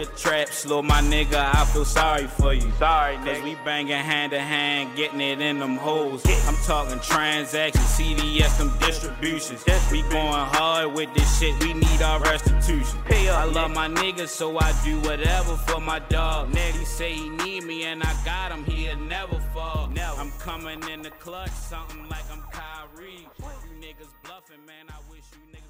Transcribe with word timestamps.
Your 0.00 0.08
trap 0.12 0.48
slow, 0.48 0.80
my 0.80 1.02
nigga, 1.02 1.34
I 1.54 1.66
feel 1.66 1.84
sorry 1.84 2.26
for 2.26 2.54
you. 2.54 2.72
Sorry, 2.78 3.16
Cause 3.16 3.42
we 3.42 3.54
banging 3.66 3.92
hand 3.92 4.32
to 4.32 4.40
hand, 4.40 4.96
getting 4.96 5.20
it 5.20 5.42
in 5.42 5.58
them 5.58 5.76
holes. 5.76 6.24
I'm 6.48 6.56
talking 6.64 6.98
transactions, 7.00 7.84
CDS, 7.84 8.56
them 8.56 8.72
distributions. 8.78 9.62
We 9.92 10.00
going 10.04 10.46
hard 10.56 10.94
with 10.94 11.12
this 11.12 11.38
shit, 11.38 11.52
we 11.62 11.74
need 11.74 12.00
our 12.00 12.18
restitution. 12.20 12.98
I 13.10 13.44
love 13.44 13.72
my 13.72 13.88
niggas, 13.88 14.28
so 14.28 14.58
I 14.58 14.72
do 14.82 14.98
whatever 15.00 15.54
for 15.56 15.82
my 15.82 15.98
dog. 15.98 16.48
He 16.56 16.84
say 16.86 17.12
he 17.12 17.28
need 17.28 17.64
me, 17.64 17.84
and 17.84 18.02
I 18.02 18.16
got 18.24 18.52
him, 18.52 18.64
he'll 18.64 18.96
never 18.96 19.38
fall. 19.52 19.90
I'm 20.16 20.30
coming 20.38 20.82
in 20.88 21.02
the 21.02 21.10
clutch, 21.10 21.50
something 21.50 22.08
like 22.08 22.24
I'm 22.32 22.40
Kyrie. 22.50 23.28
You 23.38 23.86
niggas 23.86 24.14
bluffing, 24.24 24.64
man, 24.66 24.86
I 24.88 24.96
wish 25.10 25.24
you 25.32 25.40
niggas 25.52 25.60
would 25.60 25.60
try 25.60 25.69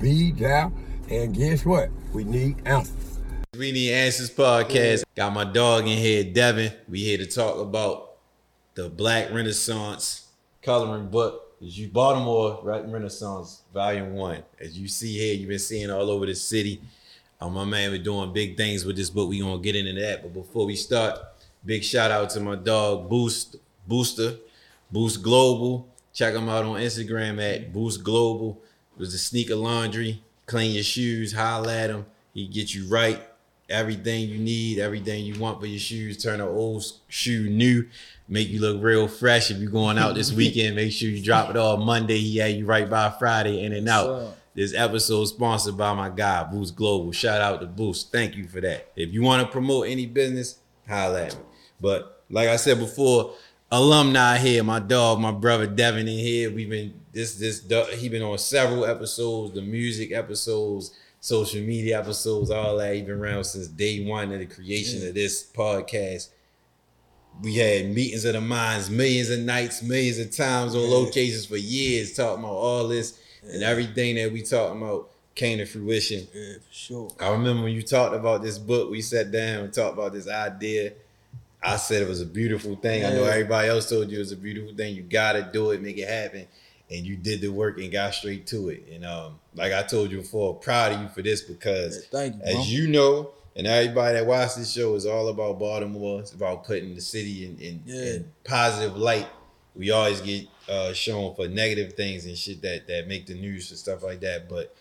Be 0.00 0.30
down, 0.30 0.80
and 1.10 1.34
guess 1.34 1.64
what? 1.64 1.90
We 2.14 2.22
need 2.22 2.62
answers. 2.64 3.18
We 3.52 3.72
Need 3.72 3.92
Answers 3.94 4.30
podcast. 4.30 5.02
Got 5.16 5.32
my 5.32 5.42
dog 5.42 5.88
in 5.88 5.98
here, 5.98 6.22
Devin. 6.22 6.72
We 6.88 7.00
here 7.00 7.18
to 7.18 7.26
talk 7.26 7.58
about 7.58 8.12
the 8.76 8.88
Black 8.90 9.32
Renaissance 9.32 10.28
coloring 10.62 11.08
book. 11.08 11.56
It's 11.60 11.76
you 11.76 11.88
Baltimore 11.88 12.60
right, 12.62 12.88
Renaissance 12.88 13.62
Volume 13.74 14.12
One. 14.12 14.44
As 14.60 14.78
you 14.78 14.86
see 14.86 15.18
here, 15.18 15.34
you've 15.34 15.48
been 15.48 15.58
seeing 15.58 15.90
all 15.90 16.08
over 16.10 16.26
the 16.26 16.36
city. 16.36 16.80
Um, 17.40 17.54
my 17.54 17.64
man, 17.64 17.90
we're 17.90 17.98
doing 17.98 18.32
big 18.32 18.56
things 18.56 18.84
with 18.84 18.94
this 18.94 19.10
book. 19.10 19.28
We 19.28 19.40
gonna 19.40 19.58
get 19.58 19.74
into 19.74 20.00
that. 20.00 20.22
But 20.22 20.32
before 20.32 20.64
we 20.64 20.76
start, 20.76 21.18
big 21.66 21.82
shout 21.82 22.12
out 22.12 22.30
to 22.30 22.40
my 22.40 22.54
dog 22.54 23.10
Boost 23.10 23.56
Booster, 23.88 24.36
Boost 24.92 25.24
Global. 25.24 25.88
Check 26.12 26.34
him 26.34 26.48
out 26.48 26.64
on 26.64 26.80
Instagram 26.80 27.42
at 27.42 27.72
Boost 27.72 28.04
Global. 28.04 28.62
Was 28.98 29.12
the 29.12 29.18
sneaker 29.18 29.54
laundry. 29.56 30.22
Clean 30.46 30.72
your 30.72 30.82
shoes, 30.82 31.32
holla 31.32 31.76
at 31.76 31.90
him. 31.90 32.06
He 32.34 32.46
get 32.46 32.74
you 32.74 32.88
right. 32.88 33.20
Everything 33.68 34.28
you 34.28 34.38
need, 34.38 34.78
everything 34.78 35.24
you 35.24 35.38
want 35.38 35.60
for 35.60 35.66
your 35.66 35.78
shoes. 35.78 36.22
Turn 36.22 36.40
an 36.40 36.48
old 36.48 36.84
shoe 37.08 37.50
new. 37.50 37.86
Make 38.28 38.48
you 38.48 38.60
look 38.60 38.82
real 38.82 39.08
fresh. 39.08 39.50
If 39.50 39.58
you're 39.58 39.70
going 39.70 39.98
out 39.98 40.14
this 40.14 40.32
weekend, 40.34 40.76
make 40.76 40.92
sure 40.92 41.10
you 41.10 41.22
drop 41.22 41.50
it 41.50 41.56
all 41.56 41.76
Monday. 41.76 42.18
He 42.18 42.38
had 42.38 42.54
you 42.54 42.64
right 42.64 42.88
by 42.88 43.10
Friday, 43.10 43.62
in 43.62 43.72
and 43.72 43.88
out. 43.88 44.36
This 44.54 44.74
episode 44.74 45.22
is 45.22 45.28
sponsored 45.28 45.76
by 45.76 45.92
my 45.94 46.08
guy, 46.08 46.42
Boost 46.44 46.74
Global. 46.74 47.12
Shout 47.12 47.40
out 47.40 47.60
to 47.60 47.66
Boost. 47.66 48.10
Thank 48.10 48.34
you 48.36 48.48
for 48.48 48.60
that. 48.60 48.90
If 48.96 49.12
you 49.12 49.22
want 49.22 49.46
to 49.46 49.52
promote 49.52 49.86
any 49.86 50.06
business, 50.06 50.58
holla 50.88 51.26
at 51.26 51.34
me. 51.36 51.42
But 51.80 52.24
like 52.28 52.48
I 52.48 52.56
said 52.56 52.78
before, 52.78 53.34
alumni 53.70 54.38
here, 54.38 54.64
my 54.64 54.80
dog, 54.80 55.20
my 55.20 55.30
brother 55.30 55.66
Devin 55.66 56.08
in 56.08 56.18
here. 56.18 56.50
We've 56.50 56.68
been 56.68 56.97
this 57.12 57.36
this 57.36 57.64
he 57.98 58.08
been 58.08 58.22
on 58.22 58.38
several 58.38 58.84
episodes, 58.84 59.54
the 59.54 59.62
music 59.62 60.12
episodes, 60.12 60.94
social 61.20 61.60
media 61.60 61.98
episodes, 61.98 62.50
all 62.50 62.76
that. 62.78 62.94
He 62.94 63.02
been 63.02 63.20
around 63.20 63.44
since 63.44 63.68
day 63.68 64.04
one 64.04 64.32
of 64.32 64.38
the 64.38 64.46
creation 64.46 65.06
of 65.06 65.14
this 65.14 65.44
podcast. 65.44 66.30
We 67.42 67.54
had 67.54 67.94
meetings 67.94 68.24
of 68.24 68.32
the 68.32 68.40
minds, 68.40 68.90
millions 68.90 69.30
of 69.30 69.40
nights, 69.40 69.82
millions 69.82 70.18
of 70.18 70.34
times 70.34 70.74
on 70.74 70.90
locations 70.90 71.46
for 71.46 71.56
years, 71.56 72.14
talking 72.14 72.42
about 72.42 72.52
all 72.52 72.88
this 72.88 73.18
and 73.42 73.62
everything 73.62 74.16
that 74.16 74.32
we 74.32 74.42
talking 74.42 74.82
about 74.82 75.10
came 75.34 75.58
to 75.58 75.66
fruition. 75.66 76.26
Yeah, 76.34 76.54
for 76.54 76.74
sure. 76.74 77.10
I 77.20 77.30
remember 77.30 77.62
when 77.62 77.72
you 77.72 77.82
talked 77.82 78.14
about 78.14 78.42
this 78.42 78.58
book, 78.58 78.90
we 78.90 79.00
sat 79.00 79.30
down 79.30 79.64
and 79.64 79.72
talked 79.72 79.94
about 79.94 80.12
this 80.12 80.28
idea. 80.28 80.94
I 81.62 81.76
said 81.76 82.02
it 82.02 82.08
was 82.08 82.20
a 82.20 82.26
beautiful 82.26 82.76
thing. 82.76 83.04
I 83.04 83.10
know 83.10 83.24
everybody 83.24 83.68
else 83.68 83.88
told 83.88 84.10
you 84.10 84.16
it 84.16 84.20
was 84.20 84.32
a 84.32 84.36
beautiful 84.36 84.74
thing. 84.74 84.94
You 84.94 85.02
gotta 85.02 85.48
do 85.52 85.70
it, 85.70 85.80
make 85.80 85.98
it 85.98 86.08
happen. 86.08 86.46
And 86.90 87.04
you 87.06 87.16
did 87.16 87.40
the 87.42 87.48
work 87.48 87.78
and 87.78 87.92
got 87.92 88.14
straight 88.14 88.46
to 88.48 88.70
it. 88.70 88.84
And 88.90 89.04
um, 89.04 89.38
like 89.54 89.72
I 89.72 89.82
told 89.82 90.10
you 90.10 90.18
before, 90.18 90.54
proud 90.54 90.92
of 90.92 91.02
you 91.02 91.08
for 91.08 91.20
this 91.22 91.42
because 91.42 91.96
you, 92.34 92.40
as 92.44 92.72
you 92.72 92.88
know, 92.88 93.30
and 93.56 93.66
everybody 93.66 94.14
that 94.14 94.24
watched 94.26 94.56
this 94.56 94.72
show 94.72 94.94
is 94.94 95.04
all 95.04 95.28
about 95.28 95.58
Baltimore. 95.58 96.20
It's 96.20 96.32
about 96.32 96.64
putting 96.64 96.94
the 96.94 97.00
city 97.00 97.44
in, 97.44 97.58
in, 97.60 97.82
Yeah. 97.84 98.02
in 98.14 98.30
positive 98.44 98.96
light. 98.96 99.26
We 99.74 99.90
always 99.90 100.20
get 100.22 100.46
uh, 100.68 100.92
shown 100.92 101.34
for 101.34 101.46
negative 101.48 101.92
things 101.94 102.24
and 102.24 102.36
shit 102.38 102.62
that 102.62 102.86
that 102.88 103.06
make 103.08 103.26
the 103.26 103.34
news 103.34 103.70
and 103.70 103.78
stuff 103.78 104.02
like 104.02 104.20
that. 104.20 104.48
But 104.48 104.74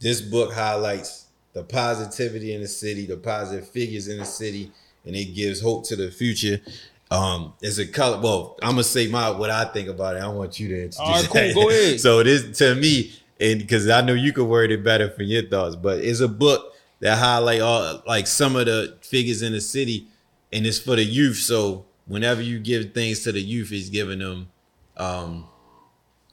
this 0.00 0.20
book 0.20 0.52
highlights 0.52 1.26
the 1.52 1.62
positivity 1.64 2.54
in 2.54 2.60
the 2.62 2.68
city, 2.68 3.04
the 3.06 3.16
positive 3.16 3.68
figures 3.68 4.08
in 4.08 4.18
the 4.18 4.24
city, 4.24 4.70
and 5.04 5.14
it 5.16 5.34
gives 5.34 5.60
hope 5.60 5.84
to 5.88 5.96
the 5.96 6.10
future. 6.10 6.60
Um, 7.10 7.54
it's 7.60 7.78
a 7.78 7.86
color. 7.86 8.20
Well, 8.20 8.56
I'm 8.62 8.70
gonna 8.72 8.84
say 8.84 9.08
my 9.08 9.30
what 9.30 9.50
I 9.50 9.64
think 9.64 9.88
about 9.88 10.16
it. 10.16 10.22
I 10.22 10.28
want 10.28 10.60
you 10.60 10.68
to 10.68 10.74
introduce. 10.84 10.98
All 11.00 11.10
right, 11.12 11.54
cool. 11.54 11.64
Go 11.64 11.70
ahead. 11.70 12.00
so 12.06 12.22
this 12.22 12.56
to 12.58 12.74
me, 12.76 13.12
and 13.40 13.58
because 13.58 13.88
I 13.88 14.00
know 14.02 14.12
you 14.12 14.32
could 14.32 14.44
word 14.46 14.70
it 14.70 14.84
better 14.84 15.10
for 15.10 15.22
your 15.24 15.42
thoughts, 15.48 15.74
but 15.74 15.98
it's 15.98 16.20
a 16.20 16.28
book 16.28 16.72
that 17.00 17.18
highlight 17.18 17.60
all 17.60 18.02
like 18.06 18.26
some 18.26 18.54
of 18.54 18.66
the 18.66 18.96
figures 19.02 19.42
in 19.42 19.52
the 19.52 19.60
city, 19.60 20.06
and 20.52 20.64
it's 20.66 20.78
for 20.78 20.94
the 20.94 21.04
youth. 21.04 21.38
So 21.38 21.84
whenever 22.06 22.42
you 22.42 22.60
give 22.60 22.94
things 22.94 23.24
to 23.24 23.32
the 23.32 23.40
youth, 23.40 23.72
it's 23.72 23.88
giving 23.88 24.20
them, 24.20 24.48
um, 24.96 25.48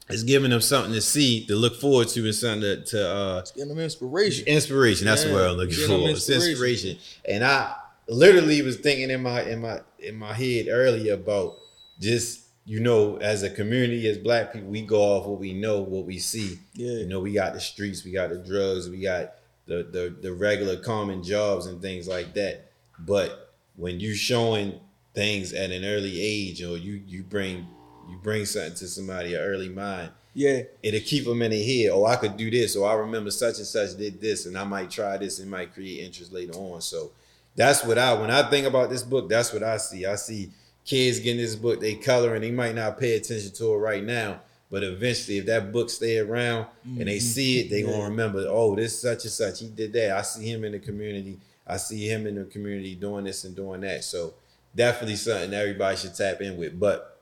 it's 0.08 0.22
giving 0.22 0.50
them 0.50 0.60
something 0.60 0.92
to 0.92 1.00
see, 1.00 1.44
to 1.46 1.56
look 1.56 1.74
forward 1.80 2.08
to, 2.08 2.24
and 2.24 2.34
something 2.34 2.60
to, 2.60 2.84
to 2.84 3.08
uh, 3.10 3.44
Getting 3.54 3.68
them 3.70 3.78
inspiration. 3.80 4.46
Inspiration. 4.46 5.06
That's 5.06 5.24
Yeah, 5.24 5.32
what 5.32 5.42
I'm 5.42 5.56
looking 5.56 5.74
for. 5.74 6.08
It's 6.08 6.28
inspiration. 6.28 6.90
inspiration. 6.90 6.98
And 7.28 7.44
I 7.44 7.74
literally 8.08 8.62
was 8.62 8.76
thinking 8.76 9.10
in 9.10 9.22
my 9.22 9.42
in 9.42 9.60
my 9.60 9.80
in 9.98 10.16
my 10.16 10.32
head 10.32 10.66
earlier 10.68 11.14
about 11.14 11.54
just 12.00 12.44
you 12.64 12.80
know, 12.80 13.16
as 13.16 13.42
a 13.42 13.48
community, 13.48 14.06
as 14.10 14.18
black 14.18 14.52
people, 14.52 14.68
we 14.68 14.82
go 14.82 15.00
off 15.00 15.24
what 15.26 15.40
we 15.40 15.54
know, 15.54 15.80
what 15.80 16.04
we 16.04 16.18
see. 16.18 16.58
Yeah. 16.74 16.98
You 16.98 17.06
know, 17.06 17.18
we 17.18 17.32
got 17.32 17.54
the 17.54 17.60
streets, 17.60 18.04
we 18.04 18.10
got 18.12 18.28
the 18.28 18.36
drugs, 18.36 18.90
we 18.90 19.00
got 19.00 19.32
the 19.66 19.84
the, 19.90 20.14
the 20.20 20.32
regular 20.34 20.76
common 20.76 21.22
jobs 21.22 21.64
and 21.66 21.80
things 21.80 22.06
like 22.06 22.34
that. 22.34 22.70
But 22.98 23.54
when 23.76 24.00
you 24.00 24.14
showing 24.14 24.80
things 25.14 25.54
at 25.54 25.70
an 25.70 25.82
early 25.84 26.20
age, 26.20 26.62
or 26.62 26.76
you 26.76 27.02
you 27.06 27.22
bring 27.22 27.66
you 28.10 28.18
bring 28.22 28.44
something 28.44 28.74
to 28.74 28.86
somebody, 28.88 29.34
an 29.34 29.40
early 29.40 29.70
mind, 29.70 30.10
Yeah. 30.34 30.62
it'll 30.82 31.00
keep 31.00 31.24
them 31.24 31.40
in 31.42 31.50
their 31.50 31.64
head. 31.64 31.90
Oh, 31.90 32.04
I 32.04 32.16
could 32.16 32.36
do 32.36 32.50
this, 32.50 32.76
or 32.76 32.86
I 32.88 32.94
remember 32.94 33.30
such 33.30 33.56
and 33.58 33.66
such 33.66 33.96
did 33.96 34.20
this, 34.20 34.44
and 34.46 34.58
I 34.58 34.64
might 34.64 34.90
try 34.90 35.16
this 35.16 35.38
and 35.38 35.50
might 35.50 35.72
create 35.72 36.04
interest 36.04 36.32
later 36.32 36.52
on. 36.52 36.82
So 36.82 37.12
that's 37.58 37.84
what 37.84 37.98
I 37.98 38.12
when 38.14 38.30
I 38.30 38.48
think 38.48 38.66
about 38.68 38.88
this 38.88 39.02
book, 39.02 39.28
that's 39.28 39.52
what 39.52 39.64
I 39.64 39.78
see. 39.78 40.06
I 40.06 40.14
see 40.14 40.50
kids 40.84 41.18
getting 41.18 41.40
this 41.40 41.56
book, 41.56 41.80
they 41.80 41.96
coloring, 41.96 42.40
they 42.40 42.52
might 42.52 42.76
not 42.76 42.98
pay 42.98 43.16
attention 43.16 43.50
to 43.52 43.74
it 43.74 43.78
right 43.78 44.02
now. 44.02 44.40
But 44.70 44.84
eventually, 44.84 45.38
if 45.38 45.46
that 45.46 45.72
book 45.72 45.90
stay 45.90 46.18
around 46.18 46.66
and 46.84 47.08
they 47.08 47.18
see 47.18 47.60
it, 47.60 47.70
they 47.70 47.82
gonna 47.82 48.04
remember. 48.04 48.44
Oh, 48.48 48.76
this 48.76 49.00
such 49.00 49.24
and 49.24 49.32
such. 49.32 49.60
He 49.60 49.68
did 49.68 49.92
that. 49.94 50.16
I 50.16 50.22
see 50.22 50.48
him 50.48 50.62
in 50.62 50.72
the 50.72 50.78
community. 50.78 51.38
I 51.66 51.78
see 51.78 52.08
him 52.08 52.26
in 52.26 52.36
the 52.36 52.44
community 52.44 52.94
doing 52.94 53.24
this 53.24 53.44
and 53.44 53.56
doing 53.56 53.80
that. 53.80 54.04
So 54.04 54.34
definitely 54.74 55.16
something 55.16 55.52
everybody 55.52 55.96
should 55.96 56.14
tap 56.14 56.40
in 56.42 56.56
with. 56.56 56.78
But 56.78 57.18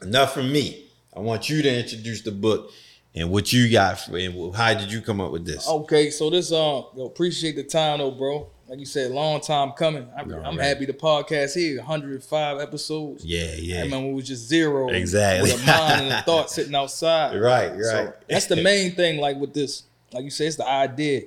enough 0.00 0.32
from 0.32 0.50
me. 0.50 0.86
I 1.14 1.20
want 1.20 1.50
you 1.50 1.60
to 1.60 1.78
introduce 1.80 2.22
the 2.22 2.32
book 2.32 2.70
and 3.14 3.30
what 3.30 3.52
you 3.52 3.70
got 3.70 4.00
for 4.00 4.16
and 4.16 4.54
how 4.54 4.74
did 4.74 4.90
you 4.90 5.00
come 5.00 5.20
up 5.20 5.32
with 5.32 5.44
this? 5.44 5.68
Okay, 5.68 6.10
so 6.10 6.30
this 6.30 6.50
um, 6.50 6.86
yo, 6.96 7.06
appreciate 7.06 7.56
the 7.56 7.64
time 7.64 7.98
though, 7.98 8.10
bro. 8.10 8.48
Like 8.74 8.80
you 8.80 8.86
said, 8.86 9.12
long 9.12 9.40
time 9.40 9.70
coming. 9.70 10.08
I'm, 10.18 10.34
I'm 10.34 10.58
right. 10.58 10.66
happy 10.66 10.84
the 10.84 10.92
podcast 10.92 11.54
here, 11.54 11.76
105 11.76 12.58
episodes. 12.58 13.24
Yeah, 13.24 13.54
yeah. 13.54 13.78
I 13.78 13.82
remember 13.82 14.08
it 14.08 14.14
was 14.14 14.26
just 14.26 14.48
zero. 14.48 14.88
Exactly. 14.88 15.52
With 15.52 15.62
a 15.62 15.64
mind 15.64 16.00
and 16.00 16.12
a 16.12 16.22
thought 16.22 16.50
sitting 16.50 16.74
outside. 16.74 17.40
Right, 17.40 17.68
right. 17.70 17.80
So 17.80 18.12
that's 18.28 18.46
the 18.46 18.56
main 18.56 18.96
thing. 18.96 19.18
Like 19.18 19.36
with 19.36 19.54
this, 19.54 19.84
like 20.12 20.24
you 20.24 20.30
said, 20.30 20.48
it's 20.48 20.56
the 20.56 20.68
idea. 20.68 21.20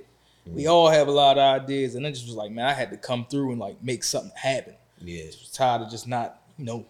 Mm. 0.46 0.56
We 0.56 0.68
all 0.68 0.90
have 0.90 1.08
a 1.08 1.12
lot 1.12 1.38
of 1.38 1.62
ideas, 1.62 1.96
and 1.96 2.06
I 2.06 2.12
just 2.12 2.25
was 2.25 2.35
like, 2.35 2.52
man, 2.52 2.66
I 2.66 2.74
had 2.74 2.91
to 2.91 2.97
come 2.97 3.25
through 3.30 3.52
and 3.52 3.62
like 3.62 3.81
make 3.81 4.03
something 4.03 4.34
happen. 4.35 4.74
yeah. 5.02 5.24
was 5.28 5.50
tired 5.53 5.84
of 5.84 5.90
just 5.90 6.06
not, 6.06 6.41
you 6.58 6.66
know, 6.66 6.85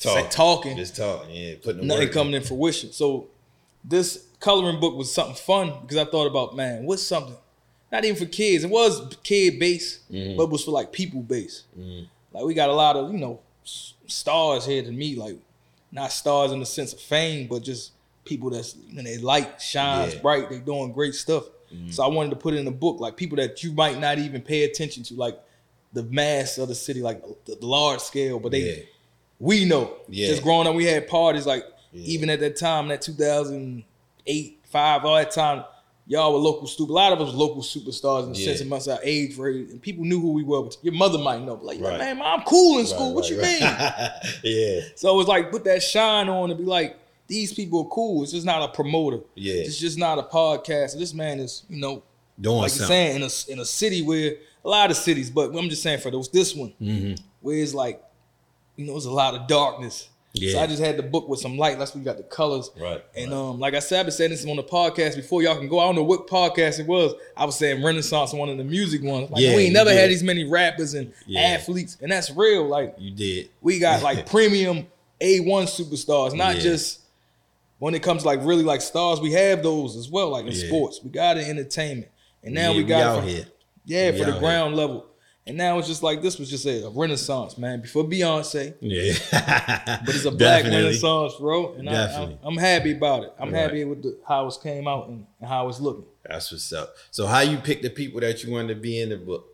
Talk. 0.00 0.18
say- 0.18 0.28
talking, 0.28 0.76
Just 0.76 0.96
talking. 0.96 1.30
Yeah. 1.32 1.54
Putting 1.62 1.86
nothing 1.86 2.08
coming 2.08 2.34
in 2.34 2.42
fruition. 2.42 2.90
So 2.90 3.28
this 3.84 4.26
coloring 4.40 4.80
book 4.80 4.96
was 4.96 5.14
something 5.14 5.36
fun 5.36 5.72
because 5.82 5.98
I 5.98 6.04
thought 6.04 6.26
about, 6.26 6.56
man, 6.56 6.84
what's 6.84 7.04
something 7.04 7.36
not 7.94 8.04
even 8.04 8.16
for 8.16 8.26
kids. 8.30 8.64
It 8.64 8.70
was 8.70 9.14
kid 9.22 9.58
based, 9.58 10.10
Mm-hmm. 10.10 10.36
but 10.36 10.44
it 10.44 10.50
was 10.50 10.64
for 10.64 10.72
like 10.72 10.92
people 10.92 11.20
based. 11.22 11.64
Like 12.32 12.44
we 12.44 12.52
got 12.54 12.68
a 12.68 12.74
lot 12.74 12.96
of 12.96 13.12
you 13.12 13.18
know 13.18 13.40
stars 14.06 14.66
here 14.66 14.82
to 14.82 14.90
meet, 14.92 15.16
like 15.18 15.36
not 15.92 16.10
stars 16.12 16.50
in 16.52 16.58
the 16.60 16.66
sense 16.66 16.92
of 16.92 17.00
fame, 17.00 17.46
but 17.48 17.62
just 17.62 17.92
people 18.24 18.50
that's 18.50 18.74
you 18.88 18.94
know 18.96 19.02
they 19.02 19.18
light 19.18 19.60
shines 19.62 20.14
Yeah. 20.14 20.20
bright. 20.20 20.50
They 20.50 20.58
doing 20.58 20.92
great 20.92 21.14
stuff. 21.14 21.44
So 21.90 22.04
I 22.04 22.06
wanted 22.06 22.30
to 22.30 22.36
put 22.36 22.54
it 22.54 22.58
in 22.58 22.68
a 22.68 22.70
book, 22.84 23.00
like 23.00 23.16
people 23.16 23.36
that 23.38 23.64
you 23.64 23.72
might 23.72 23.98
not 23.98 24.18
even 24.20 24.42
pay 24.42 24.62
attention 24.62 25.02
to, 25.04 25.14
like 25.14 25.36
the 25.92 26.04
mass 26.04 26.56
of 26.58 26.68
the 26.68 26.74
city, 26.74 27.00
like 27.02 27.20
the, 27.46 27.56
the 27.56 27.66
large 27.66 27.98
scale, 28.00 28.38
but 28.38 28.52
they 28.52 28.60
Yeah. 28.76 28.82
we 29.40 29.64
know. 29.64 29.94
Yeah. 30.08 30.28
Just 30.28 30.42
growing 30.44 30.68
up, 30.68 30.74
we 30.76 30.84
had 30.84 31.08
parties 31.08 31.46
like 31.46 31.64
even 31.92 32.30
at 32.30 32.38
that 32.40 32.56
time, 32.56 32.86
that 32.88 33.02
2008, 33.02 34.58
five, 34.64 35.04
all 35.04 35.16
that 35.16 35.30
time, 35.32 35.64
y'all 36.06 36.32
were 36.32 36.38
local 36.38 36.66
stupid. 36.66 36.92
A 36.92 36.94
lot 36.94 37.12
of 37.12 37.20
us 37.20 37.32
were 37.32 37.38
local 37.38 37.62
superstars 37.62 38.24
in 38.26 38.32
the 38.32 38.38
Yeah. 38.38 38.46
sense 38.46 38.60
amongst 38.60 38.88
our 38.88 39.00
age 39.02 39.36
range, 39.38 39.70
and 39.70 39.80
people 39.80 40.04
knew 40.04 40.20
who 40.20 40.32
we 40.32 40.42
were. 40.42 40.62
But 40.62 40.76
your 40.82 40.94
mother 40.94 41.18
might 41.18 41.42
know, 41.42 41.58
like, 41.62 41.80
Right. 41.80 41.98
man, 41.98 42.20
I'm 42.22 42.42
cool 42.42 42.78
in 42.78 42.84
Right, 42.84 42.94
school. 42.94 43.14
what 43.14 43.22
right, 43.22 43.30
you 43.30 43.40
right. 43.40 43.60
mean? 43.60 44.32
yeah. 44.44 44.80
So 44.96 45.12
it 45.14 45.16
was 45.16 45.26
like 45.28 45.50
put 45.50 45.64
that 45.64 45.82
shine 45.82 46.28
on 46.28 46.50
and 46.50 46.58
be 46.58 46.64
like, 46.66 46.96
these 47.26 47.54
people 47.54 47.80
are 47.80 47.88
cool. 47.88 48.22
It's 48.22 48.32
just 48.32 48.44
not 48.44 48.62
a 48.62 48.72
promoter. 48.72 49.20
Yeah. 49.34 49.54
It's 49.54 49.78
just 49.78 49.96
not 49.98 50.18
a 50.18 50.22
podcast. 50.22 50.98
This 50.98 51.14
man 51.14 51.40
is, 51.40 51.62
you 51.70 51.80
know, 51.80 52.02
Doing 52.40 52.56
like 52.58 52.62
you're 52.72 52.78
something. 52.80 52.86
saying 52.88 53.16
in 53.16 53.22
a 53.22 53.52
in 53.52 53.60
a 53.60 53.64
city 53.64 54.02
where 54.02 54.34
a 54.64 54.68
lot 54.68 54.90
of 54.90 54.96
cities, 54.96 55.30
but 55.30 55.54
I'm 55.56 55.68
just 55.70 55.82
saying 55.82 56.00
for 56.00 56.10
those 56.10 56.28
this 56.28 56.54
one 56.54 56.74
Mm-hmm. 56.82 57.14
where 57.40 57.56
it's 57.56 57.72
like, 57.72 58.02
you 58.76 58.84
know, 58.86 58.92
there's 58.92 59.04
a 59.06 59.10
lot 59.12 59.34
of 59.34 59.46
darkness. 59.46 60.08
So 60.36 60.58
I 60.58 60.66
just 60.66 60.82
had 60.82 60.96
the 60.96 61.02
book 61.04 61.28
with 61.28 61.38
some 61.38 61.56
light. 61.56 61.78
That's 61.78 61.94
why 61.94 62.00
we 62.00 62.04
got 62.04 62.16
the 62.16 62.24
colors. 62.24 62.68
Right, 62.80 63.00
And 63.14 63.30
right. 63.30 63.36
um, 63.38 63.60
like 63.60 63.74
I 63.74 63.78
said, 63.78 64.00
I've 64.00 64.06
been 64.06 64.12
saying 64.12 64.30
this 64.32 64.44
on 64.44 64.56
the 64.56 64.64
podcast 64.64 65.14
before. 65.14 65.42
Y'all 65.42 65.56
can 65.56 65.68
go. 65.68 65.78
I 65.78 65.84
don't 65.84 65.94
know 65.94 66.02
what 66.02 66.26
podcast 66.26 66.80
it 66.80 66.86
was. 66.88 67.14
I 67.36 67.44
was 67.44 67.56
saying 67.56 67.84
Renaissance, 67.84 68.32
one 68.32 68.48
of 68.48 68.58
the 68.58 68.64
music 68.64 69.02
ones. 69.04 69.30
Like 69.30 69.40
Yeah, 69.42 69.54
we 69.54 69.62
ain't 69.66 69.74
never 69.74 69.90
did. 69.90 70.00
had 70.00 70.10
these 70.10 70.24
many 70.24 70.42
rappers 70.44 70.94
and 70.94 71.12
Yeah. 71.26 71.40
athletes, 71.40 71.96
and 72.02 72.10
that's 72.10 72.30
real. 72.32 72.66
Like 72.66 72.96
You 72.98 73.12
did. 73.12 73.50
we 73.62 73.78
got 73.78 74.02
like 74.02 74.26
premium 74.30 74.88
A1 75.20 75.66
superstars, 75.66 76.34
not 76.34 76.56
Yeah. 76.56 76.62
just 76.62 77.00
when 77.78 77.94
it 77.94 78.02
comes 78.02 78.22
to 78.22 78.26
like 78.28 78.40
really 78.42 78.64
like 78.64 78.80
stars. 78.80 79.20
We 79.20 79.32
have 79.32 79.62
those 79.62 79.94
as 79.96 80.10
well, 80.10 80.30
like 80.30 80.46
in 80.46 80.52
Yeah. 80.52 80.66
sports. 80.66 81.00
We 81.04 81.10
got 81.10 81.36
it 81.36 81.44
in 81.44 81.58
entertainment, 81.58 82.08
and 82.42 82.54
now 82.54 82.72
Yeah, 82.72 82.76
we 82.78 82.82
got 82.82 82.98
it 82.98 83.02
out 83.04 83.18
from- 83.20 83.28
here. 83.28 83.46
yeah 83.86 84.10
We 84.10 84.18
for 84.18 84.24
the 84.32 84.38
ground 84.40 84.74
level. 84.74 85.06
And 85.46 85.58
now 85.58 85.78
it's 85.78 85.88
just 85.88 86.02
like 86.02 86.22
this 86.22 86.38
was 86.38 86.48
just 86.48 86.64
a, 86.64 86.86
a 86.86 86.90
renaissance, 86.90 87.58
man. 87.58 87.80
Before 87.82 88.04
Beyonce, 88.04 88.74
Yeah. 88.80 89.12
but 90.06 90.14
it's 90.14 90.24
a 90.24 90.30
black 90.44 90.64
renaissance, 90.64 91.34
bro. 91.38 91.74
And 91.74 91.86
Definitely. 91.86 92.38
I, 92.42 92.46
am 92.46 92.56
happy 92.56 92.92
about 92.92 93.24
it. 93.24 93.32
I'm 93.38 93.52
Right. 93.52 93.60
happy 93.60 93.84
with 93.84 94.02
the, 94.02 94.18
how 94.26 94.46
it 94.46 94.54
came 94.62 94.88
out 94.88 95.08
and, 95.08 95.26
and 95.40 95.48
how 95.48 95.68
it's 95.68 95.80
looking. 95.80 96.06
That's 96.24 96.50
what's 96.50 96.72
up. 96.72 96.94
So 97.10 97.26
how 97.26 97.40
you 97.40 97.58
pick 97.58 97.82
the 97.82 97.90
people 97.90 98.20
that 98.20 98.42
you 98.42 98.50
wanted 98.52 98.68
to 98.74 98.80
be 98.80 99.00
in 99.00 99.10
the 99.10 99.18
book? 99.18 99.46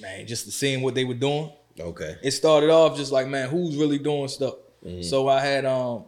Man, 0.00 0.26
just 0.26 0.50
seeing 0.52 0.82
what 0.82 0.94
they 0.94 1.04
were 1.04 1.14
doing. 1.14 1.50
Okay. 1.78 2.16
it 2.22 2.32
started 2.32 2.68
off 2.68 2.96
just 2.96 3.10
like 3.10 3.26
man 3.26 3.48
who's 3.48 3.76
really 3.76 3.98
doing 3.98 4.28
stuff 4.28 4.54
Mm-hmm. 4.84 5.02
so 5.02 5.28
i 5.28 5.40
had 5.40 5.64
um 5.66 6.04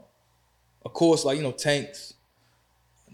of 0.85 0.93
course 0.95 1.25
like 1.27 1.37
you 1.37 1.43
know 1.43 1.53
tanks 1.53 2.15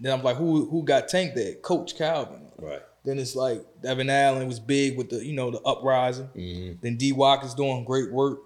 then 0.01 0.13
i'm 0.13 0.23
like 0.25 0.37
who 0.37 0.69
who 0.71 0.83
got 0.85 1.09
tanked 1.09 1.35
there 1.37 1.55
coach 1.57 1.97
calvin 1.97 2.47
Right. 2.59 2.81
Then 3.05 3.19
it's 3.19 3.35
like 3.37 3.65
devin 3.83 4.11
allen 4.11 4.47
was 4.47 4.61
big 4.61 4.97
with 4.99 5.09
the 5.11 5.25
you 5.25 5.33
know 5.33 5.51
the 5.51 5.61
uprising 5.63 6.29
Mm-hmm. 6.37 6.73
then 6.83 6.97
d 6.97 7.13
Walk 7.13 7.45
is 7.45 7.55
doing 7.55 7.85
great 7.85 8.11
work 8.13 8.41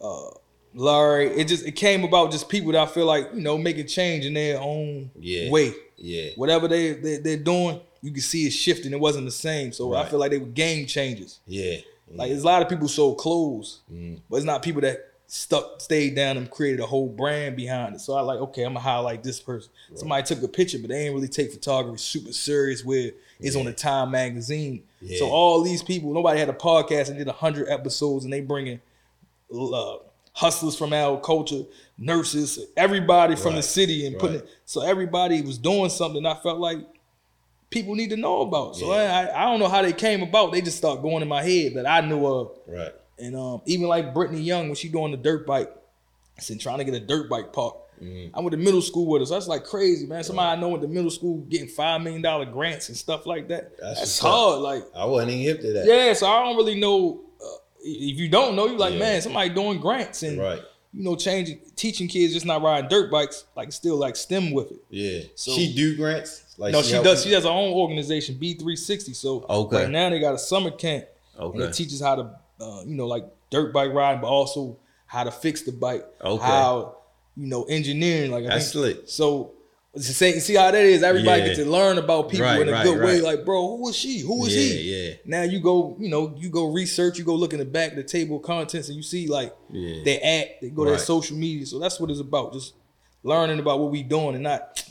uh 0.00 0.30
larry 0.74 1.28
it 1.30 1.48
just 1.48 1.64
it 1.66 1.72
came 1.72 2.04
about 2.04 2.30
just 2.30 2.48
people 2.48 2.72
that 2.72 2.82
i 2.82 2.86
feel 2.86 3.06
like 3.06 3.28
you 3.34 3.40
know 3.40 3.56
making 3.56 3.86
change 3.86 4.24
in 4.26 4.34
their 4.34 4.60
own 4.60 5.10
Yeah. 5.18 5.50
way 5.50 5.72
Yeah. 5.96 6.30
whatever 6.36 6.68
they, 6.68 6.92
they 6.92 7.16
they're 7.18 7.36
doing 7.38 7.80
you 8.02 8.12
can 8.12 8.20
see 8.20 8.46
it 8.46 8.50
shifting 8.50 8.92
it 8.92 9.00
wasn't 9.00 9.24
the 9.24 9.30
same 9.30 9.72
so 9.72 9.94
i 9.94 10.04
feel 10.04 10.18
like 10.18 10.30
they 10.30 10.38
were 10.38 10.46
game 10.46 10.86
changers 10.86 11.40
Yeah. 11.46 11.76
like 12.14 12.28
there's 12.28 12.42
a 12.42 12.46
lot 12.46 12.62
of 12.62 12.68
people 12.68 12.88
so 12.88 13.14
close, 13.14 13.80
Mm. 13.92 14.20
but 14.28 14.36
it's 14.36 14.44
not 14.46 14.62
people 14.62 14.82
that 14.82 14.98
stuck, 15.28 15.80
stayed 15.80 16.14
down 16.14 16.36
and 16.36 16.48
created 16.48 16.78
a 16.78 16.86
whole 16.86 17.08
brand 17.08 17.56
behind 17.56 17.96
it. 17.96 18.00
So 18.00 18.14
I 18.14 18.20
like, 18.20 18.38
okay, 18.38 18.62
I'm 18.62 18.74
gonna 18.74 18.78
highlight 18.80 19.24
this 19.24 19.40
person. 19.40 19.70
Somebody 19.96 20.22
took 20.22 20.40
a 20.44 20.46
picture, 20.46 20.78
but 20.78 20.88
they 20.90 21.06
ain't 21.06 21.14
really 21.16 21.26
take 21.26 21.50
photography 21.50 21.98
super 21.98 22.32
serious. 22.32 22.84
Where 22.84 23.10
it's 23.40 23.56
on 23.56 23.64
the 23.66 23.72
Time 23.72 24.10
magazine. 24.10 24.82
Yeah. 25.00 25.18
So 25.18 25.28
all 25.28 25.62
these 25.62 25.82
people, 25.82 26.12
nobody 26.12 26.38
had 26.40 26.48
a 26.48 26.52
podcast 26.54 27.08
and 27.08 27.18
did 27.18 27.28
hundred 27.28 27.68
episodes, 27.68 28.24
and 28.24 28.32
they 28.32 28.40
bringing 28.40 28.80
uh, 29.54 29.96
hustlers 30.32 30.76
from 30.76 30.92
our 30.92 31.20
culture, 31.20 31.62
nurses, 31.98 32.58
everybody 32.76 33.36
from 33.36 33.54
the 33.54 33.62
city, 33.62 34.06
and 34.06 34.18
putting 34.18 34.36
Right. 34.40 34.44
it. 34.44 34.50
So 34.64 34.82
everybody 34.82 35.40
was 35.42 35.58
doing 35.58 35.88
something. 35.90 36.24
I 36.26 36.34
felt 36.34 36.58
like 36.58 36.78
people 37.70 37.94
need 37.94 38.10
to 38.10 38.16
know 38.16 38.42
about. 38.42 38.76
So 38.76 38.92
Yeah. 38.94 39.30
I, 39.34 39.42
I 39.42 39.44
don't 39.44 39.60
know 39.60 39.68
how 39.68 39.82
they 39.82 39.92
came 39.92 40.22
about. 40.22 40.52
They 40.52 40.60
just 40.60 40.76
start 40.78 41.02
going 41.02 41.22
in 41.22 41.28
my 41.28 41.42
head 41.42 41.74
that 41.74 41.86
I 41.86 42.00
knew 42.06 42.24
of. 42.26 42.52
Right. 42.66 42.92
And 43.18 43.34
um, 43.34 43.62
even 43.66 43.88
like 43.88 44.12
Brittany 44.12 44.40
Young, 44.42 44.66
when 44.66 44.74
she 44.74 44.88
doing 44.88 45.10
the 45.10 45.16
dirt 45.16 45.46
bike, 45.46 45.72
I 46.38 46.42
said 46.42 46.60
trying 46.60 46.78
to 46.78 46.84
get 46.84 46.94
a 46.94 47.00
dirt 47.00 47.30
bike 47.30 47.52
park. 47.52 47.76
Mm-hmm. 48.02 48.36
I 48.36 48.40
went 48.40 48.52
to 48.52 48.56
middle 48.58 48.82
school 48.82 49.06
with 49.06 49.22
her. 49.22 49.26
So 49.26 49.34
that's 49.34 49.48
like 49.48 49.64
crazy, 49.64 50.06
man. 50.06 50.22
Somebody 50.24 50.56
I 50.56 50.60
know 50.60 50.68
went 50.68 50.82
to 50.82 50.88
middle 50.88 51.10
school 51.10 51.38
getting 51.48 51.68
five 51.68 52.00
million 52.02 52.22
dollar 52.22 52.44
grants 52.46 52.88
and 52.88 52.96
stuff 52.96 53.26
like 53.26 53.48
that. 53.48 53.76
That's 53.78 54.00
That's, 54.00 54.18
hard. 54.18 54.60
Like, 54.60 54.84
I 54.94 55.04
wasn't 55.04 55.32
even 55.32 55.44
hip 55.46 55.60
to 55.62 55.72
that. 55.74 55.86
yeah. 55.86 56.12
So 56.12 56.26
I 56.26 56.44
don't 56.44 56.56
really 56.56 56.78
know. 56.78 57.20
Uh, 57.40 57.46
if 57.82 58.18
you 58.18 58.28
don't 58.28 58.56
know, 58.56 58.66
you 58.66 58.76
like, 58.76 58.94
Yeah. 58.94 58.98
man, 58.98 59.22
somebody 59.22 59.50
doing 59.50 59.78
grants 59.80 60.22
and 60.22 60.38
Right. 60.38 60.60
you 60.92 61.02
know, 61.04 61.14
changing, 61.16 61.60
teaching 61.76 62.08
kids 62.08 62.32
just 62.34 62.46
not 62.46 62.62
riding 62.62 62.88
dirt 62.88 63.10
bikes, 63.10 63.44
like 63.56 63.70
still 63.72 63.96
like 63.96 64.16
STEM 64.16 64.50
with 64.52 64.72
it. 64.72 64.78
Yeah. 64.90 65.20
So- 65.34 65.52
she 65.52 65.74
do 65.74 65.96
grants? 65.96 66.42
Like 66.58 66.72
no, 66.72 66.82
she 66.82 66.92
help 66.92 67.04
does. 67.04 67.22
She 67.22 67.32
has 67.32 67.44
her 67.44 67.50
own 67.50 67.72
organization, 67.74 68.36
B360. 68.40 69.14
So 69.14 69.44
Okay. 69.48 69.76
right 69.76 69.90
now 69.90 70.08
they 70.10 70.18
got 70.20 70.34
a 70.34 70.38
summer 70.38 70.70
camp. 70.70 71.04
And 71.38 71.44
Okay. 71.48 71.64
it 71.64 71.74
teaches 71.74 72.00
how 72.00 72.14
to, 72.16 72.30
uh, 72.60 72.82
you 72.86 72.94
know, 72.96 73.06
like 73.06 73.24
dirt 73.50 73.72
bike 73.74 73.92
riding, 73.92 74.22
but 74.22 74.28
also 74.28 74.78
how 75.04 75.22
to 75.24 75.30
fix 75.30 75.62
the 75.62 75.72
bike. 75.72 76.04
Okay. 76.24 76.42
How, 76.42 76.95
you 77.36 77.46
know, 77.46 77.64
engineering. 77.64 78.30
Like 78.30 78.44
I 78.44 78.48
That's 78.48 78.72
think, 78.72 78.96
slick. 78.96 78.98
So 79.06 79.52
it's 79.94 80.08
the 80.08 80.14
same- 80.14 80.40
see 80.40 80.54
how 80.54 80.70
that 80.70 80.84
is. 80.84 81.02
Everybody 81.02 81.40
Yeah. 81.42 81.46
gets 81.48 81.58
to 81.60 81.64
learn 81.64 81.98
about 81.98 82.28
people 82.30 82.44
Right, 82.46 82.60
in 82.60 82.68
a 82.68 82.72
right, 82.72 82.84
good 82.84 83.02
way. 83.02 83.20
Like, 83.20 83.44
bro, 83.44 83.76
who 83.76 83.88
is 83.88 83.96
she? 83.96 84.18
Who 84.20 84.44
is 84.46 84.54
Yeah, 84.54 84.62
he? 84.74 85.06
yeah. 85.08 85.14
Now 85.24 85.42
you 85.42 85.60
go, 85.60 85.96
you 85.98 86.08
know, 86.08 86.34
you 86.38 86.48
go 86.50 86.66
research. 86.66 87.18
You 87.18 87.24
go 87.24 87.34
look 87.34 87.52
in 87.52 87.58
the 87.58 87.64
back 87.64 87.90
of 87.92 87.96
the 87.96 88.02
table 88.04 88.36
of 88.36 88.42
contents, 88.42 88.88
and 88.88 88.96
you 88.96 89.02
see 89.02 89.26
like 89.26 89.54
Yeah. 89.72 90.02
they 90.04 90.18
act. 90.18 90.62
They 90.62 90.68
go 90.70 90.84
to 90.84 90.90
their 90.90 90.98
social 90.98 91.36
media. 91.36 91.64
So 91.66 91.78
that's 91.78 91.98
what 92.00 92.10
it's 92.10 92.20
about. 92.20 92.52
Just 92.52 92.74
learning 93.22 93.58
about 93.58 93.80
what 93.80 93.90
we 93.90 94.02
doing 94.02 94.34
and 94.34 94.44
not. 94.44 94.82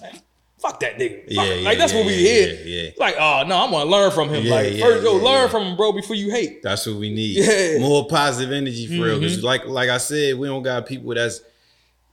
Fuck 0.58 0.80
that 0.80 0.98
nigga. 0.98 1.24
Fuck 1.36 1.46
Yeah, 1.46 1.54
yeah, 1.54 1.66
like 1.70 1.78
that's 1.78 1.94
what 1.94 2.06
we 2.06 2.14
yeah, 2.14 2.18
here. 2.18 2.60
yeah, 2.66 2.82
yeah. 2.84 2.90
Like, 2.98 3.16
oh 3.20 3.44
no, 3.46 3.58
I'm 3.58 3.70
gonna 3.72 3.90
learn 3.90 4.10
from 4.10 4.30
him. 4.30 4.46
Yeah, 4.46 4.56
like, 4.56 4.74
yeah, 4.74 4.84
first, 4.86 5.04
yeah, 5.04 5.10
learn 5.12 5.24
yeah. 5.24 5.48
from 5.48 5.64
him, 5.64 5.76
bro, 5.78 5.92
before 5.92 6.16
you 6.16 6.32
hate. 6.32 6.64
That's 6.64 6.86
what 6.88 6.96
we 6.96 7.12
need. 7.14 7.38
Yeah. 7.44 7.46
Mm-hmm. 7.52 7.82
More 7.84 8.08
positive 8.08 8.52
energy 8.52 8.88
for 8.88 9.04
real. 9.04 9.20
Because 9.20 9.44
like 9.44 9.68
like 9.68 9.90
I 9.90 9.98
said, 9.98 10.40
we 10.40 10.48
don't 10.48 10.64
got 10.64 10.86
people 10.88 11.14
that's 11.14 11.42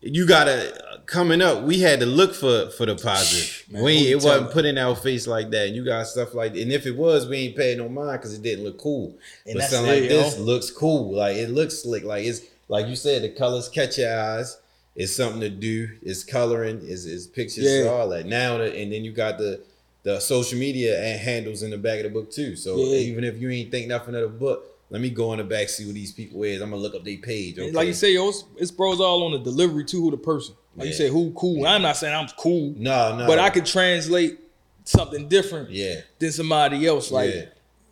you 0.03 0.27
gotta 0.27 1.01
coming 1.07 1.41
up. 1.41 1.63
We 1.63 1.81
had 1.81 2.01
to 2.01 2.07
look 2.07 2.35
for 2.35 2.71
for 2.71 2.87
the 2.87 2.97
positive. 2.97 3.65
Man, 3.71 3.85
we 3.85 4.11
it 4.13 4.17
wasn't 4.23 4.51
put 4.51 4.65
in 4.65 4.79
our 4.79 4.97
face 4.97 5.27
like 5.27 5.51
that. 5.51 5.69
And 5.69 5.77
you 5.77 5.85
got 5.85 6.07
stuff 6.07 6.35
like, 6.35 6.57
and 6.57 6.73
if 6.73 6.87
it 6.87 6.97
was, 6.97 7.27
we 7.29 7.39
ain't 7.39 7.57
paying 7.57 7.79
no 7.79 7.89
mind 7.89 8.21
because 8.21 8.35
it 8.35 8.43
didn't 8.43 8.65
look 8.65 8.79
cool. 8.79 9.17
And 9.47 9.55
but 9.59 9.65
something 9.65 9.93
it, 9.93 10.01
like 10.03 10.11
yo. 10.11 10.17
this 10.23 10.39
looks 10.39 10.71
cool. 10.71 11.15
Like 11.17 11.37
it 11.37 11.51
looks 11.51 11.83
slick. 11.83 12.05
Like 12.05 12.25
it's 12.25 12.43
like 12.69 12.87
you 12.87 12.97
said, 12.97 13.23
the 13.23 13.29
colors 13.31 13.69
catch 13.69 13.99
your 13.99 14.17
eyes. 14.19 14.59
It's 14.95 15.15
something 15.17 15.41
to 15.41 15.49
do. 15.49 15.89
It's 16.03 16.23
coloring. 16.23 16.81
It's, 16.83 17.07
it's 17.07 17.27
pictures. 17.27 17.65
Yeah. 17.65 17.91
All 17.91 18.09
that 18.11 18.27
now, 18.27 18.59
the- 18.59 18.77
and 18.77 18.93
then 18.93 19.05
you 19.05 19.13
got 19.13 19.39
the 19.39 19.61
the 20.03 20.19
social 20.19 20.59
media 20.59 21.01
and 21.01 21.21
handles 21.21 21.63
in 21.63 21.71
the 21.71 21.79
back 21.79 21.99
of 21.99 22.05
the 22.05 22.11
book 22.11 22.31
too. 22.31 22.57
So 22.57 22.77
Yeah. 22.77 22.97
even 22.97 23.23
if 23.25 23.41
you 23.41 23.49
ain't 23.51 23.71
think 23.71 23.87
nothing 23.87 24.15
of 24.17 24.23
the 24.23 24.29
book, 24.29 24.72
let 24.93 25.01
me 25.01 25.11
go 25.11 25.33
in 25.33 25.39
the 25.39 25.45
back 25.45 25.69
see 25.69 25.87
what 25.87 25.95
these 25.95 26.13
people 26.13 26.43
is. 26.45 26.61
I'm 26.61 26.71
gonna 26.71 26.81
look 26.83 26.95
up 26.95 27.03
their 27.05 27.17
page. 27.17 27.59
Okay. 27.59 27.73
Like 27.73 27.89
you 27.89 27.95
say, 27.95 28.13
yo, 28.15 28.29
it's, 28.29 28.45
it's 28.57 28.71
bros 28.71 29.01
all 29.01 29.25
on 29.25 29.33
the 29.33 29.39
delivery 29.39 29.85
to 29.87 29.97
who 30.01 30.11
the 30.11 30.17
person. 30.19 30.55
Like 30.77 30.89
you 30.89 30.95
say, 30.95 31.09
who 31.09 31.33
cool. 31.33 31.67
I'm 31.67 31.83
not 31.83 31.97
saying 31.97 32.15
I'm 32.15 32.29
cool, 32.39 32.75
no, 32.77 33.17
no. 33.17 33.27
but 33.27 33.39
I 33.39 33.51
could 33.51 33.67
translate 33.67 34.39
something 34.85 35.29
different 35.29 35.71
Yeah, 35.71 35.97
than 36.19 36.31
somebody 36.33 36.87
else. 36.87 37.11
Like 37.11 37.35
Yeah. 37.35 37.45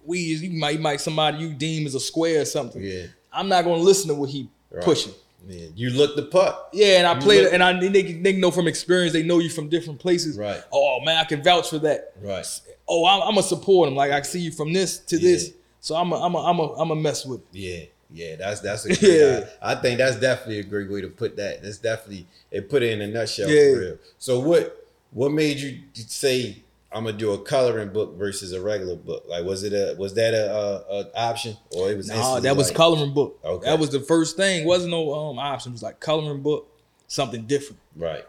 we, 0.04 0.18
you 0.18 0.50
might, 0.58 0.70
you 0.76 0.78
might 0.78 1.00
somebody 1.00 1.38
you 1.38 1.52
deem 1.54 1.86
as 1.86 1.94
a 1.94 2.00
square 2.00 2.42
or 2.42 2.44
something. 2.44 2.82
yeah, 2.82 3.06
I'm 3.32 3.48
not 3.48 3.64
gonna 3.64 3.82
listen 3.82 4.08
to 4.08 4.14
what 4.14 4.30
he 4.30 4.48
Right. 4.70 4.84
pushing. 4.84 5.12
yeah. 5.48 5.66
You 5.74 5.90
look 5.90 6.16
the 6.16 6.22
part. 6.22 6.54
Yeah, 6.72 6.98
and 6.98 7.06
I 7.06 7.14
You 7.16 7.20
played 7.20 7.42
look- 7.44 7.52
and 7.54 7.62
I 7.62 7.78
they, 7.80 8.02
they 8.14 8.32
know 8.34 8.50
from 8.50 8.68
experience. 8.68 9.12
They 9.12 9.22
know 9.24 9.38
you 9.40 9.48
from 9.50 9.68
different 9.68 9.98
places. 10.00 10.36
Right. 10.38 10.62
Oh 10.72 11.00
man, 11.00 11.16
I 11.18 11.24
can 11.24 11.42
vouch 11.42 11.70
for 11.70 11.78
that. 11.80 12.12
Right. 12.22 12.46
Oh, 12.88 13.04
I'm, 13.06 13.22
I'm 13.22 13.30
gonna 13.30 13.42
support 13.42 13.88
him. 13.88 13.94
Like 13.96 14.10
I 14.12 14.22
see 14.22 14.40
you 14.40 14.52
from 14.52 14.72
this 14.72 14.98
to 14.98 15.16
Yeah. 15.16 15.22
this, 15.22 15.52
so 15.80 15.96
I'm 15.96 16.12
a, 16.12 16.16
I'm 16.16 16.34
a, 16.34 16.38
I'm 16.38 16.58
a, 16.58 16.72
I'm 16.74 16.90
a 16.90 16.96
mess 16.96 17.24
with. 17.26 17.40
It. 17.40 17.46
Yeah, 17.52 17.84
yeah. 18.30 18.36
That's 18.36 18.60
that's 18.60 18.84
a 18.84 18.88
great, 18.98 19.02
Yeah. 19.02 19.46
I, 19.62 19.72
I 19.72 19.74
think 19.76 19.98
that's 19.98 20.16
definitely 20.20 20.60
a 20.60 20.64
great 20.64 20.90
way 20.90 21.00
to 21.00 21.08
put 21.08 21.36
that. 21.36 21.62
That's 21.62 21.78
definitely 21.78 22.26
it. 22.50 22.68
Put 22.70 22.82
it 22.82 22.92
in 22.92 23.00
a 23.02 23.06
nutshell 23.08 23.48
Yeah. 23.48 23.74
for 23.74 23.80
real. 23.80 23.98
So 24.18 24.38
what 24.40 24.86
what 25.12 25.32
made 25.32 25.58
you 25.58 25.80
say 25.94 26.62
I'm 26.92 27.04
gonna 27.04 27.16
do 27.16 27.32
a 27.32 27.38
coloring 27.38 27.90
book 27.92 28.16
versus 28.18 28.52
a 28.52 28.60
regular 28.60 28.96
book? 28.96 29.24
Like 29.28 29.44
was 29.44 29.62
it 29.62 29.72
a 29.72 29.94
was 29.98 30.14
that 30.14 30.34
a, 30.34 30.52
a, 30.54 31.00
a 31.00 31.16
option 31.16 31.56
or 31.76 31.90
it 31.90 31.96
was 31.96 32.08
Nah, 32.08 32.40
that 32.40 32.56
was 32.56 32.68
like- 32.68 32.76
coloring 32.76 33.12
book. 33.14 33.38
Okay. 33.44 33.66
That 33.70 33.78
was 33.78 33.90
the 33.90 34.00
first 34.00 34.36
thing. 34.36 34.66
Wasn't 34.66 34.90
no 34.90 35.14
um 35.14 35.38
option. 35.38 35.70
It 35.70 35.74
was 35.74 35.82
like 35.82 36.00
coloring 36.00 36.42
book, 36.42 36.68
something 37.06 37.46
different. 37.46 37.80
right. 37.96 38.24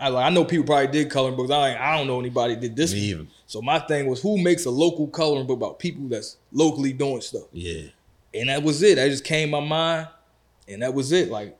I 0.00 0.08
like 0.08 0.26
I 0.26 0.30
know 0.30 0.44
people 0.44 0.64
probably 0.66 0.86
did 0.88 1.10
coloring 1.10 1.36
books. 1.36 1.50
I 1.50 1.56
like, 1.58 1.76
I 1.78 1.96
don't 1.96 2.06
know 2.06 2.20
anybody 2.20 2.54
did 2.56 2.76
this. 2.76 2.92
Me 2.92 3.12
one. 3.14 3.20
either. 3.22 3.30
So 3.46 3.60
my 3.62 3.78
thing 3.80 4.06
was 4.06 4.22
who 4.22 4.38
makes 4.42 4.64
a 4.64 4.70
local 4.70 5.06
coloring 5.08 5.46
book 5.46 5.56
about 5.56 5.78
people 5.78 6.06
that's 6.08 6.36
locally 6.52 6.92
doing 6.92 7.20
stuff. 7.20 7.44
Yeah. 7.52 7.82
And 8.34 8.48
that 8.48 8.62
was 8.62 8.82
it. 8.82 8.96
That 8.96 9.08
just 9.08 9.24
came 9.24 9.50
my 9.50 9.60
mind. 9.60 10.08
And 10.68 10.82
that 10.82 10.92
was 10.94 11.10
it. 11.12 11.30
Like 11.30 11.56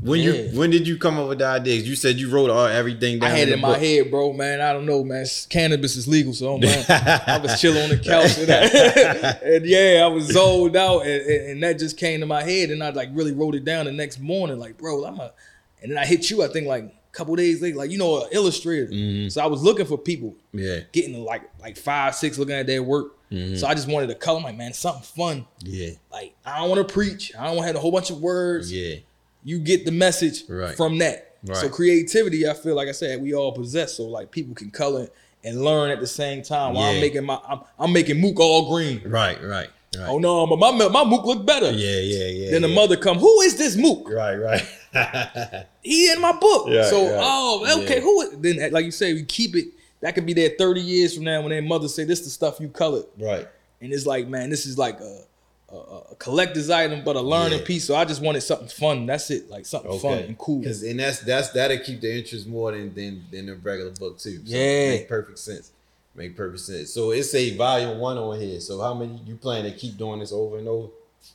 When 0.00 0.20
Yeah. 0.20 0.30
you 0.32 0.58
when 0.58 0.70
did 0.70 0.86
you 0.86 0.96
come 0.96 1.18
up 1.18 1.28
with 1.28 1.40
the 1.40 1.46
ideas? 1.46 1.86
You 1.88 1.96
said 1.96 2.16
you 2.16 2.30
wrote 2.30 2.48
all 2.50 2.66
everything 2.66 3.18
down. 3.18 3.32
I 3.32 3.34
had 3.34 3.48
in 3.48 3.54
it 3.54 3.56
in 3.56 3.60
my 3.60 3.76
head, 3.76 4.10
bro, 4.10 4.32
man. 4.32 4.60
I 4.60 4.72
don't 4.72 4.86
know, 4.86 5.02
man. 5.04 5.26
Cannabis 5.50 5.96
is 5.96 6.06
legal, 6.06 6.32
so 6.32 6.56
man, 6.56 6.84
I 6.88 7.38
was 7.42 7.60
chilling 7.60 7.82
on 7.82 7.88
the 7.90 7.98
couch, 7.98 8.38
and, 8.38 8.50
I- 8.50 9.38
and 9.56 9.66
yeah, 9.66 10.02
I 10.04 10.06
was 10.06 10.26
zoned 10.26 10.76
out, 10.76 11.00
and, 11.04 11.50
and, 11.50 11.62
that 11.64 11.80
just 11.80 11.96
came 11.96 12.20
to 12.20 12.26
my 12.26 12.44
head, 12.44 12.70
and 12.70 12.82
I 12.82 12.90
like 12.90 13.08
really 13.12 13.32
wrote 13.32 13.56
it 13.56 13.64
down 13.64 13.86
the 13.86 13.92
next 13.92 14.20
morning, 14.20 14.58
like, 14.60 14.78
bro, 14.78 15.04
I'm 15.04 15.18
a, 15.18 15.32
and 15.82 15.90
then 15.90 15.98
I 15.98 16.06
hit 16.06 16.30
you, 16.30 16.44
I 16.44 16.48
think 16.48 16.68
like 16.68 16.94
couple 17.12 17.34
days 17.36 17.60
later, 17.62 17.76
like 17.76 17.90
you 17.90 17.98
know, 17.98 18.22
an 18.24 18.28
illustrator. 18.32 18.86
Mm-hmm. 18.86 19.28
So 19.28 19.42
I 19.42 19.46
was 19.46 19.62
looking 19.62 19.86
for 19.86 19.98
people 19.98 20.34
Yeah. 20.52 20.80
getting 20.92 21.22
like 21.24 21.42
like 21.60 21.76
five, 21.76 22.14
six, 22.14 22.38
looking 22.38 22.54
at 22.54 22.66
their 22.66 22.82
work. 22.82 23.14
Mm-hmm. 23.30 23.56
So 23.56 23.66
I 23.66 23.74
just 23.74 23.88
wanted 23.88 24.06
to 24.08 24.14
color, 24.14 24.38
I'm 24.38 24.44
like, 24.44 24.56
man, 24.56 24.72
something 24.72 25.02
fun. 25.02 25.46
Yeah. 25.62 25.90
Like 26.12 26.34
I 26.46 26.58
don't 26.60 26.70
want 26.70 26.86
to 26.86 26.92
preach, 26.92 27.32
I 27.38 27.44
don't 27.46 27.56
want 27.56 27.64
to 27.64 27.66
have 27.68 27.76
a 27.76 27.80
whole 27.80 27.92
bunch 27.92 28.10
of 28.10 28.20
words. 28.20 28.72
Yeah. 28.72 28.96
You 29.44 29.58
get 29.58 29.84
the 29.84 29.92
message 29.92 30.44
Right. 30.48 30.76
from 30.76 30.98
that. 30.98 31.24
So 31.52 31.68
creativity, 31.68 32.48
I 32.48 32.54
feel 32.54 32.74
like 32.74 32.88
I 32.88 32.92
said, 32.92 33.22
we 33.22 33.32
all 33.32 33.52
possess. 33.52 33.94
So 33.94 34.04
like 34.04 34.30
people 34.30 34.54
can 34.54 34.70
color 34.70 35.08
and 35.44 35.62
learn 35.64 35.90
at 35.90 36.00
the 36.00 36.06
same 36.06 36.42
time. 36.42 36.74
While 36.74 36.84
Yeah. 36.90 36.96
I'm 36.96 37.00
making 37.00 37.24
my 37.24 37.38
I'm, 37.48 37.60
I'm 37.78 37.92
making 37.92 38.20
mook 38.20 38.40
all 38.40 38.74
green. 38.74 39.00
Right, 39.06 39.40
right, 39.42 39.70
right. 39.96 40.08
Oh 40.08 40.18
no, 40.18 40.46
but 40.46 40.58
my 40.58 40.70
my 40.88 41.04
mook 41.04 41.24
look 41.24 41.46
better. 41.46 41.70
Yeah, 41.70 42.00
yeah, 42.00 42.26
yeah. 42.26 42.50
Then 42.50 42.62
the 42.62 42.68
mother 42.68 42.96
come, 42.96 43.18
who 43.18 43.40
is 43.42 43.56
this 43.56 43.76
mook? 43.76 44.08
Right, 44.10 44.36
right. 44.36 44.62
He 45.82 46.10
in 46.12 46.20
my 46.20 46.32
book. 46.32 46.66
Yeah, 46.68 46.84
so 46.84 47.04
yeah, 47.08 47.20
oh 47.22 47.82
okay, 47.82 47.96
yeah. 47.96 48.00
who 48.00 48.20
is 48.22 48.38
then 48.38 48.72
like 48.72 48.84
you 48.84 48.90
say, 48.90 49.14
we 49.14 49.24
keep 49.24 49.54
it. 49.56 49.68
That 50.00 50.14
could 50.14 50.26
be 50.26 50.32
there 50.32 50.50
30 50.56 50.80
years 50.80 51.14
from 51.14 51.24
now 51.24 51.40
when 51.40 51.50
their 51.50 51.62
mother 51.62 51.88
say 51.88 52.04
this 52.04 52.20
is 52.20 52.26
the 52.26 52.30
stuff 52.30 52.60
you 52.60 52.68
colored. 52.68 53.06
right. 53.18 53.48
And 53.80 53.92
it's 53.92 54.06
like, 54.06 54.26
man, 54.28 54.50
this 54.50 54.66
is 54.66 54.76
like 54.78 55.00
a 55.00 55.22
a, 55.70 55.76
a 55.76 56.14
collector's 56.18 56.70
item, 56.70 57.02
but 57.04 57.14
a 57.16 57.20
learning 57.20 57.58
Yeah. 57.60 57.64
piece. 57.64 57.84
So 57.84 57.94
I 57.94 58.04
just 58.04 58.22
wanted 58.22 58.40
something 58.42 58.68
fun. 58.68 59.06
That's 59.06 59.30
it, 59.30 59.50
like 59.50 59.66
something 59.66 59.98
fun 59.98 60.18
and 60.20 60.38
cool. 60.38 60.62
Cause 60.64 60.82
and 60.82 60.98
that's 61.00 61.20
that's 61.20 61.50
that'll 61.50 61.78
keep 61.78 62.00
the 62.00 62.16
interest 62.16 62.46
more 62.46 62.72
than 62.72 62.94
than 62.94 63.24
than 63.30 63.46
the 63.46 63.54
regular 63.56 63.90
book 63.90 64.18
too. 64.18 64.36
So 64.46 64.56
Yeah. 64.56 64.90
make 64.90 65.08
perfect 65.08 65.38
sense. 65.38 65.72
Make 66.14 66.36
perfect 66.36 66.60
sense. 66.60 66.90
So 66.90 67.10
it's 67.12 67.34
a 67.34 67.54
volume 67.56 67.98
one 67.98 68.16
on 68.18 68.40
here. 68.40 68.60
So 68.60 68.80
how 68.80 68.94
many 68.94 69.20
you 69.26 69.36
plan 69.36 69.64
to 69.64 69.72
keep 69.72 69.96
doing 69.98 70.20
this 70.20 70.32
over 70.32 70.58
and 70.58 70.66
over? 70.66 70.88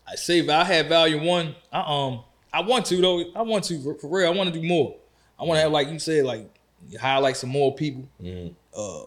I 0.07 0.15
say 0.15 0.39
if 0.39 0.49
I 0.49 0.63
had 0.63 0.89
volume 0.89 1.23
one, 1.25 1.55
I 1.71 1.81
um 2.07 2.21
I 2.53 2.61
want 2.61 2.85
to 2.87 3.01
though. 3.01 3.23
I 3.35 3.41
want 3.41 3.63
to 3.65 3.95
for, 3.99 4.07
real. 4.07 4.27
I 4.27 4.35
want 4.35 4.53
to 4.53 4.59
do 4.61 4.65
more. 4.65 4.95
I 5.39 5.43
want 5.43 5.57
to 5.57 5.61
have 5.61 5.71
like 5.71 5.89
you 5.89 5.99
said, 5.99 6.23
like 6.25 6.47
highlight 6.99 7.35
some 7.37 7.49
more 7.49 7.73
people. 7.73 8.07
Mhm. 8.21 8.53
Uh, 8.75 9.03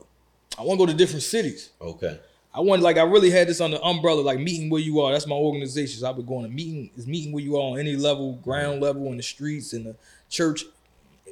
I 0.58 0.62
want 0.62 0.80
to 0.80 0.86
go 0.86 0.86
to 0.86 0.94
different 0.94 1.22
cities. 1.22 1.70
Okay. 1.80 2.18
I 2.52 2.60
want 2.60 2.82
like 2.82 2.96
I 2.96 3.02
really 3.02 3.30
had 3.30 3.48
this 3.48 3.60
on 3.60 3.70
the 3.70 3.80
umbrella, 3.82 4.22
like 4.22 4.38
meeting 4.40 4.70
where 4.70 4.80
you 4.80 5.00
are. 5.00 5.12
That's 5.12 5.26
my 5.26 5.36
organization. 5.36 6.00
So 6.00 6.08
I've 6.08 6.16
been 6.16 6.26
going 6.26 6.44
to 6.44 6.50
meeting 6.50 6.90
is 6.96 7.06
meeting 7.06 7.32
where 7.32 7.44
you 7.44 7.56
are 7.56 7.72
on 7.72 7.78
any 7.78 7.96
level, 7.96 8.34
ground 8.36 8.80
level, 8.80 9.06
in 9.06 9.18
the 9.18 9.22
streets, 9.22 9.74
in 9.74 9.84
the 9.84 9.96
church, 10.30 10.64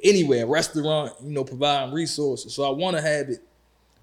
anywhere, 0.03 0.45
restaurant. 0.45 1.13
You 1.21 1.31
know, 1.31 1.43
providing 1.43 1.93
resources. 1.93 2.53
So 2.53 2.63
I 2.63 2.69
want 2.69 2.95
to 2.95 3.01
have 3.01 3.29
it 3.29 3.43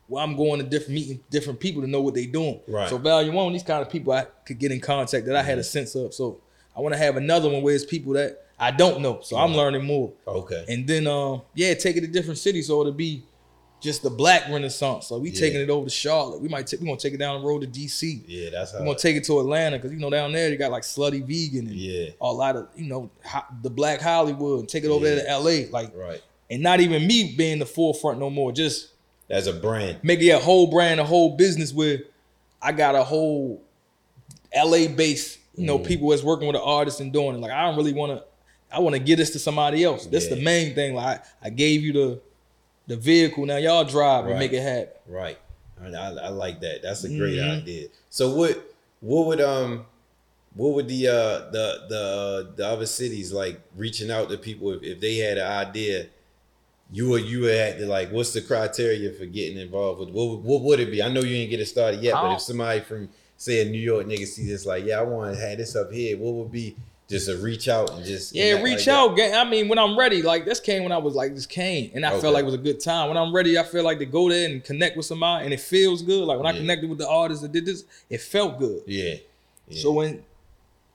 where 0.09 0.23
I'm 0.23 0.37
going 0.37 0.61
to 0.61 0.67
different 0.67 0.95
meeting 0.95 1.21
different 1.31 1.61
people 1.61 1.81
to 1.83 1.89
know 1.89 2.01
what 2.03 2.15
they're 2.15 2.27
doing. 2.27 2.61
Right. 2.67 2.89
So 2.89 2.99
value 2.99 3.33
one, 3.33 3.53
these 3.53 3.63
kind 3.63 3.81
of 3.81 3.89
people 3.89 4.13
I 4.13 4.27
could 4.45 4.59
get 4.59 4.73
in 4.73 4.81
contact 4.81 5.25
that 5.27 5.37
I 5.37 5.43
had 5.43 5.59
a 5.59 5.65
sense 5.65 5.95
of. 5.95 6.13
So 6.13 6.41
I 6.77 6.81
want 6.81 6.95
to 6.95 6.99
have 6.99 7.17
another 7.17 7.49
one 7.51 7.63
where 7.63 7.75
it's 7.75 7.85
people 7.85 8.13
that 8.15 8.39
I 8.59 8.71
don't 8.71 9.01
know. 9.01 9.21
So 9.23 9.37
I'm 9.37 9.55
learning 9.55 9.85
more. 9.85 10.13
Okay. 10.27 10.65
And 10.69 10.87
then 10.87 11.07
um 11.07 11.43
yeah, 11.55 11.75
take 11.75 11.97
it 11.97 12.01
to 12.03 12.07
different 12.07 12.39
cities 12.39 12.67
so 12.69 12.81
it'll 12.81 12.93
be 12.93 13.25
just 13.81 14.05
the 14.05 14.11
black 14.11 14.49
renaissance. 14.49 15.09
So 15.09 15.19
we 15.19 15.31
Yeah. 15.31 15.41
taking 15.41 15.61
it 15.61 15.69
over 15.69 15.87
to 15.87 15.91
Charlotte. 15.91 16.41
We 16.41 16.49
might 16.49 16.67
take 16.69 16.81
we 16.81 16.87
gonna 16.87 16.99
take 16.99 17.15
it 17.15 17.19
down 17.19 17.41
the 17.43 17.47
road 17.49 17.63
to 17.63 17.67
DC. 17.67 18.23
yeah, 18.29 18.51
that's 18.51 18.73
how. 18.73 18.79
We're 18.79 18.85
gonna 18.87 18.99
take 18.99 19.17
it 19.17 19.25
to 19.25 19.41
Atlanta 19.41 19.77
because 19.79 19.91
you 19.93 19.99
know 19.99 20.09
down 20.11 20.33
there 20.33 20.49
you 20.51 20.57
got 20.57 20.71
like 20.71 20.85
slutty 20.85 21.21
vegan 21.21 21.67
and 21.67 21.77
Yeah. 21.77 22.11
a 22.21 22.33
lot 22.33 22.55
of 22.57 22.69
you 22.77 22.87
know 22.87 23.11
ho- 23.25 23.45
the 23.63 23.71
black 23.71 24.01
Hollywood 24.01 24.61
and 24.61 24.69
take 24.69 24.85
it 24.85 24.89
over 24.91 25.07
Yeah. 25.09 25.17
there 25.17 25.25
to 25.25 25.31
LA 25.33 25.67
like 25.73 25.93
right. 25.97 26.23
and 26.49 26.63
not 26.63 26.81
even 26.81 27.07
me 27.07 27.35
being 27.37 27.59
the 27.59 27.67
forefront 27.67 28.21
no 28.21 28.31
more. 28.31 28.53
Just 28.53 28.89
As 29.29 29.49
a 29.49 29.53
brand. 29.53 29.99
make 30.05 30.21
it 30.21 30.29
a 30.31 30.39
whole 30.39 30.69
brand, 30.69 31.01
a 31.01 31.05
whole 31.05 31.37
business 31.37 31.73
where 31.75 32.05
I 32.63 32.71
got 32.71 32.95
a 32.95 33.03
whole 33.03 33.61
LA 34.55 34.87
based, 34.87 35.39
you 35.55 35.67
know, 35.67 35.79
Mm. 35.79 35.87
people 35.87 36.09
that's 36.11 36.23
working 36.23 36.47
with 36.47 36.57
the 36.57 36.63
artists 36.63 37.01
and 37.01 37.13
doing 37.13 37.37
it. 37.37 37.41
Like 37.41 37.51
I 37.53 37.63
don't 37.67 37.77
really 37.77 37.93
want 37.93 38.19
to. 38.19 38.25
I 38.75 38.79
want 38.81 38.95
to 38.95 38.99
get 39.01 39.17
this 39.17 39.31
to 39.33 39.39
somebody 39.39 39.85
else. 39.85 40.07
That's 40.07 40.29
the 40.29 40.37
main 40.37 40.75
thing. 40.75 40.95
Like 40.95 41.23
I, 41.43 41.47
I 41.47 41.51
gave 41.51 41.83
you 41.83 41.93
the 41.93 42.21
the 42.87 42.97
vehicle. 42.97 43.45
Now 43.47 43.59
y'all 43.59 43.85
drive 43.85 44.27
and 44.27 44.39
make 44.39 44.53
it 44.53 44.63
happen. 44.63 44.95
Right. 45.07 45.39
I, 45.83 45.89
I, 45.89 46.09
I 46.11 46.29
like 46.29 46.61
that. 46.63 46.81
That's 46.83 47.05
a 47.05 47.09
great 47.09 47.37
Mhm. 47.39 47.63
idea. 47.63 47.89
So 48.09 48.35
what 48.35 48.75
what 49.01 49.27
would 49.27 49.41
um 49.43 49.85
what 50.55 50.73
would 50.75 50.89
the 50.89 51.09
uh 51.09 51.51
the 51.51 51.67
the 51.89 52.49
uh, 52.51 52.57
the 52.57 52.67
other 52.67 52.87
cities 52.87 53.33
like 53.33 53.61
reaching 53.77 54.11
out 54.11 54.31
to 54.31 54.39
people 54.39 54.71
if, 54.73 54.83
if 54.83 55.01
they 55.01 55.17
had 55.19 55.37
an 55.39 55.47
idea 55.47 56.07
you 56.95 57.09
would 57.09 57.25
you 57.25 57.41
would 57.41 57.55
have 57.55 57.79
to 57.79 57.87
like 57.87 58.11
what's 58.11 58.33
the 58.33 58.41
criteria 58.43 59.13
for 59.13 59.25
getting 59.27 59.59
involved 59.59 60.01
with 60.01 60.11
what 60.11 60.29
would- 60.29 60.45
what 60.45 60.61
would 60.63 60.81
it 60.81 60.91
be? 60.91 61.03
I 61.03 61.09
know 61.09 61.21
you 61.21 61.37
ain't 61.37 61.51
get 61.51 61.61
it 61.61 61.67
started 61.67 62.03
yet, 62.03 62.15
but 62.15 62.35
if 62.35 62.41
somebody 62.43 62.81
from 62.81 63.09
say 63.43 63.61
a 63.63 63.65
New 63.65 63.81
York 63.81 64.07
nigga 64.07 64.27
see 64.27 64.47
this 64.47 64.65
like, 64.65 64.85
yeah, 64.85 65.01
I 65.01 65.03
want 65.03 65.35
to 65.35 65.41
have 65.41 65.59
this 65.59 65.75
up 65.75 65.91
here, 65.93 66.17
what 66.17 66.35
would 66.35 66.53
be 66.53 66.77
just 67.09 67.29
a 67.29 67.37
reach 67.37 67.69
out 67.69 67.91
and 67.91 68.05
just 68.05 68.35
Yeah, 68.35 68.63
reach 68.63 68.87
like 68.87 68.89
out. 68.89 69.17
Gang. 69.17 69.35
I 69.35 69.45
mean, 69.45 69.69
when 69.69 69.79
I'm 69.79 69.99
ready, 69.99 70.23
like 70.23 70.45
this 70.45 70.61
came 70.61 70.83
when 70.85 70.93
I 70.93 70.99
was 70.99 71.15
like 71.15 71.35
this 71.35 71.45
came, 71.47 71.91
and 71.95 72.07
I 72.07 72.13
Okay. 72.13 72.21
felt 72.23 72.35
like 72.35 72.43
it 72.43 72.47
was 72.47 72.55
a 72.55 72.59
good 72.59 72.79
time. 72.81 73.09
When 73.09 73.19
I'm 73.19 73.35
ready, 73.35 73.59
I 73.59 73.65
feel 73.65 73.83
like 73.85 73.99
to 73.99 74.07
go 74.07 74.29
there 74.31 74.49
and 74.49 74.63
connect 74.63 74.97
with 74.97 75.07
somebody, 75.07 75.45
and 75.45 75.53
it 75.53 75.61
feels 75.61 76.03
good. 76.03 76.25
Like 76.25 76.39
when 76.39 76.47
I 76.47 76.57
connected 76.57 76.89
with 76.89 76.99
the 76.99 77.09
artist 77.09 77.43
that 77.43 77.53
did 77.53 77.67
this, 77.67 77.85
it 78.09 78.21
felt 78.21 78.59
good. 78.59 78.83
Yeah. 78.87 79.15
yeah. 79.69 79.83
So 79.83 79.91
when 79.93 80.23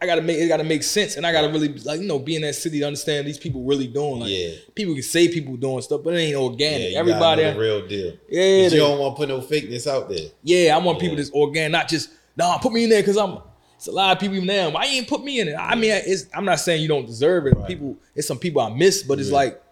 I 0.02 0.06
gotta 0.06 0.22
make 0.22 0.38
it 0.40 0.48
gotta 0.48 0.64
make 0.64 0.84
sense, 0.84 1.18
and 1.18 1.26
I 1.26 1.32
gotta 1.34 1.50
really 1.50 1.68
like 1.80 2.00
you 2.00 2.08
know 2.08 2.18
be 2.20 2.36
in 2.36 2.44
that 2.44 2.56
city 2.56 2.80
to 2.80 2.86
understand 2.86 3.28
these 3.28 3.38
people 3.38 3.62
really 3.64 3.88
doing. 3.88 4.22
Like 4.22 4.30
Yeah. 4.32 4.52
people 4.74 4.94
can 4.94 5.04
say 5.04 5.28
people 5.28 5.56
doing 5.58 5.82
stuff, 5.82 6.02
but 6.04 6.14
it 6.14 6.20
ain't 6.20 6.32
yeah, 6.32 6.38
organic. 6.38 6.92
you 6.94 6.98
Everybody, 6.98 7.44
real 7.60 7.86
deal. 7.86 8.14
Yeah, 8.30 8.42
they- 8.42 8.64
you 8.64 8.70
don't 8.80 9.00
want 9.00 9.16
to 9.16 9.20
put 9.20 9.30
no 9.30 9.42
fakeness 9.42 9.86
out 9.86 10.08
there. 10.10 10.30
yeah. 10.44 10.76
I 10.76 10.80
want 10.80 11.00
people 11.00 11.16
Yeah. 11.18 11.24
that's 11.24 11.32
organic, 11.34 11.72
not 11.74 11.90
just 11.90 12.10
nah. 12.38 12.58
Put 12.60 12.72
me 12.74 12.84
in 12.86 12.90
there 12.90 13.02
because 13.02 13.18
I'm. 13.18 13.40
It's 13.76 13.88
a 13.88 13.92
lot 13.92 14.16
of 14.16 14.20
people 14.20 14.36
even 14.38 14.48
now. 14.48 14.70
Why 14.72 14.86
you 14.86 14.98
ain't 14.98 15.08
put 15.08 15.24
me 15.24 15.40
in 15.40 15.50
it? 15.50 15.54
I 15.56 15.76
mean, 15.76 15.92
it's, 15.92 16.26
I'm 16.34 16.46
not 16.46 16.60
saying 16.60 16.82
you 16.82 16.88
don't 16.88 17.06
deserve 17.06 17.46
it. 17.46 17.54
Right. 17.56 17.68
People, 17.68 17.96
it's 18.16 18.28
some 18.28 18.40
people 18.40 18.60
I 18.62 18.70
miss, 18.74 19.04
but 19.04 19.20
it's 19.20 19.30
Yeah. 19.30 19.36
like 19.36 19.64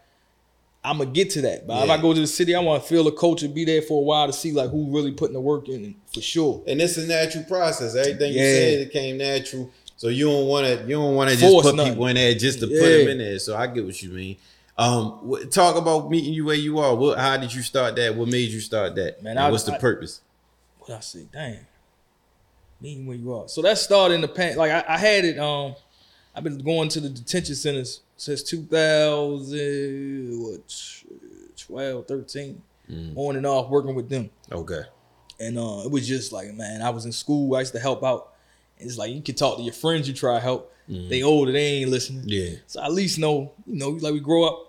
I'm 0.83 0.99
gonna 0.99 1.09
get 1.09 1.31
to 1.31 1.41
that. 1.41 1.65
But 1.65 1.83
if 1.85 1.89
I 1.89 1.99
go 1.99 2.13
to 2.13 2.19
the 2.19 2.27
city, 2.27 2.53
I 2.53 2.59
want 2.59 2.83
to 2.83 2.87
feel 2.87 3.03
the 3.03 3.11
culture, 3.11 3.47
be 3.47 3.65
there 3.65 3.81
for 3.81 3.97
a 3.99 4.05
while 4.05 4.27
to 4.27 4.33
see 4.33 4.51
like 4.51 4.69
who 4.69 4.95
really 4.95 5.11
putting 5.11 5.33
the 5.33 5.41
work 5.41 5.67
in 5.69 5.95
for 6.13 6.21
sure. 6.21 6.61
And 6.67 6.79
it's 6.79 6.97
a 6.97 7.07
natural 7.07 7.45
process. 7.45 7.95
Everything 7.95 8.33
you 8.33 8.39
Yeah. 8.41 8.53
said 8.53 8.79
it 8.81 8.91
came 8.93 9.17
natural. 9.17 9.71
So 9.97 10.09
you 10.09 10.25
don't 10.25 10.45
want 10.45 10.67
to 10.67 10.83
you 10.87 10.95
don't 10.97 11.15
want 11.15 11.31
to 11.31 11.35
just 11.37 11.51
put 11.63 11.73
nothing. 11.75 11.93
people 11.93 12.05
in 12.05 12.15
there 12.17 12.35
just 12.35 12.59
to 12.59 12.67
put 12.67 12.79
them 12.79 13.07
in 13.07 13.17
there. 13.17 13.39
So 13.39 13.55
I 13.57 13.65
get 13.65 13.83
what 13.85 13.99
you 14.03 14.11
mean. 14.11 14.37
Um, 14.77 15.35
talk 15.49 15.77
about 15.77 16.11
meeting 16.11 16.33
you 16.33 16.45
where 16.45 16.53
you 16.55 16.77
are. 16.77 16.93
What, 16.93 17.17
how 17.17 17.37
did 17.37 17.51
you 17.53 17.63
start 17.63 17.95
that? 17.95 18.15
What 18.15 18.27
made 18.27 18.49
you 18.51 18.59
start 18.59 18.93
that? 18.97 19.23
Man, 19.23 19.37
I- 19.39 19.49
what's 19.49 19.63
the 19.63 19.73
I- 19.73 19.79
purpose? 19.79 20.21
what 20.79 20.91
I 20.95 20.99
say, 20.99 21.25
damn. 21.33 21.65
Meeting 22.85 23.05
where 23.07 23.17
you 23.17 23.33
are. 23.33 23.47
So 23.47 23.61
that 23.63 23.77
started 23.79 24.13
in 24.15 24.21
the 24.21 24.27
pan. 24.27 24.57
Like 24.57 24.71
I, 24.71 24.83
I 24.93 24.97
had 24.97 25.25
it. 25.25 25.39
Um, 25.39 25.73
I've 26.35 26.43
been 26.43 26.59
going 26.59 26.87
to 26.89 26.99
the 26.99 27.09
detention 27.09 27.55
centers 27.55 28.01
since 28.15 28.43
2000, 28.43 30.39
what, 30.41 31.03
12, 31.57 32.07
13, 32.07 32.61
Mm. 32.91 33.17
on 33.17 33.35
and 33.35 33.47
off 33.47 33.67
working 33.71 33.95
with 33.95 34.09
them. 34.09 34.29
Okay. 34.51 34.81
And 35.39 35.57
uh, 35.57 35.81
it 35.85 35.89
was 35.91 36.07
just 36.07 36.31
like, 36.31 36.53
man, 36.53 36.83
I 36.83 36.91
was 36.91 37.05
in 37.05 37.11
school. 37.11 37.55
I 37.55 37.61
used 37.61 37.73
to 37.73 37.79
help 37.79 38.03
out. 38.03 38.33
It's 38.77 38.95
like 38.99 39.11
you 39.11 39.23
can 39.23 39.33
talk 39.33 39.57
to 39.57 39.63
your 39.63 39.73
friends. 39.73 40.07
You 40.07 40.13
try 40.13 40.35
to 40.35 40.39
help. 40.39 40.71
They 40.87 41.23
older. 41.23 41.51
They 41.51 41.63
ain't 41.81 41.89
listening. 41.89 42.25
Yeah. 42.27 42.57
So 42.67 42.81
I 42.81 42.85
at 42.85 42.91
least 42.93 43.17
know, 43.17 43.53
you 43.65 43.77
know, 43.79 43.89
like 43.89 44.13
we 44.13 44.19
grow 44.19 44.43
up. 44.43 44.64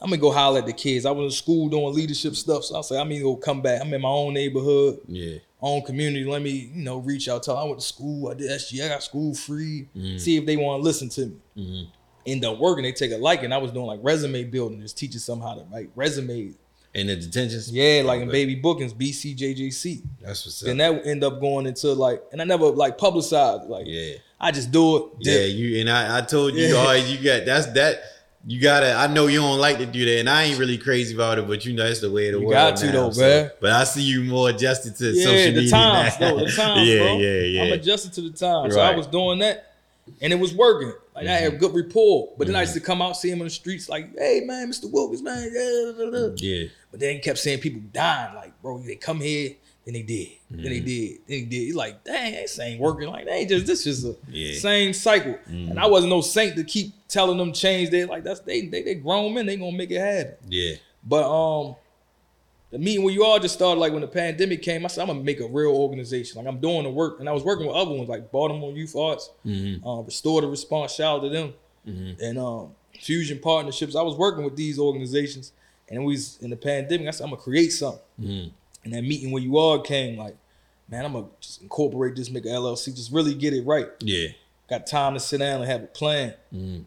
I'm 0.00 0.10
gonna 0.10 0.20
go 0.20 0.30
holler 0.30 0.58
at 0.58 0.66
the 0.66 0.72
kids. 0.72 1.06
I 1.06 1.10
was 1.10 1.32
in 1.32 1.36
school 1.36 1.68
doing 1.68 1.94
leadership 1.94 2.34
stuff. 2.36 2.64
So 2.64 2.78
I 2.78 2.82
say, 2.82 2.98
I'm 2.98 3.08
gonna 3.08 3.20
go 3.22 3.36
come 3.36 3.62
back. 3.62 3.80
I'm 3.80 3.92
in 3.94 4.00
my 4.02 4.08
own 4.08 4.34
neighborhood 4.34 5.00
Yeah. 5.08 5.38
own 5.62 5.82
community. 5.82 6.24
Let 6.24 6.42
me, 6.42 6.70
you 6.74 6.82
know, 6.82 6.98
reach 6.98 7.28
out. 7.28 7.42
Tell 7.42 7.54
them 7.56 7.64
I 7.64 7.66
went 7.66 7.80
to 7.80 7.86
school. 7.86 8.28
I 8.30 8.34
did 8.34 8.50
SG. 8.50 8.82
I 8.84 8.88
got 8.88 9.02
school 9.02 9.34
free. 9.34 9.86
See 10.18 10.36
if 10.36 10.44
they 10.44 10.56
want 10.56 10.80
to 10.80 10.84
listen 10.84 11.08
to 11.10 11.26
me. 11.26 11.34
Mhm. 11.58 11.86
End 12.26 12.44
up 12.44 12.58
working. 12.58 12.82
They 12.84 12.92
take 12.92 13.12
a 13.12 13.16
liking. 13.16 13.52
I 13.52 13.58
was 13.58 13.70
doing 13.70 13.86
like 13.86 14.00
resume 14.02 14.44
building, 14.44 14.80
just 14.82 14.98
teaching 14.98 15.20
them 15.26 15.40
how 15.40 15.54
to 15.54 15.64
write 15.72 15.90
resumes. 15.94 16.56
In 16.92 17.08
the 17.08 17.16
detentions. 17.16 17.70
Yeah, 17.70 18.02
like 18.06 18.22
in 18.22 18.28
baby 18.30 18.54
bookings, 18.54 18.94
BCJJC. 18.94 20.02
That's 20.22 20.44
what's 20.46 20.62
up. 20.62 20.66
Then 20.66 20.78
that 20.78 20.94
would 20.94 21.06
end 21.06 21.24
up 21.24 21.40
going 21.40 21.66
into 21.66 21.92
like, 21.92 22.22
and 22.32 22.40
I 22.40 22.44
never 22.44 22.66
like 22.66 22.96
publicized. 22.98 23.68
Like, 23.68 23.84
yeah. 23.86 24.14
I 24.40 24.50
just 24.50 24.70
do 24.70 24.96
it. 24.96 25.04
Yeah. 25.20 25.40
You 25.44 25.80
and 25.80 25.90
I. 25.90 26.18
I 26.18 26.20
told 26.22 26.54
you. 26.54 26.64
Yeah. 26.66 26.94
you 26.94 27.22
got 27.22 27.44
that's 27.46 27.66
that. 27.72 28.00
You 28.48 28.60
gotta. 28.60 28.92
I 28.94 29.08
know 29.08 29.26
you 29.26 29.40
don't 29.40 29.58
like 29.58 29.78
to 29.78 29.86
do 29.86 30.04
that, 30.04 30.20
and 30.20 30.30
I 30.30 30.44
ain't 30.44 30.58
really 30.58 30.78
crazy 30.78 31.14
about 31.16 31.38
it, 31.38 31.48
but 31.48 31.64
you 31.66 31.72
know 31.74 31.84
that's 31.84 32.00
the 32.00 32.10
way 32.12 32.28
of 32.28 32.34
the 32.34 32.40
You 32.40 32.46
world. 32.46 32.54
got 32.54 32.76
to 32.76 32.86
now, 32.86 32.92
though, 32.92 33.10
so- 33.10 33.22
bruh. 33.22 33.50
But 33.60 33.72
I 33.72 33.82
see 33.84 34.02
you 34.02 34.22
more 34.22 34.50
adjusted 34.50 34.94
to 34.96 35.10
yeah, 35.10 35.24
social 35.24 35.50
the 35.50 35.56
media 35.56 35.70
times, 35.70 36.20
now. 36.20 36.30
though, 36.36 36.44
the 36.44 36.52
times, 36.56 36.88
yeah, 36.88 36.98
bro. 36.98 37.18
yeah, 37.18 37.40
yeah. 37.40 37.62
I'm 37.64 37.72
adjusted 37.72 38.12
to 38.12 38.20
the 38.20 38.30
times. 38.30 38.74
So 38.74 38.80
I 38.80 38.94
was 38.94 39.08
doing 39.08 39.40
that, 39.40 39.74
and 40.20 40.32
it 40.32 40.36
was 40.38 40.54
working. 40.54 40.92
Like 41.14 41.26
I 41.26 41.28
Mm-hmm. 41.30 41.44
had 41.50 41.58
good 41.58 41.74
rapport. 41.74 42.34
But 42.38 42.46
then 42.46 42.54
I 42.54 42.60
used 42.60 42.74
to 42.74 42.80
come 42.80 43.02
out, 43.02 43.16
see 43.16 43.30
him 43.30 43.38
in 43.40 43.46
the 43.46 43.50
streets, 43.50 43.88
like, 43.88 44.16
"Hey, 44.16 44.42
man, 44.44 44.70
Mr. 44.70 44.88
Wilkins, 44.92 45.22
man." 45.22 45.50
Yeah. 46.36 46.68
But 46.92 47.00
then 47.00 47.14
he 47.16 47.20
kept 47.20 47.38
saying 47.38 47.58
people 47.60 47.80
dying. 47.92 48.34
Like, 48.36 48.52
bro, 48.62 48.78
they 48.78 48.94
come 48.96 49.20
here, 49.20 49.54
then 49.86 49.94
he 49.94 50.02
did, 50.02 50.28
then 50.50 50.58
Mm-hmm. 50.58 50.68
they 50.68 50.80
did, 50.80 51.18
then 51.28 51.38
he 51.38 51.44
did. 51.44 51.56
He's 51.66 51.74
like, 51.76 52.02
dang, 52.04 52.32
this 52.32 52.58
ain't 52.58 52.80
working. 52.80 53.08
Like, 53.08 53.24
they 53.26 53.46
just 53.46 53.66
this 53.66 53.84
just 53.84 54.04
a 54.04 54.16
Yeah. 54.28 54.50
Mm-hmm. 54.50 54.58
same 54.58 54.92
cycle. 54.92 55.36
And 55.46 55.78
I 55.78 55.86
wasn't 55.86 56.10
no 56.10 56.20
saint 56.20 56.56
to 56.56 56.64
keep 56.64 56.92
telling 57.08 57.38
them 57.38 57.52
change. 57.52 57.90
They 57.90 58.04
like 58.04 58.24
that's 58.24 58.40
they 58.40 58.62
they 58.66 58.82
they 58.82 58.94
grown 58.96 59.32
men. 59.34 59.46
They 59.46 59.56
gonna 59.56 59.76
make 59.76 59.90
it 59.92 60.00
happen. 60.00 60.34
Yeah. 60.48 60.74
But 61.08 61.24
um, 61.30 61.76
the 62.72 62.78
meeting 62.80 63.04
where 63.04 63.14
you 63.14 63.24
all 63.24 63.38
just 63.38 63.54
started 63.54 63.78
like 63.80 63.92
when 63.92 64.00
the 64.02 64.08
pandemic 64.08 64.60
came. 64.60 64.84
I 64.84 64.88
said 64.88 65.02
I'm 65.02 65.06
gonna 65.06 65.22
make 65.22 65.38
a 65.40 65.46
real 65.46 65.70
organization. 65.70 66.38
Like 66.38 66.52
I'm 66.52 66.58
doing 66.60 66.82
the 66.82 66.90
work, 66.90 67.20
and 67.20 67.28
I 67.28 67.32
was 67.32 67.44
working 67.44 67.64
with 67.66 67.76
other 67.76 67.92
ones 67.92 68.08
like 68.08 68.32
Baltimore 68.32 68.72
Youth 68.72 68.96
Arts, 68.96 69.30
Mm-hmm. 69.46 69.86
uh, 69.86 70.00
Restore 70.02 70.40
the 70.40 70.48
Response. 70.48 70.92
Shout 70.94 71.18
out 71.18 71.22
to 71.22 71.28
them, 71.28 71.54
and 71.86 72.38
um, 72.38 72.70
Fusion 73.00 73.38
Partnerships. 73.38 73.94
I 73.94 74.02
was 74.02 74.16
working 74.16 74.42
with 74.44 74.56
these 74.56 74.80
organizations, 74.80 75.52
and 75.88 76.04
we 76.04 76.14
was 76.14 76.38
in 76.42 76.50
the 76.50 76.56
pandemic. 76.56 77.06
I 77.06 77.12
said 77.12 77.22
I'm 77.24 77.30
gonna 77.30 77.40
create 77.42 77.68
something. 77.70 78.52
And 78.86 78.94
that 78.94 79.02
meeting 79.02 79.32
where 79.32 79.42
you 79.42 79.58
all 79.58 79.80
came, 79.80 80.16
like, 80.16 80.36
man, 80.88 81.04
I'm 81.04 81.12
gonna 81.14 81.26
just 81.40 81.60
incorporate 81.60 82.14
this, 82.14 82.30
make 82.30 82.44
a 82.44 82.48
LLC, 82.50 82.94
just 82.94 83.10
really 83.10 83.34
get 83.34 83.52
it 83.52 83.66
right 83.66 83.88
Yeah. 83.98 84.28
got 84.70 84.86
time 84.86 85.14
to 85.14 85.20
sit 85.20 85.38
down 85.38 85.60
and 85.60 85.68
have 85.68 85.82
a 85.82 85.86
plan. 85.88 86.34
Mm-hmm. 86.54 86.82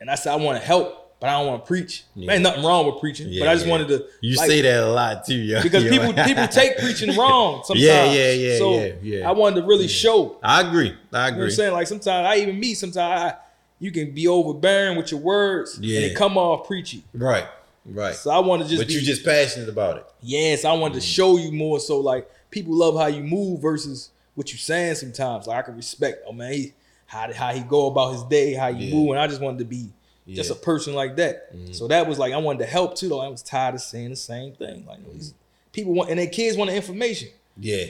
And 0.00 0.10
I 0.10 0.14
said, 0.14 0.32
I 0.32 0.36
want 0.36 0.58
to 0.58 0.66
help 0.66 0.98
but 1.20 1.28
I 1.28 1.38
don't 1.38 1.46
want 1.46 1.62
to 1.62 1.66
preach. 1.68 2.02
Yeah. 2.16 2.32
Ain't 2.32 2.42
nothing 2.42 2.64
wrong 2.64 2.84
with 2.84 2.98
preaching, 2.98 3.32
but 3.38 3.46
I 3.46 3.54
just 3.54 3.66
yeah. 3.66 3.70
wanted 3.70 3.88
to. 3.88 4.06
You 4.22 4.36
like, 4.38 4.48
say 4.48 4.60
that 4.62 4.82
a 4.82 4.90
lot 4.90 5.24
too, 5.24 5.36
yo. 5.36 5.62
because 5.62 5.84
yo. 5.88 5.90
people 5.90 6.12
people 6.24 6.48
take 6.48 6.78
preaching 6.78 7.16
wrong 7.16 7.62
sometimes. 7.64 7.84
Yeah, 7.86 8.10
yeah, 8.12 8.32
yeah, 8.32 8.58
So 8.58 8.74
yeah, 8.80 8.92
yeah. 9.02 9.28
I 9.28 9.32
wanted 9.32 9.60
to 9.60 9.66
really 9.68 9.86
show. 9.86 10.38
I 10.42 10.62
agree. 10.62 10.88
I 10.88 10.88
You 10.88 10.92
know 10.92 10.96
what 11.20 11.28
agree. 11.28 11.44
I'm 11.44 11.50
saying? 11.52 11.72
Like 11.74 11.86
sometimes 11.86 12.26
I 12.26 12.36
even 12.38 12.58
me 12.58 12.74
sometimes 12.74 12.98
I, 13.34 13.36
you 13.78 13.92
can 13.92 14.10
be 14.12 14.26
overbearing 14.26 14.96
with 14.96 15.12
your 15.12 15.20
words 15.20 15.78
Yeah. 15.80 15.98
and 16.00 16.06
it 16.06 16.16
come 16.16 16.36
off 16.36 16.66
preachy. 16.66 17.04
right, 17.14 17.46
right. 17.86 18.14
So 18.14 18.30
I 18.30 18.38
want 18.40 18.62
to 18.62 18.68
just 18.68 18.80
but 18.80 18.88
be 18.88 18.94
you 18.94 19.00
just 19.00 19.24
passionate 19.24 19.68
about 19.68 19.96
it. 19.98 20.06
yes, 20.22 20.64
I 20.64 20.72
wanted 20.72 20.94
to 20.94 21.00
show 21.00 21.36
you 21.38 21.52
more 21.52 21.80
so 21.80 21.98
like 22.00 22.30
people 22.50 22.74
love 22.74 22.96
how 22.96 23.06
you 23.06 23.22
move 23.22 23.60
versus 23.60 24.10
what 24.34 24.52
you 24.52 24.58
saying 24.58 24.94
sometimes. 24.96 25.46
Like 25.46 25.58
I 25.58 25.62
can 25.62 25.76
respect, 25.76 26.24
oh 26.26 26.32
man, 26.32 26.52
he, 26.52 26.72
how 27.06 27.32
how 27.32 27.52
he 27.52 27.60
go 27.60 27.86
about 27.88 28.12
his 28.12 28.22
day, 28.24 28.54
how 28.54 28.68
you 28.68 28.86
Yeah. 28.88 28.94
move, 28.94 29.10
and 29.10 29.18
I 29.20 29.26
just 29.26 29.40
wanted 29.40 29.58
to 29.58 29.64
be 29.64 29.88
just 30.28 30.48
Yeah. 30.50 30.54
Mm-hmm. 30.54 30.62
a 30.62 30.64
person 30.64 30.94
like 30.94 31.16
that. 31.16 31.50
So 31.72 31.88
that 31.88 32.06
was 32.06 32.18
like 32.18 32.32
I 32.32 32.36
wanted 32.38 32.60
to 32.60 32.66
help 32.66 32.96
too 32.96 33.08
though. 33.08 33.20
I 33.20 33.28
was 33.28 33.42
tired 33.42 33.74
of 33.74 33.80
saying 33.80 34.10
the 34.10 34.16
same 34.16 34.52
thing. 34.52 34.86
Like 34.86 35.00
these 35.12 35.34
people 35.72 35.92
want 35.92 36.10
and 36.10 36.18
their 36.18 36.26
kids 36.28 36.56
want 36.56 36.70
the 36.70 36.76
information. 36.76 37.28
Yeah. 37.58 37.86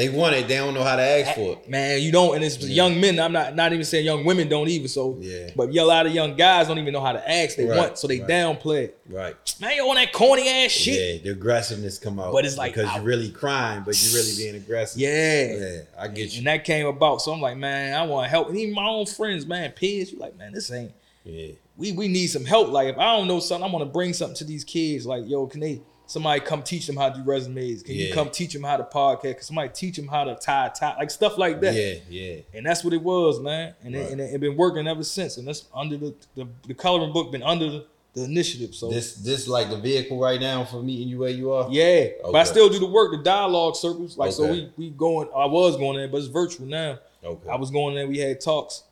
They 0.00 0.08
want 0.08 0.34
it. 0.34 0.48
They 0.48 0.56
don't 0.56 0.72
know 0.72 0.82
how 0.82 0.96
to 0.96 1.02
ask 1.02 1.34
for 1.34 1.52
it. 1.52 1.68
Man, 1.68 2.00
you 2.00 2.10
don't, 2.10 2.34
and 2.34 2.42
it's 2.42 2.56
Yeah. 2.56 2.68
young 2.84 2.98
men. 2.98 3.20
I'm 3.20 3.32
not 3.32 3.54
not 3.54 3.74
even 3.74 3.84
saying 3.84 4.06
young 4.06 4.24
women 4.24 4.48
don't 4.48 4.66
either. 4.66 4.88
So, 4.88 5.18
Yeah. 5.20 5.50
but 5.54 5.68
a 5.76 5.82
lot 5.84 6.06
of 6.06 6.14
young 6.14 6.36
guys 6.36 6.68
don't 6.68 6.78
even 6.78 6.94
know 6.94 7.02
how 7.02 7.12
to 7.12 7.30
ask. 7.30 7.56
They 7.56 7.66
Right, 7.66 7.76
want, 7.78 7.98
so 7.98 8.06
they 8.08 8.20
right. 8.20 8.28
downplay. 8.28 8.84
it. 8.84 8.98
Right. 9.10 9.34
Man, 9.60 9.76
you 9.76 9.86
on 9.90 9.96
that 9.96 10.12
corny 10.14 10.48
ass 10.48 10.70
shit? 10.70 10.94
Yeah, 10.94 11.22
the 11.24 11.30
aggressiveness 11.36 11.98
come 11.98 12.18
out. 12.18 12.32
But 12.32 12.46
it's 12.46 12.56
like, 12.56 12.72
because 12.74 12.88
I- 12.88 12.94
you're 12.96 13.04
really 13.04 13.28
crying, 13.28 13.82
but 13.84 14.02
you're 14.02 14.14
really 14.14 14.34
being 14.36 14.54
aggressive. 14.54 14.98
Yeah. 15.00 15.52
Yeah, 15.52 15.80
I 15.98 16.08
get 16.08 16.32
you. 16.32 16.38
And 16.38 16.46
that 16.46 16.64
came 16.64 16.86
about. 16.86 17.20
So 17.20 17.32
I'm 17.32 17.40
like, 17.42 17.58
man, 17.58 17.94
I 17.94 18.06
want 18.06 18.24
to 18.24 18.30
help. 18.30 18.48
And 18.48 18.58
even 18.58 18.74
my 18.74 18.86
own 18.88 19.04
friends, 19.04 19.44
man, 19.44 19.70
peers, 19.72 20.12
you 20.12 20.18
like, 20.18 20.38
man, 20.38 20.52
this 20.54 20.70
ain't. 20.72 20.92
Yeah. 21.24 21.48
We 21.76 21.92
we 21.92 22.08
need 22.08 22.28
some 22.28 22.44
help. 22.46 22.68
Like 22.70 22.88
if 22.88 22.98
I 22.98 23.16
don't 23.16 23.28
know 23.28 23.40
something, 23.40 23.68
I 23.68 23.72
want 23.72 23.84
to 23.84 23.90
bring 23.90 24.14
something 24.14 24.36
to 24.36 24.44
these 24.44 24.64
kids. 24.64 25.04
Like, 25.04 25.24
yo, 25.26 25.46
can 25.46 25.60
they? 25.60 25.80
Somebody 26.10 26.40
come 26.40 26.64
teach 26.64 26.88
them 26.88 26.96
how 26.96 27.08
to 27.08 27.18
do 27.20 27.22
resumes. 27.24 27.84
Can 27.84 27.94
you 27.94 28.12
come 28.12 28.30
teach 28.30 28.52
them 28.52 28.64
how 28.64 28.76
to 28.76 28.82
podcast? 28.82 29.22
Can 29.36 29.42
somebody 29.42 29.68
teach 29.68 29.94
them 29.94 30.08
how 30.08 30.24
to 30.24 30.34
tie 30.34 30.66
a 30.66 30.70
tie? 30.70 30.96
Like 30.98 31.08
stuff 31.08 31.38
like 31.38 31.60
that. 31.60 31.72
Yeah, 31.72 31.94
yeah. 32.08 32.40
And 32.52 32.66
that's 32.66 32.82
what 32.82 32.92
it 32.92 33.00
was, 33.00 33.38
man. 33.38 33.74
And 33.84 33.94
Right. 33.94 34.02
it, 34.06 34.10
and 34.10 34.20
it, 34.20 34.34
it 34.34 34.40
been 34.40 34.56
working 34.56 34.88
ever 34.88 35.04
since. 35.04 35.36
And 35.36 35.46
that's 35.46 35.66
under 35.72 35.96
the 35.96 36.12
the, 36.34 36.48
the 36.66 36.74
coloring 36.74 37.12
book 37.12 37.30
been 37.30 37.44
under 37.44 37.70
the, 37.70 37.86
the 38.14 38.24
initiative. 38.24 38.74
So 38.74 38.90
This 38.90 39.14
this 39.14 39.46
like 39.46 39.70
the 39.70 39.76
vehicle 39.78 40.18
right 40.18 40.40
now 40.40 40.64
for 40.64 40.82
meeting 40.82 41.06
you 41.06 41.18
where 41.20 41.30
you 41.30 41.52
are? 41.52 41.68
yeah, 41.70 42.08
but 42.24 42.34
I 42.34 42.42
still 42.42 42.68
do 42.68 42.80
the 42.80 42.86
work, 42.86 43.12
the 43.12 43.22
dialogue 43.22 43.76
circles. 43.76 44.18
Like 44.18 44.32
so, 44.32 44.50
we 44.50 44.68
we 44.76 44.90
going. 44.90 45.28
I 45.32 45.46
was 45.46 45.76
going 45.76 45.96
there, 45.96 46.08
but 46.08 46.16
it's 46.16 46.26
virtual 46.26 46.66
now. 46.66 46.98
Okay. 47.22 47.48
I 47.48 47.54
was 47.54 47.70
going 47.70 47.94
there. 47.94 48.08
We 48.08 48.18
had 48.18 48.40
talks, 48.40 48.82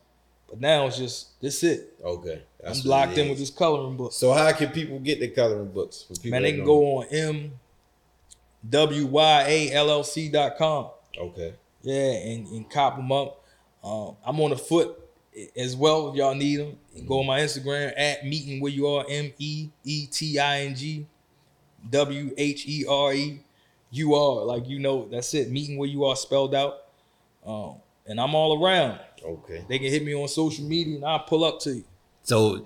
but 0.49 0.59
now 0.59 0.87
it's 0.87 0.97
just 0.97 1.39
this 1.41 1.63
it. 1.63 1.93
okay. 2.03 2.43
That's 2.61 2.83
I'm 2.83 2.89
locked 2.89 3.17
in 3.17 3.29
with 3.29 3.39
this 3.39 3.49
coloring 3.49 3.95
book. 3.95 4.11
So 4.11 4.33
how 4.33 4.51
can 4.51 4.69
people 4.71 4.99
get 4.99 5.19
the 5.19 5.29
coloring 5.29 5.71
books? 5.71 6.05
For 6.21 6.27
Man, 6.27 6.43
they 6.43 6.53
can 6.53 6.65
go 6.65 6.97
on 6.97 7.05
m 7.05 7.51
w 8.69 9.05
y 9.05 9.45
a 9.47 9.71
l 9.73 9.89
l 9.89 10.03
c 10.03 10.29
dot 10.29 10.57
com. 10.57 10.89
Okay. 11.17 11.53
Yeah, 11.81 12.11
and, 12.11 12.47
and 12.47 12.69
cop 12.69 12.97
them 12.97 13.11
up. 13.11 13.43
Um, 13.83 14.17
I'm 14.25 14.39
on 14.41 14.49
the 14.49 14.57
foot 14.57 14.99
as 15.55 15.75
well 15.75 16.09
if 16.09 16.15
y'all 16.15 16.35
need 16.35 16.59
them. 16.59 16.77
Go 17.07 17.21
on 17.21 17.27
my 17.27 17.39
Instagram 17.39 17.93
at 17.95 18.25
meeting 18.25 18.59
where 18.59 18.71
you 18.71 18.87
are 18.87 19.05
M 19.07 19.31
E 19.37 19.69
E 19.85 20.07
T 20.07 20.37
I 20.37 20.61
N 20.61 20.75
G 20.75 21.05
W 21.89 22.33
H 22.37 22.67
E 22.67 22.85
R 22.89 23.13
E 23.13 23.39
U 23.91 24.15
R. 24.15 24.43
Like 24.43 24.67
you 24.67 24.79
know, 24.79 25.07
that's 25.09 25.33
it. 25.33 25.49
Meeting 25.49 25.77
where 25.77 25.87
you 25.87 26.03
are 26.03 26.15
spelled 26.15 26.53
out. 26.53 26.79
Um, 27.45 27.75
and 28.05 28.19
I'm 28.19 28.35
all 28.35 28.61
around. 28.61 28.99
Okay. 29.23 29.65
They 29.67 29.79
can 29.79 29.87
hit 29.87 30.03
me 30.03 30.13
on 30.15 30.27
social 30.27 30.65
media 30.65 30.95
and 30.95 31.05
I'll 31.05 31.19
pull 31.19 31.43
up 31.43 31.59
to 31.61 31.71
you. 31.75 31.83
So 32.23 32.65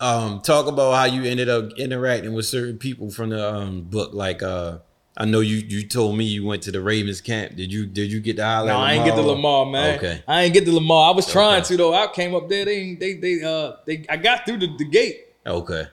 um 0.00 0.40
talk 0.40 0.66
about 0.66 0.92
how 0.94 1.04
you 1.04 1.24
ended 1.24 1.48
up 1.48 1.72
interacting 1.78 2.32
with 2.32 2.46
certain 2.46 2.78
people 2.78 3.10
from 3.10 3.30
the 3.30 3.54
um 3.54 3.82
book. 3.82 4.12
Like 4.14 4.42
uh 4.42 4.78
I 5.16 5.24
know 5.26 5.40
you 5.40 5.56
you 5.56 5.86
told 5.86 6.16
me 6.16 6.24
you 6.24 6.44
went 6.46 6.62
to 6.62 6.72
the 6.72 6.80
Ravens 6.80 7.20
camp. 7.20 7.56
Did 7.56 7.72
you 7.72 7.84
did 7.86 8.10
you 8.10 8.20
get 8.20 8.36
the 8.36 8.44
highlight? 8.44 8.68
No, 8.68 8.78
I 8.78 8.92
ain't 8.94 9.04
get 9.04 9.16
the 9.16 9.22
Lamar, 9.22 9.66
man. 9.66 9.98
Okay. 9.98 10.22
I 10.26 10.42
ain't 10.44 10.54
get 10.54 10.64
the 10.64 10.72
Lamar. 10.72 11.12
I 11.12 11.14
was 11.16 11.30
trying 11.30 11.60
Okay. 11.60 11.68
to 11.68 11.76
though. 11.76 11.94
I 11.94 12.06
came 12.06 12.34
up 12.34 12.48
there. 12.48 12.64
They 12.64 12.76
ain't- 12.76 13.00
they 13.00 13.14
they 13.14 13.42
uh 13.42 13.72
they 13.86 14.06
I 14.08 14.16
got 14.16 14.46
through 14.46 14.58
the, 14.58 14.74
the 14.78 14.84
gate. 14.84 15.26
Okay. 15.46 15.84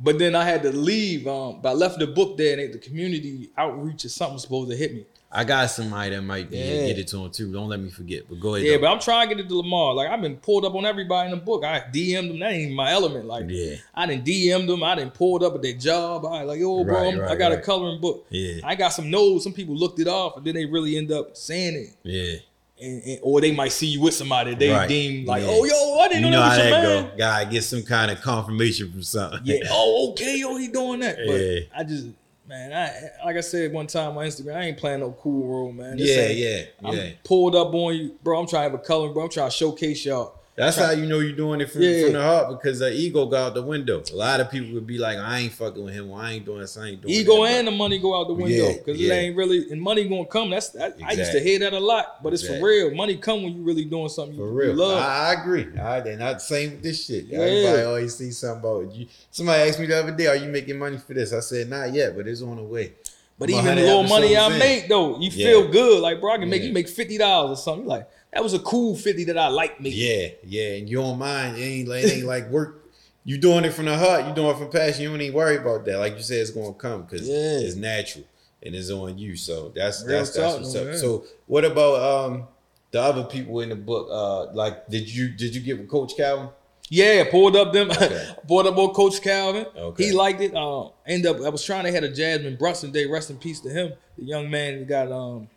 But 0.00 0.18
then 0.20 0.34
I 0.36 0.44
had 0.44 0.62
to 0.62 0.70
leave. 0.72 1.26
Um, 1.26 1.60
but 1.60 1.70
I 1.70 1.72
left 1.72 1.98
the 1.98 2.06
book 2.06 2.36
there, 2.36 2.52
and 2.52 2.60
they, 2.60 2.66
the 2.68 2.78
community 2.78 3.50
outreach 3.58 4.04
or 4.04 4.08
something 4.08 4.38
supposed 4.38 4.70
to 4.70 4.76
hit 4.76 4.94
me. 4.94 5.04
I 5.30 5.44
got 5.44 5.66
somebody 5.70 6.16
that 6.16 6.22
might 6.22 6.50
be 6.50 6.56
Yeah. 6.56 6.86
get 6.86 6.98
it 6.98 7.08
to 7.08 7.18
him 7.24 7.30
too. 7.30 7.52
Don't 7.52 7.68
let 7.68 7.78
me 7.80 7.90
forget. 7.90 8.22
But 8.28 8.40
go 8.40 8.54
ahead. 8.54 8.66
Yeah, 8.66 8.76
though. 8.76 8.80
but 8.82 8.92
I'm 8.92 8.98
trying 8.98 9.28
to 9.28 9.34
get 9.34 9.44
it 9.44 9.48
to 9.50 9.56
Lamar. 9.58 9.92
Like 9.94 10.08
I've 10.08 10.22
been 10.22 10.36
pulled 10.38 10.64
up 10.64 10.74
on 10.74 10.86
everybody 10.86 11.30
in 11.30 11.38
the 11.38 11.44
book. 11.44 11.64
I 11.64 11.80
DM'd 11.80 12.30
them. 12.30 12.38
That 12.38 12.52
ain't 12.52 12.72
my 12.72 12.90
element. 12.92 13.26
Like 13.26 13.44
Yeah. 13.48 13.74
I 13.94 14.06
didn't 14.06 14.24
DM'd 14.24 14.68
them. 14.70 14.82
I 14.82 14.94
didn't 14.94 15.12
pulled 15.12 15.42
up 15.42 15.54
at 15.54 15.60
their 15.62 15.74
job. 15.74 16.24
I 16.24 16.44
like, 16.44 16.60
yo, 16.60 16.82
bro, 16.82 16.94
Right, 16.94 17.06
I'm- 17.14 17.20
I 17.20 17.26
right, 17.26 17.38
got 17.38 17.52
a 17.52 17.58
coloring 17.58 18.00
book. 18.00 18.24
Yeah. 18.30 18.60
I 18.64 18.74
got 18.74 18.88
some 18.88 19.10
notes. 19.10 19.44
Some 19.44 19.52
people 19.52 19.76
looked 19.76 20.00
it 20.00 20.08
off, 20.08 20.38
and 20.38 20.46
then 20.46 20.54
they 20.54 20.64
really 20.64 20.96
end 20.96 21.12
up 21.12 21.36
saying 21.36 21.74
it. 21.76 21.90
yeah. 22.04 22.38
And, 22.80 23.02
and- 23.02 23.18
or 23.22 23.40
they 23.40 23.50
might 23.50 23.72
see 23.72 23.88
you 23.88 24.00
with 24.00 24.14
somebody 24.14 24.54
they 24.54 24.70
Right. 24.70 24.88
deem 24.88 25.26
like, 25.26 25.42
Yeah. 25.42 25.48
oh, 25.50 25.64
yo, 25.64 25.98
I 25.98 26.08
didn't 26.08 26.24
You 26.26 26.30
know, 26.30 26.40
know 26.40 26.48
that 26.48 26.58
was 26.58 26.68
your 26.68 26.70
man. 27.02 27.04
go. 27.10 27.16
Gotta 27.18 27.46
get 27.50 27.64
some 27.64 27.82
kind 27.82 28.10
of 28.12 28.20
confirmation 28.22 28.92
from 28.92 29.02
something. 29.02 29.40
Yeah. 29.44 29.56
Oh, 29.70 30.10
okay, 30.12 30.38
yo, 30.38 30.56
he 30.56 30.68
doing 30.68 31.00
that. 31.00 31.16
But 31.26 31.34
Yeah. 31.40 31.60
I 31.76 31.82
just, 31.84 32.06
man, 32.48 32.72
I 32.72 33.24
like 33.24 33.36
I 33.36 33.40
said 33.40 33.72
one 33.72 33.86
time 33.86 34.16
on 34.16 34.24
Instagram, 34.24 34.56
I 34.56 34.64
ain't 34.64 34.78
playing 34.78 35.00
no 35.00 35.12
cool 35.12 35.46
role, 35.46 35.72
man. 35.72 35.96
This 35.96 36.16
yeah, 36.16 36.28
yeah, 36.28 36.64
I'm 36.82 36.96
yeah. 36.96 37.10
pulled 37.24 37.54
up 37.54 37.74
on 37.74 37.94
you, 37.94 38.18
bro. 38.22 38.40
I'm 38.40 38.46
trying 38.46 38.68
to 38.68 38.70
have 38.70 38.80
a 38.80 38.82
color, 38.82 39.10
bro. 39.12 39.24
I'm 39.24 39.30
trying 39.30 39.50
to 39.50 39.56
showcase 39.56 40.04
y'all. 40.04 40.37
That's 40.58 40.76
how 40.76 40.90
you 40.90 41.06
know 41.06 41.20
you're 41.20 41.36
doing 41.36 41.60
it 41.60 41.70
from, 41.70 41.82
Yeah. 41.82 42.02
from 42.04 42.12
the 42.14 42.22
heart 42.22 42.48
because 42.50 42.80
the 42.80 42.92
ego 42.92 43.26
go 43.26 43.36
out 43.36 43.54
the 43.54 43.62
window. 43.62 44.02
A 44.12 44.16
lot 44.16 44.40
of 44.40 44.50
people 44.50 44.74
would 44.74 44.88
be 44.88 44.98
like, 44.98 45.16
I 45.16 45.38
ain't 45.38 45.52
fucking 45.52 45.82
with 45.84 45.94
him. 45.94 46.10
Or, 46.10 46.20
I 46.20 46.32
ain't 46.32 46.44
doing 46.44 46.58
this. 46.60 46.76
I 46.76 46.88
ain't 46.88 47.00
doing 47.00 47.14
Ego 47.14 47.44
that. 47.44 47.52
and 47.52 47.68
the 47.68 47.70
money 47.70 47.98
go 48.00 48.20
out 48.20 48.26
the 48.26 48.34
window 48.34 48.72
because 48.72 49.00
yeah. 49.00 49.14
it 49.14 49.16
ain't 49.18 49.36
really 49.36 49.70
and 49.70 49.80
money 49.80 50.08
gonna 50.08 50.26
come. 50.26 50.50
That's 50.50 50.70
that, 50.70 50.96
I 51.04 51.12
used 51.12 51.30
to 51.30 51.40
hear 51.40 51.60
that 51.60 51.72
a 51.74 51.78
lot, 51.78 52.22
but 52.24 52.32
it's 52.32 52.44
for 52.46 52.60
real. 52.60 52.92
Money 52.92 53.16
come 53.16 53.44
when 53.44 53.54
you 53.54 53.62
really 53.62 53.84
doing 53.84 54.08
something 54.08 54.36
For 54.36 54.48
you, 54.48 54.58
real. 54.58 54.70
you 54.70 54.74
love. 54.76 55.00
I, 55.00 55.28
I 55.36 55.40
agree. 55.40 55.66
I 55.78 55.98
and 55.98 56.18
not 56.18 56.34
the 56.34 56.40
same 56.40 56.72
with 56.72 56.82
this 56.82 57.04
shit. 57.06 57.26
Yeah. 57.26 57.38
Everybody 57.38 57.82
always 57.82 58.16
see 58.16 58.32
something 58.32 58.58
about 58.58 58.92
you. 58.94 59.06
Somebody 59.30 59.62
asked 59.68 59.78
me 59.78 59.86
the 59.86 59.98
other 60.00 60.10
day, 60.16 60.26
Are 60.26 60.36
you 60.36 60.48
making 60.50 60.76
money 60.78 60.98
for 60.98 61.14
this? 61.14 61.32
I 61.32 61.40
said, 61.40 61.70
Not 61.70 61.92
yet, 61.92 62.16
but 62.16 62.26
it's 62.26 62.42
on 62.42 62.56
the 62.56 62.62
way. 62.64 62.94
but 63.38 63.48
even 63.48 63.64
the 63.76 63.82
little 63.82 64.02
money 64.02 64.36
I 64.36 64.50
in. 64.52 64.58
make 64.58 64.88
though, 64.88 65.20
you 65.20 65.30
Yeah. 65.32 65.46
feel 65.46 65.68
good. 65.68 66.02
Like 66.02 66.20
bro, 66.20 66.32
I 66.32 66.38
can 66.38 66.50
make 66.50 66.62
Yeah. 66.62 66.68
you 66.68 66.74
make 66.74 66.88
fifty 66.88 67.16
dollars 67.16 67.60
or 67.60 67.62
something. 67.62 67.84
You 67.84 67.88
like 67.90 68.08
that 68.32 68.42
was 68.42 68.54
a 68.54 68.58
cool 68.58 68.96
fifty 68.96 69.24
that 69.24 69.38
I 69.38 69.48
like 69.48 69.80
making. 69.80 69.98
Yeah, 70.00 70.28
yeah. 70.44 70.74
And 70.76 70.88
you 70.88 70.98
don't 70.98 71.18
mind. 71.18 71.56
It 71.56 71.62
ain't 71.62 71.88
like 71.88 72.04
it 72.04 72.12
ain't 72.18 72.26
like 72.26 72.48
work. 72.50 72.84
You 73.24 73.36
doing 73.38 73.64
it 73.64 73.72
from 73.74 73.84
the 73.86 73.96
heart. 73.96 74.26
You 74.26 74.34
doing 74.34 74.50
it 74.54 74.58
from 74.58 74.70
passion. 74.70 75.02
You 75.02 75.10
don't 75.10 75.20
even 75.20 75.34
worry 75.34 75.56
about 75.56 75.84
that. 75.84 75.98
Like 75.98 76.16
you 76.16 76.22
said, 76.22 76.38
it's 76.38 76.50
gonna 76.50 76.72
come 76.74 77.02
because 77.02 77.28
Yeah. 77.28 77.34
it's 77.60 77.76
natural 77.76 78.24
and 78.62 78.74
it's 78.74 78.90
on 78.90 79.18
you. 79.18 79.36
So 79.36 79.72
that's 79.74 80.04
Real 80.04 80.18
that's 80.18 80.30
that's 80.34 80.56
what's 80.56 80.74
up. 80.74 80.84
man. 80.86 80.98
So 80.98 81.24
what 81.46 81.64
about 81.64 82.26
um 82.26 82.48
the 82.90 83.00
other 83.02 83.24
people 83.24 83.60
in 83.60 83.68
the 83.68 83.76
book? 83.76 84.08
Uh, 84.10 84.52
like 84.54 84.88
did 84.88 85.12
you 85.12 85.28
did 85.30 85.54
you 85.54 85.60
get 85.60 85.78
with 85.78 85.88
Coach 85.88 86.16
Calvin? 86.16 86.48
Yeah, 86.90 87.24
pulled 87.30 87.54
up 87.54 87.74
them, 87.74 87.90
Okay. 87.90 88.28
pulled 88.48 88.66
up 88.66 88.78
on 88.78 88.94
Coach 88.94 89.20
Calvin. 89.20 89.66
Okay. 89.76 90.04
He 90.06 90.12
liked 90.12 90.40
it. 90.40 90.54
Um, 90.56 90.92
end 91.06 91.26
up, 91.26 91.38
I 91.42 91.50
was 91.50 91.62
trying 91.62 91.84
to 91.84 91.92
have 91.92 92.02
a 92.02 92.08
Jasmine 92.08 92.56
Brunson 92.56 92.92
day. 92.92 93.04
Rest 93.04 93.28
in 93.28 93.36
peace 93.36 93.60
to 93.60 93.68
him. 93.68 93.92
The 94.16 94.24
young 94.24 94.48
man 94.48 94.78
that 94.78 94.88
got 94.88 95.12
um 95.12 95.48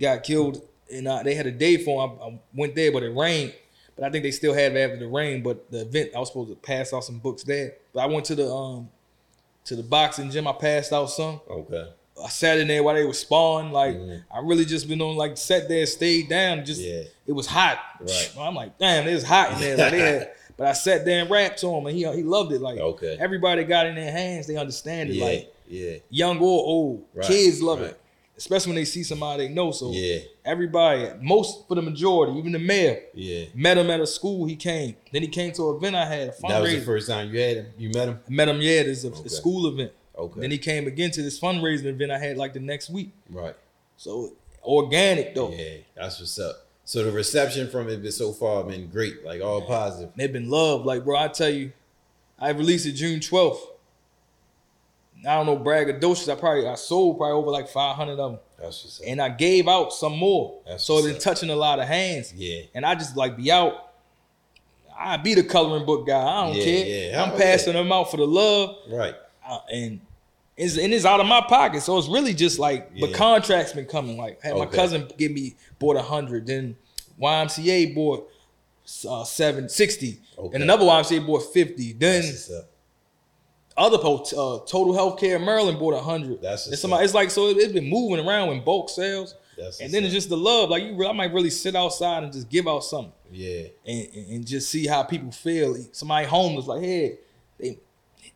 got 0.00 0.24
killed, 0.24 0.60
and 0.92 1.06
uh, 1.08 1.22
they 1.22 1.34
had 1.34 1.46
a 1.46 1.50
day 1.52 1.76
for 1.76 2.04
him. 2.08 2.18
I, 2.20 2.24
I 2.26 2.40
went 2.54 2.74
there, 2.74 2.90
but 2.92 3.02
it 3.02 3.14
rained. 3.14 3.54
But 3.96 4.04
I 4.06 4.10
think 4.10 4.22
they 4.22 4.30
still 4.30 4.54
had 4.54 4.76
it 4.76 4.78
after 4.78 4.96
the 4.98 5.08
rain. 5.08 5.42
But 5.42 5.70
the 5.70 5.80
event, 5.82 6.10
I 6.14 6.18
was 6.20 6.28
supposed 6.28 6.50
to 6.50 6.56
pass 6.56 6.92
out 6.92 7.04
some 7.04 7.18
books 7.18 7.42
there. 7.42 7.74
But 7.92 8.00
I 8.00 8.06
went 8.06 8.24
to 8.26 8.34
the 8.34 8.48
um 8.52 8.88
to 9.64 9.76
the 9.76 9.82
boxing 9.82 10.30
gym. 10.30 10.46
I 10.46 10.52
passed 10.52 10.92
out 10.92 11.06
some. 11.06 11.40
Okay. 11.50 11.88
I 12.24 12.28
sat 12.28 12.58
in 12.58 12.66
there 12.68 12.82
while 12.82 12.94
they 12.94 13.04
were 13.04 13.12
sparring. 13.12 13.70
Like 13.72 13.96
Mhm. 13.96 14.24
I 14.32 14.38
really 14.40 14.64
just 14.64 14.88
been 14.88 15.00
on 15.02 15.16
like 15.16 15.36
sat 15.36 15.68
there, 15.68 15.84
stayed 15.86 16.28
down. 16.28 16.64
Just 16.64 16.80
Yeah. 16.80 17.02
it 17.26 17.32
was 17.32 17.46
hot. 17.46 17.78
Right. 18.00 18.32
I'm 18.38 18.54
like, 18.54 18.78
damn, 18.78 19.06
it 19.06 19.14
was 19.14 19.24
hot 19.24 19.52
in 19.52 19.60
there. 19.60 19.76
Like, 19.76 19.92
had, 19.92 20.32
but 20.56 20.66
I 20.68 20.72
sat 20.72 21.04
there 21.04 21.20
and 21.22 21.30
rapped 21.30 21.58
to 21.60 21.68
him, 21.68 21.86
and 21.86 21.96
he 21.96 22.04
he 22.12 22.22
loved 22.22 22.52
it. 22.52 22.60
Like 22.60 22.78
Okay. 22.78 23.16
everybody 23.20 23.64
got 23.64 23.86
in 23.86 23.94
their 23.96 24.10
hands, 24.12 24.46
they 24.46 24.56
understand 24.56 25.10
it. 25.10 25.16
Yeah. 25.16 25.24
Like 25.24 25.54
yeah. 25.68 25.96
young 26.10 26.38
or 26.38 26.64
old, 26.64 27.04
Right, 27.14 27.26
kids 27.26 27.60
love 27.62 27.80
right. 27.80 27.90
it, 27.90 28.00
especially 28.38 28.70
when 28.70 28.76
they 28.76 28.84
see 28.86 29.02
somebody 29.02 29.46
they 29.48 29.52
know. 29.52 29.70
So 29.72 29.90
Yeah. 29.92 30.20
everybody, 30.44 31.10
most 31.20 31.68
for 31.68 31.74
the 31.74 31.82
majority, 31.82 32.38
even 32.38 32.52
the 32.52 32.58
mayor, 32.58 33.02
Yeah. 33.14 33.44
met 33.54 33.76
him 33.76 33.90
at 33.90 34.00
a 34.00 34.06
school. 34.06 34.46
He 34.46 34.56
came. 34.56 34.96
Then 35.12 35.20
he 35.22 35.28
came 35.28 35.52
to 35.52 35.70
an 35.70 35.76
event 35.76 35.96
I 35.96 36.06
had, 36.06 36.28
a 36.28 36.34
That 36.48 36.62
was 36.62 36.70
the 36.72 36.80
first 36.80 37.08
time 37.08 37.32
you 37.34 37.38
had 37.40 37.56
him. 37.58 37.66
You 37.76 37.90
met 37.90 38.08
him. 38.08 38.20
I 38.26 38.30
met 38.32 38.48
him. 38.48 38.60
Yeah, 38.62 38.84
there's 38.84 39.04
a, 39.04 39.08
a 39.08 39.10
Okay. 39.18 39.28
school 39.28 39.66
event. 39.66 39.92
Okay. 40.16 40.40
Then 40.40 40.50
he 40.50 40.58
came 40.58 40.86
again 40.86 41.10
to 41.12 41.22
this 41.22 41.38
fundraising 41.38 41.84
event 41.84 42.10
I 42.12 42.18
had 42.18 42.36
like 42.38 42.54
the 42.54 42.60
next 42.60 42.88
week. 42.90 43.10
right. 43.30 43.54
So 43.96 44.32
organic 44.64 45.34
though. 45.34 45.50
Yeah. 45.50 45.78
That's 45.96 46.20
what's 46.20 46.38
up. 46.38 46.66
So 46.84 47.04
the 47.04 47.12
reception 47.12 47.68
from 47.68 47.88
it 47.88 48.10
so 48.12 48.32
far 48.32 48.62
been 48.64 48.88
great. 48.88 49.24
Like 49.24 49.42
all 49.42 49.60
positive. 49.62 50.10
They've 50.16 50.32
been 50.32 50.48
loved. 50.48 50.86
Like, 50.86 51.04
bro, 51.04 51.18
I 51.18 51.28
tell 51.28 51.50
you, 51.50 51.72
I 52.38 52.50
released 52.50 52.86
it 52.86 52.92
June 52.92 53.20
12th. 53.20 53.58
I 55.26 55.34
don't 55.34 55.46
know, 55.46 55.56
braggadocious. 55.58 56.30
I 56.32 56.36
probably 56.38 56.66
I 56.68 56.74
sold 56.76 57.18
probably 57.18 57.32
over 57.34 57.50
like 57.50 57.68
500 57.68 58.12
of 58.12 58.16
them. 58.18 58.38
That's 58.58 58.84
what's 58.84 59.00
up. 59.00 59.06
And 59.08 59.20
I 59.20 59.28
gave 59.30 59.66
out 59.68 59.92
some 59.92 60.16
more. 60.16 60.60
That's 60.66 60.84
so 60.84 60.98
it's 60.98 61.06
been 61.06 61.18
touching 61.18 61.50
a 61.50 61.56
lot 61.56 61.78
of 61.80 61.88
hands. 61.88 62.32
Yeah. 62.34 62.62
And 62.74 62.84
I 62.86 62.94
just 62.94 63.16
like 63.16 63.36
be 63.36 63.50
out. 63.50 63.90
I 64.98 65.16
be 65.16 65.34
the 65.34 65.42
coloring 65.44 65.86
book 65.86 66.06
guy. 66.06 66.20
I 66.20 66.46
don't 66.46 66.56
Yeah, 66.56 66.64
care. 66.64 66.86
yeah. 67.10 67.22
I'm 67.24 67.32
Oh, 67.32 67.38
passing 67.38 67.72
them 67.74 67.90
out 67.92 68.10
for 68.10 68.16
the 68.16 68.26
love, 68.26 68.76
Right. 68.88 69.14
uh, 69.48 69.58
and 69.72 70.00
it's 70.56 70.76
and 70.76 70.92
it's 70.92 71.04
out 71.04 71.20
of 71.20 71.26
my 71.26 71.40
pocket. 71.48 71.82
So 71.82 71.96
it's 71.98 72.08
really 72.08 72.34
just 72.34 72.58
like, 72.58 72.90
but 72.98 73.10
Yeah. 73.10 73.16
contracts 73.16 73.72
been 73.72 73.86
coming. 73.86 74.16
Like 74.18 74.42
had 74.42 74.56
my 74.56 74.66
cousin 74.66 75.08
give 75.16 75.30
me 75.32 75.54
bought 75.78 75.96
a 75.96 76.02
hundred, 76.02 76.46
then 76.48 76.76
YMCA 77.20 77.94
bought 77.94 78.28
uh, 79.08 79.22
seven 79.24 79.68
sixty, 79.68 80.18
Okay. 80.36 80.54
and 80.54 80.62
another 80.64 80.84
YMCA 80.84 81.24
bought 81.26 81.52
fifty. 81.52 81.92
Then 81.92 82.22
That's 82.22 82.48
what's 82.48 82.50
up. 82.64 82.70
Other 83.78 83.98
po- 83.98 84.16
uh, 84.36 84.66
Total 84.66 84.92
Healthcare 84.92 85.42
Maryland 85.42 85.78
bought 85.78 85.94
a 85.94 86.00
hundred. 86.00 86.42
That's 86.42 86.66
and 86.66 86.76
somebody, 86.78 87.04
it's 87.04 87.14
like 87.14 87.30
so 87.30 87.46
it, 87.48 87.56
it's 87.58 87.72
been 87.72 87.88
moving 87.88 88.26
around 88.26 88.50
in 88.50 88.64
bulk 88.64 88.90
sales, 88.90 89.34
That's 89.56 89.80
and 89.80 89.92
then 89.94 90.04
it's 90.04 90.12
just 90.12 90.28
the 90.28 90.36
love. 90.36 90.68
Like 90.70 90.82
you, 90.82 90.94
re- 90.96 91.06
I 91.06 91.12
might 91.12 91.32
really 91.32 91.50
sit 91.50 91.74
outside 91.76 92.24
and 92.24 92.32
just 92.32 92.48
give 92.50 92.66
out 92.68 92.80
something 92.84 93.12
Yeah. 93.30 93.68
and, 93.86 94.08
and, 94.14 94.26
and 94.32 94.46
just 94.46 94.68
see 94.68 94.86
how 94.86 95.02
people 95.04 95.30
feel. 95.32 95.76
Somebody 95.92 96.26
homeless, 96.26 96.66
like, 96.66 96.82
hey, 96.82 97.18
they, 97.58 97.78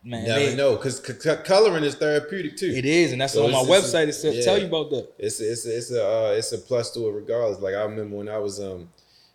man, 0.05 0.25
Never 0.29 0.47
they- 0.47 0.57
know, 0.57 0.77
because 0.77 1.05
c- 1.05 1.13
c- 1.19 1.43
coloring 1.45 1.85
is 1.85 1.97
therapeutic 1.97 2.57
too. 2.57 2.67
it 2.75 2.85
is, 2.85 3.13
and 3.13 3.21
that's 3.21 3.33
So 3.33 3.45
on 3.45 3.51
my 3.53 3.61
it's- 3.63 3.85
it's 3.85 3.95
a- 3.95 3.97
website. 3.97 4.09
It 4.09 4.13
says 4.15 4.37
yeah. 4.37 4.43
tell 4.45 4.59
you 4.59 4.67
about 4.67 4.91
that. 4.91 5.09
It's 5.19 5.41
a, 5.41 5.51
it's 5.51 5.67
a, 5.67 5.77
it's 5.77 5.91
a 5.91 6.07
uh, 6.07 6.35
it's 6.37 6.53
a 6.53 6.59
plus 6.59 6.93
to 6.93 7.09
it 7.09 7.13
regardless. 7.13 7.61
Like 7.61 7.75
I 7.75 7.83
remember 7.83 8.17
when 8.17 8.29
I 8.29 8.39
was 8.39 8.61
um 8.61 8.91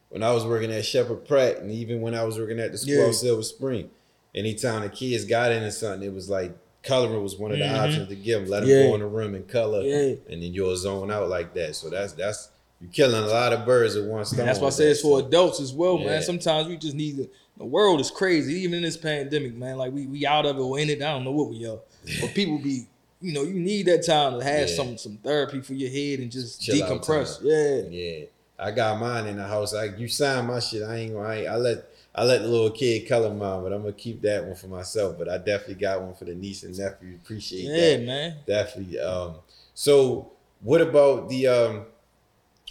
when 0.10 0.24
I 0.24 0.32
was 0.32 0.46
working 0.46 0.72
at 0.72 0.86
Sheppard 0.86 1.26
Pratt, 1.28 1.58
and 1.58 1.70
even 1.70 2.00
when 2.00 2.16
I 2.16 2.24
was 2.24 2.40
working 2.40 2.60
at 2.62 2.72
the 2.72 2.78
school 2.78 2.96
Yeah. 2.96 3.08
of 3.10 3.16
Silver 3.16 3.44
Spring, 3.44 3.90
anytime 4.38 4.82
the 4.84 4.90
kids 4.90 5.26
got 5.26 5.52
into 5.52 5.72
something, 5.72 6.08
it 6.08 6.14
was 6.14 6.30
like 6.30 6.56
coloring 6.84 7.22
was 7.22 7.36
one 7.38 7.52
of 7.52 7.58
the 7.58 7.66
Mhm. 7.66 7.78
options 7.80 8.08
to 8.10 8.16
give 8.16 8.42
them. 8.42 8.50
Let 8.50 8.60
them 8.62 8.70
Yeah. 8.70 8.84
go 8.88 8.94
in 8.96 9.02
the 9.02 9.08
room 9.08 9.36
and 9.36 9.48
color, 9.48 9.82
Yeah. 9.82 10.16
and 10.30 10.42
then 10.42 10.54
you'll 10.54 10.76
zone 10.78 11.12
out 11.12 11.28
like 11.30 11.54
that. 11.56 11.76
So 11.76 11.90
that's 11.90 12.14
that's 12.14 12.50
you're 12.80 12.92
killing 12.92 13.22
a 13.24 13.28
lot 13.28 13.52
of 13.54 13.66
birds 13.66 13.96
with 13.96 14.06
one 14.06 14.24
stone. 14.24 14.42
And 14.42 14.50
that's 14.50 14.60
why 14.60 14.68
I 14.68 14.70
say 14.70 14.86
that. 14.86 14.92
it's 14.92 15.02
for 15.02 15.20
adults 15.20 15.60
as 15.60 15.74
well, 15.74 15.98
Yeah. 16.00 16.06
man. 16.06 16.22
Sometimes 16.24 16.68
we 16.68 16.78
just 16.78 16.94
need 16.96 17.18
to, 17.18 17.28
the 17.58 17.66
world 17.66 18.00
is 18.00 18.12
crazy, 18.12 18.54
even 18.62 18.76
in 18.76 18.84
this 18.84 18.96
pandemic, 18.98 19.56
man. 19.56 19.78
Like 19.78 19.92
we 19.92 20.06
we 20.06 20.26
out 20.26 20.46
of 20.46 20.58
it 20.58 20.62
or 20.62 20.80
in 20.80 20.90
it. 20.90 21.02
I 21.02 21.12
don't 21.12 21.24
know 21.26 21.32
what 21.32 21.50
we 21.50 21.66
are, 21.66 21.80
but 22.22 22.34
people 22.36 22.60
be, 22.60 22.86
you 23.20 23.34
know, 23.34 23.42
you 23.44 23.56
need 23.56 23.88
that 23.88 24.06
time 24.06 24.38
to 24.40 24.46
have 24.46 24.70
Yeah. 24.70 24.76
some 24.76 24.98
some 24.98 25.18
therapy 25.24 25.60
for 25.62 25.74
your 25.74 25.90
head 25.90 26.20
and 26.20 26.32
just 26.32 26.62
Chill 26.62 26.76
decompress. 26.78 27.40
Yeah, 27.42 27.82
Yeah, 27.90 28.26
I 28.60 28.70
got 28.72 29.00
mine 29.00 29.26
in 29.26 29.38
the 29.38 29.44
house. 29.44 29.74
I 29.74 29.86
you 29.98 30.08
sign 30.08 30.46
my 30.46 30.60
shit. 30.60 30.84
I 30.84 30.98
ain't 30.98 31.14
gonna. 31.14 31.28
I, 31.28 31.36
ain't, 31.40 31.48
I 31.50 31.56
let 31.58 31.84
I 32.18 32.24
let 32.24 32.42
the 32.42 32.48
little 32.48 32.72
kid 32.72 33.08
color 33.08 33.30
mine, 33.30 33.62
but 33.62 33.72
I'm 33.72 33.82
gonna 33.82 33.94
keep 33.94 34.24
that 34.24 34.44
one 34.44 34.56
for 34.56 34.66
myself. 34.68 35.20
But 35.20 35.30
I 35.30 35.38
definitely 35.38 35.76
got 35.76 36.02
one 36.02 36.16
for 36.16 36.26
the 36.26 36.34
niece 36.34 36.64
and 36.64 36.76
nephew. 36.76 37.16
Appreciate 37.24 37.68
that. 37.68 37.78
yeah, 37.78 37.98
that. 37.98 38.06
man. 38.06 38.36
Definitely. 38.48 39.00
Um. 39.00 39.36
So 39.76 40.32
what 40.62 40.82
about 40.82 41.30
the 41.30 41.48
um. 41.48 41.86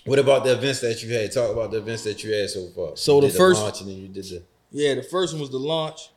What 0.05 0.19
about 0.19 0.45
the 0.45 0.53
events 0.53 0.81
that 0.81 1.03
you 1.03 1.13
had? 1.15 1.33
Talk 1.33 1.53
about 1.53 1.71
the 1.71 1.79
events 1.79 2.03
that 2.05 2.23
you 2.25 2.33
had 2.33 2.51
so 2.51 2.69
far. 2.69 2.97
So 2.97 3.21
the 3.21 3.29
first- 3.31 3.61
launch 3.61 3.81
and 3.81 3.91
then 3.91 3.97
you 3.97 4.09
did 4.09 4.25
the 4.25 4.43
Yeah, 4.71 4.95
the 4.95 5.03
first 5.03 5.33
one 5.33 5.41
was 5.41 5.51
the 5.51 5.59
launch. 5.59 6.11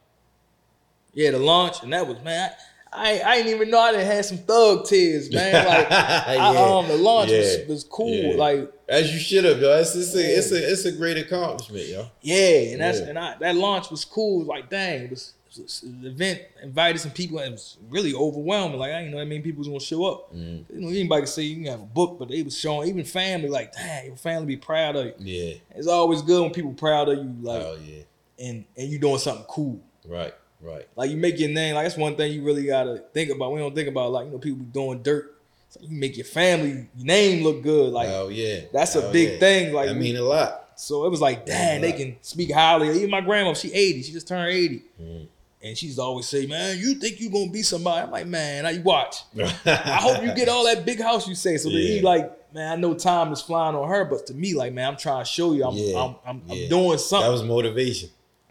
Yeah, 1.13 1.31
the 1.31 1.39
launch, 1.39 1.83
and 1.83 1.93
that 1.93 2.07
was 2.07 2.21
man. 2.23 2.51
I, 2.51 2.53
I 2.91 3.37
didn't 3.37 3.53
even 3.55 3.69
know 3.69 3.79
I 3.79 3.93
had 4.01 4.25
some 4.25 4.39
thug 4.39 4.85
tears, 4.85 5.31
man. 5.31 5.53
Like 5.65 5.91
I, 5.91 6.35
Yeah. 6.35 6.59
um, 6.59 6.87
the 6.87 6.97
launch 6.97 7.29
Yeah. 7.31 7.37
was, 7.37 7.67
was 7.67 7.83
cool. 7.83 8.09
Yeah. 8.11 8.35
Like 8.35 8.71
as 8.87 9.13
you 9.13 9.19
should 9.19 9.45
have, 9.45 9.59
yo. 9.61 9.77
It's, 9.77 9.95
it's 9.95 10.15
a 10.15 10.37
it's 10.37 10.51
a 10.51 10.71
it's 10.71 10.85
a 10.85 10.91
great 10.91 11.17
accomplishment, 11.17 11.87
yo. 11.87 12.07
Yeah, 12.21 12.71
and 12.71 12.81
that's 12.81 12.99
and 12.99 13.17
I, 13.19 13.35
that 13.39 13.55
launch 13.55 13.91
was 13.91 14.03
cool. 14.05 14.43
Like, 14.45 14.69
dang, 14.69 15.03
it 15.03 15.09
was, 15.11 15.33
it 15.55 15.61
was 15.61 15.83
an 15.83 16.03
event. 16.05 16.41
Invited 16.63 16.97
some 16.99 17.11
people, 17.11 17.37
and 17.37 17.49
it 17.49 17.51
was 17.51 17.77
really 17.89 18.15
overwhelming. 18.15 18.79
Like, 18.79 18.91
I 18.93 18.99
didn't 19.01 19.11
know 19.11 19.19
that 19.19 19.25
many 19.27 19.41
people 19.41 19.59
was 19.59 19.67
gonna 19.67 19.79
show 19.79 20.05
up. 20.05 20.33
Mm. 20.35 20.65
You 20.73 20.81
know, 20.81 20.87
anybody 20.89 21.21
could 21.21 21.29
say 21.29 21.43
you 21.43 21.57
can 21.57 21.65
have 21.65 21.81
a 21.81 21.85
book, 21.85 22.17
but 22.17 22.29
they 22.29 22.41
was 22.41 22.57
showing 22.57 22.89
even 22.89 23.05
family. 23.05 23.49
Like, 23.49 23.73
dang, 23.73 24.07
your 24.07 24.15
family 24.15 24.47
be 24.47 24.57
proud 24.57 24.95
of 24.95 25.05
you. 25.05 25.13
Yeah. 25.19 25.53
It's 25.75 25.87
always 25.87 26.23
good 26.23 26.41
when 26.41 26.51
people 26.51 26.73
proud 26.73 27.09
of 27.09 27.19
you. 27.19 27.35
Like, 27.41 27.61
oh 27.63 27.77
yeah. 27.85 28.01
and 28.39 28.65
and 28.75 28.89
you 28.89 28.97
doing 28.97 29.19
something 29.19 29.45
cool. 29.47 29.79
Right. 30.07 30.33
Right. 30.61 30.87
Like 30.95 31.09
you 31.11 31.17
make 31.17 31.39
your 31.39 31.49
name. 31.49 31.75
Like 31.75 31.85
that's 31.85 31.97
one 31.97 32.15
thing 32.15 32.31
you 32.33 32.43
really 32.43 32.65
gotta 32.65 33.03
think 33.13 33.31
about. 33.31 33.53
We 33.53 33.59
don't 33.59 33.73
think 33.75 33.87
about 33.87 34.11
like 34.11 34.25
you 34.25 34.31
know 34.31 34.37
people 34.39 34.59
be 34.59 34.65
doing 34.65 35.01
dirt. 35.01 35.35
So 35.69 35.79
you 35.83 35.89
make 35.95 36.17
your 36.17 36.25
family 36.25 36.87
your 36.95 37.05
name 37.05 37.43
look 37.43 37.61
good. 37.63 37.93
Like 37.93 38.09
oh 38.09 38.27
yeah. 38.29 38.61
that's 38.73 38.95
a 38.95 39.07
Oh, 39.07 39.11
big 39.11 39.33
yeah. 39.33 39.39
thing. 39.39 39.73
Like 39.73 39.89
I 39.89 39.93
mean 39.93 40.15
a 40.17 40.21
lot. 40.21 40.65
So 40.75 41.05
it 41.05 41.09
was 41.09 41.19
like, 41.21 41.45
dang, 41.45 41.81
they 41.81 41.91
can 41.91 42.15
speak 42.21 42.53
highly. 42.53 42.89
Even 42.95 43.09
my 43.09 43.19
grandma, 43.21 43.53
she 43.53 43.71
80. 43.73 44.01
She 44.01 44.11
just 44.13 44.29
turned 44.29 44.49
80. 44.49 44.81
Mm. 45.01 45.27
And 45.61 45.77
she's 45.77 45.99
always 45.99 46.25
say, 46.25 46.45
man, 46.45 46.77
you 46.79 46.95
think 46.95 47.19
you 47.19 47.29
gonna 47.29 47.51
be 47.51 47.61
somebody? 47.63 48.01
I'm 48.05 48.11
like, 48.11 48.27
man, 48.27 48.65
I 48.65 48.77
watch. 48.79 49.23
I 49.65 49.97
hope 50.01 50.23
you 50.23 50.33
get 50.33 50.47
all 50.47 50.63
that 50.65 50.85
big 50.85 51.01
house 51.01 51.27
you 51.27 51.35
say. 51.35 51.57
So 51.57 51.67
Yeah. 51.69 51.95
he 51.95 52.01
like, 52.01 52.53
man, 52.53 52.71
I 52.71 52.75
know 52.77 52.93
time 52.93 53.33
is 53.33 53.41
flying 53.41 53.75
on 53.75 53.87
her, 53.89 54.05
but 54.05 54.25
to 54.27 54.33
me, 54.33 54.53
like, 54.55 54.71
man, 54.73 54.87
I'm 54.87 54.97
trying 54.97 55.23
to 55.25 55.29
show 55.29 55.51
you 55.51 55.65
I'm 55.65 55.73
Yeah. 55.75 55.97
I'm, 56.01 56.15
I'm. 56.25 56.41
I'm 56.49 56.69
doing 56.69 56.97
something." 56.97 57.27
That 57.27 57.31
was 57.33 57.43
motivation. 57.43 58.09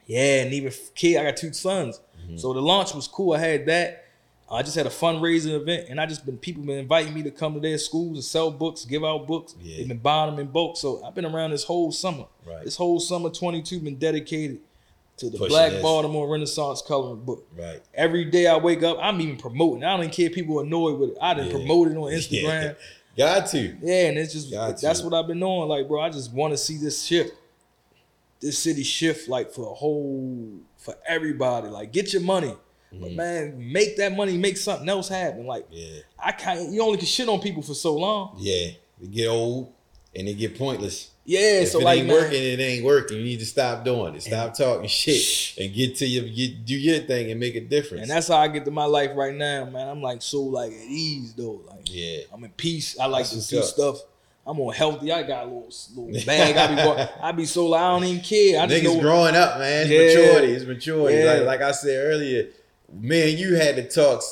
Yeah, 0.08 0.42
and 0.42 0.52
even 0.52 0.72
kid, 0.96 1.18
I 1.18 1.24
got 1.24 1.36
two 1.36 1.52
sons. 1.52 2.00
Mm-hmm. 2.24 2.36
So 2.38 2.52
the 2.52 2.60
launch 2.60 2.92
was 2.94 3.06
cool. 3.06 3.34
I 3.34 3.38
had 3.38 3.66
that. 3.66 4.06
I 4.50 4.62
just 4.62 4.76
had 4.76 4.86
a 4.86 4.90
fundraising 4.90 5.52
event, 5.54 5.88
and 5.90 6.00
I 6.00 6.06
just 6.06 6.24
been 6.24 6.38
people 6.38 6.62
been 6.64 6.78
inviting 6.78 7.12
me 7.12 7.22
to 7.24 7.30
come 7.30 7.52
to 7.54 7.60
their 7.60 7.76
schools 7.78 8.16
and 8.16 8.24
sell 8.24 8.50
books, 8.50 8.84
give 8.86 9.04
out 9.04 9.26
books. 9.26 9.54
Yeah. 9.60 9.76
They've 9.76 9.88
been 9.88 9.98
buying 9.98 10.30
them 10.30 10.40
in 10.40 10.46
bulk. 10.50 10.78
So 10.78 11.04
I've 11.04 11.14
been 11.14 11.26
around 11.26 11.50
this 11.50 11.64
whole 11.64 11.92
summer. 11.92 12.24
Right. 12.46 12.64
This 12.64 12.74
whole 12.76 12.98
summer 12.98 13.28
22 13.28 13.78
been 13.80 13.98
dedicated 13.98 14.60
to 15.18 15.28
the 15.28 15.36
Pushing 15.36 15.48
Black 15.50 15.72
this. 15.72 15.82
Baltimore 15.82 16.26
Renaissance 16.32 16.80
coloring 16.80 17.24
book. 17.26 17.46
Right. 17.58 17.82
Every 17.92 18.24
day 18.24 18.46
I 18.46 18.56
wake 18.56 18.82
up, 18.82 18.96
I'm 19.02 19.20
even 19.20 19.36
promoting. 19.36 19.84
I 19.84 19.90
don't 19.90 20.00
even 20.04 20.14
care 20.14 20.26
if 20.28 20.32
people 20.34 20.60
are 20.60 20.64
annoyed 20.64 20.98
with 20.98 21.10
it. 21.10 21.16
I 21.20 21.34
done 21.34 21.46
Yeah. 21.48 21.52
promote 21.52 21.88
it 21.88 21.96
on 21.98 22.04
Instagram. 22.12 22.76
Got 23.18 23.48
to. 23.48 23.76
Yeah, 23.82 24.08
and 24.08 24.16
it's 24.18 24.32
just 24.32 24.50
Got 24.50 24.80
that's 24.80 25.00
you. 25.00 25.10
what 25.10 25.18
I've 25.18 25.26
been 25.26 25.40
doing. 25.40 25.68
Like, 25.68 25.88
bro, 25.88 26.00
I 26.00 26.08
just 26.08 26.32
want 26.32 26.54
to 26.54 26.56
see 26.56 26.78
this 26.78 27.02
shift, 27.04 27.32
this 28.40 28.58
city 28.58 28.82
shift, 28.82 29.28
like 29.28 29.50
for 29.50 29.70
a 29.70 29.74
whole 29.74 30.60
for 30.76 30.94
everybody. 31.06 31.68
Like, 31.68 31.92
get 31.92 32.12
your 32.12 32.22
money, 32.22 32.54
Mm-hmm. 32.92 33.02
but 33.02 33.12
man, 33.12 33.72
make 33.72 33.98
that 33.98 34.16
money, 34.16 34.38
make 34.38 34.56
something 34.56 34.88
else 34.88 35.08
happen. 35.10 35.44
Like, 35.46 35.66
Yeah. 35.70 36.00
I 36.18 36.32
can't. 36.32 36.70
You 36.72 36.82
only 36.82 36.96
can 36.96 37.06
shit 37.06 37.28
on 37.28 37.38
people 37.40 37.62
for 37.62 37.74
so 37.74 37.94
long. 37.94 38.36
Yeah. 38.38 38.68
They 38.98 39.08
get 39.08 39.28
old 39.28 39.74
and 40.16 40.26
they 40.26 40.32
get 40.32 40.56
pointless. 40.56 41.10
Yeah, 41.26 41.60
if 41.60 41.68
so 41.68 41.80
it 41.80 41.84
like, 41.84 41.98
ain't 41.98 42.06
man, 42.08 42.16
working, 42.16 42.42
it 42.42 42.58
ain't 42.58 42.82
working. 42.86 43.18
You 43.18 43.24
need 43.24 43.40
to 43.40 43.44
stop 43.44 43.84
doing 43.84 44.14
it. 44.14 44.22
Stop 44.22 44.54
talking 44.56 44.88
shit 44.88 45.58
and 45.62 45.74
get 45.74 45.96
to 45.96 46.06
your 46.06 46.24
get 46.24 46.64
do 46.64 46.74
your 46.74 47.00
thing 47.00 47.30
and 47.30 47.38
make 47.38 47.54
a 47.56 47.60
difference. 47.60 48.00
and 48.04 48.10
that's 48.10 48.28
how 48.28 48.38
I 48.38 48.48
get 48.48 48.64
to 48.64 48.70
my 48.70 48.86
life 48.86 49.10
right 49.14 49.34
now, 49.34 49.66
man. 49.66 49.86
I'm 49.86 50.00
like 50.00 50.22
so 50.22 50.42
like 50.44 50.72
at 50.72 50.78
ease 50.86 51.34
though. 51.34 51.60
Like, 51.68 51.82
yeah. 51.92 52.20
I'm 52.32 52.42
in 52.42 52.50
peace. 52.52 52.98
I 52.98 53.04
like 53.04 53.28
That's 53.28 53.46
to 53.48 53.56
do 53.56 53.62
stuff. 53.62 53.98
I'm 54.48 54.58
on 54.60 54.72
healthy. 54.74 55.12
I 55.12 55.22
got 55.24 55.42
a 55.44 55.46
little, 55.46 55.70
little 55.94 56.22
bag. 56.26 56.56
I 56.56 56.74
be, 56.74 57.10
I 57.22 57.32
be 57.32 57.44
so 57.44 57.72
I 57.74 57.92
don't 57.92 58.04
even 58.04 58.22
care. 58.24 58.60
I 58.62 58.66
just 58.66 58.82
Niggas 58.82 58.94
know, 58.94 59.00
growing 59.00 59.36
up, 59.36 59.58
man. 59.58 59.86
It's 59.86 59.90
Yeah. 60.14 60.22
maturity. 60.22 60.52
It's 60.54 60.64
maturity. 60.64 61.18
Yeah. 61.18 61.32
Like, 61.34 61.42
like 61.46 61.60
I 61.62 61.72
said 61.72 62.06
earlier, 62.06 62.48
man, 62.92 63.36
you 63.36 63.54
had 63.56 63.76
to 63.76 63.86
talk 63.88 64.22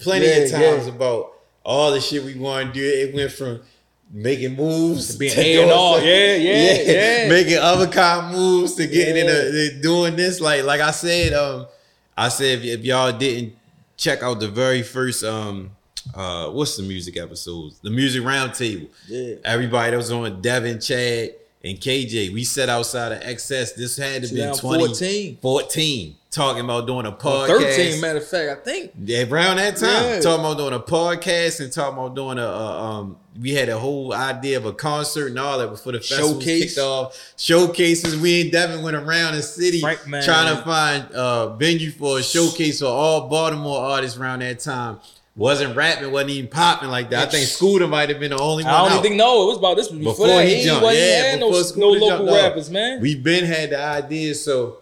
plenty 0.00 0.26
of 0.30 0.50
times 0.50 0.86
yeah. 0.86 0.92
about 0.94 1.32
all 1.64 1.90
the 1.90 2.00
shit 2.00 2.22
we 2.22 2.34
want 2.34 2.68
to 2.68 2.72
do. 2.80 2.84
It 2.86 3.14
went 3.14 3.32
from 3.32 3.62
making 4.10 4.56
moves 4.56 5.16
Being 5.16 5.32
to 5.32 5.40
A 5.40 5.62
and 5.62 5.68
doing 5.70 5.78
R. 5.78 5.96
some- 5.98 6.06
Yeah, 6.06 6.36
yeah, 6.36 6.82
yeah. 7.22 7.28
making 7.30 7.56
other 7.58 7.86
kind 7.86 8.30
moves 8.36 8.74
to 8.74 8.86
getting 8.86 9.16
Yeah. 9.24 9.30
in 9.48 9.78
a, 9.78 9.80
doing 9.80 10.16
this. 10.16 10.38
Like, 10.38 10.64
like 10.64 10.82
I 10.82 10.90
said, 10.90 11.32
um, 11.32 11.66
I 12.14 12.28
said 12.28 12.58
if, 12.58 12.64
if 12.64 12.84
y'all 12.84 13.10
didn't 13.10 13.56
check 13.96 14.22
out 14.22 14.38
the 14.40 14.48
very 14.48 14.82
first 14.82 15.24
um 15.24 15.70
uh 16.14 16.48
what's 16.50 16.76
the 16.76 16.82
music 16.82 17.16
episodes? 17.16 17.78
The 17.80 17.90
music 17.90 18.22
roundtable. 18.22 18.88
Yeah. 19.08 19.36
Everybody 19.44 19.90
that 19.92 19.96
was 19.96 20.10
on 20.10 20.40
Devin, 20.40 20.80
Chad, 20.80 21.30
and 21.64 21.78
KJ. 21.78 22.32
We 22.32 22.44
sat 22.44 22.68
outside 22.68 23.12
of 23.12 23.20
XS. 23.22 23.74
This 23.76 23.96
had 23.96 24.22
to 24.24 24.28
be 24.28 24.36
2014. 24.40 25.36
2014. 25.36 26.16
Talking 26.30 26.64
about 26.64 26.86
doing 26.86 27.04
a 27.04 27.12
podcast. 27.12 27.76
13, 27.76 28.00
matter 28.00 28.18
of 28.18 28.26
fact, 28.26 28.50
I 28.50 28.64
think. 28.64 28.92
Yeah, 29.04 29.24
around 29.28 29.56
that 29.58 29.76
time, 29.76 29.90
Yeah. 29.90 30.20
talking 30.20 30.42
about 30.42 30.56
doing 30.56 30.72
a 30.72 30.80
podcast 30.80 31.60
and 31.60 31.70
talking 31.70 31.98
about 31.98 32.14
doing 32.16 32.38
a, 32.38 32.42
a 32.42 32.80
um. 32.82 33.16
We 33.38 33.52
had 33.52 33.68
a 33.70 33.78
whole 33.78 34.12
idea 34.14 34.56
of 34.58 34.64
a 34.66 34.72
concert 34.74 35.28
and 35.28 35.38
all 35.38 35.58
that 35.58 35.68
before 35.70 35.92
the 35.92 36.00
festival 36.00 36.38
Showcase. 36.40 36.74
kicked 36.74 36.78
off. 36.78 37.34
Showcases. 37.38 38.16
We 38.18 38.42
and 38.42 38.52
Devin 38.52 38.82
went 38.82 38.96
around 38.96 39.34
the 39.36 39.42
city 39.42 39.80
man. 40.06 40.22
trying 40.22 40.54
to 40.56 40.62
find 40.64 41.06
a 41.14 41.54
venue 41.58 41.90
for 41.90 42.18
a 42.18 42.22
showcase 42.22 42.80
for 42.80 42.86
all 42.86 43.28
Baltimore 43.28 43.78
artists 43.80 44.18
around 44.18 44.40
that 44.40 44.60
time. 44.60 45.00
Wasn't 45.34 45.74
rapping, 45.74 46.12
wasn't 46.12 46.30
even 46.32 46.50
popping 46.50 46.90
like 46.90 47.08
that. 47.10 47.28
I 47.28 47.30
think 47.30 47.46
Scooter 47.46 47.86
might 47.88 48.10
have 48.10 48.20
been 48.20 48.32
the 48.32 48.38
only 48.38 48.64
one. 48.64 48.72
I 48.74 48.82
don't 48.84 48.98
out. 48.98 49.02
think 49.02 49.16
no. 49.16 49.44
It 49.44 49.46
was 49.46 49.58
about 49.58 49.76
this 49.76 49.88
was 49.90 49.98
before, 49.98 50.12
Before 50.12 50.26
that. 50.26 50.46
he 50.46 50.56
He, 50.56 50.64
jumped, 50.64 50.82
wasn't 50.82 51.06
yeah, 51.06 51.36
no, 51.36 51.50
no 51.50 51.88
local 51.88 52.08
jumped 52.26 52.32
rappers, 52.32 52.70
man. 52.70 53.00
We've 53.00 53.22
been 53.22 53.44
had 53.46 53.70
the 53.70 53.82
ideas, 53.82 54.44
so 54.44 54.78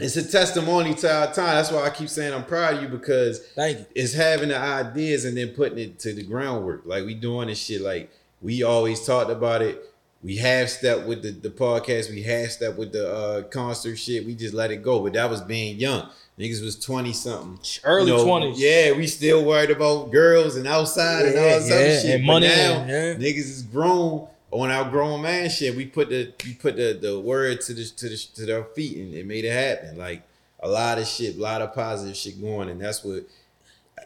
it's 0.00 0.16
a 0.16 0.28
testimony 0.28 0.94
to 0.94 1.14
our 1.14 1.26
time. 1.26 1.54
That's 1.54 1.70
why 1.70 1.84
I 1.84 1.90
keep 1.90 2.08
saying 2.08 2.34
I'm 2.34 2.44
proud 2.44 2.74
of 2.74 2.82
you 2.82 2.88
because 2.88 3.38
Thank 3.54 3.78
you. 3.78 3.86
it's 3.94 4.14
having 4.14 4.48
the 4.48 4.58
ideas 4.58 5.24
and 5.24 5.36
then 5.36 5.50
putting 5.50 5.78
it 5.78 5.98
to 6.00 6.12
the 6.12 6.24
groundwork. 6.24 6.82
Like 6.84 7.04
we 7.04 7.14
doing 7.14 7.46
this 7.46 7.58
shit. 7.58 7.82
Like 7.82 8.10
we 8.40 8.64
always 8.64 9.06
talked 9.06 9.30
about 9.30 9.62
it. 9.62 9.80
We 10.24 10.36
have 10.38 10.70
stepped 10.70 11.06
with 11.06 11.22
the, 11.22 11.30
the 11.30 11.50
podcast. 11.50 12.10
We 12.10 12.22
have 12.22 12.50
stepped 12.50 12.78
with 12.78 12.92
the 12.92 13.12
uh, 13.12 13.42
concert 13.42 13.96
shit. 13.96 14.24
We 14.26 14.34
just 14.34 14.54
let 14.54 14.70
it 14.72 14.82
go. 14.82 15.00
But 15.00 15.12
that 15.12 15.30
was 15.30 15.40
being 15.40 15.78
young. 15.78 16.08
Niggas 16.38 16.62
was 16.64 16.78
20 16.78 17.12
something. 17.12 17.58
Early 17.84 18.10
You 18.10 18.16
know, 18.16 18.24
20s. 18.24 18.54
Yeah, 18.56 18.92
we 18.96 19.06
still 19.06 19.44
worried 19.44 19.70
about 19.70 20.10
girls 20.10 20.56
and 20.56 20.66
outside 20.66 21.26
and 21.26 21.38
all 21.38 21.44
Yeah, 21.44 21.56
other 21.56 21.68
yeah, 21.88 22.00
shit. 22.00 22.10
and 22.16 22.26
But 22.26 22.32
money 22.32 22.48
now 22.48 22.84
yeah. 22.86 23.14
niggas 23.14 23.36
is 23.50 23.62
grown. 23.62 24.28
on 24.50 24.70
our 24.70 24.90
grown 24.90 25.22
man 25.22 25.48
shit, 25.50 25.74
we 25.76 25.86
put 25.86 26.08
the 26.10 26.32
we 26.44 26.54
put 26.54 26.76
the 26.76 26.98
the 27.00 27.18
word 27.20 27.60
to 27.62 27.74
the 27.74 27.84
to 27.84 28.08
the 28.08 28.16
to 28.34 28.46
their 28.46 28.64
feet 28.64 28.96
and 28.98 29.14
it 29.14 29.26
made 29.26 29.44
it 29.44 29.52
happen. 29.52 29.96
Like 29.98 30.22
a 30.60 30.68
lot 30.68 30.98
of 30.98 31.06
shit, 31.06 31.36
a 31.36 31.40
lot 31.40 31.60
of 31.62 31.74
positive 31.74 32.16
shit 32.16 32.40
going, 32.40 32.68
and 32.70 32.80
that's 32.80 33.02
what. 33.04 33.24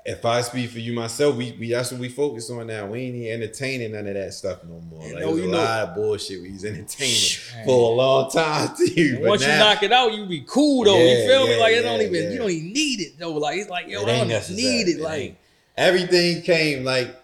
If 0.09 0.25
I 0.25 0.41
speak 0.43 0.71
for 0.71 0.79
you 0.79 0.93
myself, 0.93 1.35
we, 1.37 1.57
we 1.59 1.71
that's 1.71 1.91
what 1.91 2.01
we 2.01 2.09
focus 2.09 2.49
on 2.51 2.69
now. 2.69 2.87
We 2.87 3.01
ain't 3.01 3.17
even 3.17 3.43
entertaining 3.43 3.93
none 3.93 4.07
of 4.07 4.15
that 4.15 4.33
stuff 4.35 4.63
no 4.65 4.81
more. 4.81 5.03
And 5.03 5.15
Like 5.15 5.21
no, 5.23 5.35
you 5.37 5.45
a 5.45 5.47
know- 5.49 5.59
lot 5.59 5.89
of 5.89 5.95
bullshit 5.97 6.41
we 6.43 6.53
was 6.53 6.65
entertaining 6.65 7.17
Man. 7.57 7.65
for 7.67 7.93
a 7.93 7.95
long 7.97 8.31
time 8.31 8.69
too. 8.95 9.19
Once 9.23 9.43
you 9.43 9.49
knock 9.49 9.83
it 9.83 9.91
out, 9.93 10.15
you 10.15 10.25
be 10.27 10.45
cool 10.47 10.85
though. 10.85 10.97
Yeah, 10.97 11.05
you 11.23 11.29
feel 11.29 11.47
me? 11.47 11.55
yeah, 11.55 11.61
Like 11.61 11.73
it 11.75 11.83
don't 11.83 12.01
even 12.03 12.15
yeah. 12.23 12.31
you 12.31 12.39
don't 12.39 12.51
even 12.51 12.73
need 12.73 13.01
it 13.01 13.19
though. 13.19 13.33
Like 13.33 13.59
it's 13.59 13.69
like 13.69 13.89
yo, 13.89 14.03
It 14.03 14.09
I 14.09 14.19
don't 14.19 14.29
necessary. 14.29 14.63
need 14.63 14.89
it. 14.89 14.99
It 14.99 15.03
Like 15.03 15.21
ain't. 15.23 15.39
everything 15.77 16.43
came 16.43 16.85
like 16.85 17.15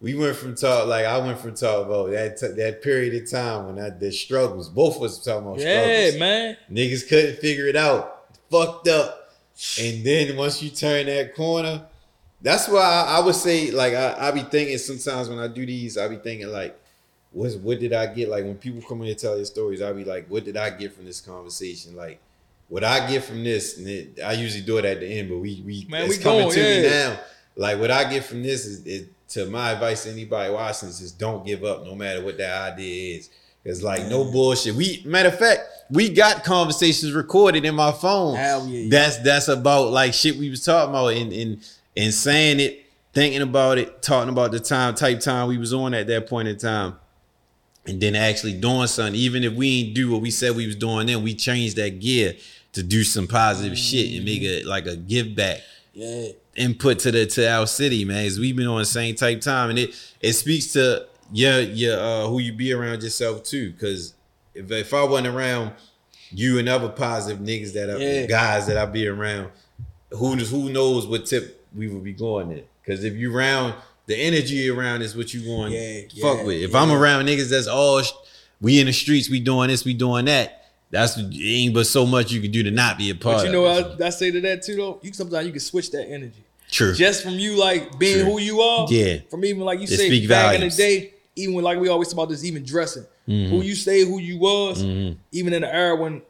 we 0.00 0.14
went 0.14 0.34
from 0.34 0.54
talk 0.56 0.88
like 0.88 1.04
I 1.04 1.18
went 1.18 1.38
from 1.38 1.54
talk 1.54 1.86
about 1.86 2.10
that 2.12 2.38
t- 2.38 2.46
that 2.48 2.82
period 2.82 3.22
of 3.22 3.30
time 3.30 3.66
when 3.66 3.78
I 3.84 3.90
the 3.90 4.10
struggles. 4.10 4.68
Both 4.70 4.96
of 4.96 5.02
us 5.02 5.22
talking 5.22 5.46
about 5.48 5.60
yeah, 5.60 6.08
struggles. 6.08 6.18
man. 6.18 6.56
Niggas 6.70 7.08
couldn't 7.08 7.36
figure 7.40 7.66
it 7.66 7.76
out. 7.76 8.24
Fucked 8.50 8.88
up. 8.88 9.18
And 9.80 10.02
then 10.02 10.34
once 10.36 10.62
you 10.62 10.70
turn 10.70 11.06
that 11.06 11.34
corner, 11.36 11.82
that's 12.42 12.68
why 12.68 12.80
I, 12.80 13.18
I 13.18 13.20
would 13.20 13.34
say 13.34 13.70
like 13.70 13.94
I, 13.94 14.28
I 14.28 14.30
be 14.32 14.42
thinking 14.42 14.76
sometimes 14.78 15.28
when 15.28 15.38
I 15.38 15.48
do 15.48 15.64
these, 15.64 15.96
I 15.96 16.08
be 16.08 16.16
thinking 16.16 16.48
like, 16.48 16.78
what's 17.30 17.54
what 17.54 17.78
did 17.80 17.92
I 17.92 18.06
get? 18.06 18.28
Like 18.28 18.44
when 18.44 18.56
people 18.56 18.82
come 18.86 19.02
in 19.02 19.08
and 19.08 19.18
tell 19.18 19.36
their 19.36 19.44
stories, 19.44 19.80
I 19.80 19.92
be 19.92 20.04
like, 20.04 20.26
what 20.28 20.44
did 20.44 20.56
I 20.56 20.70
get 20.70 20.92
from 20.92 21.04
this 21.04 21.20
conversation? 21.20 21.96
Like 21.96 22.20
what 22.68 22.84
I 22.84 23.08
get 23.08 23.24
from 23.24 23.44
this, 23.44 23.78
and 23.78 23.86
it, 23.86 24.18
I 24.24 24.32
usually 24.32 24.64
do 24.64 24.78
it 24.78 24.84
at 24.84 25.00
the 25.00 25.06
end, 25.06 25.28
but 25.28 25.38
we 25.38 25.62
we 25.64 25.86
Man, 25.88 26.06
it's 26.06 26.18
we 26.18 26.22
coming 26.22 26.42
going, 26.42 26.54
to 26.54 26.60
me 26.60 26.82
now. 26.82 27.20
Like 27.54 27.78
what 27.78 27.90
I 27.90 28.10
get 28.10 28.24
from 28.24 28.42
this 28.42 28.66
is, 28.66 28.84
is 28.86 29.08
to 29.30 29.46
my 29.46 29.72
advice 29.72 30.04
to 30.04 30.10
anybody 30.10 30.52
watching 30.52 30.88
is 30.88 31.12
don't 31.12 31.46
give 31.46 31.64
up 31.64 31.84
no 31.84 31.94
matter 31.94 32.22
what 32.24 32.38
that 32.38 32.72
idea 32.72 33.18
is. 33.18 33.30
It's 33.64 33.82
like 33.82 34.06
no 34.06 34.24
bullshit. 34.24 34.74
We 34.74 35.02
matter 35.04 35.28
of 35.28 35.38
fact, 35.38 35.60
we 35.90 36.08
got 36.08 36.42
conversations 36.42 37.12
recorded 37.12 37.64
in 37.64 37.74
my 37.74 37.92
phone. 37.92 38.34
Hell 38.34 38.66
yeah. 38.66 38.88
That's 38.90 39.18
that's 39.18 39.48
about 39.48 39.90
like 39.90 40.14
shit 40.14 40.36
we 40.36 40.50
was 40.50 40.64
talking 40.64 40.90
about 40.90 41.08
and 41.08 41.32
and 41.32 41.64
and 41.96 42.12
saying 42.12 42.60
it, 42.60 42.84
thinking 43.12 43.42
about 43.42 43.78
it, 43.78 44.02
talking 44.02 44.30
about 44.30 44.52
the 44.52 44.60
time 44.60 44.94
type 44.94 45.20
time 45.20 45.48
we 45.48 45.58
was 45.58 45.72
on 45.72 45.94
at 45.94 46.06
that 46.06 46.26
point 46.28 46.48
in 46.48 46.56
time. 46.56 46.94
And 47.84 48.00
then 48.00 48.14
actually 48.14 48.52
doing 48.54 48.86
something, 48.86 49.16
even 49.16 49.42
if 49.42 49.54
we 49.54 49.80
ain't 49.80 49.94
do 49.94 50.12
what 50.12 50.20
we 50.20 50.30
said 50.30 50.54
we 50.54 50.66
was 50.66 50.76
doing, 50.76 51.08
then 51.08 51.22
we 51.24 51.34
changed 51.34 51.76
that 51.76 51.98
gear 51.98 52.34
to 52.74 52.82
do 52.82 53.02
some 53.02 53.26
positive 53.26 53.76
shit 53.76 54.14
and 54.14 54.24
make 54.24 54.42
it 54.42 54.64
like 54.64 54.86
a 54.86 54.94
give 54.96 55.34
back 55.34 55.58
Yeah. 55.92 56.28
input 56.54 57.00
to 57.00 57.10
the 57.10 57.26
to 57.26 57.48
our 57.50 57.66
city, 57.66 58.04
man. 58.04 58.24
Is 58.24 58.38
we've 58.38 58.54
been 58.56 58.68
on 58.68 58.78
the 58.78 58.84
same 58.86 59.16
type 59.16 59.40
time, 59.40 59.70
and 59.70 59.78
it 59.80 59.94
it 60.20 60.34
speaks 60.34 60.72
to 60.74 61.06
your 61.32 61.58
your 61.60 61.98
uh, 61.98 62.26
who 62.28 62.38
you 62.38 62.52
be 62.52 62.72
around 62.72 63.02
yourself 63.02 63.42
too. 63.42 63.72
Because 63.72 64.14
if 64.54 64.70
if 64.70 64.94
I 64.94 65.02
wasn't 65.02 65.34
around 65.34 65.72
you 66.30 66.60
and 66.60 66.68
other 66.68 66.88
positive 66.88 67.42
niggas 67.44 67.72
that 67.74 67.90
are 67.90 67.98
Yeah. 67.98 68.26
guys 68.26 68.68
that 68.68 68.78
I 68.78 68.86
be 68.86 69.08
around, 69.08 69.48
who 70.12 70.36
who 70.36 70.70
knows 70.70 71.04
what 71.06 71.26
tip 71.26 71.61
we 71.76 71.88
would 71.88 72.04
be 72.04 72.12
going 72.12 72.50
in. 72.52 72.62
Because 72.84 73.04
if 73.04 73.14
you 73.14 73.32
round 73.32 73.74
the 74.06 74.16
energy 74.16 74.68
around 74.68 75.02
is 75.02 75.16
what 75.16 75.32
you 75.32 75.42
going 75.44 75.72
Yeah, 75.72 76.00
fuck 76.20 76.38
yeah, 76.38 76.44
with. 76.44 76.62
If 76.62 76.72
yeah. 76.72 76.80
I'm 76.80 76.90
around 76.90 77.26
niggas 77.26 77.50
that's 77.50 77.66
all 77.68 78.02
sh- 78.02 78.12
we 78.60 78.80
in 78.80 78.86
the 78.86 78.92
streets, 78.92 79.30
we 79.30 79.40
doing 79.40 79.68
this, 79.68 79.84
we 79.84 79.94
doing 79.94 80.24
that. 80.26 80.66
That's 80.90 81.16
it 81.16 81.34
ain't 81.42 81.74
but 81.74 81.86
so 81.86 82.04
much 82.06 82.30
you 82.32 82.40
can 82.40 82.50
do 82.50 82.62
to 82.64 82.70
not 82.70 82.98
be 82.98 83.10
a 83.10 83.14
part. 83.14 83.38
But 83.38 83.46
you 83.46 83.52
know 83.52 83.64
it. 83.66 83.86
what 83.98 84.02
I, 84.02 84.06
I 84.06 84.10
say 84.10 84.30
to 84.30 84.40
that 84.42 84.62
too 84.62 84.76
though? 84.76 84.98
You 85.02 85.12
sometimes 85.12 85.46
you 85.46 85.52
can 85.52 85.60
switch 85.60 85.90
that 85.92 86.06
energy. 86.08 86.44
True. 86.70 86.94
Just 86.94 87.22
from 87.22 87.34
you 87.38 87.58
like 87.58 87.98
being 87.98 88.22
True. 88.24 88.32
who 88.32 88.40
you 88.40 88.60
are. 88.60 88.86
Yeah. 88.90 89.18
From 89.30 89.44
even 89.44 89.62
like 89.62 89.78
you 89.78 89.84
It 89.84 89.88
say 89.88 90.26
back 90.26 90.54
volumes. 90.56 90.78
in 90.78 90.84
the 90.84 90.98
day, 90.98 91.14
even 91.36 91.54
when 91.54 91.64
like 91.64 91.78
we 91.78 91.88
always 91.88 92.08
talk 92.08 92.14
about 92.14 92.28
this, 92.30 92.44
even 92.44 92.64
dressing. 92.64 93.04
Mm-hmm. 93.28 93.50
Who 93.54 93.62
you 93.62 93.74
say 93.74 94.04
who 94.04 94.18
you 94.18 94.38
was, 94.38 94.82
even 94.82 95.52
in 95.52 95.62
the 95.62 95.72
era 95.74 95.94
when 95.96 96.22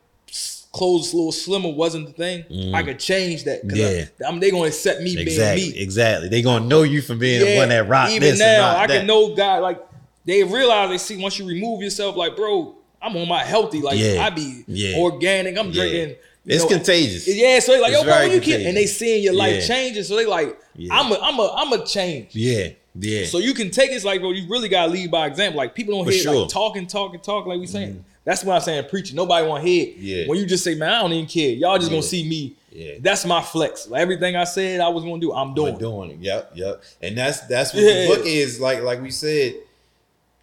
clothes 0.73 1.13
a 1.13 1.17
little 1.17 1.33
slimmer 1.33 1.69
wasn't 1.69 2.07
the 2.07 2.13
thing, 2.13 2.45
I 2.75 2.83
mm. 2.83 2.85
could 2.85 2.99
change 2.99 3.45
that. 3.45 3.61
Yeah. 3.65 4.07
I, 4.25 4.29
I 4.29 4.31
mean, 4.31 4.41
they 4.41 4.51
gonna 4.51 4.65
accept 4.65 5.03
me 5.03 5.17
Exactly, 5.19 5.63
being 5.65 5.75
me. 5.75 5.79
exactly. 5.81 6.29
They 6.29 6.43
gonna 6.43 6.65
know 6.65 6.83
you 6.83 7.03
from 7.03 7.19
being 7.19 7.41
the 7.45 7.57
one 7.57 7.69
that 7.69 7.87
rock 7.89 8.11
even 8.11 8.39
now, 8.39 8.77
I 8.77 8.87
that. 8.87 8.99
can 8.99 9.07
know 9.07 9.35
God 9.35 9.63
like 9.63 9.81
they 10.25 10.43
realize 10.45 10.89
they 10.89 10.99
see 10.99 11.23
once 11.23 11.39
you 11.39 11.47
remove 11.47 11.83
yourself, 11.83 12.17
like 12.17 12.37
bro, 12.37 12.75
I'm 13.03 13.17
on 13.17 13.29
my 13.29 13.45
healthy. 13.45 13.81
Like 13.83 13.99
Yeah. 13.99 14.25
I 14.25 14.31
be 14.31 14.65
Yeah. 14.67 14.97
organic. 14.99 15.59
I'm 15.59 15.67
Yeah. 15.69 15.73
drinking. 15.73 16.17
It's 16.45 16.65
know, 16.65 16.71
contagious. 16.71 17.29
Yeah, 17.29 17.61
so 17.61 17.73
they 17.73 17.81
like, 17.81 17.93
It's 17.93 18.03
yo, 18.03 18.09
bro, 18.09 18.23
you 18.23 18.41
can 18.41 18.67
and 18.67 18.77
they 18.77 18.87
seeing 18.87 19.23
your 19.23 19.35
life 19.35 19.61
Yeah. 19.61 19.67
changing. 19.69 20.05
So 20.05 20.17
they 20.17 20.27
like, 20.27 20.59
Yeah. 20.77 20.95
I'm 20.95 21.13
a 21.13 21.19
I'm 21.21 21.39
a 21.39 21.53
I'm 21.55 21.73
a 21.75 21.85
change. 21.85 22.29
Yeah, 22.33 22.69
yeah. 22.99 23.27
So 23.27 23.39
you 23.39 23.53
can 23.53 23.71
take 23.71 23.91
it 23.91 24.03
like, 24.05 24.21
bro, 24.21 24.31
you 24.31 24.49
really 24.49 24.69
gotta 24.71 24.91
lead 24.91 25.11
by 25.11 25.27
example. 25.27 25.59
Like 25.59 25.75
people 25.75 25.95
don't 25.95 26.05
For 26.07 26.13
hear 26.13 26.23
sure. 26.23 26.35
Like 26.35 26.49
talking, 26.49 26.87
talking, 26.87 27.21
talking, 27.21 27.51
like 27.53 27.61
we 27.61 27.67
saying. 27.67 27.95
Mm. 27.97 28.05
That's 28.25 28.45
what 28.45 28.55
I'm 28.55 28.61
saying, 28.61 28.89
preaching. 28.89 29.17
Nobody 29.17 29.47
want 29.47 29.65
to 29.65 29.69
hear. 29.69 29.87
it. 29.89 29.97
Yeah. 29.97 30.27
When 30.29 30.39
you 30.39 30.47
just 30.47 30.63
say, 30.63 30.75
man, 30.77 30.91
I 30.91 31.01
don't 31.03 31.13
even 31.13 31.27
care. 31.29 31.51
Y'all 31.51 31.77
just 31.79 31.91
gonna 31.91 32.03
see 32.03 32.29
me. 32.29 32.55
Yeah. 32.71 32.95
That's 33.01 33.27
my 33.27 33.43
flex. 33.43 33.89
Like 33.89 34.01
everything 34.01 34.37
I 34.37 34.45
said 34.45 34.81
I 34.81 34.89
was 34.89 35.03
gonna 35.05 35.19
do, 35.21 35.33
I'm 35.33 35.55
doing. 35.55 35.75
We're 35.75 35.81
doing 35.81 36.11
it. 36.13 36.19
Yep, 36.21 36.53
yep. 36.55 36.83
And 37.03 37.19
that's 37.19 37.41
that's 37.47 37.75
what 37.75 37.83
Yeah. 37.83 38.03
the 38.03 38.15
book 38.17 38.27
is. 38.27 38.61
Like 38.61 38.83
like 38.83 39.03
we 39.03 39.11
said, 39.11 39.57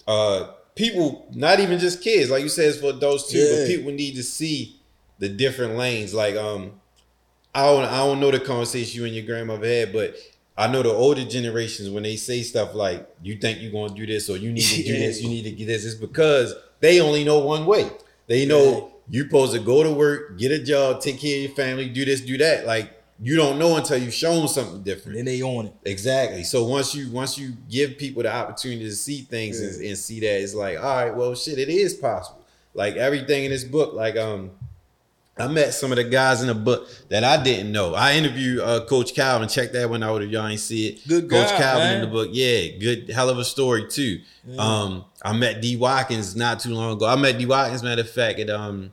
uh 0.07 0.51
people, 0.75 1.27
not 1.33 1.59
even 1.59 1.79
just 1.79 2.01
kids, 2.03 2.29
like 2.29 2.43
you 2.43 2.49
said, 2.49 2.69
it's 2.69 2.79
for 2.79 2.89
adults 2.91 3.31
too, 3.31 3.37
Yeah. 3.39 3.59
but 3.59 3.67
people 3.67 3.91
need 3.91 4.15
to 4.15 4.23
see 4.23 4.75
the 5.19 5.29
different 5.29 5.75
lanes. 5.75 6.13
Like 6.13 6.35
um 6.35 6.73
I 7.55 7.65
don't 7.65 7.85
I 7.85 7.97
don't 7.97 8.19
know 8.19 8.31
the 8.31 8.39
conversation 8.39 8.99
you 8.99 9.05
and 9.05 9.15
your 9.15 9.25
grandmother 9.25 9.67
had, 9.67 9.93
but 9.93 10.15
I 10.57 10.67
know 10.67 10.83
the 10.83 10.91
older 10.91 11.23
generations 11.23 11.89
when 11.89 12.03
they 12.03 12.15
say 12.17 12.41
stuff 12.43 12.75
like 12.75 13.07
you 13.23 13.37
think 13.37 13.61
you're 13.61 13.71
gonna 13.71 13.93
do 13.97 14.05
this 14.05 14.29
or 14.29 14.37
you 14.37 14.51
need 14.51 14.61
to 14.61 14.83
do 14.83 14.93
Yeah. 14.93 14.99
this, 15.07 15.21
you 15.21 15.29
need 15.29 15.43
to 15.43 15.51
get 15.51 15.65
this, 15.65 15.85
it's 15.85 15.95
because 15.95 16.53
they 16.79 17.01
only 17.01 17.23
know 17.23 17.39
one 17.39 17.65
way. 17.65 17.89
They 18.27 18.45
know 18.45 18.93
you're 19.09 19.25
supposed 19.25 19.53
to 19.53 19.59
go 19.59 19.83
to 19.83 19.91
work, 19.91 20.37
get 20.37 20.51
a 20.51 20.63
job, 20.63 21.01
take 21.01 21.19
care 21.19 21.37
of 21.37 21.43
your 21.43 21.51
family, 21.55 21.89
do 21.89 22.05
this, 22.05 22.21
do 22.21 22.37
that. 22.37 22.65
Like 22.65 22.93
you 23.21 23.35
don't 23.35 23.59
know 23.59 23.75
until 23.75 23.97
you've 23.97 24.13
shown 24.13 24.47
something 24.47 24.81
different. 24.83 25.17
And 25.17 25.27
then 25.27 25.33
they 25.33 25.41
own 25.41 25.67
it. 25.67 25.73
Exactly. 25.85 26.43
So 26.43 26.63
once 26.63 26.95
you 26.95 27.11
once 27.11 27.37
you 27.37 27.53
give 27.69 27.97
people 27.97 28.23
the 28.23 28.33
opportunity 28.33 28.85
to 28.85 28.95
see 28.95 29.21
things 29.21 29.59
and, 29.59 29.83
and 29.85 29.97
see 29.97 30.19
that, 30.21 30.41
it's 30.41 30.53
like, 30.53 30.77
all 30.77 30.83
right, 30.83 31.15
well, 31.15 31.35
shit, 31.35 31.59
it 31.59 31.69
is 31.69 31.93
possible. 31.95 32.45
Like 32.73 32.95
everything 32.95 33.45
in 33.45 33.51
this 33.51 33.63
book, 33.63 33.93
like 33.93 34.15
um, 34.15 34.51
I 35.39 35.47
met 35.47 35.73
some 35.73 35.91
of 35.91 35.95
the 35.95 36.03
guys 36.03 36.41
in 36.41 36.47
the 36.47 36.53
book 36.53 36.87
that 37.07 37.23
I 37.23 37.41
didn't 37.41 37.71
know. 37.71 37.93
I 37.95 38.13
interviewed 38.15 38.59
uh, 38.59 38.85
Coach 38.85 39.13
Calvin. 39.15 39.47
Check 39.47 39.71
that 39.71 39.89
one 39.89 40.03
out 40.03 40.21
if 40.21 40.29
y'all 40.29 40.45
ain't 40.47 40.59
see 40.59 40.87
it. 40.89 41.07
Good 41.07 41.29
Coach 41.29 41.49
guy, 41.49 41.57
Calvin 41.57 41.93
in 41.93 42.01
the 42.01 42.07
book. 42.07 42.29
Yeah, 42.31 42.77
good, 42.77 43.09
hell 43.09 43.29
of 43.29 43.37
a 43.37 43.45
story 43.45 43.87
too. 43.89 44.19
Um, 44.57 45.05
I 45.23 45.31
met 45.33 45.61
D 45.61 45.75
Watkins 45.77 46.35
not 46.35 46.59
too 46.59 46.73
long 46.73 46.93
ago. 46.93 47.05
I 47.05 47.15
met 47.15 47.37
D 47.37 47.45
Watkins, 47.45 47.81
matter 47.83 48.01
of 48.01 48.09
fact, 48.09 48.39
at 48.39 48.49
um, 48.49 48.91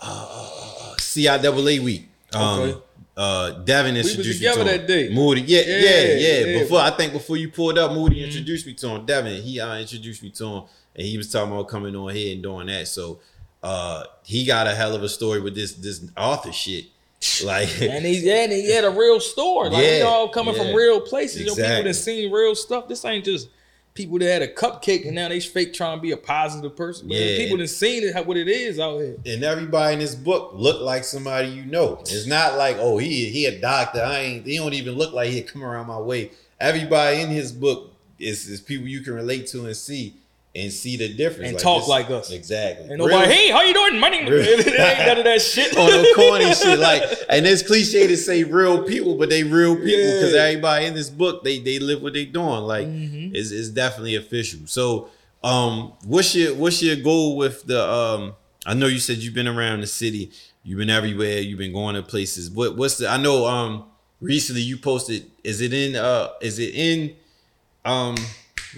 uh, 0.00 0.94
CIAA 0.98 1.80
week. 1.80 2.08
Um, 2.34 2.60
Okay. 2.60 2.80
uh, 3.16 3.50
Devin 3.64 3.94
was 3.94 4.08
introduced 4.10 4.40
me 4.40 4.46
to 4.46 4.52
together 4.54 4.70
him. 4.72 4.78
that 4.78 4.86
day. 4.88 5.08
Moody, 5.10 5.42
yeah, 5.42 5.60
yeah, 5.66 5.76
Yeah, 5.76 5.80
yeah. 5.80 6.14
yeah. 6.16 6.46
Mm-hmm. 6.46 6.58
Before 6.64 6.80
I 6.80 6.90
think 6.90 7.12
before 7.12 7.36
you 7.36 7.50
pulled 7.50 7.78
up, 7.78 7.92
Moody 7.92 8.24
introduced 8.24 8.66
me 8.66 8.74
to 8.74 8.88
him. 8.88 9.06
Devin, 9.06 9.42
he 9.42 9.60
uh, 9.60 9.76
introduced 9.78 10.22
me 10.22 10.30
to 10.30 10.46
him, 10.46 10.62
and 10.96 11.06
he 11.06 11.16
was 11.16 11.30
talking 11.30 11.52
about 11.52 11.68
coming 11.68 11.94
on 11.94 12.14
here 12.14 12.32
and 12.34 12.42
doing 12.42 12.66
that. 12.66 12.88
So 12.88 13.20
uh, 13.64 14.04
he 14.24 14.44
got 14.44 14.66
a 14.66 14.74
hell 14.74 14.94
of 14.94 15.02
a 15.02 15.08
story 15.08 15.40
with 15.40 15.54
this 15.54 15.72
this 15.74 16.04
author 16.16 16.52
shit. 16.52 16.86
Like, 17.42 17.80
And 17.80 18.04
he, 18.04 18.18
yeah, 18.18 18.44
and 18.44 18.52
he 18.52 18.70
had 18.70 18.84
a 18.84 18.90
real 18.90 19.18
story. 19.18 19.70
Like 19.70 19.82
we 19.82 19.98
Yeah, 19.98 20.04
all 20.04 20.28
coming 20.28 20.54
from 20.54 20.74
real 20.74 21.00
places. 21.00 21.40
You 21.40 21.46
know, 21.46 21.54
people 21.54 21.82
that 21.84 21.94
seen 21.94 22.30
real 22.30 22.54
stuff. 22.54 22.86
This 22.86 23.02
ain't 23.04 23.24
just 23.24 23.48
people 23.94 24.18
that 24.18 24.26
had 24.26 24.42
a 24.42 24.52
cupcake 24.52 25.06
and 25.06 25.14
now 25.14 25.28
they 25.28 25.40
fake 25.40 25.72
trying 25.72 25.96
to 25.96 26.02
be 26.02 26.10
a 26.10 26.16
positive 26.18 26.76
person. 26.76 27.08
But 27.08 27.16
Yeah. 27.16 27.36
people 27.38 27.56
that 27.58 27.68
seen 27.68 28.02
it 28.04 28.26
what 28.26 28.36
it 28.36 28.46
is 28.48 28.78
out 28.78 28.98
here. 28.98 29.16
and 29.24 29.42
everybody 29.42 29.94
in 29.94 30.00
this 30.00 30.14
book 30.14 30.50
look 30.54 30.82
like 30.82 31.02
somebody 31.02 31.48
you 31.48 31.64
know. 31.64 31.98
It's 32.02 32.26
not 32.26 32.58
like, 32.58 32.76
oh, 32.78 32.98
he 32.98 33.30
he 33.30 33.46
a 33.46 33.58
doctor. 33.58 34.02
I 34.02 34.18
ain't. 34.20 34.46
He 34.46 34.58
don't 34.58 34.74
even 34.74 34.94
look 34.94 35.14
like 35.14 35.30
he 35.30 35.40
come 35.42 35.64
around 35.64 35.86
my 35.86 35.98
way. 35.98 36.30
Everybody 36.60 37.22
in 37.22 37.30
his 37.30 37.52
book 37.52 37.94
is 38.18 38.46
is 38.48 38.60
people 38.60 38.86
you 38.86 39.00
can 39.00 39.14
relate 39.14 39.46
to 39.48 39.64
and 39.64 39.76
see 39.76 40.14
and 40.56 40.72
see 40.72 40.96
the 40.96 41.12
difference 41.12 41.50
And 41.50 41.58
talk 41.58 41.80
this- 41.82 41.88
like 41.88 42.10
us. 42.10 42.30
Exactly. 42.30 42.88
And 42.88 42.98
nobody, 42.98 43.32
hey, 43.32 43.50
how 43.50 43.62
you 43.62 43.74
doing? 43.74 43.98
My 43.98 44.08
name 44.08 44.20
ain't 44.32 44.66
none 44.66 45.18
of 45.18 45.24
that 45.24 45.42
shit. 45.42 45.76
on 45.76 45.86
the 45.86 46.12
corny 46.14 46.52
shit. 46.54 46.78
Like, 46.78 47.02
and 47.28 47.44
it's 47.46 47.62
cliche 47.62 48.06
to 48.06 48.16
say 48.16 48.44
real 48.44 48.82
people, 48.84 49.16
but 49.16 49.30
they 49.30 49.42
real 49.42 49.74
people 49.74 49.88
because 49.88 50.32
Yeah. 50.32 50.42
everybody 50.42 50.86
in 50.86 50.94
this 50.94 51.10
book 51.10 51.42
they 51.42 51.58
they 51.58 51.78
live 51.80 52.02
what 52.02 52.12
they 52.12 52.24
doing. 52.24 52.62
Like, 52.62 52.86
Mm-hmm. 52.86 53.34
it's, 53.34 53.50
it's 53.50 53.68
definitely 53.70 54.14
official. 54.14 54.60
So, 54.66 55.08
um, 55.42 55.92
what's 56.04 56.34
your 56.34 56.54
what's 56.54 56.80
your 56.82 56.96
goal 56.96 57.36
with 57.36 57.64
the 57.64 57.82
um? 57.86 58.34
I 58.64 58.74
know 58.74 58.86
you 58.86 58.98
said 59.00 59.18
you've 59.18 59.34
been 59.34 59.48
around 59.48 59.80
the 59.80 59.86
city, 59.86 60.30
you've 60.62 60.78
been 60.78 60.88
everywhere, 60.88 61.40
you've 61.40 61.58
been 61.58 61.72
going 61.74 61.96
to 61.96 62.02
places. 62.02 62.48
What 62.50 62.76
what's 62.76 62.96
the? 62.98 63.08
I 63.10 63.16
know 63.16 63.46
um 63.46 63.84
recently 64.20 64.62
you 64.62 64.76
posted. 64.78 65.30
Is 65.42 65.60
it 65.60 65.72
in 65.74 65.96
uh? 65.96 66.28
Is 66.40 66.58
it 66.60 66.74
in 66.76 67.16
um? 67.84 68.14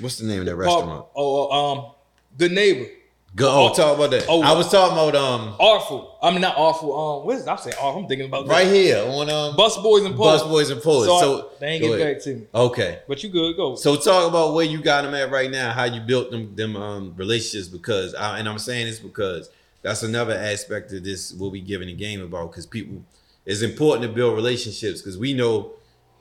What's 0.00 0.18
the 0.18 0.26
name 0.26 0.40
of 0.40 0.46
that 0.46 0.56
restaurant? 0.56 1.06
Oh, 1.14 1.50
um, 1.50 1.92
good 2.38 2.52
neighbor. 2.52 2.88
Go. 3.34 3.50
Oh, 3.50 3.68
Oh, 3.70 3.74
talk 3.74 3.96
about 3.98 4.10
that. 4.12 4.24
oh. 4.30 4.40
I 4.42 4.52
was 4.52 4.70
talking 4.70 4.96
about 4.96 5.14
um 5.14 5.54
Awful. 5.58 6.16
I 6.22 6.30
mean, 6.30 6.40
not 6.40 6.56
awful. 6.56 7.20
Um, 7.20 7.26
what 7.26 7.36
is 7.36 7.46
I'm 7.46 7.58
saying? 7.58 7.76
Awful. 7.78 8.02
I'm 8.02 8.08
thinking 8.08 8.26
about 8.28 8.48
right 8.48 8.64
that. 8.64 8.74
here 8.74 9.04
on 9.06 9.28
um 9.28 9.54
Bus 9.56 9.76
boys 9.76 10.04
and 10.04 10.16
Bus. 10.16 10.42
Boys 10.42 10.70
and 10.70 10.80
Poets. 10.82 11.06
So, 11.06 11.20
So, 11.20 11.38
I, 11.40 11.58
they 11.60 11.66
ain't 11.68 11.82
get 11.82 11.98
back 12.14 12.22
to 12.24 12.34
me. 12.34 12.46
Okay. 12.54 13.00
But 13.06 13.22
you 13.22 13.28
good? 13.28 13.54
Go. 13.56 13.74
So 13.76 13.96
talk 13.96 14.26
about 14.28 14.54
where 14.54 14.64
you 14.64 14.80
got 14.80 15.02
them 15.02 15.14
at 15.14 15.30
right 15.30 15.50
now, 15.50 15.70
how 15.72 15.84
you 15.84 16.00
built 16.00 16.30
them 16.30 16.54
them 16.56 16.76
um 16.76 17.12
relationships 17.16 17.68
because 17.68 18.14
I, 18.14 18.38
and 18.38 18.48
I'm 18.48 18.58
saying 18.58 18.86
this 18.86 19.00
because 19.00 19.50
that's 19.82 20.02
another 20.02 20.32
aspect 20.34 20.92
of 20.94 21.04
this 21.04 21.34
what 21.34 21.52
we 21.52 21.60
giving 21.60 21.88
the 21.88 21.94
game 21.94 22.22
about 22.22 22.52
because 22.52 22.64
people 22.64 23.04
it's 23.44 23.60
important 23.60 24.08
to 24.08 24.14
build 24.14 24.34
relationships 24.34 25.02
because 25.02 25.18
we 25.18 25.34
know 25.34 25.72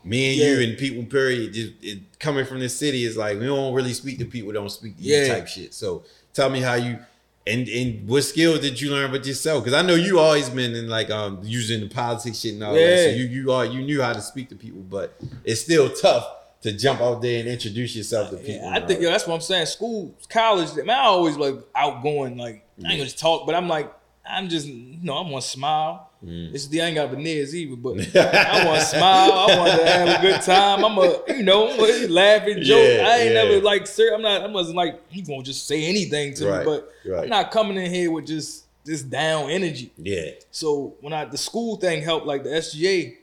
me 0.05 0.29
and 0.31 0.37
you 0.37 0.67
and 0.69 0.77
people 0.77 1.03
period 1.03 1.53
just, 1.53 1.73
it, 1.81 1.99
coming 2.19 2.45
from 2.45 2.59
the 2.59 2.69
city 2.69 3.03
is 3.03 3.17
like 3.17 3.39
we 3.39 3.45
don't 3.45 3.73
really 3.73 3.93
speak 3.93 4.19
to 4.19 4.25
people 4.25 4.49
that 4.49 4.59
don't 4.59 4.69
speak 4.69 4.95
to 4.97 5.03
you 5.03 5.15
Yeah. 5.17 5.33
type 5.33 5.47
shit. 5.47 5.73
So 5.73 6.03
tell 6.33 6.49
me 6.49 6.61
how 6.61 6.75
you 6.75 6.99
and 7.47 7.67
and 7.67 8.07
what 8.07 8.23
skills 8.23 8.59
did 8.59 8.79
you 8.79 8.91
learn 8.91 9.09
about 9.09 9.25
yourself? 9.25 9.63
Because 9.63 9.77
I 9.77 9.85
know 9.85 9.95
you 9.95 10.19
always 10.19 10.49
been 10.49 10.75
in 10.75 10.87
like 10.89 11.09
um 11.09 11.39
using 11.43 11.81
the 11.81 11.87
politics 11.89 12.39
shit 12.39 12.53
and 12.53 12.63
all 12.63 12.73
that. 12.73 12.99
So 12.99 13.09
you 13.09 13.23
you 13.25 13.51
are 13.51 13.65
you 13.65 13.81
knew 13.81 14.01
how 14.01 14.13
to 14.13 14.21
speak 14.21 14.49
to 14.49 14.55
people, 14.55 14.81
but 14.81 15.19
it's 15.43 15.61
still 15.61 15.89
tough 15.89 16.27
to 16.61 16.71
jump 16.71 17.01
out 17.01 17.21
there 17.21 17.39
and 17.39 17.47
introduce 17.47 17.95
yourself 17.95 18.31
to 18.31 18.37
people. 18.37 18.55
Yeah, 18.55 18.71
I 18.75 18.79
think 18.85 19.01
yo, 19.01 19.09
that's 19.11 19.27
what 19.27 19.35
I'm 19.35 19.41
saying. 19.41 19.67
School, 19.67 20.15
college, 20.29 20.73
man, 20.77 20.89
I 20.97 21.03
always 21.03 21.37
like 21.37 21.55
outgoing. 21.75 22.37
Like 22.37 22.65
I 22.83 22.89
ain't 22.89 22.97
gonna 22.99 23.03
just 23.03 23.19
talk, 23.19 23.45
but 23.45 23.53
I'm 23.53 23.67
like, 23.67 23.93
I'm 24.27 24.49
just, 24.49 24.65
you 24.67 24.97
know, 25.03 25.13
I 25.13 25.29
want 25.29 25.43
to 25.43 25.49
smile. 25.49 26.04
Mm. 26.23 26.51
This 26.51 26.67
the 26.67 26.81
I 26.81 26.85
ain't 26.85 26.95
got 26.95 27.09
veneers 27.11 27.55
either, 27.55 27.75
but 27.75 27.91
I 28.15 28.65
want 28.65 28.79
to 28.79 28.85
smile. 28.85 29.31
I 29.31 29.57
want 29.57 29.79
to 29.79 29.85
have 29.87 30.19
a 30.19 30.21
good 30.21 30.41
time. 30.41 30.83
I'm 30.83 30.97
a, 30.97 31.19
you 31.35 31.43
know, 31.43 31.65
laughing, 32.09 32.61
joke. 32.61 32.79
Yeah, 32.79 33.07
I 33.07 33.17
ain't 33.17 33.33
yeah. 33.33 33.43
never 33.43 33.61
like, 33.61 33.85
sir, 33.87 34.13
I'm 34.13 34.21
not. 34.21 34.41
I 34.41 34.47
wasn't 34.47 34.77
like 34.77 35.01
you 35.11 35.23
gonna 35.25 35.43
just 35.43 35.67
say 35.67 35.85
anything 35.85 36.33
to 36.35 36.47
Right, 36.47 36.59
me, 36.59 36.65
but 36.65 36.89
right. 37.05 37.23
I'm 37.23 37.29
not 37.29 37.51
coming 37.51 37.77
in 37.77 37.91
here 37.91 38.11
with 38.11 38.25
just 38.27 38.65
this 38.85 39.01
down 39.01 39.49
energy. 39.49 39.91
Yeah, 39.97 40.31
So 40.51 40.95
when 41.01 41.11
I 41.13 41.25
the 41.25 41.37
school 41.37 41.75
thing 41.77 42.03
helped, 42.03 42.25
like 42.25 42.43
the 42.43 42.49
SGA, 42.51 43.17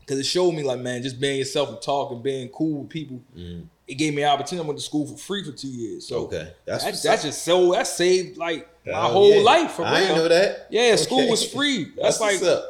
because 0.00 0.18
it 0.18 0.26
showed 0.26 0.52
me 0.52 0.62
like 0.62 0.80
man, 0.80 1.02
just 1.02 1.20
being 1.20 1.38
yourself 1.38 1.68
and 1.70 1.82
talking, 1.82 2.22
being 2.22 2.48
cool 2.48 2.80
with 2.82 2.88
people. 2.90 3.20
It 3.88 3.94
gave 3.94 4.14
me 4.14 4.22
an 4.22 4.28
opportunity. 4.30 4.64
I 4.64 4.68
went 4.68 4.78
to 4.78 4.84
school 4.84 5.06
for 5.06 5.16
free 5.18 5.44
for 5.44 5.52
two 5.52 5.68
years. 5.68 6.06
So. 6.06 6.24
Okay. 6.26 6.52
That's 6.64 6.84
that's 6.84 6.84
what's 6.84 7.02
that's 7.02 7.22
just 7.24 7.44
so 7.44 7.72
that 7.72 7.86
saved 7.86 8.36
like 8.38 8.68
my 8.86 8.92
Oh, 8.94 9.08
whole 9.12 9.34
yeah. 9.36 9.42
life 9.42 9.72
for 9.72 9.84
I 9.84 10.04
real. 10.06 10.16
know 10.16 10.28
that. 10.28 10.66
Yeah, 10.70 10.96
school 10.96 11.28
was 11.28 11.44
free. 11.52 11.84
That's, 11.96 12.18
That's 12.18 12.42
like. 12.42 12.62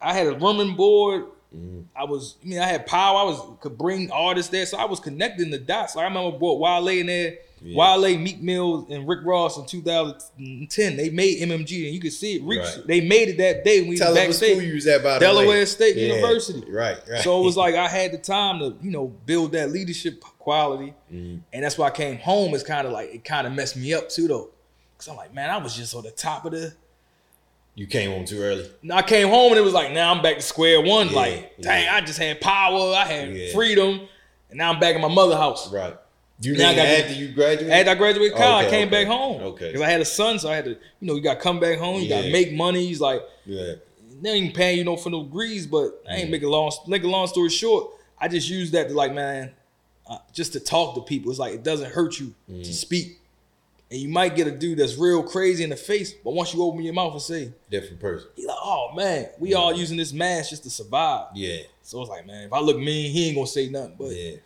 I 0.00 0.12
had 0.12 0.26
a 0.26 0.32
room 0.32 0.60
and 0.60 0.76
board. 0.76 1.24
Mm-hmm. 1.54 1.80
I 1.96 2.04
was, 2.04 2.36
I 2.44 2.48
mean, 2.48 2.58
I 2.58 2.66
had 2.66 2.86
power. 2.86 3.18
I 3.20 3.22
was 3.22 3.40
could 3.60 3.78
bring 3.78 4.10
artists 4.10 4.50
there, 4.50 4.66
so 4.66 4.76
I 4.76 4.84
was 4.86 5.00
connecting 5.00 5.50
the 5.50 5.58
dots. 5.58 5.94
Like 5.96 6.04
I 6.04 6.08
remember 6.08 6.36
brought 6.38 6.58
Wale 6.58 6.88
in 6.88 7.06
there. 7.06 7.34
Yeah. 7.62 7.78
Wale, 7.96 8.18
Meek 8.18 8.42
Mills, 8.42 8.90
and 8.90 9.08
Rick 9.08 9.20
Ross 9.24 9.56
in 9.56 9.64
2010. 9.64 10.96
They 10.96 11.10
made 11.10 11.38
MMG, 11.40 11.86
and 11.86 11.94
you 11.94 12.00
could 12.00 12.12
see 12.12 12.36
it 12.36 12.42
reach. 12.42 12.60
Right. 12.60 12.86
They 12.86 13.00
made 13.00 13.28
it 13.30 13.38
that 13.38 13.64
day 13.64 13.80
when 13.80 13.90
we 13.90 13.96
Tell 13.96 14.10
was 14.14 14.38
them 14.38 14.50
school 14.50 14.62
you 14.62 14.74
was 14.74 14.86
at 14.86 15.02
by 15.02 15.14
the 15.14 15.20
Delaware. 15.20 15.64
State 15.64 15.96
Yeah. 15.96 16.14
University. 16.14 16.62
Right, 16.70 16.98
right. 17.08 17.22
So 17.22 17.40
it 17.40 17.44
was 17.44 17.56
like 17.64 17.74
I 17.74 17.88
had 17.88 18.12
the 18.12 18.18
time 18.18 18.58
to, 18.58 18.76
you 18.82 18.90
know, 18.90 19.06
build 19.26 19.52
that 19.52 19.70
leadership 19.70 20.20
quality. 20.44 20.94
Mm-hmm. 21.12 21.38
And 21.52 21.64
that's 21.64 21.76
why 21.76 21.88
I 21.88 21.90
came 21.90 22.18
home. 22.18 22.54
It's 22.54 22.62
kind 22.62 22.86
of 22.86 22.92
like, 22.92 23.12
it 23.14 23.24
kind 23.24 23.46
of 23.46 23.52
messed 23.52 23.76
me 23.76 23.92
up 23.94 24.08
too, 24.08 24.28
though. 24.28 24.50
Cause 24.98 25.08
I'm 25.08 25.16
like, 25.16 25.34
man, 25.34 25.50
I 25.50 25.56
was 25.56 25.74
just 25.74 25.94
on 25.94 26.04
the 26.04 26.10
top 26.12 26.44
of 26.44 26.52
the. 26.52 26.72
you 27.74 27.86
came 27.88 28.10
home 28.12 28.24
too 28.24 28.40
early. 28.40 28.70
I 28.92 29.02
came 29.02 29.28
home 29.28 29.50
and 29.52 29.58
it 29.58 29.64
was 29.64 29.72
like, 29.72 29.90
now 29.92 30.12
I'm 30.14 30.22
back 30.22 30.36
to 30.36 30.42
square 30.42 30.80
one. 30.80 31.08
Yeah, 31.08 31.14
like, 31.16 31.60
dang, 31.60 31.84
yeah. 31.86 31.94
I 31.94 32.00
just 32.02 32.18
had 32.18 32.40
power. 32.40 32.94
I 32.94 33.04
had 33.04 33.34
Yeah. 33.34 33.52
freedom. 33.52 34.02
And 34.50 34.58
now 34.58 34.72
I'm 34.72 34.78
back 34.78 34.94
in 34.94 35.00
my 35.02 35.08
mother 35.08 35.36
house. 35.36 35.72
Right. 35.72 35.96
You 36.40 36.56
Now 36.56 36.74
got- 36.74 36.86
after 36.86 37.14
you 37.14 37.32
graduated? 37.32 37.72
After 37.72 37.90
I 37.90 37.94
graduated 37.94 38.36
college, 38.36 38.66
Okay, 38.66 38.76
I 38.76 38.78
came 38.78 38.88
okay. 38.88 39.04
back 39.04 39.06
home. 39.08 39.42
Okay. 39.42 39.66
Because 39.68 39.80
I 39.82 39.90
had 39.90 40.00
a 40.00 40.04
son, 40.04 40.38
so 40.38 40.50
I 40.50 40.54
had 40.56 40.64
to, 40.66 40.70
you 40.70 40.76
know, 41.00 41.14
you 41.16 41.20
got 41.22 41.34
to 41.34 41.40
come 41.40 41.58
back 41.58 41.78
home. 41.78 42.00
You 42.02 42.08
got 42.08 42.22
to 42.22 42.30
make 42.32 42.52
money. 42.52 42.86
He's 42.86 43.00
like, 43.00 43.22
Yeah. 43.46 43.74
they 44.22 44.30
ain't 44.30 44.54
paying 44.54 44.78
you 44.78 44.84
no 44.84 44.96
for 44.96 45.10
no 45.10 45.24
degrees, 45.24 45.66
but 45.66 46.00
I 46.08 46.14
Mm. 46.14 46.18
ain't 46.20 46.30
making 46.30 46.48
long 46.48 46.70
make 46.86 47.02
a 47.02 47.08
long 47.08 47.26
story 47.26 47.50
short. 47.50 47.90
I 48.18 48.28
just 48.28 48.48
used 48.48 48.72
that 48.74 48.88
to 48.88 48.94
like, 48.94 49.12
man, 49.12 49.50
uh, 50.06 50.18
just 50.32 50.52
to 50.52 50.60
talk 50.60 50.94
to 50.94 51.00
people. 51.02 51.30
It's 51.30 51.40
like 51.40 51.54
it 51.54 51.62
doesn't 51.62 51.90
hurt 51.92 52.18
you 52.20 52.34
Mm. 52.50 52.62
to 52.64 52.72
speak, 52.72 53.18
and 53.90 54.00
you 54.00 54.08
might 54.08 54.34
get 54.36 54.46
a 54.46 54.50
dude 54.50 54.78
that's 54.78 54.96
real 54.96 55.22
crazy 55.22 55.62
in 55.64 55.70
the 55.70 55.76
face, 55.76 56.12
but 56.12 56.32
once 56.34 56.52
you 56.54 56.62
open 56.62 56.82
your 56.82 56.94
mouth 56.94 57.12
and 57.12 57.22
say, 57.22 57.52
Different 57.70 58.00
person. 58.00 58.28
he 58.36 58.46
like, 58.46 58.56
oh 58.60 58.92
man, 58.94 59.28
we 59.38 59.54
all 59.54 59.72
using 59.74 59.96
this 59.96 60.12
mask 60.12 60.50
just 60.50 60.62
to 60.64 60.70
survive. 60.70 61.26
Yeah. 61.34 61.58
So 61.82 62.00
it's 62.00 62.10
like, 62.10 62.26
man, 62.26 62.44
if 62.46 62.52
I 62.52 62.60
look 62.60 62.78
mean, 62.78 63.10
he 63.12 63.26
ain't 63.28 63.36
gonna 63.36 63.46
say 63.46 63.68
nothing, 63.68 63.96
but 63.98 64.14
Yeah. 64.14 64.36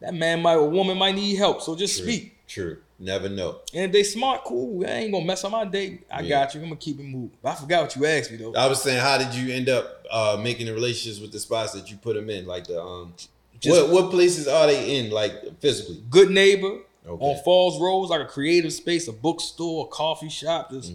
that 0.00 0.14
man 0.14 0.42
might, 0.42 0.54
a 0.54 0.64
woman 0.64 0.96
might 0.98 1.14
need 1.14 1.34
help, 1.36 1.60
so 1.62 1.74
just 1.76 1.96
True. 1.98 2.04
speak. 2.06 2.36
True. 2.46 2.78
Never 2.98 3.28
know. 3.30 3.60
And 3.72 3.86
if 3.86 3.92
they 3.92 4.02
smart, 4.02 4.44
cool. 4.44 4.84
I 4.84 4.90
ain't 4.90 5.12
gonna 5.12 5.24
mess 5.24 5.42
up 5.44 5.52
my 5.52 5.64
day. 5.64 6.00
I 6.12 6.20
Yeah. 6.20 6.28
got 6.44 6.54
you. 6.54 6.60
I'm 6.60 6.66
gonna 6.66 6.76
keep 6.76 6.98
it 7.00 7.04
moving. 7.04 7.30
But 7.42 7.50
I 7.52 7.54
forgot 7.54 7.82
what 7.82 7.96
you 7.96 8.04
asked 8.06 8.30
me 8.30 8.36
though. 8.36 8.52
I 8.54 8.66
was 8.66 8.82
saying, 8.82 9.00
how 9.00 9.16
did 9.18 9.34
you 9.34 9.54
end 9.54 9.68
up 9.70 10.04
uh, 10.10 10.38
making 10.42 10.66
the 10.66 10.74
relationships 10.74 11.20
with 11.20 11.32
the 11.32 11.38
spots 11.40 11.72
that 11.72 11.90
you 11.90 11.96
put 11.96 12.14
them 12.16 12.28
in? 12.28 12.46
Like 12.46 12.66
the 12.66 12.82
um, 12.82 13.14
Just- 13.60 13.80
what 13.88 13.90
what 13.90 14.10
places 14.10 14.48
are 14.48 14.66
they 14.66 14.98
in? 14.98 15.10
Like 15.10 15.60
physically? 15.60 16.02
good 16.10 16.30
neighbor 16.30 16.80
Okay. 17.06 17.24
on 17.24 17.42
Falls 17.44 17.80
Road, 17.80 18.02
like 18.10 18.20
a 18.20 18.26
creative 18.26 18.72
space, 18.72 19.08
a 19.08 19.12
bookstore, 19.12 19.86
a 19.86 19.88
coffee 19.88 20.28
shop, 20.28 20.70
just 20.70 20.92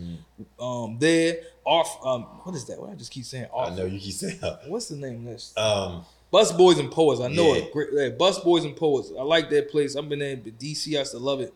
um 0.59 0.97
there. 0.99 1.37
Off 1.65 1.97
um 2.05 2.21
what 2.43 2.53
is 2.55 2.65
that? 2.65 2.79
What 2.79 2.91
I 2.91 2.93
just 2.95 3.11
keep 3.11 3.25
saying 3.25 3.47
off. 3.51 3.71
I 3.71 3.75
know 3.75 3.85
you 3.85 3.99
keep 3.99 4.13
saying. 4.13 4.39
What's 4.67 4.87
the 4.89 4.97
name 4.97 5.25
of 5.27 5.33
this? 5.33 5.53
Um, 5.57 6.05
Busboys 6.31 6.79
and 6.79 6.91
Poets. 6.91 7.21
I 7.21 7.27
know 7.29 7.53
Yeah. 7.55 7.61
it. 7.63 7.71
Great, 7.73 7.89
yeah, 7.93 8.09
Busboys 8.09 8.65
and 8.65 8.75
Poets. 8.75 9.11
I 9.17 9.23
like 9.23 9.49
that 9.49 9.71
place. 9.71 9.95
I've 9.95 10.07
been 10.09 10.19
there 10.19 10.31
in 10.33 10.41
DC. 10.41 10.95
I 10.95 10.99
used 10.99 11.11
to 11.11 11.17
love 11.19 11.39
it. 11.41 11.53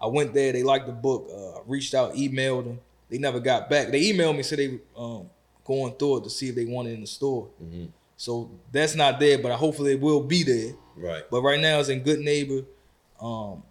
I 0.00 0.06
went 0.06 0.32
there. 0.32 0.52
They 0.52 0.62
liked 0.62 0.86
the 0.86 0.92
book. 0.92 1.28
Uh, 1.32 1.60
reached 1.66 1.94
out, 1.94 2.14
emailed 2.14 2.64
them. 2.64 2.80
They 3.10 3.18
never 3.18 3.40
got 3.40 3.68
back. 3.68 3.90
They 3.90 4.10
emailed 4.12 4.36
me, 4.36 4.42
said 4.42 4.58
they 4.58 4.68
were 4.68 4.80
um 4.96 5.30
going 5.64 5.92
through 5.94 6.18
it 6.18 6.24
to 6.24 6.30
see 6.30 6.48
if 6.48 6.54
they 6.54 6.64
wanted 6.64 6.90
it 6.90 6.94
in 6.94 7.00
the 7.02 7.06
store. 7.06 7.48
Mm-hmm. 7.62 7.84
So 8.22 8.52
that's 8.70 8.94
not 8.94 9.18
there, 9.18 9.36
but 9.36 9.50
hopefully 9.56 9.94
it 9.94 10.00
will 10.00 10.22
be 10.22 10.44
there. 10.44 10.74
right. 10.94 11.24
But 11.28 11.42
right 11.42 11.58
now 11.58 11.80
it's 11.80 11.88
in 11.88 12.04
Good 12.04 12.20
Neighbor, 12.20 12.62
um, 13.20 13.64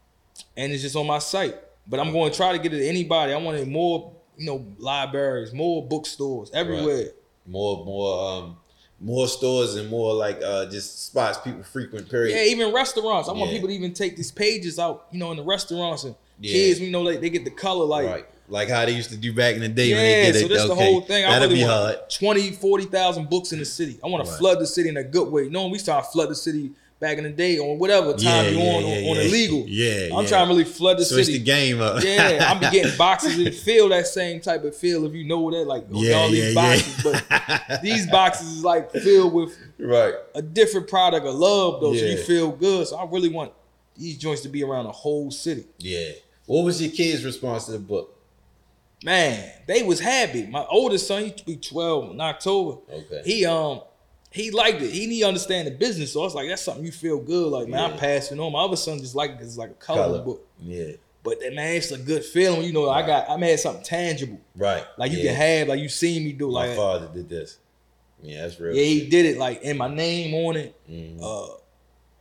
and 0.57 0.73
it's 0.73 0.81
just 0.81 0.97
on 0.97 1.07
my 1.07 1.19
site. 1.19 1.55
But 1.87 2.01
I'm 2.01 2.11
going 2.11 2.31
to 2.31 2.35
try 2.35 2.51
to 2.51 2.59
get 2.59 2.73
it 2.73 2.79
to 2.79 2.85
anybody. 2.85 3.31
I 3.31 3.37
want 3.37 3.55
it 3.55 3.65
more, 3.69 4.11
you 4.35 4.45
know, 4.45 4.65
libraries, 4.77 5.53
more 5.53 5.87
bookstores, 5.87 6.51
everywhere. 6.53 7.11
More 7.45 7.85
more 7.85 8.29
um 8.29 8.57
more 8.99 9.29
stores 9.29 9.75
and 9.75 9.89
more 9.89 10.13
like 10.13 10.41
uh 10.43 10.65
just 10.65 11.05
spots 11.05 11.37
people 11.37 11.63
frequent. 11.63 12.09
Period. 12.09 12.35
Yeah, 12.35 12.43
even 12.51 12.73
restaurants. 12.73 13.29
I 13.29 13.31
want 13.31 13.51
people 13.51 13.69
to 13.69 13.73
even 13.73 13.93
take 13.93 14.17
these 14.17 14.33
pages 14.33 14.77
out, 14.77 15.07
you 15.13 15.19
know, 15.19 15.31
in 15.31 15.37
the 15.37 15.43
restaurants 15.45 16.03
and 16.03 16.13
Yeah. 16.41 16.51
kids. 16.51 16.81
You 16.81 16.91
know, 16.91 17.03
like 17.03 17.21
they 17.21 17.29
get 17.29 17.45
the 17.45 17.51
color, 17.51 17.85
like 17.85 18.05
right. 18.05 18.25
Like 18.51 18.67
how 18.69 18.85
they 18.85 18.91
used 18.91 19.09
to 19.11 19.17
do 19.17 19.31
back 19.33 19.55
in 19.55 19.61
the 19.61 19.69
day 19.69 19.93
when 19.93 20.03
they 20.03 20.23
yeah. 20.23 20.29
it. 20.29 20.33
So 20.41 20.47
that's 20.49 20.59
okay. 20.61 20.67
the 20.67 20.75
whole 20.75 21.01
thing. 21.01 21.25
I 21.25 21.37
really 21.39 21.55
be 21.55 21.61
want 21.63 21.73
hard. 21.73 22.09
20, 22.09 22.51
40,000 22.51 23.29
books 23.29 23.53
in 23.53 23.59
the 23.59 23.65
city. 23.65 23.97
I 24.03 24.07
want 24.07 24.25
to 24.25 24.29
Right. 24.29 24.37
flood 24.39 24.59
the 24.59 24.67
city 24.67 24.89
in 24.89 24.97
a 24.97 25.03
good 25.03 25.31
way. 25.31 25.43
You 25.43 25.49
know, 25.49 25.67
we 25.67 25.79
started 25.79 26.05
to 26.05 26.11
flood 26.11 26.29
the 26.29 26.35
city 26.35 26.71
back 26.99 27.17
in 27.17 27.23
the 27.23 27.29
day 27.31 27.57
on 27.57 27.79
whatever 27.79 28.11
time 28.11 28.19
Yeah, 28.19 28.41
you 28.49 28.57
yeah, 28.59 28.73
on 28.75 28.81
yeah, 28.83 29.09
on, 29.09 29.15
yeah. 29.15 29.21
illegal. 29.23 29.63
Yeah, 29.67 30.15
I'm 30.15 30.23
yeah. 30.23 30.29
trying 30.29 30.45
to 30.47 30.49
really 30.51 30.65
flood 30.65 30.97
the 30.99 31.05
Switch 31.05 31.25
city. 31.27 31.37
the 31.39 31.43
game 31.45 31.81
up. 31.81 32.03
Yeah, 32.03 32.45
I'm 32.51 32.59
be 32.59 32.69
getting 32.69 32.95
boxes 32.97 33.39
and 33.39 33.55
feel 33.55 33.87
that 33.89 34.05
same 34.05 34.39
type 34.41 34.63
of 34.65 34.75
feel 34.75 35.05
if 35.05 35.13
you 35.13 35.23
know 35.23 35.49
that, 35.49 35.65
like 35.65 35.85
oh, 35.93 36.01
Yeah, 36.03 36.15
all 36.15 36.29
these 36.29 36.53
boxes. 36.53 37.05
yeah. 37.05 37.59
But 37.69 37.81
these 37.81 38.05
boxes 38.11 38.47
is 38.57 38.63
like 38.65 38.91
filled 38.91 39.33
with 39.33 39.57
right. 39.79 40.13
a 40.35 40.41
different 40.41 40.89
product 40.89 41.25
of 41.25 41.33
love 41.35 41.79
though, 41.81 41.95
so 41.95 42.03
you 42.05 42.17
Yeah. 42.17 42.23
feel 42.25 42.51
good. 42.51 42.85
So 42.87 42.97
I 42.97 43.05
really 43.09 43.29
want 43.29 43.53
these 43.97 44.17
joints 44.17 44.41
to 44.41 44.49
be 44.49 44.61
around 44.63 44.85
the 44.85 44.91
whole 44.91 45.31
city. 45.31 45.65
Yeah. 45.79 46.09
What 46.47 46.65
was 46.65 46.81
your 46.81 46.91
kids' 46.91 47.23
response 47.23 47.65
to 47.65 47.71
the 47.71 47.79
book? 47.79 48.17
Man, 49.03 49.51
they 49.67 49.81
was 49.83 49.99
happy. 49.99 50.45
My 50.45 50.65
oldest 50.69 51.07
son, 51.07 51.23
he 51.25 51.33
be 51.45 51.55
12 51.57 52.11
in 52.11 52.21
October. 52.21 52.79
Okay. 52.91 53.21
He 53.25 53.45
um 53.45 53.81
he 54.31 54.51
liked 54.51 54.81
it. 54.81 54.91
He 54.91 55.07
need 55.07 55.21
to 55.21 55.27
understand 55.27 55.67
the 55.67 55.71
business. 55.71 56.13
So 56.13 56.21
I 56.21 56.23
was 56.23 56.35
like, 56.35 56.47
that's 56.47 56.61
something 56.61 56.85
you 56.85 56.91
feel 56.91 57.19
good. 57.19 57.51
Like, 57.51 57.67
man, 57.67 57.79
Yeah. 57.79 57.93
I'm 57.95 57.99
passing 57.99 58.39
on. 58.39 58.51
My 58.53 58.59
other 58.63 58.75
son 58.77 58.99
just 58.99 59.15
like 59.15 59.37
it's 59.41 59.57
like 59.57 59.71
a 59.71 59.73
coloring 59.73 60.11
Color. 60.11 60.23
book. 60.23 60.47
Yeah. 60.59 60.91
But 61.23 61.39
that 61.41 61.53
man, 61.53 61.75
it's 61.75 61.91
a 61.91 61.97
good 61.97 62.23
feeling. 62.23 62.63
You 62.63 62.73
know, 62.73 62.89
I 62.89 63.05
got 63.05 63.29
I'm 63.29 63.41
had 63.41 63.59
something 63.59 63.83
tangible. 63.83 64.39
Right. 64.55 64.85
Like 64.97 65.11
you 65.11 65.17
yeah. 65.19 65.31
can 65.31 65.35
have, 65.35 65.67
like 65.69 65.79
you 65.79 65.89
seen 65.89 66.23
me 66.23 66.33
do. 66.33 66.51
My 66.51 66.67
Like 66.67 66.77
father 66.77 67.09
did 67.13 67.27
this. 67.29 67.57
Yeah, 68.23 68.43
that's 68.43 68.59
real. 68.59 68.75
Yeah, 68.75 68.83
he 68.83 69.09
did 69.09 69.25
it 69.25 69.37
like 69.37 69.63
in 69.63 69.77
my 69.77 69.87
name 69.87 70.33
on 70.45 70.55
it. 70.57 70.75
Mhm. 70.89 71.19
Uh, 71.21 71.55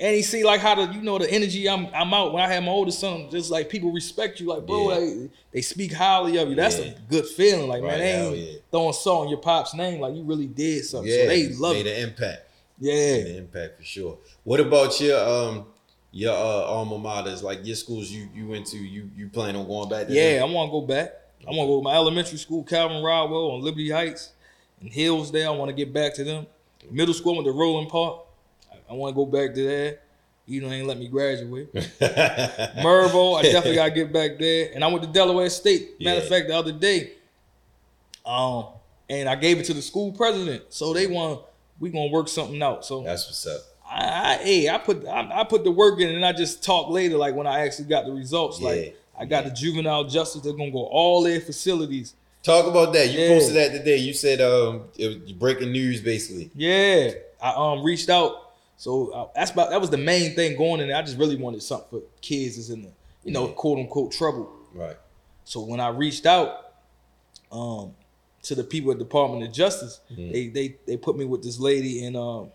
and 0.00 0.16
he 0.16 0.22
see 0.22 0.42
like 0.44 0.60
how 0.60 0.74
the 0.74 0.92
you 0.94 1.02
know 1.02 1.18
the 1.18 1.30
energy 1.30 1.68
I'm 1.68 1.86
I'm 1.94 2.12
out 2.14 2.32
when 2.32 2.42
I 2.42 2.48
had 2.48 2.64
my 2.64 2.70
oldest 2.72 2.98
son. 3.00 3.28
Just 3.30 3.50
like 3.50 3.68
people 3.68 3.92
respect 3.92 4.40
you, 4.40 4.46
like 4.48 4.66
bro, 4.66 4.90
Yeah. 4.90 4.96
like, 4.98 5.30
they 5.52 5.60
speak 5.60 5.92
highly 5.92 6.36
of 6.38 6.48
you. 6.48 6.54
That's 6.54 6.78
Yeah. 6.78 6.86
a 6.86 6.94
good 7.08 7.26
feeling. 7.26 7.68
Like 7.68 7.82
Right, 7.82 7.90
man, 7.90 7.98
they 8.00 8.12
ain't 8.12 8.36
yeah. 8.36 8.58
throwing 8.70 8.92
salt 8.94 9.24
on 9.24 9.28
your 9.28 9.38
pop's 9.38 9.74
name. 9.74 10.00
Like 10.00 10.14
you 10.14 10.22
really 10.22 10.46
did 10.46 10.84
something. 10.84 11.10
Yeah, 11.12 11.22
so 11.24 11.28
they 11.28 11.48
love 11.50 11.74
made 11.76 11.86
it. 11.86 11.96
an 11.98 12.08
impact. 12.08 12.42
Yeah, 12.80 12.94
Made 12.94 13.26
an 13.26 13.36
impact 13.36 13.76
for 13.78 13.84
sure. 13.84 14.18
What 14.44 14.58
about 14.60 14.98
your 15.00 15.18
um 15.22 15.66
your 16.12 16.32
uh, 16.34 16.64
alma 16.64 16.96
maters, 16.98 17.42
like 17.42 17.64
your 17.64 17.76
schools 17.76 18.10
you 18.10 18.28
you 18.34 18.48
went 18.48 18.66
to? 18.68 18.78
You 18.78 19.10
you 19.16 19.28
plan 19.28 19.54
on 19.54 19.66
going 19.66 19.88
back? 19.90 20.06
Yeah. 20.08 20.38
them? 20.40 20.50
I 20.50 20.52
want 20.54 20.68
to 20.68 20.72
go 20.72 20.80
back. 20.80 21.12
I 21.46 21.50
want 21.50 21.60
to 21.60 21.66
go 21.66 21.78
to 21.78 21.84
my 21.84 21.94
elementary 21.94 22.38
school, 22.38 22.62
Calvin 22.64 23.02
Rodwell 23.02 23.52
on 23.52 23.62
Liberty 23.62 23.90
Heights, 23.90 24.32
and 24.80 24.90
Hillsdale. 24.92 25.52
I 25.52 25.56
want 25.56 25.68
to 25.68 25.74
get 25.74 25.92
back 25.92 26.14
to 26.14 26.24
them. 26.24 26.46
Middle 26.90 27.14
school 27.14 27.32
I 27.34 27.36
went 27.36 27.46
to 27.46 27.52
Roland 27.52 27.88
Park. 27.90 28.24
I, 28.90 28.94
want 28.94 29.14
to 29.14 29.16
go 29.16 29.26
back 29.26 29.54
to 29.54 29.62
that. 29.64 30.00
You 30.46 30.62
know, 30.62 30.70
ain't 30.72 30.86
let 30.86 30.98
me 30.98 31.06
graduate. 31.06 31.72
Mervo, 31.74 33.38
I 33.38 33.42
definitely 33.42 33.76
gotta 33.76 33.90
get 33.92 34.12
back 34.12 34.38
there. 34.38 34.70
And 34.74 34.82
I 34.82 34.88
went 34.88 35.02
to 35.02 35.08
Delaware 35.08 35.48
State. 35.48 36.00
Matter 36.00 36.22
of 36.22 36.28
fact, 36.28 36.48
the 36.48 36.56
other 36.56 36.72
day, 36.72 37.12
um, 38.26 38.66
and 39.08 39.28
I 39.28 39.36
gave 39.36 39.58
it 39.58 39.64
to 39.66 39.74
the 39.74 39.82
school 39.82 40.12
president. 40.12 40.64
So 40.70 40.92
they 40.92 41.06
want 41.06 41.42
we 41.78 41.90
gonna 41.90 42.10
work 42.10 42.28
something 42.28 42.60
out. 42.62 42.84
So 42.84 43.02
That's 43.02 43.26
what's 43.26 43.46
up. 43.46 43.60
I, 43.88 44.34
I 44.34 44.36
hey, 44.42 44.68
I 44.68 44.78
put 44.78 45.06
I, 45.06 45.40
I 45.40 45.44
put 45.44 45.64
the 45.64 45.70
work 45.70 46.00
in, 46.00 46.08
and 46.14 46.24
I 46.24 46.32
just 46.32 46.64
talk 46.64 46.90
later, 46.90 47.16
like 47.16 47.34
when 47.34 47.46
I 47.46 47.60
actually 47.60 47.88
got 47.88 48.06
the 48.06 48.12
results. 48.12 48.60
Yeah, 48.60 48.68
Like 48.68 48.96
I 49.18 49.24
got 49.26 49.44
the 49.44 49.50
juvenile 49.50 50.04
justice. 50.04 50.42
They're 50.42 50.52
gonna 50.52 50.70
go 50.70 50.84
all 50.84 51.22
their 51.22 51.40
facilities. 51.40 52.14
Talk 52.42 52.66
about 52.66 52.92
that. 52.94 53.10
You 53.10 53.20
Yeah. 53.20 53.28
posted 53.28 53.56
that 53.56 53.72
today. 53.72 53.98
You 53.98 54.14
said 54.14 54.40
um 54.40 54.84
it 54.96 55.22
was 55.22 55.32
breaking 55.32 55.72
news 55.72 56.00
basically. 56.00 56.50
Yeah, 56.54 57.12
I 57.40 57.52
um 57.54 57.82
reached 57.84 58.08
out. 58.08 58.49
So 58.80 59.08
uh, 59.12 59.28
that's 59.34 59.50
about 59.50 59.68
that 59.70 59.80
was 59.80 59.90
the 59.90 59.98
main 59.98 60.34
thing 60.34 60.56
going 60.56 60.80
in 60.80 60.88
there. 60.88 60.96
I 60.96 61.02
just 61.02 61.18
really 61.18 61.36
wanted 61.36 61.62
something 61.62 61.86
for 61.90 62.02
kids 62.22 62.56
that's 62.56 62.70
in 62.70 62.80
the 62.80 62.88
you 63.24 63.30
know 63.30 63.48
quote 63.48 63.78
unquote 63.78 64.10
trouble. 64.12 64.50
Right. 64.74 64.96
So 65.44 65.60
when 65.60 65.80
I 65.80 65.88
reached 65.88 66.24
out 66.24 66.72
um 67.52 67.92
to 68.44 68.54
the 68.54 68.64
people 68.64 68.90
at 68.90 68.96
the 68.98 69.04
Department 69.04 69.42
of 69.44 69.52
Justice, 69.52 70.00
Mhm. 70.10 70.32
they 70.32 70.48
they 70.48 70.76
they 70.86 70.96
put 70.96 71.14
me 71.18 71.26
with 71.26 71.42
this 71.42 71.58
lady 71.60 72.04
and 72.06 72.16
um 72.16 72.50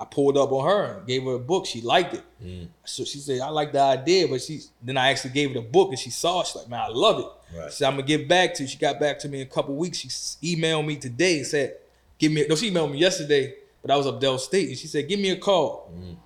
I 0.00 0.04
pulled 0.04 0.36
up 0.36 0.50
on 0.50 0.66
her 0.68 0.96
and 0.98 1.06
gave 1.06 1.22
her 1.22 1.34
a 1.34 1.38
book. 1.38 1.64
She 1.64 1.80
liked 1.80 2.14
it. 2.14 2.24
Mm. 2.44 2.66
So 2.84 3.04
she 3.04 3.18
said, 3.18 3.40
I 3.40 3.50
like 3.50 3.70
the 3.70 3.80
idea, 3.80 4.26
but 4.26 4.42
she 4.42 4.62
then 4.82 4.96
I 4.96 5.10
actually 5.10 5.30
gave 5.30 5.50
her 5.50 5.54
the 5.54 5.60
book 5.68 5.90
and 5.90 5.98
she 5.98 6.10
saw 6.10 6.40
it. 6.40 6.48
She's 6.48 6.56
like, 6.56 6.68
man, 6.68 6.80
I 6.80 6.88
love 6.88 7.20
it. 7.20 7.56
Right. 7.56 7.70
She 7.70 7.76
said, 7.76 7.86
I'm 7.86 7.92
gonna 7.94 8.02
get 8.08 8.26
back 8.26 8.54
to 8.54 8.64
you. 8.64 8.68
She 8.68 8.78
got 8.78 8.98
back 8.98 9.20
to 9.20 9.28
me 9.28 9.42
in 9.42 9.46
a 9.46 9.50
couple 9.50 9.76
weeks. 9.76 9.98
She 9.98 10.08
emailed 10.56 10.86
me 10.86 10.96
today 10.96 11.36
and 11.38 11.46
said, 11.46 11.76
give 12.18 12.32
me 12.32 12.44
no, 12.48 12.56
she 12.56 12.68
emailed 12.72 12.90
me 12.90 12.98
yesterday, 12.98 13.54
but 13.82 13.90
I 13.90 13.96
was 13.96 14.06
up 14.06 14.20
Del 14.20 14.38
State 14.38 14.68
and 14.68 14.78
she 14.78 14.86
said, 14.86 15.08
give 15.08 15.20
me 15.20 15.30
a 15.30 15.36
call. 15.36 15.92
Mm. 15.94 16.16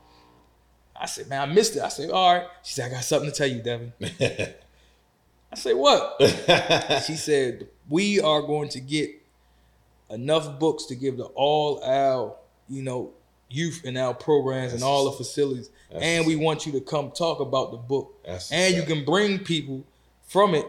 I 0.98 1.06
said, 1.06 1.28
man, 1.28 1.48
I 1.48 1.52
missed 1.52 1.76
it. 1.76 1.82
I 1.82 1.88
said, 1.88 2.10
all 2.10 2.34
right. 2.34 2.46
She 2.62 2.74
said, 2.74 2.90
I 2.90 2.94
got 2.94 3.04
something 3.04 3.30
to 3.30 3.36
tell 3.36 3.46
you, 3.46 3.62
Devin. 3.62 3.92
I 4.00 5.54
said, 5.54 5.76
what? 5.76 6.16
she 7.06 7.16
said, 7.16 7.68
we 7.88 8.20
are 8.20 8.42
going 8.42 8.68
to 8.70 8.80
get 8.80 9.10
enough 10.10 10.58
books 10.58 10.84
to 10.86 10.94
give 10.94 11.16
to 11.16 11.24
all 11.34 11.82
our, 11.82 12.36
you 12.68 12.82
know, 12.82 13.12
youth 13.48 13.82
in 13.84 13.96
our 13.96 14.12
programs 14.12 14.72
and 14.72 14.82
all 14.82 15.04
the 15.04 15.12
facilities. 15.12 15.70
and 15.90 16.26
we 16.26 16.36
want 16.36 16.66
you 16.66 16.72
to 16.72 16.80
come 16.80 17.10
talk 17.10 17.40
about 17.40 17.70
the 17.70 17.76
book. 17.76 18.14
And 18.50 18.74
you 18.74 18.82
can 18.82 19.04
bring 19.04 19.38
people 19.38 19.84
from 20.26 20.54
it 20.54 20.66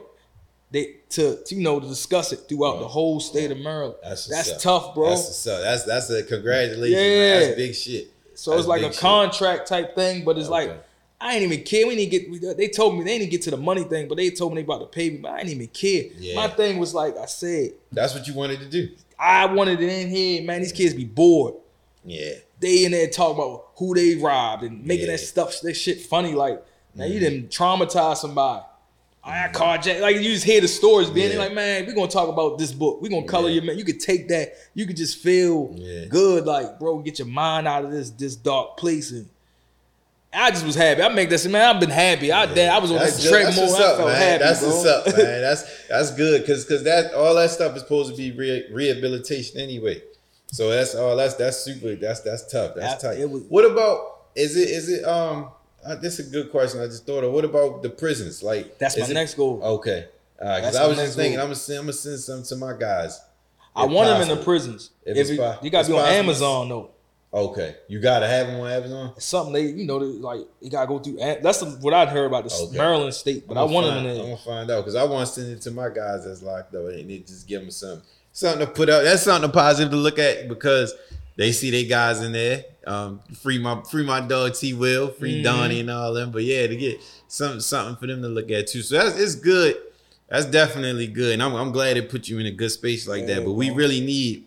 they 0.71 0.97
to, 1.11 1.37
to 1.43 1.55
you 1.55 1.61
know 1.61 1.79
to 1.79 1.87
discuss 1.87 2.33
it 2.33 2.41
throughout 2.49 2.79
the 2.79 2.87
whole 2.87 3.19
state 3.19 3.51
of 3.51 3.57
Maryland. 3.59 3.95
That's 4.03 4.27
That's, 4.27 4.61
tough, 4.61 4.93
bro. 4.93 5.09
That's. 5.09 5.43
That's 5.43 5.83
that's 5.85 6.09
a 6.09 6.23
congratulations. 6.23 6.99
man. 7.01 7.39
That's 7.41 7.55
big 7.55 7.75
shit. 7.75 8.11
so 8.35 8.51
that's 8.51 8.61
it's 8.61 8.67
like 8.67 8.81
a 8.81 8.91
shit. 8.91 8.97
contract 8.97 9.67
type 9.67 9.95
thing, 9.95 10.25
but 10.25 10.37
it's 10.37 10.49
like 10.49 10.83
I 11.19 11.33
ain't 11.35 11.43
even 11.51 11.63
care. 11.65 11.87
We 11.87 11.95
didn't 11.95 12.11
get. 12.41 12.57
They 12.57 12.67
told 12.67 12.97
me 12.97 13.03
they 13.03 13.17
didn't 13.17 13.31
get 13.31 13.41
to 13.43 13.51
the 13.51 13.57
money 13.57 13.83
thing, 13.83 14.07
but 14.07 14.17
they 14.17 14.29
told 14.29 14.53
me 14.53 14.61
they 14.61 14.65
about 14.65 14.79
to 14.79 14.85
pay 14.87 15.09
me. 15.09 15.17
But 15.17 15.31
I 15.31 15.37
didn't 15.39 15.53
even 15.53 15.67
care. 15.67 16.03
Yeah. 16.19 16.35
My 16.35 16.47
thing 16.49 16.77
was 16.79 16.93
like 16.93 17.17
I 17.17 17.25
said, 17.25 17.71
That's 17.91 18.13
what 18.13 18.27
you 18.27 18.33
wanted 18.35 18.59
to 18.59 18.69
do. 18.69 18.89
I 19.17 19.45
wanted 19.45 19.81
it 19.81 19.89
in 19.89 20.09
here. 20.09 20.43
Man, 20.43 20.61
these 20.61 20.71
kids 20.73 20.93
be 20.93 21.05
bored. 21.05 21.55
Yeah. 22.05 22.33
They 22.59 22.85
in 22.85 22.91
there 22.91 23.07
talking 23.07 23.41
about 23.43 23.67
who 23.77 23.95
they 23.95 24.15
robbed 24.15 24.63
and 24.63 24.85
making 24.85 25.07
Yeah. 25.07 25.13
that 25.13 25.19
stuff, 25.19 25.59
that 25.61 25.73
shit 25.73 26.01
funny. 26.01 26.33
Like, 26.33 26.63
man, 26.93 27.09
you 27.11 27.17
Mhm. 27.17 27.21
didn't 27.21 27.49
traumatize 27.49 28.17
somebody. 28.17 28.63
I 29.27 29.49
carjacked. 29.51 29.99
Like 30.01 30.15
you 30.15 30.23
just 30.23 30.45
hear 30.45 30.61
the 30.61 30.67
stories, 30.67 31.09
being 31.09 31.33
Yeah. 31.33 31.37
like, 31.39 31.53
man, 31.53 31.85
we're 31.85 31.93
gonna 31.93 32.07
talk 32.09 32.29
about 32.29 32.57
this 32.57 32.71
book. 32.71 33.01
We're 33.01 33.09
gonna 33.09 33.25
color 33.27 33.49
Yeah. 33.49 33.55
your 33.55 33.63
man. 33.65 33.77
You 33.77 33.83
could 33.83 33.99
take 33.99 34.29
that. 34.29 34.53
You 34.73 34.85
could 34.85 34.95
just 34.97 35.17
feel 35.17 35.73
Yeah. 35.75 36.05
good, 36.05 36.45
like, 36.45 36.79
bro, 36.79 36.99
get 36.99 37.19
your 37.19 37.27
mind 37.27 37.67
out 37.67 37.83
of 37.85 37.91
this 37.91 38.09
this 38.11 38.35
dark 38.35 38.77
place. 38.77 39.11
And 39.11 39.27
I 40.33 40.51
just 40.51 40.65
was 40.65 40.75
happy. 40.75 41.01
I 41.01 41.09
make 41.09 41.29
this 41.29 41.45
man. 41.45 41.75
I've 41.75 41.79
been 41.79 41.89
happy. 41.89 42.31
I. 42.31 42.43
I 42.43 42.77
was 42.79 42.91
on 42.91 42.97
That's 42.99 43.21
that 43.23 43.29
treadmill. 43.29 43.53
That's 43.53 43.71
what's 43.71 43.81
I 43.81 43.83
up, 43.85 43.97
felt 43.97 44.09
man. 44.09 44.21
happy, 44.21 44.43
That's 44.43 44.59
bro. 44.61 44.69
what's 44.69 44.85
up, 44.87 45.05
man. 45.17 45.41
That's 45.41 45.63
that's 45.89 46.11
good 46.11 46.41
because 46.41 46.63
because 46.65 46.83
that 46.83 47.13
all 47.13 47.35
that 47.35 47.49
stuff 47.49 47.75
is 47.75 47.81
supposed 47.81 48.11
to 48.11 48.17
be 48.17 48.31
re- 48.31 48.65
rehabilitation 48.71 49.59
anyway. 49.59 50.01
So 50.51 50.69
that's 50.69 50.95
all. 50.95 51.15
That's 51.17 51.33
that's 51.33 51.57
super. 51.57 51.95
That's 51.95 52.21
that's 52.21 52.49
tough. 52.51 52.75
That's 52.75 53.03
I- 53.03 53.15
tight. 53.15 53.29
was- 53.29 53.43
what 53.49 53.65
about 53.65 53.99
is 54.35 54.55
it 54.55 54.69
is 54.69 54.87
it 54.89 55.03
um? 55.05 55.49
Uh, 55.85 55.95
this 55.95 56.19
is 56.19 56.27
a 56.27 56.31
good 56.31 56.51
question. 56.51 56.81
I 56.81 56.85
just 56.85 57.05
thought 57.05 57.23
of. 57.23 57.31
What 57.31 57.45
about 57.45 57.81
the 57.81 57.89
prisons? 57.89 58.43
Like 58.43 58.77
That's 58.77 58.97
my 58.97 59.05
it- 59.05 59.13
next 59.13 59.35
goal. 59.35 59.61
Okay. 59.63 60.07
Because 60.37 60.61
That's 60.73 60.75
I 60.77 60.87
was 60.87 60.97
just 60.97 61.15
thinking, 61.15 61.37
goal. 61.37 61.41
I'm 61.43 61.47
gonna 61.47 61.55
send, 61.55 61.79
I'm 61.79 61.85
gonna 61.85 61.93
send 61.93 62.19
some 62.19 62.43
to 62.43 62.55
my 62.55 62.73
guys. 62.77 63.19
I 63.75 63.85
want 63.85 64.07
them 64.09 64.21
in 64.21 64.27
the 64.37 64.43
prisons. 64.43 64.91
If 65.05 65.17
If 65.17 65.29
it- 65.29 65.31
you 65.31 65.37
gotta 65.37 65.61
be 65.61 65.69
on 65.69 65.71
possible. 65.71 65.99
Amazon 65.99 66.69
though. 66.69 66.89
Okay, 67.33 67.75
you 67.87 67.99
gotta 67.99 68.27
have 68.27 68.47
them 68.47 68.59
on 68.61 68.71
Amazon. 68.71 69.13
It's 69.17 69.25
something 69.25 69.53
they, 69.53 69.63
you 69.63 69.85
know, 69.85 69.99
they, 69.99 70.05
like 70.05 70.41
you 70.61 70.69
gotta 70.69 70.87
go 70.87 70.97
through. 70.99 71.17
That's 71.17 71.61
what 71.61 71.93
I'd 71.93 72.07
heard 72.07 72.25
about 72.25 72.47
the 72.47 72.55
Okay. 72.55 72.77
Maryland 72.77 73.13
state, 73.13 73.47
but 73.47 73.57
i 73.57 73.63
want 73.63 73.85
find, 73.87 73.97
them 73.97 74.05
in 74.05 74.19
I'm 74.19 74.25
gonna 74.25 74.37
find 74.37 74.71
out 74.71 74.81
because 74.81 74.95
I 74.95 75.03
want 75.03 75.27
to 75.27 75.33
send 75.33 75.51
it 75.51 75.61
to 75.61 75.71
my 75.71 75.89
guys 75.89 76.23
that's 76.25 76.41
locked 76.41 76.73
up 76.73 76.85
and 76.87 77.09
they 77.09 77.19
just 77.19 77.47
give 77.47 77.61
them 77.61 77.69
some 77.71 78.01
something 78.31 78.65
to 78.65 78.71
put 78.71 78.89
out. 78.89 79.03
That's 79.03 79.23
something 79.23 79.51
positive 79.51 79.91
to 79.91 79.97
look 79.97 80.19
at 80.19 80.47
because 80.47 80.93
they 81.37 81.51
see 81.53 81.69
their 81.71 81.85
guys 81.85 82.21
in 82.21 82.33
there. 82.33 82.65
Um, 82.85 83.19
free 83.41 83.57
my 83.59 83.81
free 83.89 84.03
my 84.03 84.19
dog 84.21 84.53
T 84.55 84.73
Will, 84.73 85.09
free 85.09 85.39
Mhm. 85.39 85.43
Donnie 85.43 85.79
and 85.79 85.89
all 85.91 86.13
them. 86.13 86.31
But 86.31 86.43
yeah, 86.43 86.67
to 86.67 86.75
get 86.75 86.99
something 87.27 87.59
something 87.61 87.95
for 87.97 88.07
them 88.07 88.21
to 88.21 88.27
look 88.27 88.49
at 88.51 88.67
too. 88.67 88.81
So 88.81 88.95
that's 88.97 89.17
it's 89.19 89.35
good. 89.35 89.77
That's 90.29 90.45
definitely 90.45 91.07
good, 91.07 91.33
and 91.35 91.41
I'm, 91.43 91.53
I'm 91.55 91.71
glad 91.71 91.95
it 91.95 92.09
put 92.09 92.27
you 92.27 92.37
in 92.39 92.45
a 92.47 92.51
good 92.51 92.69
space 92.71 93.07
like 93.07 93.21
Yeah, 93.21 93.35
that. 93.35 93.45
But 93.45 93.53
we 93.53 93.69
really 93.69 94.01
need 94.01 94.43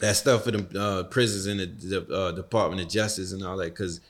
that 0.00 0.16
stuff 0.16 0.44
for 0.44 0.50
the 0.50 0.78
uh, 0.80 1.02
prisons 1.04 1.46
and 1.46 1.60
the, 1.60 1.66
the 2.00 2.14
uh, 2.14 2.32
Department 2.32 2.82
of 2.82 2.88
Justice 2.88 3.32
and 3.32 3.42
all 3.42 3.56
that 3.56 3.70
because 3.70 4.00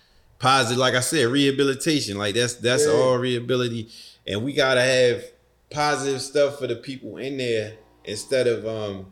positive, 0.41 0.79
like 0.79 0.95
I 0.95 1.01
said, 1.01 1.27
rehabilitation. 1.29 2.16
Like 2.18 2.35
that's 2.35 2.55
that's 2.55 2.85
Yeah. 2.87 2.93
all 2.93 3.16
rehabilitation, 3.18 3.89
and 4.27 4.43
we 4.43 4.53
gotta 4.55 4.81
have 4.83 5.24
positive 5.70 6.20
stuff 6.22 6.59
for 6.59 6.66
the 6.66 6.77
people 6.77 7.16
in 7.18 7.37
there 7.37 7.74
instead 8.05 8.47
of 8.47 8.66
um. 8.66 9.07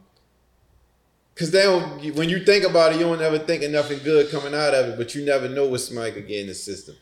Cause 1.36 1.50
they 1.50 1.62
don't. 1.62 2.14
When 2.14 2.28
you 2.28 2.44
think 2.44 2.64
about 2.64 2.92
it, 2.92 2.98
you 3.00 3.06
don't 3.06 3.20
ever 3.20 3.38
think 3.40 3.64
of 3.64 3.70
nothing 3.72 3.98
good 4.04 4.30
coming 4.30 4.54
out 4.54 4.72
of 4.72 4.90
it, 4.90 4.96
but 4.96 5.14
you 5.16 5.24
never 5.24 5.48
know 5.48 5.66
what 5.66 5.80
somebody 5.80 6.12
could 6.12 6.28
get 6.28 6.42
in 6.42 6.46
the 6.46 6.54
system. 6.54 6.94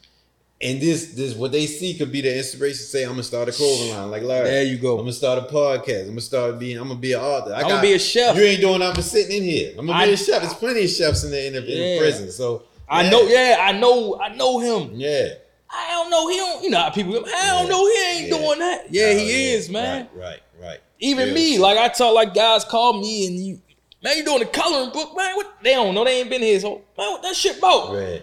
And 0.62 0.80
this, 0.80 1.12
this, 1.14 1.34
what 1.34 1.50
they 1.52 1.66
see 1.66 1.92
could 1.94 2.10
be 2.12 2.20
the 2.22 2.34
inspiration. 2.38 2.78
to 2.78 2.82
Say, 2.84 3.02
I'm 3.02 3.10
gonna 3.10 3.24
start 3.24 3.48
a 3.48 3.52
clothing 3.52 3.90
line, 3.94 4.10
like 4.10 4.22
Larry. 4.22 4.48
There 4.48 4.62
you 4.62 4.78
go. 4.78 4.92
I'm 4.96 5.02
gonna 5.02 5.12
start 5.12 5.38
a 5.38 5.52
podcast. 5.52 6.02
I'm 6.02 6.08
gonna 6.10 6.20
start 6.22 6.58
being. 6.58 6.78
I'm 6.78 6.88
gonna 6.88 7.00
be 7.00 7.12
an 7.12 7.20
author. 7.20 7.52
I 7.52 7.60
I'm 7.62 7.68
gonna 7.68 7.82
be 7.82 7.92
a 7.92 7.98
chef. 7.98 8.34
You 8.36 8.42
ain't 8.44 8.60
doing 8.62 8.78
nothing 8.78 9.02
sitting 9.02 9.36
in 9.36 9.42
here. 9.42 9.70
I'm 9.78 9.86
gonna 9.86 9.98
I- 9.98 10.06
be 10.06 10.12
a 10.12 10.16
chef. 10.16 10.40
There's 10.40 10.54
plenty 10.54 10.84
of 10.84 10.90
chefs 10.90 11.24
in 11.24 11.30
the 11.32 11.46
in 11.48 11.52
the, 11.54 11.58
in 11.60 11.66
the 11.66 11.98
prison. 11.98 12.30
So 12.30 12.62
I 12.88 13.10
know, 13.10 13.22
yeah, 13.22 13.56
I 13.60 13.72
know, 13.72 14.18
I 14.18 14.34
know 14.34 14.60
him. 14.60 14.92
yeah. 14.94 15.28
I 15.74 15.88
don't 15.90 16.10
know, 16.10 16.28
he 16.28 16.36
don't. 16.36 16.62
You 16.64 16.70
know 16.70 16.78
how 16.78 16.90
people. 16.90 17.12
Go, 17.12 17.24
I 17.26 17.48
don't 17.48 17.64
Yeah. 17.66 17.70
know, 17.70 17.86
he 17.86 18.02
ain't 18.18 18.28
Yeah. 18.30 18.38
doing 18.38 18.58
that. 18.60 18.84
Yeah, 18.90 19.04
Oh, 19.08 19.18
he 19.18 19.52
is, 19.54 19.68
man. 19.68 20.08
Right, 20.14 20.22
right, 20.22 20.40
right. 20.62 20.80
Even 21.00 21.26
Real 21.26 21.34
me, 21.34 21.58
like 21.58 21.76
I 21.76 21.88
talk, 21.88 22.14
like 22.14 22.34
guys 22.34 22.64
call 22.64 23.00
me 23.00 23.26
and 23.26 23.36
you, 23.38 23.60
man, 24.02 24.16
you 24.16 24.24
doing 24.24 24.40
the 24.40 24.46
coloring 24.46 24.90
book, 24.90 25.16
man? 25.16 25.36
What? 25.36 25.54
They 25.62 25.72
don't 25.72 25.94
know. 25.94 26.04
They 26.04 26.20
ain't 26.20 26.30
been 26.30 26.42
here, 26.42 26.58
so 26.60 26.82
man, 26.98 27.10
what 27.12 27.22
that 27.22 27.34
shit 27.36 27.58
about? 27.58 27.94
Right, 27.94 28.22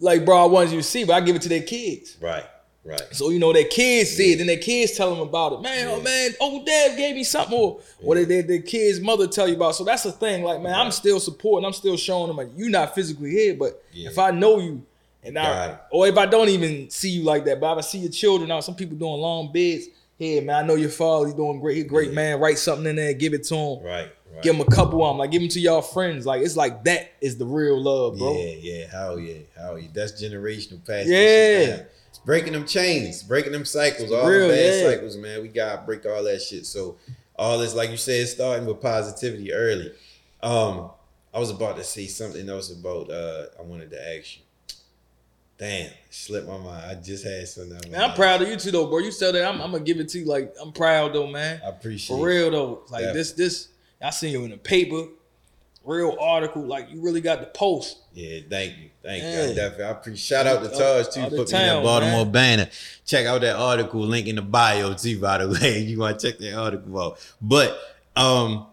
Like, 0.00 0.24
bro, 0.24 0.42
I 0.42 0.46
wanted 0.46 0.72
you 0.72 0.78
to 0.78 0.82
see, 0.82 1.04
but 1.04 1.14
I 1.14 1.20
give 1.20 1.36
it 1.36 1.42
to 1.42 1.48
their 1.48 1.62
kids. 1.62 2.16
right, 2.20 2.44
right. 2.84 3.00
So 3.12 3.30
you 3.30 3.38
know 3.38 3.52
their 3.52 3.64
kids 3.68 4.10
see 4.10 4.32
it, 4.32 4.36
then 4.38 4.46
their 4.46 4.56
kids 4.58 4.92
tell 4.96 5.10
them 5.10 5.20
about 5.20 5.52
it. 5.54 5.60
Man, 5.62 5.88
oh 5.88 6.00
man, 6.00 6.30
oh 6.40 6.64
dad 6.64 6.96
gave 6.96 7.14
me 7.14 7.24
something, 7.24 7.56
or 7.56 7.80
what 8.00 8.16
did 8.16 8.28
their, 8.28 8.42
their 8.42 8.62
kids' 8.62 9.00
mother 9.00 9.26
tell 9.26 9.48
you 9.48 9.54
about? 9.56 9.74
So 9.76 9.84
that's 9.84 10.02
the 10.02 10.12
thing. 10.12 10.42
Like, 10.42 10.60
man, 10.60 10.74
I'm 10.74 10.90
still 10.90 11.20
supporting. 11.20 11.64
I'm 11.66 11.72
still 11.72 11.96
showing 11.96 12.28
them 12.28 12.36
like 12.36 12.48
you 12.56 12.68
not 12.70 12.94
physically 12.94 13.30
here, 13.30 13.54
but 13.54 13.82
Yeah. 13.92 14.10
if 14.10 14.18
I 14.18 14.30
know 14.30 14.58
you, 14.58 14.82
and 15.24 15.38
I, 15.38 15.78
or 15.92 16.08
if 16.08 16.18
I 16.18 16.26
don't 16.26 16.48
even 16.48 16.90
see 16.90 17.10
you 17.10 17.22
like 17.22 17.44
that, 17.44 17.60
but 17.60 17.72
if 17.72 17.78
I 17.78 17.80
see 17.82 17.98
your 17.98 18.10
children 18.10 18.50
out, 18.50 18.64
some 18.64 18.74
people 18.74 18.96
doing 18.96 19.20
long 19.20 19.52
bids. 19.52 19.86
Hey 20.18 20.40
man, 20.40 20.64
I 20.64 20.66
know 20.66 20.74
your 20.74 20.90
father. 20.90 21.26
He's 21.26 21.34
doing 21.34 21.58
great. 21.60 21.76
He's 21.76 21.84
a 21.84 21.88
great 21.88 22.08
Yeah. 22.10 22.14
man. 22.14 22.40
Write 22.40 22.58
something 22.58 22.86
in 22.86 22.96
there, 22.96 23.12
give 23.12 23.34
it 23.34 23.44
to 23.44 23.54
him. 23.56 23.82
Right, 23.84 24.10
right. 24.32 24.42
Give 24.42 24.54
him 24.54 24.60
a 24.60 24.64
couple 24.70 25.04
of 25.04 25.10
them. 25.10 25.18
Like 25.18 25.30
give 25.30 25.40
them 25.42 25.48
to 25.50 25.60
y'all 25.60 25.82
friends. 25.82 26.26
Like 26.26 26.42
it's 26.42 26.56
like 26.56 26.84
that 26.84 27.12
is 27.20 27.36
the 27.38 27.46
real 27.46 27.80
love, 27.80 28.18
bro. 28.18 28.36
Yeah, 28.36 28.54
yeah, 28.60 28.86
hell 28.90 29.18
yeah, 29.18 29.38
hell 29.56 29.78
yeah. 29.78 29.88
That's 29.92 30.12
generational 30.22 30.84
passing. 30.86 31.12
Yeah. 31.12 31.82
It's 32.08 32.18
breaking 32.24 32.52
them 32.52 32.66
chains, 32.66 33.22
breaking 33.22 33.52
them 33.52 33.64
cycles, 33.64 34.12
all 34.12 34.28
Real, 34.28 34.48
the 34.48 34.54
bad 34.54 34.74
yeah. 34.82 34.90
cycles, 34.90 35.16
man. 35.16 35.40
We 35.42 35.48
gotta 35.48 35.82
break 35.82 36.04
all 36.06 36.22
that 36.24 36.42
shit. 36.42 36.66
So 36.66 36.96
all 37.36 37.58
this, 37.58 37.74
like 37.74 37.90
you 37.90 37.96
said, 37.96 38.28
starting 38.28 38.66
with 38.66 38.80
positivity 38.82 39.52
early. 39.52 39.92
Um, 40.42 40.90
I 41.32 41.38
was 41.38 41.48
about 41.50 41.76
to 41.76 41.84
say 41.84 42.06
something 42.06 42.46
else 42.48 42.70
about. 42.70 43.10
uh 43.10 43.46
I 43.58 43.62
wanted 43.62 43.90
to 43.92 44.16
ask 44.18 44.36
you. 44.36 44.42
Damn, 45.58 45.90
slipped 46.10 46.48
my 46.48 46.56
mind. 46.58 46.84
I 46.90 46.94
just 46.96 47.24
had 47.24 47.46
something. 47.46 47.74
Man, 47.90 48.00
I'm 48.00 48.08
mind. 48.08 48.14
proud 48.16 48.42
of 48.42 48.48
you 48.48 48.56
too, 48.56 48.72
though, 48.72 48.86
bro. 48.88 48.98
You 48.98 49.12
said 49.12 49.34
that. 49.34 49.44
I'm, 49.46 49.60
I'm 49.60 49.70
gonna 49.70 49.84
give 49.84 50.00
it 50.00 50.08
to 50.10 50.18
you. 50.18 50.24
Like 50.26 50.52
I'm 50.60 50.72
proud, 50.72 51.12
though, 51.14 51.28
man. 51.28 51.60
I 51.64 51.68
appreciate. 51.68 52.16
For 52.16 52.26
real 52.26 52.50
though, 52.50 52.82
like 52.90 53.04
Yeah. 53.04 53.12
this, 53.12 53.32
this 53.32 53.68
I 54.02 54.10
seen 54.10 54.32
you 54.32 54.44
in 54.44 54.50
the 54.50 54.56
paper, 54.56 55.04
real 55.84 56.16
article. 56.20 56.62
Like 56.62 56.90
you 56.90 57.00
really 57.00 57.20
got 57.20 57.40
the 57.40 57.46
post. 57.46 57.98
Yeah, 58.14 58.40
thank 58.50 58.76
you, 58.78 58.90
thank 59.02 59.22
you. 59.22 59.28
I 59.28 59.54
definitely, 59.54 59.84
I 59.84 59.90
appreciate. 59.90 60.18
Shout 60.36 60.46
out 60.46 60.62
to 60.62 60.68
Taj 60.70 61.14
too. 61.14 61.20
other 61.22 61.36
Put 61.36 61.46
me 61.52 61.58
that 61.58 61.82
Baltimore 61.82 62.24
man. 62.24 62.32
banner. 62.32 62.68
Check 63.06 63.26
out 63.26 63.40
that 63.42 63.56
article. 63.56 64.00
Link 64.00 64.26
in 64.26 64.36
the 64.36 64.42
bio 64.42 64.94
too. 64.94 65.20
By 65.20 65.38
the 65.38 65.48
way, 65.62 65.78
you 65.80 65.98
want 65.98 66.18
to 66.18 66.30
check 66.30 66.38
that 66.40 66.54
article 66.54 67.00
out. 67.00 67.34
But 67.40 67.78
um, 68.16 68.66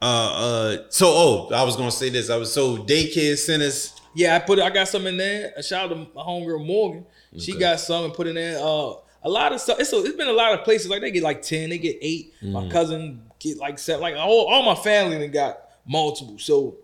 uh, 0.00 0.04
uh, 0.04 0.76
so 0.90 1.06
oh, 1.08 1.50
I 1.54 1.62
was 1.64 1.76
gonna 1.76 1.90
say 1.90 2.10
this. 2.10 2.30
I 2.30 2.36
was 2.36 2.52
so 2.52 2.76
daycare 2.78 3.36
centers. 3.36 3.94
Yeah, 4.14 4.36
I 4.36 4.38
put. 4.38 4.58
I 4.60 4.70
got 4.70 4.88
some 4.88 5.06
in 5.06 5.16
there. 5.16 5.52
A 5.56 5.62
shout 5.62 5.84
out 5.84 5.88
to 5.94 5.96
my 6.14 6.22
homegirl 6.22 6.64
Morgan. 6.66 7.04
She 7.38 7.52
Okay. 7.52 7.60
got 7.60 7.80
some 7.80 8.04
and 8.04 8.14
put 8.14 8.26
in 8.26 8.34
there. 8.34 8.58
Uh, 8.58 8.94
a 9.22 9.28
lot 9.28 9.52
of 9.52 9.60
stuff. 9.60 9.78
It's, 9.80 9.92
a, 9.92 9.96
it's 10.04 10.16
been 10.16 10.28
a 10.28 10.32
lot 10.32 10.54
of 10.58 10.64
places 10.64 10.88
like 10.88 11.00
they 11.02 11.10
get 11.10 11.22
like 11.22 11.42
ten, 11.42 11.68
they 11.70 11.78
get 11.78 11.98
8 12.00 12.32
Mm-hmm. 12.36 12.52
My 12.52 12.68
cousin 12.70 13.22
get 13.38 13.58
like 13.58 13.78
seven. 13.78 14.02
Like 14.02 14.16
all, 14.16 14.46
all 14.46 14.62
my 14.62 14.74
family 14.74 15.18
then 15.18 15.30
got 15.30 15.58
multiple. 15.86 16.38
So, 16.38 16.76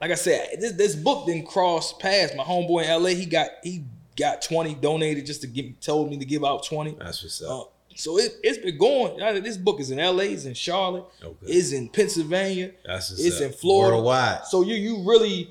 like 0.00 0.10
I 0.10 0.14
said, 0.14 0.56
this 0.60 0.72
this 0.72 0.94
book 0.94 1.26
didn't 1.26 1.46
cross 1.48 1.92
past 1.92 2.34
my 2.36 2.44
homeboy 2.44 2.84
in 2.84 2.90
L.A. 2.90 3.14
He 3.14 3.26
got 3.26 3.48
he 3.62 3.84
got 4.16 4.42
twenty 4.42 4.74
donated 4.74 5.26
just 5.26 5.40
to 5.42 5.46
give 5.46 5.78
told 5.80 6.10
me 6.10 6.18
to 6.18 6.24
give 6.24 6.44
out 6.44 6.64
twenty. 6.64 6.92
That's 6.98 7.22
what's 7.22 7.42
up. 7.42 7.50
Uh, 7.50 7.64
so 7.96 8.16
it, 8.18 8.36
it's 8.44 8.58
been 8.58 8.78
going. 8.78 9.20
Uh, 9.20 9.40
This 9.40 9.56
book 9.56 9.80
is 9.80 9.90
in 9.90 9.98
L.A. 9.98 10.24
It's 10.26 10.44
in 10.44 10.54
Charlotte. 10.54 11.04
Okay. 11.22 11.46
It's 11.46 11.72
in 11.72 11.88
Pennsylvania. 11.88 12.70
That's 12.84 13.10
what's 13.10 13.24
it's 13.24 13.36
up. 13.40 13.46
in 13.48 13.52
Florida. 13.52 13.96
Worldwide. 13.96 14.44
So 14.46 14.62
you 14.62 14.74
you 14.76 15.02
really 15.08 15.50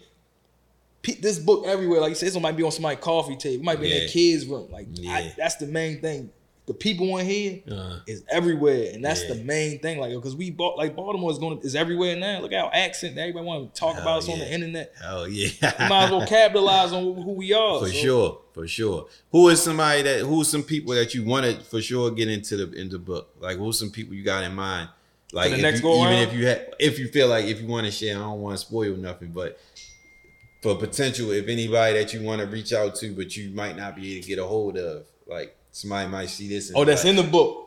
this 1.21 1.39
book 1.39 1.65
everywhere. 1.65 2.01
Like 2.01 2.09
you 2.09 2.15
said, 2.15 2.27
this 2.27 2.33
one 2.35 2.43
might 2.43 2.57
be 2.57 2.63
on 2.63 2.71
somebody's 2.71 2.99
coffee 3.03 3.35
table. 3.37 3.61
It 3.61 3.65
might 3.65 3.79
be 3.79 3.85
in 3.87 3.93
Yeah. 3.93 3.99
their 3.99 4.07
kids' 4.09 4.45
room. 4.45 4.69
Like 4.71 4.87
I- 5.07 5.33
that's 5.37 5.55
the 5.55 5.67
main 5.67 6.01
thing. 6.01 6.29
The 6.67 6.73
people 6.73 7.17
in 7.17 7.25
here 7.25 7.61
Uh, 7.71 7.99
is 8.07 8.23
everywhere, 8.29 8.91
and 8.93 9.03
that's 9.03 9.21
Yeah. 9.23 9.35
the 9.35 9.43
main 9.43 9.79
thing. 9.79 9.99
Like 9.99 10.11
because 10.13 10.35
we 10.35 10.51
bought 10.51 10.77
like 10.77 10.95
Baltimore 10.97 11.31
is 11.31 11.37
going 11.39 11.59
to 11.61 11.65
is 11.65 11.75
everywhere 11.75 12.17
now. 12.17 12.41
Look 12.41 12.51
at 12.51 12.61
our 12.63 12.71
accent. 12.73 13.17
Everybody 13.17 13.45
want 13.45 13.73
to 13.73 13.79
talk 13.79 13.93
Hell 13.93 14.01
about 14.01 14.17
us 14.19 14.29
on 14.29 14.39
the 14.39 14.53
internet. 14.53 14.93
hell 15.01 15.27
yeah. 15.29 15.47
We 15.79 15.87
might 15.87 16.03
as 16.05 16.11
well 16.11 16.27
capitalize 16.27 16.91
on 16.91 17.03
who 17.15 17.31
we 17.31 17.53
are. 17.53 17.79
for 17.79 17.85
So, 17.87 17.91
sure, 17.93 18.41
for 18.53 18.67
sure. 18.67 19.07
Who 19.31 19.47
is 19.47 19.61
somebody 19.63 20.01
that 20.01 20.19
who's 20.25 20.49
some 20.49 20.63
people 20.63 20.93
that 20.95 21.13
you 21.15 21.23
want 21.23 21.45
to 21.45 21.63
for 21.63 21.81
sure 21.81 22.11
get 22.11 22.27
into 22.27 22.57
the 22.57 22.77
in 22.77 22.89
the 22.89 22.99
book? 22.99 23.29
Like 23.39 23.57
who's 23.57 23.79
some 23.79 23.89
people 23.91 24.13
you 24.13 24.23
got 24.23 24.43
in 24.43 24.53
mind? 24.53 24.89
Like 25.31 25.51
the 25.51 25.55
if 25.57 25.61
next 25.61 25.83
you, 25.83 25.89
even 25.93 26.05
around? 26.05 26.27
if 26.27 26.33
you 26.33 26.47
had 26.47 26.73
if 26.79 26.99
you 26.99 27.07
feel 27.07 27.29
like 27.29 27.45
if 27.45 27.61
you 27.61 27.67
want 27.67 27.85
to 27.85 27.91
share, 27.91 28.17
I 28.17 28.19
don't 28.19 28.41
want 28.41 28.57
to 28.59 28.65
spoil 28.65 28.95
nothing, 28.97 29.29
but 29.31 29.57
for 30.61 30.75
potential, 30.75 31.31
if 31.31 31.47
anybody 31.47 31.97
that 31.97 32.13
you 32.13 32.21
want 32.23 32.41
to 32.41 32.47
reach 32.47 32.73
out 32.73 32.95
to, 32.95 33.13
but 33.13 33.37
you 33.37 33.51
might 33.51 33.77
not 33.77 33.95
be 33.95 34.13
able 34.15 34.23
to 34.23 34.27
get 34.27 34.39
a 34.39 34.43
hold 34.45 34.77
of, 34.77 35.05
like 35.27 35.55
somebody 35.77 36.07
might 36.09 36.29
see 36.29 36.47
this. 36.47 36.69
and 36.69 36.77
Oh, 36.77 36.85
that's 36.85 37.03
like- 37.03 37.11
in 37.11 37.15
the 37.17 37.23
book. 37.23 37.63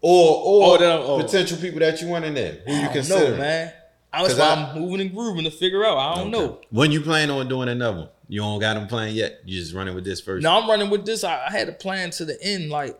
or 0.00 0.36
or 0.36 0.74
Oh, 0.74 0.78
that- 0.78 0.98
oh. 1.00 1.22
potential 1.22 1.58
people 1.58 1.80
that 1.80 2.00
you 2.00 2.08
want 2.08 2.24
in 2.24 2.34
there. 2.34 2.58
Who 2.66 2.72
you 2.74 2.88
consider, 2.88 3.36
man. 3.36 3.72
That's 4.12 4.28
'Cause 4.28 4.38
why 4.38 4.44
I- 4.46 4.54
I, 4.54 4.70
am 4.74 4.80
moving 4.80 5.00
and 5.00 5.14
grooving 5.14 5.44
to 5.44 5.50
figure 5.50 5.84
out. 5.84 5.96
I 5.98 6.14
don't 6.16 6.30
know. 6.30 6.60
When 6.70 6.92
you 6.92 7.00
plan 7.00 7.30
on 7.30 7.48
doing 7.48 7.68
another 7.68 7.98
one? 7.98 8.08
You 8.28 8.40
don't 8.40 8.60
got 8.60 8.74
them 8.74 8.86
planned 8.86 9.14
yet. 9.16 9.40
You 9.44 9.58
just 9.60 9.74
running 9.74 9.94
with 9.94 10.04
this 10.04 10.20
first. 10.20 10.42
No, 10.42 10.50
I'm 10.58 10.68
running 10.68 10.88
with 10.90 11.04
this. 11.04 11.24
I, 11.24 11.46
I 11.46 11.50
had 11.50 11.68
a 11.68 11.72
plan 11.72 12.10
to 12.12 12.24
the 12.24 12.40
end. 12.42 12.70
Like, 12.70 12.98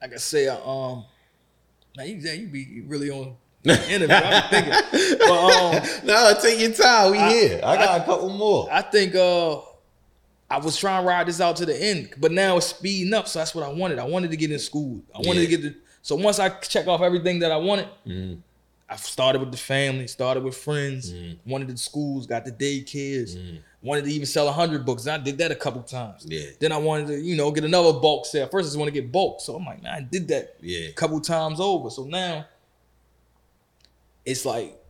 like 0.00 0.12
I 0.12 0.16
say, 0.16 0.48
I, 0.48 0.54
um, 0.56 1.04
now 1.96 2.04
you, 2.04 2.16
you 2.16 2.46
be 2.48 2.82
really 2.86 3.10
on 3.10 3.36
the 3.62 3.72
interview. 3.92 4.14
I 4.16 4.40
be 4.42 4.56
thinking, 4.56 5.18
but 5.18 5.30
um, 5.30 5.88
no, 6.04 6.34
take 6.40 6.60
your 6.60 6.72
time. 6.72 7.12
We 7.12 7.18
I- 7.18 7.30
here. 7.32 7.60
I 7.64 7.76
got 7.76 8.00
a 8.00 8.04
couple 8.04 8.28
more. 8.30 8.68
I 8.70 8.82
think 8.82 9.14
uh, 9.14 9.56
I 10.50 10.58
was 10.58 10.76
trying 10.78 11.02
to 11.02 11.08
ride 11.08 11.26
this 11.28 11.40
out 11.40 11.56
to 11.56 11.66
the 11.66 11.76
end, 11.80 12.10
but 12.18 12.32
now 12.32 12.56
it's 12.56 12.66
speeding 12.66 13.12
up. 13.12 13.28
So 13.28 13.38
that's 13.38 13.54
what 13.54 13.64
I 13.64 13.68
wanted. 13.72 13.98
I 13.98 14.04
wanted 14.04 14.30
to 14.30 14.36
get 14.36 14.50
in 14.50 14.58
school. 14.58 15.02
I 15.14 15.18
wanted 15.18 15.40
Yeah. 15.42 15.46
to 15.46 15.50
get 15.50 15.62
the. 15.62 15.74
So 16.02 16.16
once 16.16 16.38
I 16.38 16.48
check 16.48 16.86
off 16.86 17.02
everything 17.02 17.40
that 17.40 17.52
I 17.52 17.56
wanted, 17.58 17.88
Mhm. 18.06 18.38
I 18.88 18.96
started 18.96 19.40
with 19.40 19.50
the 19.50 19.58
family, 19.58 20.06
started 20.06 20.42
with 20.42 20.56
friends, 20.56 21.12
Mm. 21.12 21.36
wanted 21.44 21.68
the 21.68 21.76
schools, 21.76 22.26
got 22.26 22.46
the 22.46 22.52
daycares, 22.52 23.36
wanted 23.82 24.04
to 24.06 24.10
even 24.10 24.24
sell 24.24 24.50
hundred 24.50 24.86
books. 24.86 25.02
And 25.04 25.20
I 25.20 25.22
did 25.22 25.36
that 25.38 25.52
a 25.52 25.54
couple 25.54 25.82
times. 25.82 26.24
Yeah. 26.26 26.46
Then 26.58 26.72
I 26.72 26.78
wanted 26.78 27.08
to, 27.08 27.20
you 27.20 27.36
know, 27.36 27.50
get 27.50 27.64
another 27.64 27.92
bulk 27.92 28.24
sale. 28.24 28.46
First, 28.48 28.64
I 28.64 28.68
just 28.68 28.78
want 28.78 28.88
to 28.88 28.98
get 28.98 29.12
bulk. 29.12 29.42
So 29.42 29.54
I'm 29.56 29.66
like, 29.66 29.82
man, 29.82 29.92
I 29.92 30.00
did 30.00 30.28
that 30.28 30.54
Yeah. 30.62 30.88
a 30.88 30.92
couple 30.92 31.20
times 31.20 31.60
over. 31.60 31.90
So 31.90 32.04
now 32.04 32.46
it's 34.24 34.46
like 34.46 34.80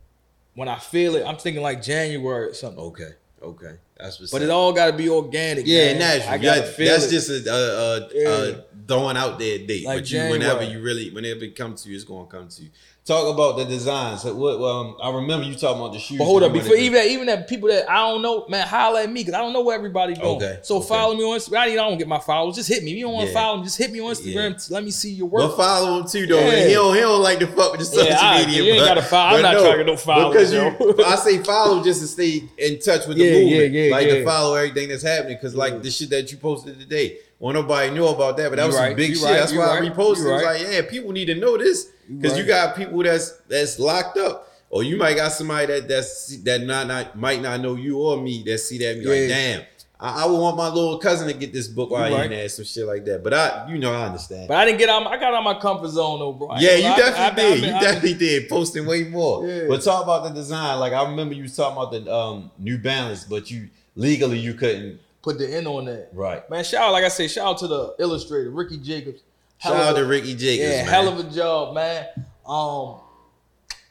when 0.54 0.68
I 0.68 0.78
feel 0.78 1.16
it, 1.16 1.24
I'm 1.26 1.36
thinking 1.36 1.62
like 1.62 1.82
January 1.82 2.50
or 2.50 2.54
something. 2.54 2.78
Okay. 2.80 3.10
Okay. 3.42 3.74
That's 3.98 4.20
what's 4.20 4.30
But 4.32 4.42
up. 4.42 4.48
it 4.48 4.50
all 4.50 4.72
got 4.72 4.86
to 4.86 4.92
be 4.92 5.08
organic. 5.08 5.66
yeah, 5.66 5.86
man. 5.92 5.98
natural. 5.98 6.34
I 6.34 6.38
gotta 6.38 6.60
That- 6.62 6.74
feel 6.76 6.86
that's 6.92 7.06
it. 7.06 7.10
just 7.10 7.30
a, 7.30 7.50
a, 7.52 7.96
a, 7.96 8.08
Yeah. 8.14 8.28
a 8.58 8.62
throwing 8.86 9.16
out 9.16 9.38
there 9.38 9.58
date. 9.58 9.84
Like 9.84 9.98
but 9.98 10.10
you, 10.10 10.20
whenever 10.30 10.62
you 10.62 10.80
really, 10.80 11.10
whenever 11.10 11.44
it 11.44 11.56
comes 11.56 11.82
to 11.82 11.88
you, 11.90 11.96
it's 11.96 12.04
gonna 12.04 12.26
come 12.26 12.48
to 12.48 12.62
you. 12.62 12.70
Talk 13.08 13.32
about 13.34 13.56
the 13.56 13.64
designs. 13.64 14.20
So 14.20 14.34
what? 14.34 14.60
Um, 14.62 14.94
I 15.02 15.10
remember 15.10 15.46
you 15.46 15.54
talking 15.54 15.80
about 15.80 15.94
the 15.94 15.98
shoes. 15.98 16.18
But 16.18 16.26
hold 16.26 16.42
up, 16.42 16.52
before 16.52 16.76
even 16.76 16.92
that, 16.92 17.06
even 17.06 17.26
that 17.28 17.48
people 17.48 17.70
that 17.70 17.90
I 17.90 18.06
don't 18.06 18.20
know, 18.20 18.44
man, 18.50 18.66
holler 18.66 19.00
at 19.00 19.08
me 19.10 19.22
because 19.22 19.32
I 19.32 19.38
don't 19.38 19.54
know 19.54 19.62
where 19.62 19.74
everybody's 19.74 20.18
going. 20.18 20.36
Okay, 20.36 20.58
So 20.62 20.76
okay. 20.76 20.88
follow 20.88 21.14
me 21.14 21.22
on 21.24 21.38
Instagram. 21.38 21.58
I 21.62 21.74
don't 21.74 21.96
get 21.96 22.06
my 22.06 22.18
followers. 22.18 22.56
Just 22.56 22.68
hit 22.68 22.84
me. 22.84 22.90
If 22.92 22.98
you 22.98 23.04
don't 23.06 23.14
want 23.14 23.28
to 23.28 23.32
Yeah. 23.32 23.40
follow 23.40 23.56
me, 23.56 23.64
just 23.64 23.78
hit 23.78 23.90
me 23.90 24.00
on 24.00 24.12
Instagram. 24.14 24.70
Let 24.70 24.84
me 24.84 24.90
see 24.90 25.10
your 25.12 25.26
But 25.30 25.48
work. 25.48 25.56
follow 25.56 26.00
him 26.00 26.06
too, 26.06 26.26
though. 26.26 26.38
Yeah. 26.38 26.66
He 26.68 26.74
don't. 26.74 26.94
He 26.94 27.00
don't 27.00 27.22
like 27.22 27.38
to 27.38 27.46
fuck 27.46 27.72
with 27.72 27.80
the 27.80 27.86
social 27.86 28.08
Yeah, 28.08 28.18
I- 28.20 28.44
media. 28.44 28.62
you 28.62 28.72
ain't 28.72 28.80
but- 28.82 28.86
gotta 28.88 29.02
follow- 29.02 29.36
I'm 29.38 29.42
but 29.42 29.52
not 29.52 29.60
trying 29.62 29.78
to 29.78 29.84
no 29.84 29.96
followers, 29.96 30.50
Because 30.50 30.52
you, 30.52 31.04
I 31.06 31.16
say 31.16 31.38
follow 31.38 31.82
just 31.82 32.02
to 32.02 32.06
stay 32.08 32.42
in 32.58 32.78
touch 32.78 33.06
with 33.06 33.16
the 33.16 33.24
Yeah, 33.24 33.32
movement. 33.40 33.72
yeah, 33.72 33.84
yeah, 33.84 33.90
like 33.90 34.08
to 34.10 34.22
follow 34.26 34.54
everything 34.54 34.90
that's 34.90 35.02
happening. 35.02 35.38
Because 35.40 35.54
like 35.54 35.80
the 35.82 35.90
shit 35.90 36.10
that 36.10 36.30
you 36.30 36.36
posted 36.36 36.78
today, 36.78 37.16
well, 37.38 37.54
nobody 37.54 37.90
knew 37.92 38.06
about 38.06 38.36
that, 38.36 38.48
but 38.48 38.56
that 38.56 38.62
You 38.62 38.66
was 38.68 38.76
some 38.76 38.84
right, 38.84 38.96
big 38.96 39.10
you 39.10 39.16
shit. 39.16 39.24
right, 39.24 39.32
that's 39.34 39.52
you 39.52 39.58
why 39.58 39.78
I 39.78 39.80
reposted. 39.80 40.26
It 40.26 40.32
was 40.32 40.42
right. 40.44 40.44
like, 40.44 40.72
yeah, 40.72 40.82
people 40.82 41.12
need 41.12 41.26
to 41.26 41.34
know 41.36 41.56
this 41.56 41.90
because 42.08 42.36
you 42.36 42.44
right. 42.44 42.48
got 42.48 42.76
people 42.76 43.02
that's 43.02 43.30
that's 43.48 43.78
locked 43.78 44.16
up. 44.18 44.46
Or 44.70 44.82
you 44.82 44.98
might 44.98 45.16
got 45.16 45.32
somebody 45.32 45.66
that 45.66 45.88
that's 45.88 46.36
that 46.42 46.60
not, 46.62 46.86
not 46.86 47.16
might 47.18 47.40
not 47.40 47.60
know 47.60 47.74
you 47.74 47.98
or 47.98 48.20
me 48.20 48.42
that 48.46 48.58
see 48.58 48.76
that 48.78 48.92
and 48.96 49.02
be 49.02 49.08
like, 49.08 49.28
damn, 49.28 49.62
I, 49.98 50.24
I 50.24 50.26
would 50.26 50.38
want 50.38 50.56
my 50.56 50.68
little 50.68 50.98
cousin 50.98 51.26
to 51.28 51.32
get 51.32 51.52
this 51.54 51.68
book 51.68 51.90
while 51.90 52.12
right. 52.12 52.28
there, 52.28 52.48
some 52.50 52.66
shit 52.66 52.86
like 52.86 53.04
that. 53.06 53.24
But 53.24 53.32
I, 53.32 53.70
you 53.70 53.78
know, 53.78 53.94
I 53.94 54.06
understand. 54.06 54.46
But 54.48 54.58
I 54.58 54.66
didn't 54.66 54.78
get 54.78 54.90
out. 54.90 55.06
I 55.06 55.16
got 55.16 55.32
out 55.32 55.38
of 55.38 55.44
my 55.44 55.58
comfort 55.58 55.88
zone 55.88 56.18
though, 56.18 56.32
bro. 56.32 56.48
I 56.48 56.60
Yeah, 56.60 56.74
you 56.74 56.82
definitely 56.82 57.22
I- 57.22 57.26
I- 57.28 57.54
did. 57.54 57.64
You 57.64 57.70
definitely 57.70 58.14
did. 58.14 58.48
Posting 58.48 58.84
way 58.84 59.04
more. 59.04 59.46
Yeah. 59.46 59.68
But 59.68 59.82
talk 59.82 60.02
about 60.02 60.24
the 60.24 60.30
design. 60.30 60.80
Like 60.80 60.92
I 60.92 61.08
remember 61.08 61.34
you 61.34 61.44
was 61.44 61.56
talking 61.56 61.76
about 61.76 61.92
the 61.92 62.12
um, 62.12 62.50
New 62.58 62.76
Balance, 62.78 63.24
but 63.24 63.50
you 63.50 63.70
legally 63.96 64.38
you 64.38 64.52
couldn't. 64.54 65.00
Put 65.22 65.38
the 65.38 65.52
end 65.52 65.66
on 65.66 65.86
that. 65.86 66.10
Right. 66.12 66.48
Man, 66.50 66.64
shout 66.64 66.88
out, 66.88 66.92
like 66.92 67.04
I 67.04 67.08
say, 67.08 67.28
shout 67.28 67.46
out 67.46 67.58
to 67.58 67.66
the 67.66 67.94
illustrator, 67.98 68.50
Ricky 68.50 68.78
Jacobs. 68.78 69.22
Shout 69.58 69.74
out 69.74 69.90
of 69.90 69.96
to 69.96 70.06
Ricky 70.06 70.34
Jacobs. 70.34 70.68
Yeah, 70.68 70.82
man. 70.82 70.86
hell 70.86 71.08
of 71.08 71.18
a 71.18 71.30
job, 71.30 71.74
man. 71.74 72.06
Um, 72.46 73.00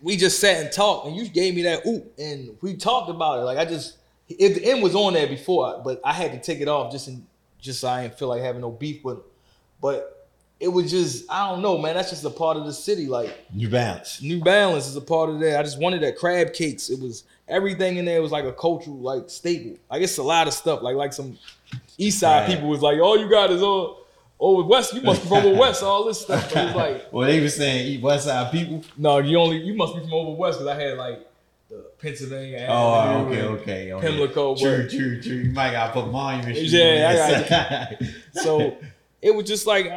we 0.02 0.16
just 0.16 0.40
sat 0.40 0.64
and 0.64 0.72
talked, 0.72 1.08
and 1.08 1.16
you 1.16 1.28
gave 1.28 1.56
me 1.56 1.64
that 1.64 1.86
oop, 1.86 2.14
and 2.18 2.56
we 2.62 2.76
talked 2.76 3.10
about 3.10 3.40
it. 3.40 3.44
Like 3.44 3.58
I 3.58 3.66
just, 3.66 3.98
it, 4.30 4.56
the 4.56 4.66
end 4.66 4.82
was 4.82 4.96
on 4.96 5.14
there 5.14 5.28
before, 5.28 5.82
but 5.84 6.00
I 6.04 6.14
had 6.14 6.32
to 6.32 6.40
take 6.40 6.62
it 6.62 6.68
off 6.68 6.92
just 6.92 7.08
in, 7.08 7.26
just 7.60 7.82
so 7.82 7.90
I 7.90 8.04
didn't 8.04 8.18
feel 8.18 8.30
like 8.30 8.42
having 8.42 8.62
no 8.62 8.72
beef 8.72 9.04
with 9.04 9.18
him. 9.18 9.24
But 9.82 10.28
it 10.60 10.70
was 10.70 10.90
just, 10.90 11.30
I 11.30 11.50
don't 11.50 11.62
know, 11.62 11.78
man. 11.78 11.96
That's 11.96 12.10
just 12.10 12.24
a 12.26 12.30
part 12.30 12.58
of 12.58 12.66
the 12.66 12.74
city. 12.74 13.08
Like 13.08 13.36
New 13.54 13.70
Balance. 13.70 14.22
New 14.22 14.42
Balance 14.42 14.88
is 14.88 14.96
a 14.96 15.02
part 15.02 15.30
of 15.30 15.40
that. 15.42 15.60
I 15.60 15.64
just 15.64 15.80
wanted 15.80 16.02
that 16.04 16.18
crab 16.18 16.54
cakes. 16.54 16.90
It 16.90 17.00
was 17.00 17.24
everything 17.48 17.98
in 17.98 18.06
there 18.06 18.22
was 18.22 18.32
like 18.32 18.46
a 18.46 18.54
cultural 18.54 18.98
like 18.98 19.30
staple. 19.30 19.78
Like 19.90 20.02
it's 20.02 20.18
a 20.18 20.24
lot 20.24 20.48
of 20.48 20.54
stuff. 20.54 20.82
Like 20.82 20.96
like 20.96 21.14
some 21.14 21.38
East 21.98 22.20
Side 22.20 22.42
Right. 22.42 22.56
people 22.56 22.70
was 22.70 22.82
like, 22.82 23.00
all 23.00 23.18
you 23.18 23.30
got 23.30 23.52
is 23.52 23.62
all 23.62 24.06
over 24.40 24.64
West. 24.64 24.94
You 24.94 25.02
must 25.02 25.24
be 25.24 25.30
from 25.30 25.38
over 25.46 25.58
West. 25.60 25.84
All 25.84 26.06
this 26.06 26.22
stuff. 26.22 26.54
But 26.54 26.66
it's 26.68 26.76
like, 26.76 27.08
well, 27.12 27.28
they 27.28 27.40
were 27.42 27.50
saying 27.50 27.88
eat 27.88 28.02
West 28.02 28.26
Side 28.26 28.52
people. 28.52 28.84
no, 28.98 29.18
you 29.20 29.38
only 29.38 29.58
you 29.58 29.74
must 29.76 29.96
be 29.96 30.02
from 30.02 30.14
over 30.14 30.32
West 30.32 30.60
because 30.60 30.76
I 30.78 30.82
had 30.82 30.98
like 30.98 31.28
the 31.70 31.86
Pennsylvania. 32.00 32.68
Oh, 32.70 33.26
okay, 33.26 33.40
and 33.40 33.48
okay. 33.60 33.94
okay. 33.94 34.08
Pimlico. 34.08 34.56
True, 34.56 34.88
true, 34.88 35.22
true. 35.22 35.36
You 35.36 35.52
might 35.52 35.72
gotta 35.72 35.94
put 35.94 36.12
monument. 36.12 36.56
shoes 36.56 36.72
Yeah, 36.74 37.96
I. 38.02 38.06
So 38.40 38.78
it 39.22 39.34
was 39.34 39.48
just 39.48 39.66
like 39.68 39.92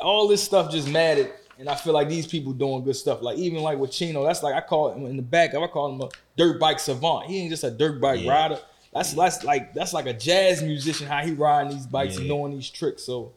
all 0.00 0.26
this 0.28 0.42
stuff 0.42 0.70
just 0.70 0.88
mattered. 0.88 1.32
And 1.58 1.68
I 1.70 1.74
feel 1.74 1.94
like 1.94 2.08
these 2.08 2.26
people 2.26 2.52
doing 2.52 2.84
good 2.84 2.96
stuff. 2.96 3.22
Like 3.22 3.38
even 3.38 3.62
like 3.62 3.78
with 3.78 3.90
Chino, 3.90 4.24
that's 4.24 4.42
like 4.42 4.54
I 4.54 4.60
call 4.60 4.92
him 4.92 5.06
in 5.06 5.16
the 5.16 5.22
back. 5.22 5.54
I 5.54 5.66
call 5.66 5.92
him 5.92 6.00
a 6.02 6.08
dirt 6.36 6.60
bike 6.60 6.78
savant. 6.78 7.26
He 7.26 7.38
ain't 7.40 7.50
just 7.50 7.64
a 7.64 7.70
dirt 7.70 8.00
bike 8.00 8.20
Yeah. 8.22 8.32
rider. 8.32 8.58
That's 8.92 9.12
that's 9.14 9.42
like 9.44 9.72
that's 9.74 9.92
like 9.94 10.06
a 10.06 10.12
jazz 10.12 10.62
musician 10.62 11.06
how 11.06 11.22
he 11.24 11.32
riding 11.32 11.72
these 11.72 11.86
bikes 11.86 12.16
and 12.16 12.26
Yeah. 12.26 12.32
knowing 12.34 12.52
these 12.52 12.68
tricks. 12.70 13.02
So 13.04 13.32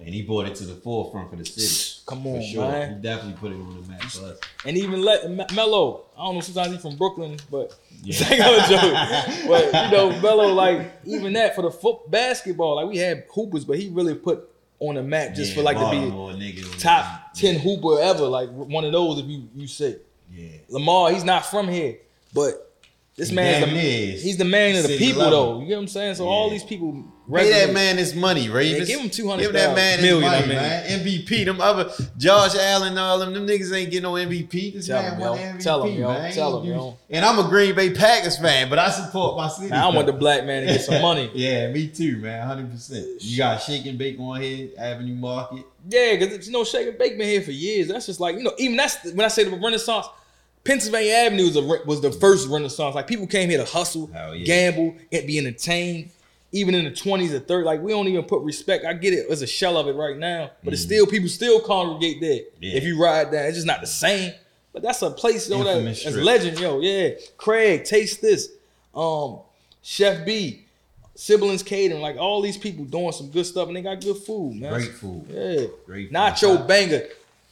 and 0.00 0.10
he 0.14 0.22
brought 0.22 0.46
it 0.46 0.54
to 0.56 0.64
the 0.64 0.74
forefront 0.76 1.28
for 1.30 1.36
the 1.36 1.44
city. 1.44 2.02
Come 2.06 2.22
for 2.22 2.36
on, 2.36 2.42
sure. 2.42 2.70
man. 2.70 2.94
He 2.96 3.00
definitely 3.02 3.32
put 3.40 3.50
it 3.50 3.56
on 3.56 3.82
the 3.82 3.88
map 3.88 4.02
for 4.02 4.26
us. 4.26 4.38
and 4.64 4.76
even 4.76 5.02
let 5.02 5.28
Me- 5.30 5.44
Melo. 5.54 6.04
I 6.16 6.24
don't 6.26 6.34
know. 6.36 6.40
Sometimes 6.40 6.72
he's 6.72 6.82
from 6.82 6.96
Brooklyn, 6.96 7.38
but 7.50 7.74
Yeah. 8.02 8.26
I 8.30 8.36
got 8.36 8.52
a 8.52 8.70
joke. 8.70 9.48
But 9.48 9.64
you 9.86 9.90
know, 9.96 10.20
Melo 10.20 10.52
like 10.52 10.92
even 11.06 11.32
that 11.32 11.54
for 11.54 11.62
the 11.62 11.70
foot 11.70 12.10
basketball. 12.10 12.76
Like 12.76 12.88
we 12.88 12.98
had 12.98 13.24
hoopers, 13.34 13.64
but 13.64 13.78
he 13.78 13.88
really 13.88 14.14
put 14.14 14.48
on 14.80 14.94
the 14.94 15.02
map 15.02 15.34
just 15.34 15.50
Yeah, 15.50 15.56
for 15.56 15.62
like 15.62 15.76
to 15.78 15.90
be 15.90 15.96
nigga 15.96 16.78
top 16.80 17.34
ten 17.34 17.58
hooper 17.58 18.00
ever. 18.00 18.26
Like 18.26 18.50
one 18.50 18.84
of 18.84 18.92
those, 18.92 19.18
if 19.18 19.26
you 19.26 19.48
you 19.54 19.66
say. 19.66 19.96
Yeah. 20.32 20.48
Lamar, 20.68 21.10
he's 21.12 21.24
not 21.24 21.46
from 21.46 21.68
here, 21.68 21.96
but 22.34 22.70
this 23.16 23.30
He 23.30 23.34
man's 23.34 23.64
the, 23.66 23.76
is. 23.78 24.22
he's 24.22 24.36
the 24.36 24.44
man 24.44 24.76
of 24.76 24.86
the 24.86 24.98
people, 24.98 25.22
level. 25.22 25.54
though. 25.54 25.60
You 25.62 25.66
get 25.68 25.74
what 25.76 25.82
I'm 25.82 25.88
saying? 25.88 26.14
So 26.16 26.26
all 26.28 26.50
these 26.50 26.62
people 26.64 27.02
Pay 27.32 27.50
that 27.50 27.74
man 27.74 27.98
his 27.98 28.14
money, 28.14 28.48
Ravens. 28.48 28.88
give 28.88 29.00
him 29.00 29.10
200 29.10 29.42
Give 29.42 29.52
that 29.52 29.74
man 29.76 29.98
his 29.98 30.06
million, 30.08 30.30
money, 30.30 30.44
I 30.44 30.46
mean. 30.46 30.56
man. 30.56 31.00
MVP. 31.00 31.44
Them 31.44 31.60
other 31.60 31.90
Josh 32.16 32.54
Allen, 32.54 32.96
all 32.96 33.18
them, 33.18 33.34
them 33.34 33.46
niggas 33.46 33.72
ain't 33.74 33.90
getting 33.90 34.04
no 34.04 34.12
MVP. 34.12 34.72
This 34.72 34.86
Tell 34.86 35.02
man 35.02 35.12
him, 35.12 35.20
yo. 35.20 35.34
MVP, 35.34 35.62
Tell 35.62 35.82
him, 35.84 36.00
yo. 36.00 36.30
Tell 36.32 36.60
him, 36.60 36.70
yo. 36.70 36.96
And 37.10 37.24
I'm 37.24 37.38
a 37.38 37.48
Green 37.48 37.74
Bay 37.74 37.90
Packers 37.90 38.38
fan, 38.38 38.70
but 38.70 38.78
I 38.78 38.90
support 38.90 39.36
my 39.36 39.48
city. 39.48 39.68
Now, 39.68 39.90
I 39.90 39.94
want 39.94 40.06
the 40.06 40.12
black 40.12 40.44
man 40.46 40.66
to 40.66 40.72
get 40.72 40.82
some 40.82 41.02
money. 41.02 41.30
Yeah, 41.38 41.70
me 41.70 41.86
too, 41.88 42.16
man. 42.16 42.46
Hundred 42.46 42.70
percent. 42.70 43.22
You 43.22 43.36
got 43.38 43.58
Shake 43.62 43.86
and 43.86 43.98
Bake 43.98 44.18
on 44.18 44.40
here, 44.40 44.70
Avenue 44.78 45.14
Market. 45.14 45.64
Yeah, 45.88 46.16
because 46.16 46.46
you 46.46 46.52
know, 46.52 46.64
Shake 46.64 46.88
and 46.88 46.98
Bake 46.98 47.16
been 47.18 47.28
here 47.28 47.42
for 47.42 47.52
years. 47.52 47.88
That's 47.88 48.06
just 48.06 48.18
like 48.20 48.36
you 48.36 48.42
know, 48.42 48.52
even 48.58 48.76
that's 48.76 49.04
when 49.04 49.20
I 49.20 49.28
say 49.28 49.44
the 49.44 49.56
Renaissance, 49.56 50.06
Pennsylvania 50.64 51.12
Avenue 51.12 51.44
was, 51.44 51.56
a, 51.56 51.62
was 51.86 52.00
the 52.00 52.10
first 52.12 52.48
Renaissance. 52.48 52.94
Like 52.94 53.06
people 53.06 53.26
came 53.26 53.48
here 53.50 53.58
to 53.58 53.70
hustle, 53.70 54.10
yeah. 54.12 54.44
gamble, 54.44 54.96
and 55.12 55.26
be 55.26 55.38
entertained. 55.38 56.10
Even 56.50 56.74
in 56.74 56.84
the 56.84 56.90
twenties 56.90 57.34
or 57.34 57.40
thirties, 57.40 57.66
like 57.66 57.82
we 57.82 57.92
don't 57.92 58.08
even 58.08 58.24
put 58.24 58.42
respect. 58.42 58.84
I 58.86 58.94
get 58.94 59.12
it; 59.12 59.26
it's 59.28 59.42
a 59.42 59.46
shell 59.46 59.76
of 59.76 59.86
it 59.86 59.92
right 59.92 60.16
now, 60.16 60.50
but 60.64 60.72
it's 60.72 60.80
still 60.82 61.06
people 61.06 61.28
still 61.28 61.60
congregate 61.60 62.20
there. 62.22 62.38
Mm. 62.38 62.44
Yeah. 62.60 62.76
If 62.78 62.84
you 62.84 63.02
ride 63.02 63.30
that, 63.32 63.46
it's 63.46 63.56
just 63.56 63.66
not 63.66 63.80
the 63.82 63.86
same. 63.86 64.32
But 64.72 64.82
that's 64.82 65.02
a 65.02 65.10
place 65.10 65.46
though 65.46 65.62
that 65.64 65.84
that's 65.84 66.06
legend, 66.16 66.58
yo. 66.58 66.80
Yeah, 66.80 67.10
Craig, 67.36 67.84
taste 67.84 68.22
this. 68.22 68.50
Um, 68.94 69.40
Chef 69.82 70.24
B, 70.24 70.64
siblings 71.14 71.62
catering, 71.62 72.00
like 72.00 72.16
all 72.16 72.40
these 72.40 72.56
people 72.56 72.84
doing 72.86 73.12
some 73.12 73.28
good 73.30 73.44
stuff, 73.44 73.68
and 73.68 73.76
they 73.76 73.82
got 73.82 74.00
good 74.00 74.16
food, 74.16 74.54
man. 74.54 74.72
Great 74.72 74.92
food. 74.94 75.26
Yeah. 75.28 75.66
Great 75.84 76.08
food. 76.08 76.14
Nacho 76.14 76.66
Banger. 76.66 77.02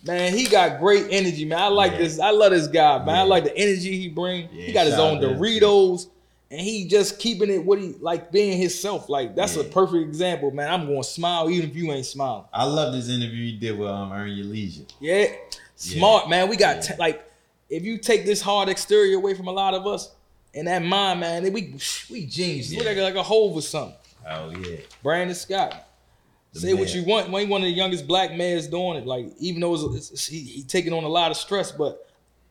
Man, 0.05 0.33
he 0.33 0.45
got 0.47 0.79
great 0.79 1.07
energy, 1.11 1.45
man. 1.45 1.59
I 1.59 1.67
like 1.69 1.93
Yeah. 1.93 1.99
this. 1.99 2.21
I 2.21 2.31
love 2.31 2.53
this 2.53 2.69
guy, 2.69 3.05
man. 3.05 3.15
I 3.17 3.23
like 3.23 3.45
the 3.45 3.57
energy 3.57 3.99
he 3.99 4.09
bring. 4.09 4.49
Yeah, 4.53 4.67
he 4.67 4.73
got 4.73 4.87
his 4.87 4.95
own 4.95 5.21
Doritos, 5.21 6.07
and 6.51 6.61
he 6.61 6.87
just 6.87 7.19
keeping 7.19 7.51
it 7.51 7.65
what 7.65 7.79
he 7.81 7.95
like 8.01 8.31
being 8.31 8.59
himself. 8.59 9.09
Like 9.09 9.35
that's 9.35 9.57
a 9.57 9.65
perfect 9.65 10.03
example, 10.09 10.51
man. 10.51 10.71
I'm 10.71 10.87
gonna 10.87 11.03
smile 11.05 11.51
even 11.51 11.71
if 11.71 11.77
you 11.77 11.91
ain't 11.93 12.07
smiling. 12.07 12.45
I 12.53 12.65
love 12.65 12.93
this 12.93 13.09
interview 13.09 13.45
you 13.45 13.59
did 13.59 13.79
with 13.79 13.89
um, 13.89 14.13
Earn 14.13 14.31
Your 14.31 14.47
Leisure. 14.47 14.85
Yeah, 15.01 15.27
smart 15.75 16.29
man. 16.29 16.49
We 16.49 16.57
got 16.57 16.77
Yeah. 16.77 16.83
t- 16.83 16.95
like 16.99 17.31
if 17.69 17.83
you 17.83 17.99
take 17.99 18.25
this 18.25 18.41
hard 18.41 18.69
exterior 18.69 19.17
away 19.17 19.35
from 19.35 19.49
a 19.49 19.53
lot 19.53 19.75
of 19.75 19.87
us 19.87 20.13
and 20.55 20.69
that 20.69 20.83
mind, 20.83 21.21
man, 21.21 21.43
then 21.43 21.53
we 21.53 21.75
we 22.11 22.27
genius. 22.27 22.73
Look 22.73 22.87
like, 22.87 22.97
like 22.97 23.15
a 23.17 23.23
Hov 23.23 23.57
or 23.57 23.63
something. 23.63 23.97
Oh 24.29 24.51
yeah. 24.51 24.79
Brandon 25.03 25.35
Scott. 25.35 25.83
The 26.53 26.61
Say 26.61 26.75
what 26.75 26.95
you 26.95 27.05
want. 27.05 27.29
When 27.31 27.49
one 27.51 27.61
of 27.61 27.67
the 27.67 27.73
youngest 27.75 28.07
black 28.07 28.33
males 28.35 28.67
doing 28.67 28.97
it, 28.97 29.07
like 29.07 29.27
even 29.39 29.61
though 29.61 29.75
it's, 29.75 30.11
it's, 30.11 30.27
he, 30.27 30.41
he 30.41 30.63
taking 30.63 30.93
on 30.93 31.05
a 31.05 31.09
lot 31.09 31.31
of 31.31 31.37
stress, 31.37 31.71
but 31.71 32.06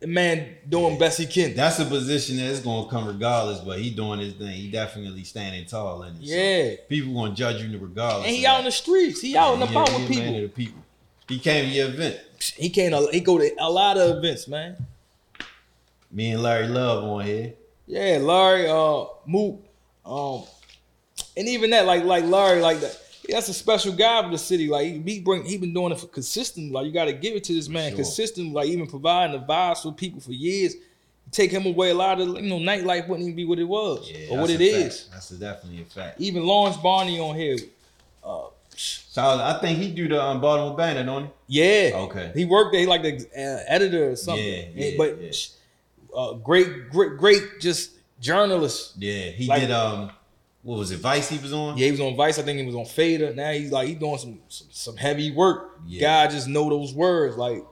the 0.06 0.12
man 0.12 0.56
doing 0.70 1.00
best 1.00 1.18
he 1.18 1.26
can. 1.26 1.56
That's 1.56 1.80
a 1.80 1.86
position 1.86 2.38
that's 2.38 2.60
gonna 2.60 2.88
come 2.88 3.08
regardless, 3.08 3.60
but 3.62 3.80
he 3.80 3.90
doing 3.90 4.20
his 4.20 4.34
thing. 4.34 4.52
He 4.52 4.70
definitely 4.70 5.24
standing 5.24 5.66
tall 5.66 6.04
in 6.04 6.14
it. 6.18 6.28
So 6.28 6.36
Yeah. 6.36 6.76
people 6.88 7.12
gonna 7.16 7.34
judge 7.34 7.60
you 7.64 7.76
regardless. 7.80 8.28
and 8.28 8.36
he 8.36 8.46
out 8.46 8.60
in 8.60 8.66
the 8.66 8.72
streets. 8.72 9.20
He 9.20 9.36
out 9.36 9.56
and 9.56 9.64
about 9.64 9.92
with 9.92 10.02
man 10.02 10.08
people. 10.08 10.36
of 10.36 10.42
the 10.42 10.48
people. 10.50 10.82
He 11.28 11.40
came 11.40 11.70
to 11.70 11.76
your 11.76 11.88
event. 11.88 12.20
He 12.56 12.70
can't. 12.70 13.12
He 13.12 13.20
go 13.20 13.40
to 13.40 13.52
a 13.60 13.68
lot 13.72 13.98
of 13.98 14.18
events, 14.20 14.48
man. 14.48 14.78
Me 16.12 16.30
and 16.32 16.44
Larry 16.44 16.68
Love 16.68 17.04
on 17.04 17.26
here. 17.26 17.54
Yeah, 17.88 18.20
Larry, 18.22 18.68
uh, 18.68 19.06
Mook, 19.26 19.60
um, 20.06 20.44
and 21.36 21.48
even 21.48 21.72
that, 21.72 21.88
like, 21.88 22.04
like 22.04 22.26
Larry, 22.26 22.62
like 22.62 22.80
that. 22.82 22.96
That's 23.30 23.50
a 23.50 23.54
special 23.54 23.94
guy 23.94 24.22
for 24.24 24.30
the 24.30 24.38
city. 24.38 24.68
Like 24.68 24.86
he, 24.88 25.00
he 25.02 25.20
bring, 25.22 25.44
he 25.46 25.58
been 25.58 25.74
doing 25.74 25.92
it 25.92 26.00
for 26.00 26.08
consistent. 26.08 26.72
Like 26.72 26.86
you 26.86 26.92
got 26.92 27.06
to 27.06 27.14
give 27.14 27.36
it 27.36 27.44
to 27.46 27.54
this 27.54 27.68
man, 27.70 27.90
sure. 27.90 27.98
consistent. 27.98 28.54
Like 28.54 28.68
even 28.68 28.88
providing 28.88 29.40
the 29.40 29.46
vibes 29.46 29.84
for 29.84 29.92
people 29.94 30.20
for 30.22 30.32
years. 30.32 30.76
Take 31.32 31.50
him 31.52 31.66
away, 31.66 31.90
a 31.90 31.94
lot 31.96 32.22
of 32.22 32.28
you 32.28 32.44
know 32.50 32.60
nightlife 32.60 33.08
wouldn't 33.08 33.22
even 33.28 33.36
be 33.36 33.46
what 33.46 33.58
it 33.58 33.64
was 33.64 34.10
Yeah, 34.10 34.28
or 34.36 34.42
what 34.42 34.50
it 34.52 34.60
fact. 34.60 34.94
is. 34.94 35.10
That's 35.12 35.30
definitely 35.30 35.82
a 35.82 35.86
fact. 35.86 36.22
Even 36.22 36.46
Lawrence 36.46 36.78
Burney 36.78 37.20
on 37.20 37.36
here. 37.36 37.58
Uh, 38.24 38.44
So 38.76 39.22
I 39.24 39.58
think 39.60 39.80
he 39.80 39.90
do 39.92 40.08
the 40.08 40.22
um, 40.22 40.40
Baltimore 40.40 40.78
Banner, 40.78 41.04
don't 41.04 41.32
yeah. 41.48 41.92
Okay. 41.96 42.32
He 42.36 42.46
worked 42.46 42.74
there. 42.74 42.82
He 42.82 42.88
like 42.88 43.02
the 43.02 43.16
uh, 43.36 43.64
editor 43.68 44.12
or 44.12 44.16
something. 44.16 44.46
Yeah, 44.46 44.66
yeah, 44.76 44.92
but 44.98 45.20
yeah. 45.22 45.32
Uh, 46.16 46.34
great, 46.34 46.90
great, 46.92 47.18
great, 47.18 47.42
just 47.60 47.92
journalist. 48.22 48.94
Yeah, 48.98 49.30
he 49.32 49.48
Like- 49.48 49.62
did. 49.62 49.72
Um, 49.72 50.12
what 50.66 50.80
was 50.80 50.90
it? 50.90 50.98
Vice 51.00 51.30
he 51.30 51.38
was 51.38 51.54
on. 51.54 51.78
Yeah, 51.78 51.86
he 51.86 51.92
was 51.92 52.00
on 52.02 52.16
Vice. 52.16 52.40
I 52.40 52.42
think 52.42 52.60
he 52.60 52.66
was 52.66 52.74
on 52.76 52.86
Fader. 52.86 53.34
Now 53.36 53.52
he's 53.52 53.72
like 53.72 53.88
he's 53.88 54.00
doing 54.00 54.18
some 54.18 54.40
some, 54.50 54.68
some 54.72 54.98
heavy 54.98 55.32
work. 55.32 55.80
Yeah. 55.86 56.26
Guy 56.26 56.32
just 56.32 56.48
know 56.48 56.68
those 56.70 56.92
words 56.92 57.38
like, 57.38 57.64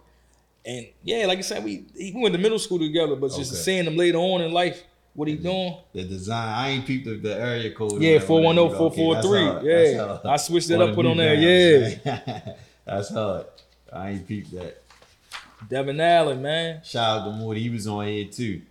and 0.64 0.86
yeah, 1.04 1.26
like 1.26 1.40
I 1.40 1.42
said, 1.42 1.64
we 1.64 1.86
he 1.98 2.14
went 2.16 2.34
to 2.36 2.40
middle 2.40 2.60
school 2.60 2.78
together, 2.78 3.16
but 3.16 3.32
just 3.32 3.52
Okay. 3.52 3.62
seeing 3.62 3.86
him 3.86 3.98
later 3.98 4.20
on 4.20 4.42
in 4.42 4.52
life, 4.52 4.84
what 5.16 5.28
he 5.28 5.36
doing. 5.36 5.76
The 5.94 6.04
design. 6.04 6.48
I 6.48 6.70
ain't 6.70 6.86
peeped 6.86 7.24
the, 7.24 7.36
area 7.36 7.72
code. 7.74 8.00
Yeah, 8.00 8.20
that 8.20 8.30
one. 8.30 8.56
410, 8.56 8.78
443. 8.78 9.46
hard. 9.46 10.24
Yeah. 10.24 10.32
I 10.32 10.38
switched 10.38 10.70
it 10.70 10.78
One 10.78 10.90
up, 10.90 10.96
put 10.96 11.06
on 11.08 11.18
there, 11.18 11.36
bands, 11.36 12.50
that's 12.86 13.10
hard. 13.10 13.46
I 13.92 14.12
ain't 14.12 14.28
peeped 14.28 14.52
that. 14.52 14.84
Devin 15.68 16.00
Allen, 16.00 16.42
man. 16.42 16.82
Shout 16.84 17.22
out 17.22 17.26
to 17.26 17.32
Moody. 17.38 17.62
He 17.62 17.70
was 17.70 17.88
on 17.88 18.06
here 18.06 18.26
too. 18.26 18.62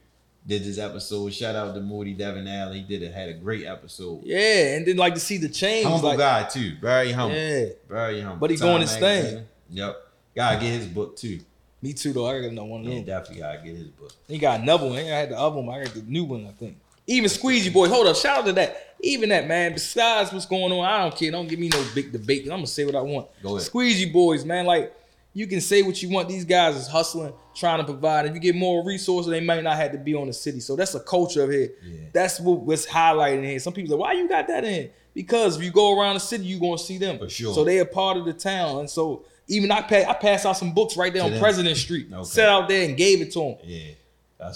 Did 0.44 0.64
this 0.64 0.78
episode. 0.78 1.32
Shout 1.32 1.54
out 1.54 1.72
to 1.74 1.80
Moody 1.80 2.14
Devin 2.14 2.48
Allen. 2.48 2.74
He 2.74 2.82
did 2.82 3.02
it. 3.02 3.14
Had 3.14 3.28
a 3.28 3.34
great 3.34 3.64
episode. 3.64 4.22
Yeah, 4.24 4.74
and 4.74 4.84
then 4.84 4.96
like 4.96 5.14
to 5.14 5.20
see 5.20 5.36
the 5.36 5.48
change. 5.48 5.86
Humble 5.86 6.08
like, 6.08 6.18
guy 6.18 6.42
too. 6.44 6.72
Very 6.80 7.12
humble. 7.12 7.36
Yeah, 7.36 7.66
Very 7.88 8.20
humble. 8.20 8.38
But 8.38 8.50
he 8.50 8.56
doing 8.56 8.80
his 8.80 8.96
thing. 8.96 9.44
Yep. 9.70 9.96
Gotta 10.34 10.56
get 10.56 10.70
his 10.70 10.86
book 10.86 11.16
too. 11.16 11.40
me 11.80 11.92
too 11.92 12.12
though. 12.12 12.26
I 12.26 12.34
gotta 12.36 12.48
another 12.48 12.66
one 12.66 12.80
of 12.80 12.86
Yeah, 12.86 12.96
them. 12.96 13.04
definitely 13.04 13.40
gotta 13.40 13.58
get 13.58 13.76
his 13.76 13.88
book. 13.88 14.12
He 14.26 14.38
got 14.38 14.60
another 14.60 14.86
one. 14.88 14.96
I 14.98 15.02
had 15.02 15.30
the 15.30 15.38
other 15.38 15.60
one. 15.60 15.68
I 15.80 15.84
got 15.84 15.94
the 15.94 16.02
new 16.02 16.24
one. 16.24 16.46
I 16.46 16.50
think. 16.52 16.76
Even 17.06 17.28
Squeegee 17.28 17.70
Boy, 17.70 17.88
Hold 17.88 18.06
up. 18.06 18.16
Shout 18.16 18.38
out 18.38 18.46
to 18.46 18.52
that. 18.54 18.94
Even 19.00 19.28
that 19.28 19.46
man. 19.46 19.72
Besides 19.74 20.32
what's 20.32 20.46
going 20.46 20.72
on, 20.72 20.84
I 20.84 20.98
don't 21.02 21.16
care. 21.16 21.30
Don't 21.30 21.48
give 21.48 21.58
me 21.58 21.68
no 21.68 21.84
big 21.94 22.10
debate. 22.12 22.44
I'm 22.44 22.50
gonna 22.50 22.66
say 22.66 22.84
what 22.84 22.96
I 22.96 23.00
want. 23.02 23.28
Go 23.42 23.50
ahead. 23.56 23.62
Squeegee 23.62 24.10
Boys, 24.10 24.44
man. 24.44 24.66
Like 24.66 24.92
you 25.34 25.46
can 25.46 25.60
say 25.60 25.82
what 25.82 26.02
you 26.02 26.10
want. 26.10 26.28
These 26.28 26.44
guys 26.44 26.76
is 26.76 26.86
hustling, 26.88 27.32
trying 27.54 27.78
to 27.78 27.84
provide. 27.84 28.26
If 28.26 28.34
you 28.34 28.40
get 28.40 28.54
more 28.54 28.84
resources, 28.84 29.30
they 29.30 29.40
might 29.40 29.62
not 29.64 29.76
have 29.76 29.92
to 29.92 29.98
be 29.98 30.14
on 30.14 30.26
the 30.26 30.32
city. 30.32 30.60
So 30.60 30.76
that's 30.76 30.94
a 30.94 31.00
culture 31.00 31.42
of 31.44 31.50
here. 31.50 31.70
Yeah. 31.84 32.00
That's 32.12 32.38
what 32.40 32.60
what's 32.60 32.86
highlighted 32.86 33.44
here. 33.44 33.58
Some 33.58 33.72
people 33.72 33.90
say, 33.90 33.96
why 33.96 34.12
you 34.12 34.28
got 34.28 34.46
that 34.48 34.64
in? 34.64 34.90
Because 35.14 35.56
if 35.56 35.62
you 35.62 35.70
go 35.70 35.98
around 35.98 36.14
the 36.14 36.20
city, 36.20 36.44
you're 36.44 36.60
gonna 36.60 36.78
see 36.78 36.98
them. 36.98 37.18
For 37.18 37.28
sure. 37.28 37.54
So 37.54 37.64
they 37.64 37.78
are 37.80 37.84
part 37.84 38.16
of 38.16 38.24
the 38.24 38.32
town, 38.32 38.80
and 38.80 38.90
so. 38.90 39.24
Even 39.48 39.72
I 39.72 39.82
pass, 39.82 40.06
I 40.06 40.14
passed 40.14 40.46
out 40.46 40.52
some 40.56 40.72
books 40.72 40.96
right 40.96 41.12
there 41.12 41.20
To 41.22 41.26
on 41.26 41.32
them. 41.32 41.40
President 41.40 41.76
Street. 41.76 42.06
Okay. 42.12 42.22
Sat 42.24 42.48
out 42.48 42.68
there 42.68 42.88
and 42.88 42.96
gave 42.96 43.20
it 43.20 43.32
to 43.32 43.40
them. 43.40 43.56
Yeah. 43.64 43.80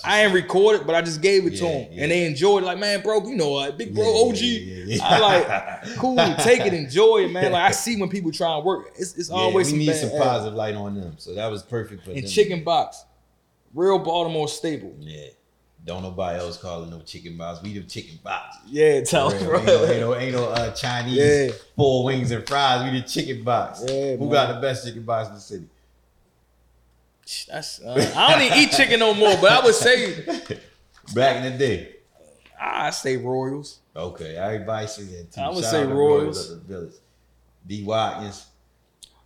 I 0.04 0.24
ain't 0.24 0.34
recorded, 0.34 0.86
but 0.86 0.94
I 0.94 1.02
just 1.02 1.20
gave 1.20 1.46
it 1.46 1.56
to 1.58 1.64
Yeah, 1.64 1.70
them, 1.72 1.88
yeah. 1.92 2.02
and 2.02 2.10
they 2.12 2.26
enjoyed 2.26 2.62
it. 2.62 2.66
Like, 2.66 2.78
man, 2.78 3.02
bro, 3.02 3.26
you 3.26 3.36
know, 3.36 3.52
like 3.52 3.76
big 3.78 3.94
bro, 3.94 4.04
OG. 4.28 4.36
I 5.02 5.18
like, 5.18 5.96
cool, 5.96 6.16
take 6.38 6.60
it, 6.66 6.74
enjoy 6.74 7.24
it, 7.24 7.32
man. 7.32 7.52
Like, 7.52 7.62
I 7.62 7.70
see 7.72 8.00
when 8.00 8.08
people 8.08 8.32
try 8.32 8.54
and 8.56 8.64
work, 8.64 8.88
it's, 8.98 9.16
it's 9.16 9.30
always 9.30 9.66
we 9.66 9.70
some 9.70 9.78
need 9.78 9.94
some 9.94 10.10
positive 10.18 10.54
light 10.54 10.74
on 10.74 10.94
them. 10.94 11.14
So 11.18 11.34
that 11.34 11.50
was 11.50 11.62
perfect 11.62 12.04
for 12.04 12.10
And 12.10 12.22
them. 12.22 12.28
chicken 12.30 12.64
box, 12.64 13.04
real 13.74 13.98
Baltimore 13.98 14.48
staple. 14.48 14.94
Yeah. 15.00 15.26
Don't 15.84 16.02
nobody 16.02 16.40
else 16.40 16.56
call 16.56 16.82
it 16.82 16.90
no 16.90 16.98
chicken 17.02 17.36
box. 17.36 17.62
We 17.62 17.78
the 17.78 17.84
chicken 17.84 18.18
box. 18.24 18.56
Yeah, 18.66 19.02
tell 19.04 19.30
them, 19.30 19.44
bro. 19.46 19.58
Ain't 19.58 19.66
no, 19.68 19.84
ain't 19.86 20.00
no, 20.00 20.14
ain't 20.16 20.32
no 20.34 20.44
uh, 20.46 20.70
Chinese 20.74 21.16
Yeah. 21.16 21.50
four 21.76 22.02
wings 22.02 22.32
and 22.32 22.44
fries. 22.44 22.90
We 22.92 22.98
the 23.00 23.06
chicken 23.06 23.44
box. 23.44 23.84
Yeah, 23.86 24.16
Who 24.16 24.24
man. 24.24 24.30
got 24.30 24.54
the 24.56 24.60
best 24.60 24.84
chicken 24.84 25.02
box 25.04 25.28
in 25.28 25.34
the 25.36 25.40
city? 25.40 25.66
That's, 27.48 27.80
uh, 27.80 28.12
I 28.16 28.32
don't 28.32 28.42
even 28.42 28.58
eat 28.58 28.72
chicken 28.72 29.00
no 29.00 29.12
more, 29.14 29.34
but 29.40 29.50
I 29.50 29.64
would 29.64 29.74
say, 29.74 30.24
Back 31.14 31.44
in 31.44 31.52
the 31.52 31.58
day. 31.58 31.92
I 32.60 32.90
say 32.90 33.16
Royals. 33.16 33.78
Okay, 33.94 34.36
everybody 34.36 34.86
say 34.86 35.04
that 35.04 35.32
too. 35.32 35.40
I 35.40 35.48
would 35.48 35.62
Shout 35.62 35.70
say 35.70 35.84
Royals. 35.84 36.52
village. 36.54 36.94
D. 37.66 37.84
Watkins. 37.84 38.46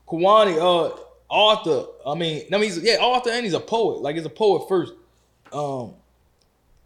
Kondwani, 0.09 0.59
uh, 0.59 0.97
Arthur. 1.31 1.87
I 2.07 2.15
mean, 2.15 2.45
I 2.53 2.59
mean, 2.59 2.73
yeah, 2.83 2.97
Arthur, 3.01 3.31
and 3.31 3.45
he's 3.45 3.55
a 3.55 3.61
poet. 3.61 4.01
Like 4.01 4.17
he's 4.17 4.25
a 4.25 4.31
poet 4.31 4.69
first. 4.69 4.93
Um, 5.53 5.95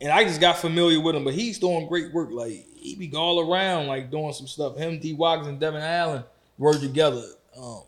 and 0.00 0.10
I 0.12 0.24
just 0.24 0.40
got 0.40 0.58
familiar 0.58 1.00
with 1.00 1.14
him, 1.16 1.24
but 1.24 1.34
he's 1.34 1.58
doing 1.58 1.86
great 1.86 2.12
work. 2.12 2.30
Like 2.30 2.66
he 2.74 2.94
be 2.94 3.10
all 3.16 3.50
around, 3.52 3.86
like 3.86 4.10
doing 4.10 4.32
some 4.32 4.46
stuff. 4.46 4.76
Him, 4.76 4.98
D. 4.98 5.12
Watkins, 5.14 5.48
and 5.48 5.60
Devin 5.60 5.82
Allen 5.82 6.24
work 6.58 6.80
together. 6.80 7.22
Um, 7.56 7.82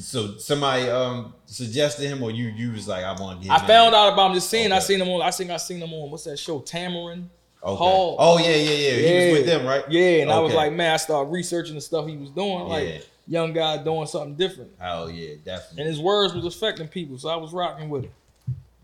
So 0.00 0.36
somebody 0.38 0.88
um 0.88 1.34
suggested 1.46 2.06
him, 2.08 2.22
or 2.22 2.30
you 2.30 2.48
you 2.48 2.72
was 2.72 2.86
like, 2.88 3.04
I 3.04 3.12
want 3.20 3.40
to 3.42 3.48
get. 3.48 3.54
I 3.62 3.66
found 3.66 3.94
out 3.94 4.12
about 4.12 4.28
him 4.30 4.34
just 4.34 4.48
seeing. 4.50 4.70
I 4.72 4.78
seen 4.78 5.00
him 5.00 5.08
on. 5.08 5.22
I 5.22 5.30
think 5.30 5.50
I 5.50 5.56
seen 5.56 5.80
him 5.80 5.92
on 5.92 6.10
what's 6.10 6.24
that 6.24 6.38
show? 6.38 6.60
Tamron. 6.60 7.24
Okay. 7.60 7.76
Hall. 7.76 8.16
Oh 8.18 8.38
yeah, 8.38 8.50
yeah, 8.50 8.70
yeah. 8.70 8.92
He 9.24 9.30
was 9.30 9.38
with 9.38 9.46
them, 9.46 9.66
right? 9.66 9.84
Yeah, 9.90 10.22
and 10.22 10.30
I 10.30 10.38
was 10.38 10.54
like, 10.54 10.72
man, 10.72 10.94
I 10.94 10.96
started 10.96 11.30
researching 11.30 11.74
the 11.74 11.80
stuff 11.80 12.06
he 12.06 12.16
was 12.16 12.30
doing. 12.30 12.68
Like 12.68 12.86
Yeah. 12.88 12.98
young 13.26 13.52
guy 13.52 13.82
doing 13.82 14.06
something 14.06 14.36
different, 14.36 14.70
Oh 14.80 15.08
yeah, 15.08 15.34
definitely. 15.44 15.82
and 15.82 15.90
his 15.90 15.98
words 16.00 16.34
was 16.34 16.46
affecting 16.46 16.86
people. 16.88 17.18
So 17.18 17.28
I 17.28 17.36
was 17.36 17.52
rocking 17.52 17.88
with 17.88 18.04
it. 18.04 18.12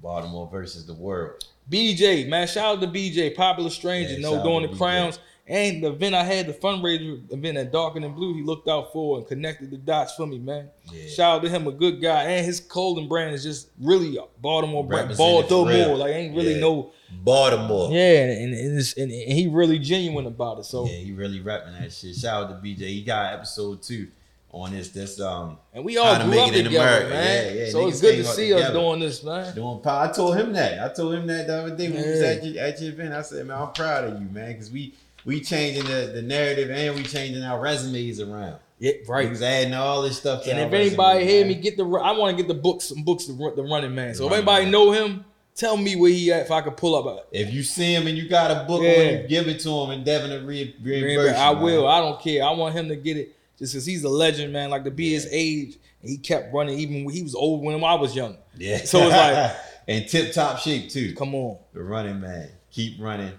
Baltimore 0.03 0.49
versus 0.51 0.85
the 0.87 0.93
world. 0.95 1.45
BJ, 1.71 2.29
man, 2.29 2.47
shout 2.47 2.77
out 2.77 2.81
to 2.83 2.89
BJ, 2.89 3.35
popular 3.35 3.71
stranger, 3.71 4.11
Yeah, 4.11 4.17
you 4.17 4.23
know, 4.23 4.31
shout 4.33 4.41
out 4.41 4.45
doing 4.45 4.63
to 4.63 4.69
the 4.69 4.75
BJ. 4.75 4.79
crowns. 4.79 5.19
And 5.47 5.85
the 5.85 5.89
event 5.89 6.15
I 6.15 6.25
had, 6.25 6.47
the 6.47 6.55
fundraiser 6.55 7.31
event 7.31 7.59
at 7.59 7.71
Dark 7.71 7.97
and 7.97 8.15
Blue, 8.15 8.33
he 8.33 8.43
looked 8.43 8.67
out 8.67 8.93
for 8.95 9.19
and 9.19 9.27
connected 9.29 9.71
the 9.71 9.77
dots 9.77 10.15
for 10.15 10.27
me, 10.27 10.39
man. 10.39 10.71
Yeah. 10.91 11.07
Shout 11.11 11.37
out 11.37 11.43
to 11.43 11.51
him, 11.51 11.67
a 11.67 11.73
good 11.73 12.01
guy. 12.01 12.23
And 12.25 12.47
his 12.47 12.61
clothing 12.61 13.09
brand 13.09 13.35
is 13.35 13.43
just 13.43 13.69
really 13.79 14.19
Baltimore 14.41 14.87
brand. 14.87 15.15
Baltimore. 15.19 15.97
Like 15.99 16.15
ain't 16.15 16.35
really 16.35 16.55
Yeah. 16.55 16.61
no 16.61 16.93
Baltimore. 17.23 17.91
Yeah, 17.93 18.23
and, 18.31 18.55
and, 18.55 18.79
and, 18.79 19.11
and 19.13 19.33
he 19.39 19.47
really 19.49 19.79
genuine 19.79 20.27
about 20.27 20.59
it. 20.61 20.65
So 20.65 20.87
Yeah, 20.87 20.93
he 20.97 21.13
really 21.13 21.41
rapping 21.41 21.75
that 21.75 21.93
shit. 21.93 22.15
Shout 22.17 22.45
out 22.45 22.63
to 22.63 22.67
BJ. 22.67 22.79
He 22.89 23.03
got 23.03 23.35
episode 23.35 23.83
two 23.83 24.09
on 24.51 24.73
this. 24.73 24.89
This 24.91 25.21
um 25.21 25.59
and 25.75 25.85
we 25.85 25.99
all 25.99 26.17
grew 26.23 26.31
make 26.31 26.41
up 26.41 26.49
it 26.49 26.57
in 26.57 26.65
together, 26.65 26.87
America. 27.07 27.11
man. 27.11 27.45
Yeah, 27.57 27.63
yeah, 27.65 27.71
so 27.71 27.89
it's 27.89 28.01
good 28.01 28.17
to 28.17 28.25
see 28.25 28.53
us 28.55 28.71
doing 28.73 29.01
this, 29.01 29.23
man. 29.23 29.55
doing. 29.55 29.81
I 29.85 30.11
told 30.11 30.37
him 30.39 30.53
that. 30.55 30.91
I 30.91 30.93
told 30.95 31.15
him 31.15 31.27
that 31.27 31.47
the 31.47 31.55
other 31.65 31.77
day 31.77 31.91
when 31.91 32.03
we 32.03 32.11
was 32.11 32.21
at 32.23 32.45
your, 32.45 32.65
at 32.65 32.81
your 32.81 32.93
event. 32.93 33.13
I 33.13 33.21
said, 33.23 33.47
man, 33.47 33.61
I'm 33.61 33.73
proud 33.73 34.05
of 34.05 34.21
you, 34.23 34.29
man, 34.31 34.53
because 34.53 34.71
we 34.71 34.95
we 35.25 35.41
changing 35.41 35.85
the, 35.85 36.13
the 36.15 36.23
narrative 36.23 36.71
and 36.71 36.95
we 36.97 37.03
changing 37.03 37.43
our 37.43 37.61
resumes 37.61 38.21
around. 38.21 38.57
Yeah, 38.79 38.93
right. 39.09 39.31
Niggas 39.31 39.43
adding 39.43 39.75
all 39.75 40.03
this 40.03 40.19
stuff 40.19 40.45
to 40.45 40.51
And 40.51 40.59
if 40.61 40.73
anybody 40.73 41.25
hear 41.27 41.41
man. 41.47 41.49
me, 41.49 41.55
get 41.55 41.77
the 41.77 41.85
I 41.85 42.13
want 42.13 42.37
to 42.37 42.43
get 42.43 42.49
the 42.49 42.61
books, 42.61 42.87
some 42.87 43.03
books, 43.05 43.27
the, 43.27 43.33
the 43.57 43.63
running 43.63 43.95
man. 43.95 44.15
So 44.15 44.27
if 44.27 44.33
anybody 44.33 44.65
Man. 44.65 44.73
know 44.73 44.91
him, 44.93 45.25
Tell 45.57 45.77
me 45.77 45.95
where 45.95 46.11
he 46.11 46.33
at 46.33 46.47
if 46.47 46.51
I 46.51 46.63
could 46.63 46.77
pull 46.77 46.97
up. 46.97 47.29
If 47.31 47.55
you 47.55 47.63
see 47.63 47.95
him 47.95 48.09
and 48.09 48.19
you 48.19 48.29
got 48.29 48.51
a 48.51 48.65
book 48.67 48.83
Yeah. 48.83 48.91
on 49.19 49.23
you, 49.23 49.29
give 49.29 49.47
it 49.47 49.61
to 49.61 49.71
him 49.71 49.91
and 49.91 50.05
Devin 50.05 50.31
will 50.31 50.45
re- 50.49 50.75
reimburse. 50.83 51.37
I 51.37 51.51
will. 51.51 51.83
man. 51.85 51.93
I 51.93 52.01
don't 52.01 52.21
care. 52.21 52.43
I 52.45 52.51
want 52.51 52.75
him 52.75 52.89
to 52.89 52.97
get 52.97 53.17
it 53.17 53.37
just 53.57 53.73
because 53.73 53.87
he's 53.87 54.03
a 54.03 54.09
legend, 54.09 54.53
man. 54.53 54.71
Like 54.71 54.83
to 54.83 54.91
be 54.91 55.13
his 55.13 55.29
age, 55.31 55.77
and 56.03 56.11
he 56.11 56.17
kept 56.19 56.53
running 56.53 56.77
even 56.81 57.05
when 57.05 57.15
he 57.15 57.23
was 57.23 57.37
old 57.37 57.63
when 57.63 57.85
I 57.85 57.95
was 57.95 58.17
young. 58.17 58.37
Yeah. 58.59 58.79
So 58.79 58.99
it's 59.03 59.13
like- 59.13 59.57
and 59.87 60.09
tip 60.09 60.33
top 60.33 60.59
shape 60.59 60.91
too. 60.91 61.15
Come 61.15 61.37
on. 61.37 61.59
The 61.73 61.85
running 61.85 62.19
man. 62.21 62.49
Keep 62.73 63.01
running. 63.01 63.31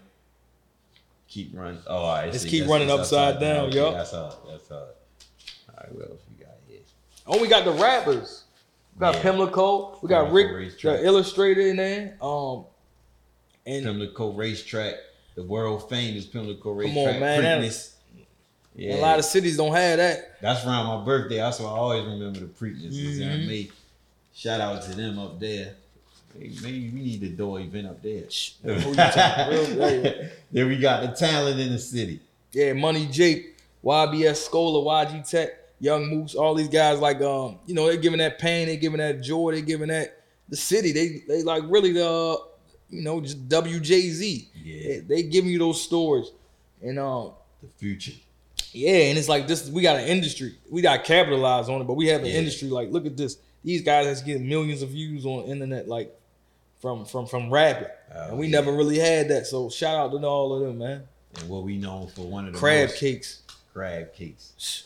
Keep 1.27 1.51
running. 1.55 1.79
Oh, 1.87 1.95
all 1.97 2.15
right. 2.15 2.25
Let's 2.31 2.43
see, 2.43 2.49
keep 2.49 2.59
that's- 2.61 2.71
running 2.71 2.87
that's 2.87 3.11
upside 3.11 3.39
down, 3.39 3.65
Okay, 3.67 3.77
yup. 3.77 3.93
That's 3.95 4.11
hard. 4.11 4.33
That's 4.49 4.67
hard. 4.69 4.81
All 5.69 5.75
right, 5.77 5.95
what 5.95 6.09
else 6.11 6.21
we 6.29 6.43
got 6.43 6.53
here? 6.67 6.79
Oh, 7.27 7.41
we 7.41 7.47
got 7.47 7.65
the 7.65 7.71
rappers. 7.71 8.43
We 8.95 8.99
got 9.01 9.15
Yeah. 9.15 9.21
Pimlico. 9.23 9.99
We 10.01 10.07
got 10.09 10.25
Pimlico 10.27 10.53
Rick, 10.53 10.79
the 10.81 11.03
illustrator 11.05 11.61
in 11.61 11.75
there. 11.77 12.17
Um, 12.21 12.65
and 13.65 13.83
Pimlico 13.85 14.31
Racetrack, 14.31 14.93
the 15.35 15.43
world 15.43 15.89
famous 15.89 16.25
Pimlico 16.25 16.71
on, 16.71 16.77
Racetrack. 16.77 17.19
man, 17.19 17.41
that- 17.41 17.61
Preakness. 17.61 17.91
Yeah, 18.77 18.95
a 18.95 19.01
lot 19.01 19.17
of 19.19 19.25
cities 19.25 19.55
don't 19.57 19.73
have 19.73 19.97
that. 19.97 20.39
that's 20.41 20.65
around 20.65 20.85
my 20.87 21.03
birthday. 21.05 21.37
That's 21.37 21.59
why 21.59 21.67
I 21.67 21.77
always 21.77 22.03
remember 22.05 22.39
the 22.41 22.45
Preakness. 22.45 22.91
You 22.91 23.19
know 23.21 23.27
what 23.31 23.35
I 23.35 23.39
Mhm. 23.39 23.47
mean? 23.47 23.71
Shout 24.33 24.59
out 24.61 24.83
to 24.83 24.91
them 24.93 25.17
up 25.17 25.39
there. 25.39 25.75
Hey, 26.37 26.51
Maybe 26.61 26.89
we 26.89 26.99
need 27.01 27.23
a 27.23 27.29
door 27.29 27.59
event 27.59 27.87
up 27.87 28.01
there. 28.01 28.23
Who 28.63 28.89
you 28.89 28.95
talking- 28.95 29.77
real- 29.77 30.03
yeah. 30.05 30.27
then 30.51 30.67
we 30.67 30.77
got 30.77 31.01
the 31.01 31.07
talent 31.15 31.59
in 31.59 31.71
the 31.71 31.79
city. 31.79 32.19
Yeah, 32.51 32.73
Money 32.73 33.07
Jake, 33.07 33.57
YBS 33.83 34.49
Skola, 34.49 34.83
YG 34.83 35.29
Tech, 35.29 35.49
Young 35.79 36.07
Moose, 36.07 36.35
all 36.35 36.55
these 36.55 36.69
guys 36.69 36.99
like 36.99 37.21
um, 37.21 37.59
you 37.65 37.73
know, 37.75 37.85
they're 37.87 37.97
giving 37.97 38.19
that 38.19 38.39
pain, 38.39 38.67
they're 38.67 38.75
giving 38.77 38.99
that 38.99 39.21
joy, 39.21 39.51
they're 39.51 39.61
giving 39.61 39.89
that 39.89 40.23
the 40.49 40.55
city. 40.55 40.91
They 40.91 41.23
they 41.27 41.43
like 41.43 41.63
really 41.67 41.91
the 41.91 42.37
you 42.89 43.01
know, 43.01 43.19
just 43.19 43.47
WJZ. 43.49 44.47
Yeah. 44.63 44.87
They, 44.87 44.99
they 44.99 45.23
giving 45.23 45.49
you 45.51 45.59
those 45.59 45.81
stories. 45.81 46.31
And 46.81 46.97
um 46.99 47.31
The 47.61 47.67
future. 47.77 48.13
yeah, 48.71 49.09
and 49.09 49.17
it's 49.17 49.27
like 49.29 49.47
this 49.47 49.69
we 49.69 49.81
got 49.81 49.97
an 49.97 50.07
industry. 50.07 50.55
We 50.69 50.81
got 50.81 51.03
capitalized 51.03 51.69
on 51.69 51.81
it, 51.81 51.85
but 51.85 51.95
we 51.95 52.07
have 52.07 52.21
an 52.21 52.27
Yeah. 52.27 52.33
industry 52.35 52.69
like 52.69 52.89
look 52.91 53.05
at 53.05 53.17
this. 53.17 53.37
These 53.63 53.81
guys 53.81 54.05
that's 54.05 54.21
getting 54.21 54.47
millions 54.47 54.81
of 54.81 54.89
views 54.89 55.25
on 55.25 55.45
the 55.45 55.51
internet 55.51 55.87
like 55.89 56.15
from 56.85 57.03
from 57.05 57.25
from 57.25 57.49
rapping. 57.49 57.87
Oh, 58.13 58.29
and 58.29 58.37
we 58.37 58.45
yeah. 58.45 58.59
never 58.59 58.71
really 58.71 58.99
had 58.99 59.27
that. 59.29 59.47
So 59.47 59.69
shout 59.71 59.95
out 59.95 60.11
to 60.11 60.27
all 60.27 60.53
of 60.53 60.61
them, 60.61 60.77
man. 60.77 61.01
And 61.39 61.49
what 61.49 61.63
we 61.63 61.77
known 61.77 62.07
for 62.09 62.21
one 62.21 62.45
of 62.47 62.53
the 62.53 62.59
Crab 62.59 62.89
most- 62.89 62.99
cakes. 62.99 63.41
crab 63.73 64.13
cakes. 64.13 64.83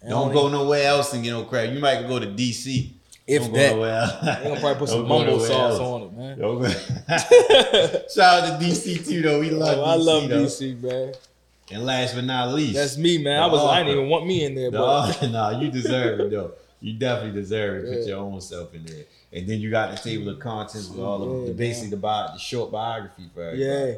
And 0.00 0.10
Don't 0.10 0.32
go 0.32 0.48
nowhere 0.48 0.86
else 0.86 1.12
and 1.12 1.22
get 1.24 1.32
no 1.32 1.42
crab. 1.44 1.72
You 1.72 1.80
might 1.80 2.06
go 2.06 2.18
to 2.20 2.26
DC. 2.26 2.90
If 3.26 3.42
Don't 3.42 3.52
that. 3.54 3.70
go 3.70 3.74
nowhere 3.76 4.00
else. 4.02 4.12
They 4.20 4.48
gonna 4.48 4.60
probably 4.60 4.78
put 4.78 4.88
some 4.94 5.08
mumbo 5.08 5.38
sauce 5.40 5.78
else. 5.78 5.80
on 5.80 6.02
it, 6.02 6.12
man. 6.12 6.38
Shout 8.14 8.44
out 8.44 8.60
to 8.60 8.64
DC 8.66 9.06
too, 9.08 9.22
though. 9.22 9.40
We 9.40 9.50
love 9.50 9.78
Oh, 9.78 9.82
DC. 9.82 9.86
I 9.86 9.94
love 9.96 10.28
though. 10.28 10.44
DC, 10.44 10.80
man. 10.82 11.14
And 11.72 11.86
last 11.86 12.14
but 12.14 12.24
not 12.24 12.52
least, 12.54 12.74
That's 12.74 12.96
me, 12.98 13.18
man. 13.18 13.42
I 13.42 13.46
was 13.46 13.60
I 13.64 13.78
didn't 13.82 13.96
even 13.98 14.08
want 14.10 14.26
me 14.26 14.44
in 14.44 14.54
there, 14.54 14.70
the 14.70 14.78
but 14.78 14.84
author. 14.84 15.28
nah, 15.28 15.58
you 15.58 15.70
deserve 15.70 16.20
it 16.20 16.30
though. 16.30 16.52
You 16.80 16.94
definitely 16.94 17.40
deserve 17.40 17.84
it. 17.84 17.98
Put 18.00 18.06
your 18.08 18.18
own 18.18 18.40
self 18.40 18.74
in 18.74 18.84
there. 18.84 19.04
And 19.34 19.46
then 19.48 19.60
you 19.60 19.70
got 19.70 19.96
the 19.96 19.96
table 20.10 20.28
of 20.30 20.38
contents 20.40 20.88
with 20.88 21.00
all 21.00 21.22
of 21.40 21.46
the 21.46 21.54
basically 21.54 21.90
the, 21.90 21.96
bi- 21.96 22.30
the 22.34 22.38
short 22.38 22.70
biography 22.70 23.30
for 23.34 23.42
everybody. 23.44 23.90
yeah. 23.92 23.94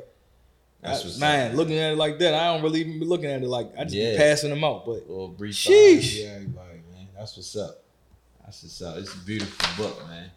That's 0.80 1.02
what's 1.02 1.18
man, 1.18 1.52
up. 1.52 1.56
looking 1.56 1.78
at 1.78 1.92
it 1.94 1.96
like 1.96 2.18
that, 2.18 2.34
I 2.34 2.52
don't 2.52 2.62
really 2.62 2.80
even 2.80 2.98
be 3.00 3.06
looking 3.06 3.30
at 3.30 3.42
it 3.42 3.48
like 3.48 3.70
I 3.78 3.84
just 3.84 3.96
Yeah. 3.96 4.12
be 4.12 4.16
passing 4.18 4.50
them 4.50 4.62
out. 4.62 4.84
But 4.84 5.08
little 5.08 5.28
brief 5.28 5.54
Sheesh. 5.54 5.68
biography, 5.68 6.24
everybody, 6.26 6.78
man. 6.92 7.08
That's 7.16 7.36
what's 7.36 7.56
up. 7.56 7.82
That's 8.44 8.62
what's 8.62 8.82
up. 8.82 8.96
It's 8.98 9.14
a 9.14 9.18
beautiful 9.18 9.82
book, 9.84 10.06
man. 10.06 10.30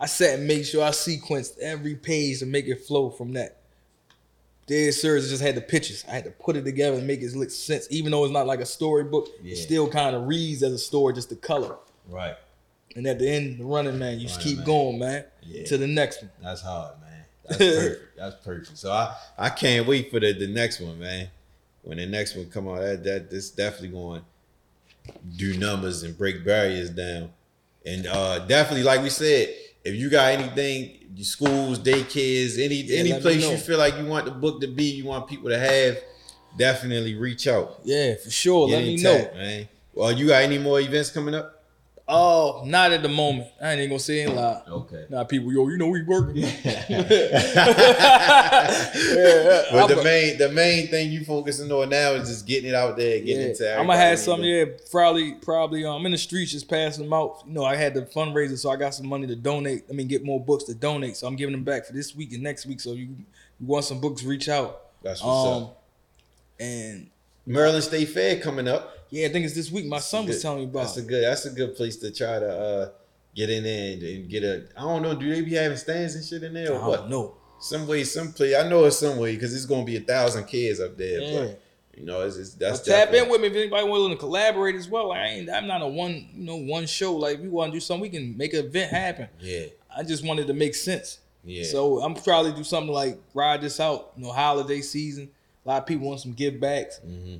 I 0.00 0.06
sat 0.06 0.38
and 0.38 0.48
made 0.48 0.66
sure 0.66 0.82
I 0.82 0.88
sequenced 0.90 1.58
every 1.58 1.94
page 1.94 2.38
to 2.40 2.46
make 2.46 2.66
it 2.66 2.80
flow 2.84 3.10
from 3.10 3.34
that. 3.34 3.58
Dead 4.66 4.94
Serious 4.94 5.28
just 5.28 5.42
had 5.42 5.54
the 5.56 5.60
pictures. 5.60 6.04
I 6.08 6.12
had 6.12 6.24
to 6.24 6.30
put 6.30 6.56
it 6.56 6.64
together 6.64 6.96
and 6.96 7.06
make 7.06 7.20
it 7.20 7.34
look 7.36 7.50
sense. 7.50 7.86
Even 7.90 8.10
though 8.12 8.24
it's 8.24 8.32
not 8.32 8.46
like 8.46 8.60
a 8.60 8.66
storybook, 8.66 9.28
Yeah. 9.42 9.52
it 9.52 9.56
still 9.56 9.88
kind 9.88 10.16
of 10.16 10.26
reads 10.26 10.62
as 10.62 10.72
a 10.72 10.78
story, 10.78 11.12
just 11.14 11.28
the 11.28 11.36
color. 11.36 11.76
Right. 12.08 12.36
And 12.96 13.06
at 13.06 13.18
the 13.18 13.28
end, 13.28 13.58
the 13.58 13.64
running 13.64 13.98
man, 13.98 14.18
you 14.20 14.26
just 14.26 14.38
Running 14.40 14.48
keep 14.50 14.56
Man. 14.58 14.66
going, 14.66 14.98
man, 14.98 15.24
Yeah. 15.46 15.64
to 15.66 15.78
the 15.78 15.86
next 15.86 16.22
one. 16.22 16.30
That's 16.42 16.60
hard, 16.62 16.94
man. 17.00 17.24
That's 17.48 17.58
perfect. 17.58 18.16
That's 18.18 18.44
perfect. 18.44 18.78
So 18.78 18.92
I, 18.92 19.16
I 19.38 19.48
can't 19.50 19.86
wait 19.86 20.10
for 20.10 20.20
the, 20.20 20.32
the 20.32 20.46
next 20.46 20.80
one, 20.80 20.98
man. 20.98 21.28
When 21.82 21.98
the 21.98 22.06
next 22.06 22.36
one 22.36 22.48
come 22.50 22.68
out, 22.68 22.80
that 22.80 23.02
that 23.04 23.30
this 23.30 23.50
definitely 23.50 23.88
going 23.88 24.22
do 25.36 25.56
numbers 25.58 26.02
and 26.04 26.16
break 26.16 26.44
barriers 26.44 26.90
down. 26.90 27.30
And 27.84 28.06
uh 28.06 28.40
definitely, 28.46 28.84
like 28.84 29.02
we 29.02 29.08
said, 29.10 29.48
if 29.84 29.94
you 29.96 30.08
got 30.08 30.32
anything, 30.32 30.98
your 31.16 31.24
schools, 31.24 31.80
daycares, 31.80 32.62
any 32.62 32.76
Yeah, 32.76 32.98
any 33.00 33.20
place 33.20 33.42
you 33.50 33.56
feel 33.56 33.78
like 33.78 33.96
you 33.96 34.06
want 34.06 34.26
the 34.26 34.30
book 34.30 34.60
to 34.60 34.68
be, 34.68 34.84
you 34.84 35.04
want 35.04 35.26
people 35.26 35.48
to 35.48 35.58
have, 35.58 35.98
definitely 36.56 37.16
reach 37.16 37.48
out. 37.48 37.80
Yeah, 37.82 38.14
for 38.14 38.30
sure. 38.30 38.68
Get 38.68 38.74
Let 38.76 38.84
me 38.84 38.94
in 38.94 39.02
know. 39.02 39.30
man. 39.34 39.68
Well, 39.94 40.12
you 40.12 40.28
got 40.28 40.42
any 40.42 40.58
more 40.58 40.78
events 40.80 41.10
coming 41.10 41.34
up? 41.34 41.61
Oh, 42.08 42.64
not 42.66 42.90
at 42.92 43.02
the 43.02 43.08
moment. 43.08 43.48
I 43.62 43.70
ain't 43.72 43.78
even 43.78 43.90
gonna 43.90 44.00
say 44.00 44.22
it 44.22 44.30
loud. 44.34 44.62
Okay. 44.68 45.06
Nah, 45.08 45.24
people, 45.24 45.52
yo, 45.52 45.68
you 45.68 45.78
know 45.78 45.86
we 45.86 46.02
working. 46.02 46.42
but 46.62 46.66
yeah, 49.72 49.86
the 49.86 49.94
I'm- 49.96 50.04
main 50.04 50.38
the 50.38 50.48
main 50.52 50.88
thing 50.88 51.10
you 51.12 51.24
focusing 51.24 51.70
on 51.70 51.88
now 51.90 52.12
is 52.12 52.28
just 52.28 52.46
getting 52.46 52.68
it 52.70 52.74
out 52.74 52.96
there, 52.96 53.18
getting 53.20 53.48
it 53.50 53.56
to 53.58 53.78
I'm 53.78 53.86
gonna 53.86 53.98
have 53.98 54.18
some. 54.18 54.42
Yeah, 54.42 54.64
probably, 54.90 55.34
probably. 55.34 55.84
Um, 55.84 55.96
I'm 56.00 56.06
in 56.06 56.12
the 56.12 56.18
streets 56.18 56.52
just 56.52 56.68
passing 56.68 57.04
them 57.04 57.12
out. 57.12 57.42
You 57.46 57.52
know, 57.54 57.64
I 57.64 57.76
had 57.76 57.94
the 57.94 58.02
fundraiser, 58.02 58.58
so 58.58 58.70
I 58.70 58.76
got 58.76 58.94
some 58.94 59.06
money 59.08 59.26
to 59.28 59.36
donate. 59.36 59.84
I 59.88 59.92
mean, 59.92 60.08
get 60.08 60.24
more 60.24 60.40
books 60.44 60.64
to 60.64 60.74
donate. 60.74 61.16
So 61.16 61.26
I'm 61.26 61.36
giving 61.36 61.52
them 61.52 61.64
back 61.64 61.86
for 61.86 61.92
this 61.92 62.14
week 62.14 62.32
and 62.32 62.42
next 62.42 62.66
week. 62.66 62.80
So 62.80 62.92
you, 62.92 63.04
you 63.60 63.66
want 63.66 63.84
some 63.84 64.00
books? 64.00 64.22
Reach 64.24 64.48
out. 64.48 64.80
That's 65.02 65.22
what's 65.22 65.46
Um, 65.48 65.62
up. 65.64 65.82
and 66.60 67.10
Maryland 67.46 67.84
State 67.84 68.08
Fair 68.10 68.38
coming 68.40 68.68
up. 68.68 68.98
Yeah, 69.12 69.26
I 69.26 69.30
think 69.30 69.44
it's 69.44 69.54
this 69.54 69.70
week. 69.70 69.84
My 69.86 69.98
son 69.98 70.26
was 70.26 70.36
Good- 70.36 70.42
telling 70.42 70.58
me 70.60 70.64
about. 70.64 70.80
That's 70.84 70.96
a 70.96 71.02
good. 71.02 71.22
That's 71.22 71.44
a 71.44 71.50
good 71.50 71.76
place 71.76 71.96
to 71.98 72.10
try 72.10 72.38
to 72.40 72.48
uh, 72.50 72.88
get 73.36 73.50
in 73.50 73.62
there 73.62 73.92
and, 73.92 74.02
and 74.02 74.28
get 74.30 74.42
a. 74.42 74.64
I 74.76 74.80
don't 74.80 75.02
know. 75.02 75.14
Do 75.14 75.28
they 75.32 75.42
be 75.42 75.54
having 75.54 75.76
stands 75.76 76.14
and 76.14 76.24
shit 76.24 76.42
in 76.42 76.54
there 76.54 76.72
I 76.72 76.76
or 76.76 76.78
don't 76.78 76.88
what? 76.88 77.10
know. 77.10 77.36
Some 77.60 77.86
way, 77.86 78.02
some 78.04 78.32
place. 78.32 78.56
I 78.56 78.68
know 78.68 78.84
it's 78.86 78.98
some 78.98 79.18
way 79.18 79.34
because 79.34 79.54
it's 79.54 79.66
gonna 79.66 79.84
be 79.84 79.96
a 79.96 80.00
thousand 80.00 80.46
kids 80.46 80.80
up 80.80 80.96
there. 80.96 81.20
Yeah. 81.20 81.40
But 81.40 81.62
you 81.94 82.06
know, 82.06 82.22
it's, 82.22 82.36
it's 82.38 82.54
that's 82.54 82.78
But 82.80 82.86
tap 82.86 83.12
in 83.12 83.28
with 83.28 83.40
me 83.42 83.48
if 83.48 83.54
anybody 83.54 83.86
willing 83.86 84.12
to 84.12 84.16
collaborate 84.18 84.76
as 84.76 84.88
well. 84.88 85.10
Like, 85.10 85.20
I 85.20 85.26
ain't. 85.28 85.50
I'm 85.50 85.66
not 85.66 85.82
a 85.82 85.86
one. 85.86 86.28
You 86.34 86.44
know, 86.44 86.56
one 86.56 86.86
show. 86.86 87.14
Like, 87.14 87.36
if 87.36 87.40
we 87.42 87.48
want 87.50 87.70
to 87.70 87.76
do 87.76 87.80
something, 87.80 88.00
we 88.02 88.08
can 88.08 88.34
make 88.36 88.54
an 88.54 88.64
event 88.64 88.90
happen. 88.90 89.28
Yeah, 89.40 89.66
I 89.94 90.02
just 90.02 90.24
wanted 90.24 90.46
to 90.46 90.54
make 90.54 90.74
sense. 90.74 91.18
yeah. 91.44 91.64
So 91.64 92.00
I'm 92.00 92.14
probably 92.14 92.52
do 92.52 92.64
something 92.64 92.92
like 92.92 93.20
ride 93.34 93.60
this 93.60 93.78
out, 93.78 94.12
you 94.16 94.24
know, 94.24 94.32
holiday 94.32 94.80
season. 94.80 95.30
A 95.64 95.68
lot 95.68 95.82
of 95.82 95.86
people 95.86 96.08
want 96.08 96.20
some 96.20 96.32
give 96.32 96.58
backs, 96.58 96.98
hmm 96.98 97.34
uh, 97.34 97.38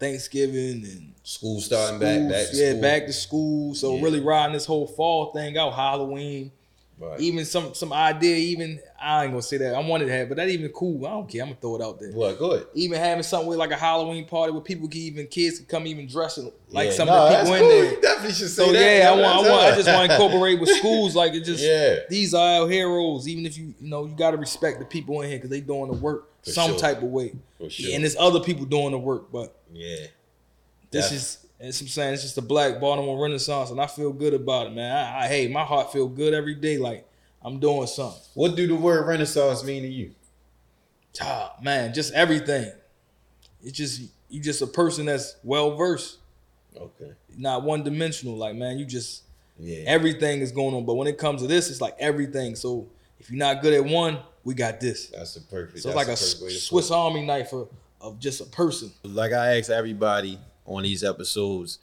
Thanksgiving 0.00 0.82
and 0.84 1.12
School 1.22 1.60
starting 1.60 2.00
back, 2.00 2.28
back 2.28 2.50
to 2.50 2.56
yeah, 2.56 2.70
school. 2.70 2.80
back 2.82 3.06
to 3.06 3.12
school. 3.12 3.74
So 3.74 3.96
Yeah. 3.96 4.02
really 4.02 4.20
riding 4.20 4.54
this 4.54 4.64
whole 4.66 4.86
fall 4.86 5.26
thing 5.32 5.56
out, 5.56 5.74
Halloween, 5.74 6.50
Right. 6.98 7.20
even 7.20 7.44
some 7.44 7.72
some 7.74 7.92
idea. 7.92 8.36
Even 8.36 8.80
I 9.00 9.22
ain't 9.24 9.32
gonna 9.32 9.42
say 9.42 9.58
that 9.58 9.74
I 9.74 9.80
wanted 9.80 10.06
to 10.06 10.12
have, 10.12 10.28
but 10.28 10.36
that 10.38 10.48
even 10.48 10.70
cool. 10.70 11.06
I 11.06 11.10
don't 11.10 11.28
care. 11.28 11.42
I'm 11.42 11.48
gonna 11.50 11.60
throw 11.60 11.76
it 11.76 11.82
out 11.82 12.00
there. 12.00 12.10
What? 12.12 12.38
Good. 12.38 12.66
Even 12.74 12.98
having 12.98 13.22
something 13.22 13.48
with 13.48 13.58
like 13.58 13.70
a 13.70 13.76
Halloween 13.76 14.26
party 14.26 14.52
where 14.52 14.60
people 14.60 14.88
can 14.88 15.00
even 15.00 15.26
kids 15.28 15.58
can 15.58 15.66
come 15.66 15.86
even 15.86 16.06
dressing 16.08 16.50
like 16.70 16.88
Yeah. 16.90 16.94
some 16.94 17.06
No, 17.08 17.14
of 17.14 17.30
the 17.30 17.36
people 17.38 17.54
cool. 17.56 17.62
in 17.62 17.68
there. 17.84 17.94
You 17.94 18.00
definitely 18.02 18.32
should 18.34 18.50
say 18.50 18.64
So 18.66 18.72
that. 18.72 18.98
yeah, 18.98 19.08
I 19.08 19.12
want, 19.12 19.24
I 19.46 19.50
want, 19.50 19.62
I 19.72 19.76
just 19.76 19.88
want 19.88 20.08
to 20.10 20.14
incorporate 20.14 20.58
with 20.60 20.68
schools 20.76 21.14
like 21.14 21.32
it 21.34 21.44
just. 21.44 21.62
Yeah. 21.62 22.00
These 22.10 22.34
are 22.34 22.62
our 22.62 22.68
heroes. 22.68 23.28
Even 23.28 23.46
if 23.46 23.56
you, 23.56 23.72
you 23.80 23.88
know, 23.88 24.04
you 24.06 24.14
got 24.14 24.32
to 24.32 24.36
respect 24.36 24.78
the 24.80 24.84
people 24.84 25.20
in 25.22 25.28
here 25.28 25.38
because 25.38 25.50
they 25.50 25.60
doing 25.60 25.90
the 25.90 25.96
work 25.96 26.28
For 26.42 26.50
some 26.50 26.70
sure. 26.72 26.78
type 26.78 26.98
of 26.98 27.04
way. 27.10 27.32
Sure. 27.68 27.94
And 27.94 28.02
there's 28.04 28.16
other 28.18 28.40
people 28.40 28.64
doing 28.66 28.90
the 28.90 28.98
work, 28.98 29.30
but 29.32 29.54
yeah. 29.72 30.06
this 30.90 31.12
is, 31.12 31.46
it's 31.58 31.80
I'm 31.80 31.88
saying, 31.88 32.14
it's 32.14 32.22
just 32.22 32.34
the 32.36 32.42
Black 32.42 32.80
Baltimore 32.80 33.22
Renaissance, 33.22 33.70
and 33.70 33.80
I 33.80 33.86
feel 33.86 34.12
good 34.12 34.34
about 34.34 34.66
it, 34.68 34.72
man. 34.72 34.90
I, 34.94 35.24
I 35.24 35.28
hey, 35.28 35.48
my 35.48 35.64
heart 35.64 35.92
feel 35.92 36.08
good 36.08 36.32
every 36.34 36.54
day, 36.54 36.78
like 36.78 37.06
I'm 37.42 37.58
doing 37.58 37.86
something. 37.86 38.20
What 38.34 38.56
do 38.56 38.66
the 38.66 38.74
word 38.76 39.06
Renaissance 39.06 39.64
mean 39.64 39.82
to 39.82 39.88
you? 39.88 40.12
Ah, 41.20 41.54
man, 41.62 41.92
just 41.92 42.12
everything. 42.14 42.72
It's 43.62 43.76
just 43.76 44.02
you 44.28 44.40
just 44.40 44.62
a 44.62 44.66
person 44.66 45.06
that's 45.06 45.36
well 45.42 45.74
versed, 45.76 46.18
Okay. 46.76 47.12
not 47.36 47.62
one 47.62 47.82
dimensional. 47.82 48.36
Like 48.36 48.54
man, 48.54 48.78
you 48.78 48.84
just 48.84 49.24
Yeah. 49.58 49.84
everything 49.86 50.40
is 50.40 50.52
going 50.52 50.74
on. 50.74 50.84
But 50.86 50.94
when 50.94 51.08
it 51.08 51.18
comes 51.18 51.42
to 51.42 51.46
this, 51.48 51.68
it's 51.68 51.80
like 51.80 51.96
everything. 51.98 52.54
So 52.56 52.86
if 53.18 53.30
you're 53.30 53.38
not 53.38 53.60
good 53.60 53.74
at 53.74 53.84
one, 53.84 54.18
we 54.44 54.54
got 54.54 54.80
this. 54.80 55.08
That's 55.08 55.36
a 55.36 55.40
perfect. 55.42 55.80
So 55.80 55.88
that's 55.90 56.00
it's 56.00 56.08
like 56.08 56.16
a 56.16 56.18
perfect 56.18 56.42
way 56.42 56.48
to 56.48 56.54
put 56.54 56.60
Swiss. 56.62 56.90
Army 56.90 57.26
knife 57.26 57.52
of, 57.52 57.68
of 58.00 58.18
just 58.18 58.40
a 58.40 58.44
person. 58.44 58.92
Like 59.02 59.32
I 59.32 59.58
ask 59.58 59.70
everybody 59.70 60.38
on 60.66 60.82
these 60.82 61.04
episodes, 61.04 61.78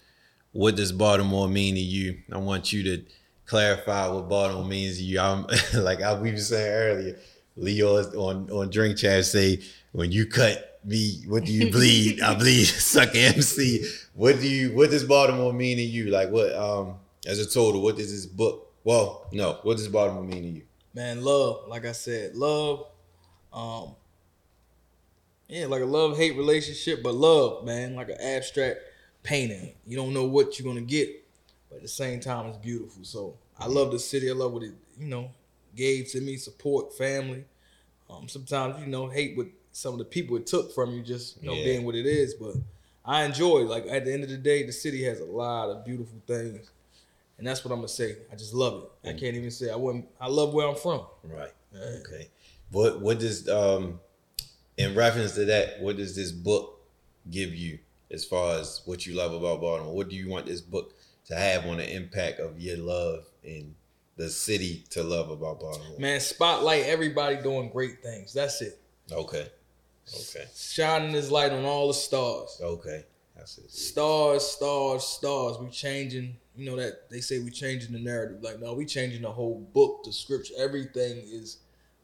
what 0.52 0.76
does 0.76 0.92
Baltimore 0.92 1.48
mean 1.48 1.76
to 1.76 1.82
you? 1.82 2.20
I 2.32 2.38
want 2.38 2.74
you 2.74 2.84
to 2.84 3.04
clarify 3.46 4.08
what 4.08 4.30
Baltimore 4.30 4.66
means 4.66 4.98
to 4.98 5.04
you. 5.04 5.20
I'm 5.20 5.46
like 5.74 6.02
I 6.02 6.20
we 6.20 6.32
were 6.32 6.38
saying 6.38 6.72
earlier. 6.72 7.20
Leo 7.56 7.96
is 7.98 8.14
on 8.16 8.50
on 8.52 8.70
drink 8.70 8.98
chat 8.98 9.26
say 9.26 9.62
when 9.92 10.12
you 10.12 10.28
cut 10.28 10.80
me, 10.84 11.24
what 11.28 11.44
do 11.44 11.52
you 11.52 11.72
bleed? 11.72 12.22
I 12.22 12.36
bleed. 12.36 12.66
Sucker 12.66 13.18
MC. 13.18 13.86
What 14.14 14.40
do 14.40 14.48
you? 14.48 14.76
What 14.76 14.90
does 14.90 15.04
Baltimore 15.04 15.54
mean 15.54 15.78
to 15.78 15.84
you? 15.84 16.06
Like 16.12 16.30
what? 16.30 16.54
Um, 16.56 16.96
as 17.26 17.40
a 17.40 17.50
total, 17.50 17.82
what 17.82 17.98
does 17.98 18.12
this 18.12 18.26
book? 18.26 18.72
Well, 18.84 19.28
no. 19.34 19.60
What 19.64 19.78
does 19.78 19.88
Baltimore 19.88 20.24
mean 20.24 20.44
to 20.44 20.50
you? 20.50 20.62
Man, 20.94 21.22
love, 21.24 21.68
like 21.68 21.86
I 21.86 21.92
said, 21.92 22.36
love. 22.36 22.88
Um, 23.52 23.96
yeah, 25.48 25.66
like 25.66 25.82
a 25.82 25.86
love 25.86 26.18
hate 26.18 26.36
relationship, 26.36 27.02
but 27.04 27.14
love, 27.16 27.64
man, 27.66 27.96
like 27.96 28.10
an 28.10 28.18
abstract 28.20 28.80
painting. 29.24 29.74
You 29.86 29.98
don't 29.98 30.14
know 30.14 30.26
what 30.26 30.60
you're 30.60 30.68
gonna 30.68 30.86
get, 30.86 31.10
but 31.70 31.78
at 31.78 31.82
the 31.82 31.88
same 31.88 32.20
time, 32.20 32.48
it's 32.48 32.58
beautiful. 32.58 33.04
So 33.04 33.36
I 33.58 33.68
love 33.68 33.92
the 33.92 34.00
city. 34.00 34.30
I 34.30 34.34
love 34.34 34.54
what 34.54 34.64
it, 34.64 34.74
you 35.00 35.08
know, 35.08 35.32
gave 35.76 36.10
to 36.12 36.22
me, 36.22 36.38
support, 36.38 36.98
family. 36.98 37.46
Um, 38.10 38.28
sometimes 38.28 38.80
you 38.80 38.88
know, 38.88 39.08
hate 39.10 39.36
what 39.38 39.48
some 39.72 39.94
of 39.94 40.00
the 40.00 40.06
people 40.06 40.38
it 40.38 40.48
took 40.48 40.74
from 40.74 40.92
you, 40.94 41.02
just 41.04 41.42
you 41.42 41.48
know, 41.50 41.56
Yeah. 41.56 41.64
being 41.64 41.86
what 41.86 41.96
it 41.96 42.06
is. 42.06 42.34
But 42.34 42.56
I 43.06 43.24
enjoy. 43.24 43.62
Like 43.62 43.86
at 43.88 44.06
the 44.06 44.14
end 44.14 44.24
of 44.24 44.30
the 44.30 44.38
day, 44.38 44.64
the 44.64 44.74
city 44.74 45.04
has 45.06 45.20
a 45.20 45.26
lot 45.26 45.70
of 45.70 45.86
beautiful 45.86 46.20
things, 46.28 46.70
and 47.38 47.46
that's 47.48 47.64
what 47.64 47.72
I'm 47.72 47.78
gonna 47.80 47.88
say. 47.88 48.18
I 48.32 48.36
just 48.36 48.54
love 48.54 48.84
it. 49.04 49.10
I 49.10 49.14
Mm. 49.14 49.20
can't 49.20 49.36
even 49.36 49.52
say 49.52 49.70
I 49.70 49.76
wouldn't. 49.76 50.08
I 50.20 50.28
love 50.28 50.54
where 50.54 50.68
I'm 50.68 50.76
from. 50.76 51.06
Right. 51.24 51.52
Yeah. 51.74 52.00
Okay. 52.06 52.30
What 52.72 53.02
what 53.02 53.20
does 53.20 53.48
um 53.50 54.00
in 54.78 54.96
reference 54.96 55.34
to 55.36 55.46
that, 55.46 55.82
what 55.82 55.98
does 55.98 56.16
this 56.16 56.32
book 56.32 56.80
give 57.30 57.54
you 57.54 57.80
as 58.12 58.24
far 58.24 58.60
as 58.60 58.82
what 58.86 59.06
you 59.06 59.16
love 59.16 59.34
about 59.34 59.62
Baltimore? 59.62 59.94
What 59.94 60.10
do 60.10 60.16
you 60.16 60.30
want 60.30 60.46
this 60.46 60.62
book 60.62 60.94
to 61.26 61.36
have 61.36 61.66
on 61.66 61.78
the 61.78 61.96
impact 61.96 62.40
of 62.40 62.60
your 62.60 62.78
love 62.78 63.26
in 63.44 63.76
the 64.16 64.30
city 64.30 64.86
to 64.92 65.04
love 65.04 65.30
about 65.30 65.60
Baltimore? 65.60 66.00
Man, 66.00 66.20
spotlight 66.20 66.86
everybody 66.86 67.38
doing 67.38 67.70
great 67.70 68.02
things. 68.02 68.34
That's 68.34 68.62
it. 68.62 68.80
Okay. 69.12 69.48
Okay. 70.14 70.46
Shining 70.56 71.12
this 71.12 71.30
light 71.30 71.52
on 71.52 71.66
all 71.66 71.88
the 71.88 71.94
stars. 71.94 72.60
Okay. 72.62 73.04
That's 73.36 73.58
it. 73.58 73.72
Stars, 73.72 74.44
stars, 74.46 75.04
stars. 75.04 75.58
We 75.60 75.70
changing. 75.70 76.38
You 76.56 76.70
know 76.70 76.78
that 76.78 77.10
they 77.10 77.20
say 77.20 77.40
we 77.40 77.52
changing 77.52 77.92
the 77.92 78.00
narrative. 78.00 78.42
Like 78.42 78.60
no, 78.60 78.74
we 78.74 78.86
changing 78.86 79.22
the 79.22 79.32
whole 79.32 79.68
book, 79.74 80.04
the 80.06 80.14
scripture. 80.14 80.54
Everything 80.58 81.18
is 81.18 81.58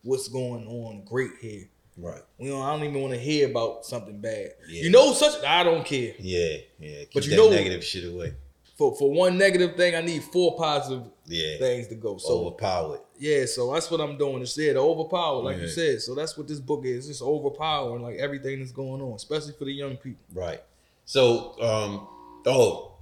what's 0.04 0.28
going 0.28 0.68
on 0.68 1.04
great 1.06 1.32
here. 1.42 1.70
Right. 1.98 2.22
We 2.40 2.50
don't. 2.50 2.62
I 2.62 2.76
don't 2.76 2.84
even 2.88 3.02
want 3.02 3.14
to 3.14 3.20
hear 3.20 3.50
about 3.50 3.86
something 3.86 4.20
bad. 4.20 4.54
Yeah. 4.68 4.84
You 4.84 4.90
know, 4.90 5.14
such. 5.14 5.44
I 5.44 5.64
don't 5.64 5.86
care. 5.86 6.14
Yeah. 6.20 6.58
Yeah. 6.80 7.00
Keep 7.06 7.14
But 7.14 7.28
you 7.28 7.36
know- 7.38 7.50
negative 7.50 7.84
shit 7.84 8.06
away. 8.12 8.34
For 8.76 8.96
for 8.96 9.12
one 9.12 9.38
negative 9.38 9.76
thing, 9.76 9.94
I 9.96 10.02
need 10.02 10.24
four 10.24 10.58
positive 10.58 11.04
Yeah. 11.28 11.58
things 11.60 11.88
to 11.90 11.96
go. 11.96 12.18
So 12.18 12.48
Overpowered. 12.48 13.02
yeah, 13.20 13.46
so 13.46 13.72
that's 13.72 13.92
what 13.92 14.02
I'm 14.02 14.18
doing. 14.18 14.42
It's 14.42 14.56
to 14.56 14.76
overpower, 14.78 15.44
like 15.44 15.60
you 15.60 15.68
said. 15.68 16.02
So 16.02 16.16
that's 16.16 16.36
what 16.36 16.48
this 16.48 16.60
book 16.60 16.84
is. 16.84 17.08
It's 17.08 17.22
overpowering 17.22 18.02
like 18.02 18.18
everything 18.18 18.60
that's 18.60 18.72
going 18.72 19.00
on, 19.00 19.14
especially 19.14 19.54
for 19.54 19.66
the 19.66 19.74
young 19.74 19.96
people. 19.98 20.24
Right. 20.34 20.60
So, 21.06 21.54
um, 21.62 22.08
oh, 22.48 22.94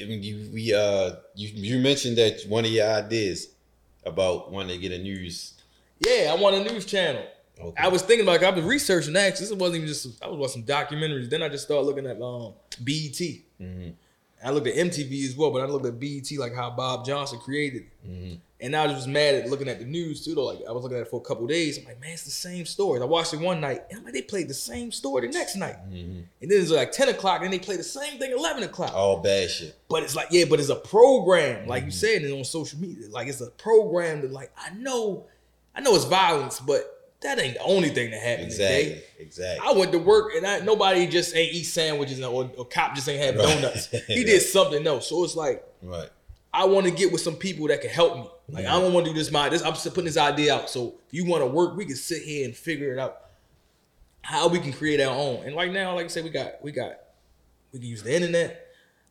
I 0.00 0.06
mean, 0.06 0.22
you 0.22 0.48
we 0.50 0.72
uh, 0.72 1.16
you 1.34 1.48
you 1.52 1.78
mentioned 1.80 2.16
that 2.16 2.44
one 2.48 2.64
of 2.64 2.70
your 2.70 2.88
ideas 2.88 3.48
about 4.06 4.50
wanting 4.50 4.80
to 4.80 4.88
get 4.88 4.92
a 4.92 4.98
news. 5.02 5.52
Yeah, 6.00 6.32
I 6.34 6.40
want 6.40 6.56
a 6.56 6.72
news 6.72 6.86
channel. 6.86 7.22
Okay. 7.64 7.82
I 7.82 7.88
was 7.88 8.02
thinking 8.02 8.26
about. 8.26 8.42
I 8.42 8.50
was 8.50 8.64
researching 8.64 9.16
actually. 9.16 9.46
This 9.46 9.54
wasn't 9.56 9.76
even 9.76 9.88
just. 9.88 10.22
I 10.22 10.28
was 10.28 10.38
watching 10.38 10.64
documentaries. 10.64 11.30
Then 11.30 11.42
I 11.42 11.48
just 11.48 11.64
started 11.64 11.86
looking 11.86 12.06
at 12.06 12.20
um 12.20 12.54
BET. 12.82 13.20
Mhm. 13.60 13.94
I 14.44 14.50
looked 14.50 14.66
at 14.66 14.74
MTV 14.74 15.24
as 15.28 15.36
well, 15.36 15.52
but 15.52 15.62
I 15.62 15.66
looked 15.66 15.86
at 15.86 16.00
BET 16.00 16.30
like 16.38 16.52
how 16.54 16.70
Bob 16.70 17.06
Johnson 17.06 17.38
created. 17.38 17.82
it. 17.82 18.10
Mhm. 18.10 18.38
And 18.60 18.76
I 18.76 18.86
was 18.86 18.94
just 18.96 19.08
mad 19.08 19.34
at 19.36 19.48
looking 19.50 19.68
at 19.68 19.78
the 19.80 19.84
news 19.84 20.24
too. 20.24 20.34
Though, 20.36 20.46
like 20.46 20.60
I 20.68 20.72
was 20.72 20.82
looking 20.84 20.96
at 20.96 21.02
it 21.02 21.10
for 21.10 21.20
a 21.20 21.24
couple 21.24 21.46
days. 21.46 21.78
I'm 21.78 21.84
like, 21.84 22.00
man, 22.00 22.10
it's 22.12 22.24
the 22.24 22.30
same 22.30 22.64
story. 22.66 23.00
I 23.00 23.04
watched 23.04 23.34
it 23.34 23.40
one 23.40 23.60
night, 23.60 23.82
and 23.90 23.98
I'm 23.98 24.04
like, 24.04 24.14
they 24.14 24.22
played 24.22 24.48
the 24.48 24.54
same 24.54 24.90
story 24.92 25.26
the 25.28 25.32
next 25.36 25.56
night. 25.56 25.76
Mhm. 25.88 26.24
And 26.40 26.50
then 26.50 26.60
it's 26.60 26.70
like 26.70 26.90
10 26.92 27.08
o'clock, 27.08 27.42
and 27.42 27.52
they 27.52 27.58
play 27.60 27.76
the 27.76 27.82
same 27.84 28.18
thing 28.18 28.30
11 28.32 28.62
o'clock. 28.64 28.92
All 28.94 29.18
bad 29.18 29.50
shit. 29.50 29.74
But 29.88 30.02
it's 30.04 30.14
like, 30.16 30.28
yeah, 30.30 30.44
but 30.44 30.58
it's 30.60 30.68
a 30.68 30.76
program, 30.76 31.66
like 31.68 31.84
you 31.84 31.90
Mhm. 31.90 31.94
said, 31.94 32.22
and 32.22 32.32
on 32.34 32.44
social 32.44 32.78
media, 32.80 33.08
like 33.10 33.26
it's 33.28 33.40
a 33.40 33.46
program 33.50 34.22
that, 34.22 34.32
like, 34.32 34.50
I 34.56 34.70
know, 34.74 35.24
I 35.74 35.80
know 35.80 35.94
it's 35.96 36.04
violence, 36.04 36.60
but 36.60 37.01
that 37.22 37.38
ain't 37.38 37.54
the 37.54 37.62
only 37.62 37.88
thing 37.90 38.10
that 38.10 38.20
happened 38.20 38.46
Exactly. 38.48 38.84
today. 38.90 39.04
Exactly. 39.18 39.68
I 39.68 39.72
went 39.78 39.92
to 39.92 39.98
work 39.98 40.32
and 40.36 40.46
I, 40.46 40.60
nobody 40.60 41.06
just 41.06 41.34
ain't 41.36 41.52
eat 41.52 41.64
sandwiches 41.64 42.20
or 42.22 42.50
a 42.58 42.64
cop 42.64 42.94
just 42.94 43.08
ain't 43.08 43.22
have 43.22 43.36
Right. 43.36 43.54
donuts. 43.62 43.86
He 44.06 44.24
did 44.24 44.40
something 44.42 44.86
else. 44.86 45.08
So 45.08 45.22
it's 45.24 45.36
like 45.36 45.64
right. 45.82 46.08
I 46.54 46.64
want 46.66 46.84
to 46.86 46.92
get 46.92 47.10
with 47.12 47.20
some 47.22 47.36
people 47.36 47.68
that 47.68 47.80
can 47.80 47.90
help 47.90 48.16
me. 48.16 48.24
Like 48.50 48.66
I 48.66 48.72
don't 48.80 48.92
want 48.92 49.06
to 49.06 49.12
do 49.12 49.18
this 49.18 49.30
my 49.30 49.48
this. 49.48 49.62
I'm 49.62 49.72
just 49.72 49.86
putting 49.88 50.04
this 50.04 50.16
idea 50.16 50.54
out. 50.54 50.68
So 50.70 50.94
if 51.08 51.14
you 51.14 51.24
want 51.24 51.42
to 51.42 51.46
work, 51.46 51.76
we 51.76 51.84
can 51.86 51.96
sit 51.96 52.22
here 52.22 52.44
and 52.44 52.54
figure 52.56 52.92
it 52.92 52.98
out 52.98 53.18
how 54.22 54.48
we 54.48 54.58
can 54.60 54.72
create 54.72 55.00
our 55.00 55.14
own. 55.16 55.44
And 55.44 55.56
right 55.56 55.72
now, 55.72 55.94
like 55.94 56.04
I 56.04 56.08
said, 56.08 56.24
we 56.24 56.30
got 56.30 56.62
we 56.62 56.72
got 56.72 56.98
we 57.72 57.78
can 57.78 57.88
use 57.88 58.02
the 58.02 58.14
internet. 58.14 58.66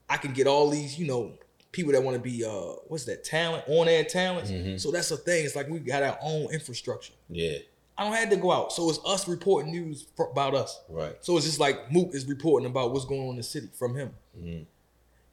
I 0.09 0.17
can 0.17 0.33
get 0.33 0.47
all 0.47 0.69
these 0.69 0.99
you 0.99 1.07
know 1.07 1.33
people 1.71 1.93
that 1.93 2.03
want 2.03 2.15
to 2.15 2.21
be 2.21 2.43
uh 2.45 2.73
what's 2.89 3.05
that 3.05 3.23
talent 3.23 3.63
on 3.67 3.87
air 3.87 4.03
talents. 4.03 4.51
Mhm. 4.51 4.79
So 4.79 4.91
that's 4.91 5.09
the 5.09 5.17
thing. 5.17 5.45
It's 5.45 5.55
like 5.55 5.69
we 5.69 5.79
got 5.79 6.03
our 6.03 6.17
own 6.21 6.51
infrastructure. 6.53 7.13
Yeah. 7.29 7.57
I 8.01 8.03
don't 8.05 8.13
have 8.13 8.29
to 8.31 8.35
go 8.35 8.51
out. 8.51 8.71
So 8.73 8.89
it's 8.89 8.99
us 9.05 9.27
reporting 9.27 9.71
news 9.71 10.07
for, 10.15 10.31
about 10.31 10.55
us. 10.55 10.81
Right. 10.89 11.15
So 11.21 11.37
it's 11.37 11.45
just 11.45 11.59
like 11.59 11.91
Mook 11.91 12.15
is 12.15 12.25
reporting 12.25 12.67
about 12.67 12.91
what's 12.91 13.05
going 13.05 13.21
on 13.21 13.29
in 13.31 13.35
the 13.37 13.43
city 13.43 13.69
from 13.73 13.95
him. 13.95 14.11
Mhm. 14.35 14.65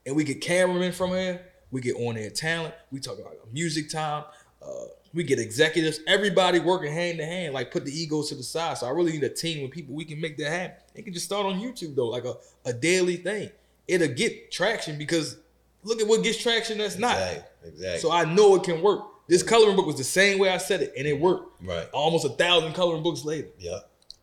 And 0.04 0.14
we 0.16 0.22
get 0.22 0.42
cameramen 0.42 0.92
from 0.92 1.10
here. 1.10 1.46
We 1.70 1.80
get 1.80 1.96
on 1.96 2.18
air 2.18 2.28
talent. 2.28 2.74
We 2.92 3.00
talk 3.00 3.18
about 3.18 3.34
music 3.52 3.88
time. 3.88 4.24
Uh, 4.60 4.84
we 5.14 5.24
get 5.24 5.38
executives. 5.38 6.00
Everybody 6.06 6.60
working 6.60 6.92
hand 6.92 7.18
to 7.18 7.24
hand. 7.24 7.54
Like 7.54 7.70
put 7.70 7.86
the 7.86 7.92
egos 7.92 8.28
to 8.28 8.34
the 8.34 8.42
side. 8.42 8.76
So 8.76 8.86
I 8.86 8.90
really 8.90 9.12
need 9.12 9.24
a 9.24 9.30
team 9.30 9.62
with 9.62 9.70
people. 9.70 9.94
We 9.94 10.04
can 10.04 10.20
make 10.20 10.36
that 10.36 10.50
happen. 10.50 10.76
It 10.94 11.02
can 11.06 11.14
just 11.14 11.24
start 11.24 11.46
on 11.46 11.58
YouTube 11.58 11.94
though, 11.96 12.08
like 12.08 12.26
a, 12.26 12.34
a 12.66 12.74
daily 12.74 13.16
thing. 13.16 13.50
It'll 13.86 14.08
get 14.08 14.52
traction 14.52 14.98
because 14.98 15.38
look 15.84 16.02
at 16.02 16.06
what 16.06 16.22
gets 16.22 16.36
traction 16.42 16.76
that's 16.78 16.98
not. 16.98 17.16
Exactly. 17.16 17.68
Exactly. 17.70 18.00
So 18.00 18.12
I 18.12 18.24
know 18.26 18.56
it 18.56 18.64
can 18.64 18.82
work. 18.82 19.04
This 19.28 19.42
coloring 19.42 19.76
book 19.76 19.86
was 19.86 19.96
the 19.96 20.04
same 20.04 20.38
way 20.38 20.48
I 20.50 20.56
said 20.58 20.80
it, 20.82 20.92
and 20.96 21.06
it 21.06 21.20
worked. 21.20 21.62
right. 21.62 21.88
Almost 21.92 22.24
a 22.24 22.30
thousand 22.30 22.72
coloring 22.72 23.02
books 23.02 23.24
later. 23.24 23.48
Yeah. 23.58 23.78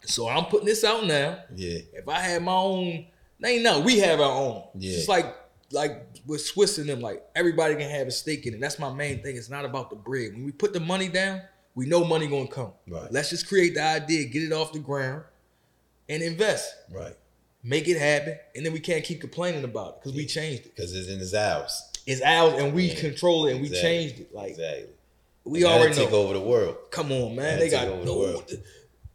So 0.05 0.27
I'm 0.27 0.45
putting 0.45 0.65
this 0.65 0.83
out 0.83 1.05
now. 1.05 1.39
Yeah. 1.55 1.79
If 1.93 2.07
I 2.09 2.19
had 2.19 2.43
my 2.43 2.51
own, 2.53 3.05
ain't 3.43 3.63
no, 3.63 3.79
we 3.81 3.99
have 3.99 4.19
our 4.19 4.31
own. 4.31 4.63
Yeah. 4.75 4.89
It's 4.89 4.97
just 4.97 5.09
like 5.09 5.35
like 5.71 6.05
with 6.27 6.41
Swiss 6.41 6.77
and 6.77 6.87
them, 6.89 7.01
like 7.01 7.23
everybody 7.35 7.75
can 7.75 7.89
have 7.89 8.07
a 8.07 8.11
stake 8.11 8.45
in 8.45 8.53
it. 8.53 8.59
That's 8.59 8.79
my 8.79 8.91
main 8.93 9.21
thing. 9.23 9.35
It's 9.35 9.49
not 9.49 9.65
about 9.65 9.89
the 9.89 9.95
bread. 9.95 10.33
When 10.33 10.45
we 10.45 10.51
put 10.51 10.73
the 10.73 10.79
money 10.79 11.07
down, 11.07 11.41
we 11.75 11.85
know 11.85 12.03
money 12.05 12.27
gonna 12.27 12.47
come. 12.47 12.71
Right. 12.87 13.11
Let's 13.11 13.29
just 13.31 13.47
create 13.47 13.73
the 13.75 13.83
idea, 13.83 14.25
get 14.25 14.43
it 14.43 14.53
off 14.53 14.73
the 14.73 14.79
ground, 14.79 15.23
and 16.09 16.21
invest. 16.23 16.71
Right. 16.91 17.15
Make 17.63 17.87
it 17.87 17.97
happen, 17.97 18.37
and 18.55 18.63
then 18.65 18.73
we 18.73 18.79
can't 18.79 19.03
keep 19.03 19.21
complaining 19.21 19.63
about 19.63 19.87
it 19.89 19.95
because 20.03 20.13
we 20.15 20.25
changed 20.27 20.65
it. 20.67 20.75
Because 20.75 20.95
it's 20.95 21.09
in 21.09 21.17
his 21.19 21.33
house. 21.35 21.91
It's 22.05 22.21
ours, 22.21 22.53
and 22.61 22.73
we 22.75 22.83
Yeah. 22.89 22.99
control 22.99 23.47
it, 23.47 23.53
and 23.53 23.61
we 23.61 23.69
changed 23.69 24.19
it. 24.19 24.33
Like 24.33 24.51
exactly. 24.51 24.89
We 25.45 25.61
that'll 25.61 25.77
already 25.79 25.95
take 25.95 26.11
know. 26.11 26.17
over 26.17 26.33
the 26.33 26.41
world. 26.41 26.75
Come 26.91 27.11
on, 27.11 27.35
man. 27.35 27.59
That'll 27.59 27.59
They 27.59 27.69
got 27.69 27.87
over 27.87 28.05
the 28.05 28.13
world. 28.13 28.51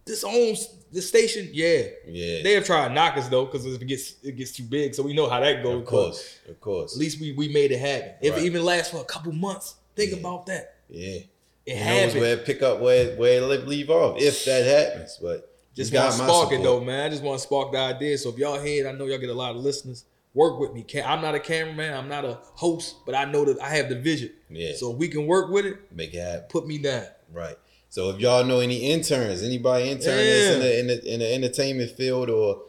This 0.06 0.24
owns 0.24 0.68
the 0.92 1.02
station. 1.02 1.48
Yeah, 1.52 1.82
Yeah. 2.08 2.42
they 2.42 2.52
have 2.54 2.64
tried 2.64 2.88
to 2.88 2.94
knock 2.94 3.16
us 3.16 3.28
though, 3.28 3.44
because 3.44 3.64
if 3.66 3.80
it 3.80 3.84
gets 3.84 4.14
it 4.22 4.36
gets 4.36 4.52
too 4.52 4.64
big, 4.64 4.94
so 4.94 5.02
we 5.02 5.12
know 5.12 5.28
how 5.28 5.40
that 5.40 5.62
goes. 5.62 5.80
of 5.80 5.84
course. 5.86 6.38
Of 6.48 6.60
course. 6.60 6.94
At 6.94 6.98
least 7.00 7.20
we 7.20 7.32
we 7.32 7.48
made 7.48 7.70
it 7.72 7.78
happen. 7.78 8.12
If 8.22 8.32
Right. 8.32 8.42
it 8.42 8.46
even 8.46 8.64
lasts 8.64 8.90
for 8.92 9.00
a 9.00 9.04
couple 9.04 9.32
months, 9.32 9.74
think 9.94 10.12
Yeah. 10.12 10.18
about 10.18 10.46
that. 10.46 10.74
Yeah. 10.88 11.18
It 11.66 11.74
knows 11.74 11.82
happened. 11.84 12.20
where 12.20 12.32
it 12.34 12.44
pick 12.44 12.62
up 12.62 12.80
where 12.80 13.14
where 13.16 13.40
it 13.52 13.68
leave 13.68 13.90
off 13.90 14.20
if 14.20 14.44
that 14.46 14.64
happens. 14.64 15.18
But 15.20 15.52
Just 15.76 15.92
want 15.92 16.06
got 16.06 16.12
to 16.16 16.18
my 16.22 16.28
spark 16.28 16.52
it 16.52 16.62
though, 16.62 16.80
man. 16.80 17.06
I 17.06 17.08
just 17.10 17.22
want 17.22 17.38
to 17.38 17.46
spark 17.46 17.70
the 17.72 17.78
idea. 17.78 18.18
So 18.18 18.30
if 18.30 18.38
y'all 18.38 18.58
hear 18.58 18.84
it, 18.84 18.88
I 18.88 18.92
know 18.92 19.06
y'all 19.06 19.18
get 19.18 19.30
a 19.30 19.34
lot 19.34 19.54
of 19.54 19.62
listeners. 19.62 20.04
Work 20.32 20.60
with 20.60 20.72
me. 20.72 20.84
I'm 21.04 21.20
not 21.22 21.34
a 21.34 21.40
cameraman. 21.40 21.92
I'm 21.92 22.08
not 22.08 22.24
a 22.24 22.38
host, 22.54 22.96
but 23.04 23.14
I 23.16 23.24
know 23.24 23.44
that 23.46 23.60
I 23.60 23.70
have 23.70 23.88
the 23.88 23.96
vision. 23.98 24.30
Yeah. 24.48 24.72
So 24.76 24.92
if 24.92 24.96
we 24.98 25.08
can 25.08 25.26
work 25.26 25.50
with 25.50 25.66
it, 25.66 25.78
Make 25.92 26.14
it 26.14 26.20
happen. 26.20 26.46
put 26.48 26.66
me 26.68 26.78
down. 26.78 27.06
Right. 27.32 27.56
So 27.88 28.10
if 28.10 28.20
y'all 28.20 28.44
know 28.44 28.60
any 28.60 28.76
interns, 28.92 29.42
anybody 29.42 29.90
intern 29.90 30.16
that's 30.16 30.54
in 30.54 30.60
the, 30.60 30.78
in 30.80 30.86
the 30.86 31.14
in 31.14 31.18
the 31.20 31.34
entertainment 31.34 31.90
field 31.90 32.30
or 32.30 32.62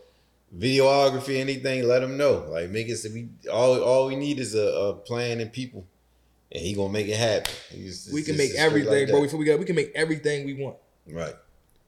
videography, 0.58 1.38
anything, 1.40 1.88
let 1.88 2.00
them 2.00 2.18
know. 2.18 2.46
Like 2.50 2.70
make 2.70 2.90
it 2.90 2.98
so 2.98 3.10
we 3.14 3.30
all 3.52 3.80
all 3.82 4.08
we 4.08 4.16
need 4.16 4.40
is 4.40 4.56
a, 4.56 4.60
a 4.66 4.94
plan 4.96 5.40
and 5.40 5.52
people, 5.54 5.86
and 6.52 6.62
he 6.64 6.74
gonna 6.74 6.92
make 6.92 7.08
it 7.08 7.18
happen. 7.18 7.52
He's- 7.70 8.10
we 8.12 8.24
can 8.24 8.38
make 8.38 8.56
everything, 8.56 8.92
like 8.92 9.10
bro. 9.10 9.26
that. 9.26 9.38
We 9.38 9.46
got, 9.46 9.60
we 9.60 9.66
can 9.66 9.76
make 9.76 9.92
everything 9.96 10.46
we 10.46 10.54
want. 10.56 10.78
Right. 11.08 11.36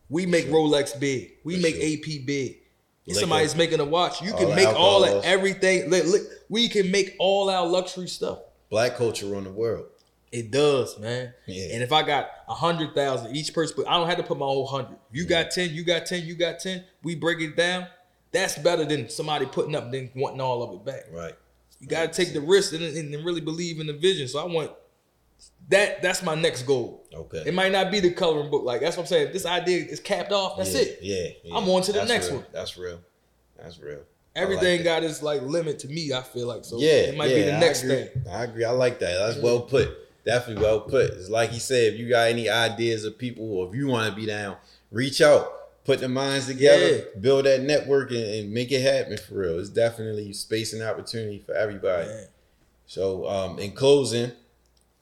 We 0.10 0.26
make 0.28 0.48
Rolex 0.48 1.00
big. 1.00 1.34
We 1.44 1.56
For 1.56 1.62
make 1.64 1.76
sure. 1.76 1.84
AP 1.86 2.26
big. 2.26 2.58
Liquor. 3.06 3.20
somebody's 3.20 3.56
making 3.56 3.80
a 3.80 3.86
watch, 3.86 4.22
you 4.22 4.34
can 4.34 4.50
the 4.50 4.56
make 4.56 4.68
all 4.68 5.02
that 5.02 5.26
everything. 5.26 5.90
Look, 5.90 6.06
look, 6.06 6.22
we 6.50 6.70
can 6.70 6.90
make 6.90 7.16
all 7.20 7.50
our 7.50 7.68
luxury 7.68 8.08
stuff. 8.08 8.40
Black 8.70 8.96
culture 8.96 9.26
run 9.28 9.44
the 9.44 9.52
world. 9.52 9.88
It 10.32 10.50
does, 10.50 10.98
man. 10.98 11.34
Yeah. 11.46 11.74
And 11.74 11.84
if 11.84 11.92
I 11.92 12.02
got 12.02 12.30
a 12.48 12.56
hundred 12.56 12.96
thousand 12.96 13.36
each 13.36 13.54
person, 13.54 13.76
but 13.78 13.88
I 13.88 13.98
don't 13.98 14.08
have 14.08 14.18
to 14.18 14.24
put 14.24 14.40
my 14.40 14.46
whole 14.46 14.66
hundred. 14.66 14.98
You 15.12 15.26
got 15.26 15.52
ten, 15.52 15.72
you 15.72 15.84
got 15.84 16.06
ten, 16.06 16.26
you 16.26 16.36
got 16.36 16.60
ten. 16.60 16.84
We 17.04 17.16
break 17.16 17.40
it 17.40 17.56
down. 17.56 17.88
That's 18.32 18.58
better 18.58 18.84
than 18.84 19.10
somebody 19.10 19.46
putting 19.46 19.76
up 19.76 19.92
then 19.92 20.10
wanting 20.16 20.42
all 20.42 20.64
of 20.64 20.74
it 20.74 20.86
back. 20.86 21.04
Right. 21.12 21.36
You 21.80 21.88
got 21.88 22.12
to 22.12 22.26
take 22.26 22.34
the 22.34 22.42
risk 22.42 22.74
and, 22.74 22.84
and 22.84 23.26
really 23.26 23.42
believe 23.42 23.80
in 23.80 23.88
the 23.88 23.94
vision. 23.94 24.28
So 24.28 24.40
I 24.40 24.46
want 24.46 24.72
that. 25.70 26.02
That's 26.02 26.22
my 26.24 26.36
next 26.36 26.64
goal. 26.64 27.06
Okay. 27.14 27.44
It 27.46 27.54
might 27.54 27.72
not 27.72 27.92
be 27.92 28.00
the 28.00 28.12
coloring 28.12 28.50
book. 28.50 28.64
Like 28.64 28.82
that's 28.82 28.98
what 28.98 29.04
I'm 29.04 29.08
saying. 29.08 29.28
If 29.28 29.34
this 29.34 29.46
idea 29.46 29.84
is 29.86 30.00
capped 30.00 30.32
off. 30.32 30.58
That's 30.58 30.74
yeah, 30.74 30.82
it. 30.82 31.00
Yeah, 31.02 31.28
yeah. 31.44 31.58
I'm 31.58 31.70
on 31.70 31.82
to 31.84 31.92
the 31.92 32.00
That's 32.00 32.10
next 32.10 32.28
real. 32.30 32.38
one. 32.38 32.46
That's 32.52 32.78
real. 32.78 33.00
That's 33.58 33.80
real. 33.80 34.00
Everything 34.36 34.78
like 34.78 34.84
got 34.84 35.04
its 35.04 35.22
like 35.22 35.42
limit 35.44 35.80
to 35.80 35.88
me. 35.88 36.12
I 36.12 36.22
feel 36.22 36.48
like 36.48 36.66
so. 36.66 36.80
yeah, 36.80 36.90
it 37.12 37.18
might 37.18 37.28
be 37.28 37.44
the 37.44 37.60
next 37.60 37.84
agree. 37.84 38.06
thing. 38.06 38.24
I 38.32 38.44
agree. 38.46 38.66
I 38.66 38.72
like 38.72 39.00
that. 39.00 39.18
That's 39.20 39.38
well 39.38 39.62
put. 39.62 39.90
definitely 40.26 40.64
well 40.64 40.82
put. 40.82 41.12
It's 41.12 41.30
like 41.30 41.52
he 41.52 41.60
said, 41.60 41.94
if 41.94 42.00
you 42.00 42.10
got 42.10 42.28
any 42.30 42.50
ideas 42.50 43.06
of 43.06 43.18
people 43.18 43.46
or 43.58 43.68
if 43.70 43.76
you 43.76 43.88
want 43.88 44.10
to 44.10 44.16
be 44.20 44.26
down, 44.26 44.58
reach 44.90 45.22
out, 45.22 45.84
put 45.86 46.00
the 46.00 46.10
minds 46.10 46.48
together, 46.48 46.96
Yeah. 46.96 47.20
build 47.22 47.46
that 47.46 47.62
network, 47.62 48.10
and, 48.10 48.24
and 48.24 48.52
make 48.52 48.72
it 48.72 48.82
happen 48.82 49.18
for 49.18 49.36
real. 49.36 49.60
It's 49.60 49.70
definitely 49.70 50.34
space 50.34 50.74
and 50.74 50.82
opportunity 50.82 51.38
for 51.38 51.54
everybody. 51.54 52.08
Man, 52.08 52.28
So, 52.88 53.30
um, 53.30 53.60
in 53.60 53.74
closing, 53.74 54.32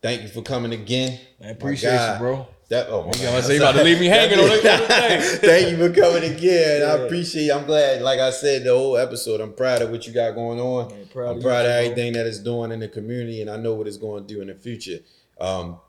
thank 0.01 0.21
you 0.21 0.27
for 0.27 0.41
coming 0.41 0.73
again. 0.73 1.19
I 1.43 1.49
appreciate 1.49 2.13
you, 2.13 2.17
bro. 2.19 2.47
That 2.69 2.87
oh 2.89 3.01
my 3.03 3.07
You 3.19 3.23
God. 3.25 3.49
you 3.49 3.57
about 3.57 3.71
to 3.75 3.83
leave 3.83 3.99
me 3.99 4.05
hanging 4.05 4.39
on 4.39 4.47
thing. 4.47 5.21
Thank 5.41 5.71
you 5.71 5.77
for 5.77 5.93
coming 5.93 6.23
again. 6.33 6.83
I 6.83 6.95
Yeah. 6.95 7.03
appreciate. 7.03 7.51
I'm 7.51 7.65
glad. 7.65 8.01
Like 8.01 8.21
I 8.21 8.29
said, 8.29 8.63
the 8.63 8.69
whole 8.73 8.95
episode. 8.95 9.41
I'm 9.41 9.51
proud 9.51 9.81
of 9.81 9.89
what 9.89 10.07
you 10.07 10.13
got 10.13 10.35
going 10.35 10.57
on. 10.57 10.87
Man, 10.87 11.05
proud 11.07 11.31
I'm 11.31 11.37
of 11.37 11.43
proud 11.43 11.63
you, 11.63 11.67
of 11.67 11.73
bro. 11.73 11.83
everything 11.83 12.13
that 12.13 12.25
it's 12.27 12.39
doing 12.39 12.71
in 12.71 12.79
the 12.79 12.87
community, 12.87 13.41
and 13.41 13.49
I 13.49 13.57
know 13.57 13.73
what 13.73 13.87
it's 13.87 13.97
going 13.97 14.25
to 14.25 14.33
do 14.33 14.39
in 14.39 14.47
the 14.47 14.55
future. 14.55 14.99
Um, 15.41 15.79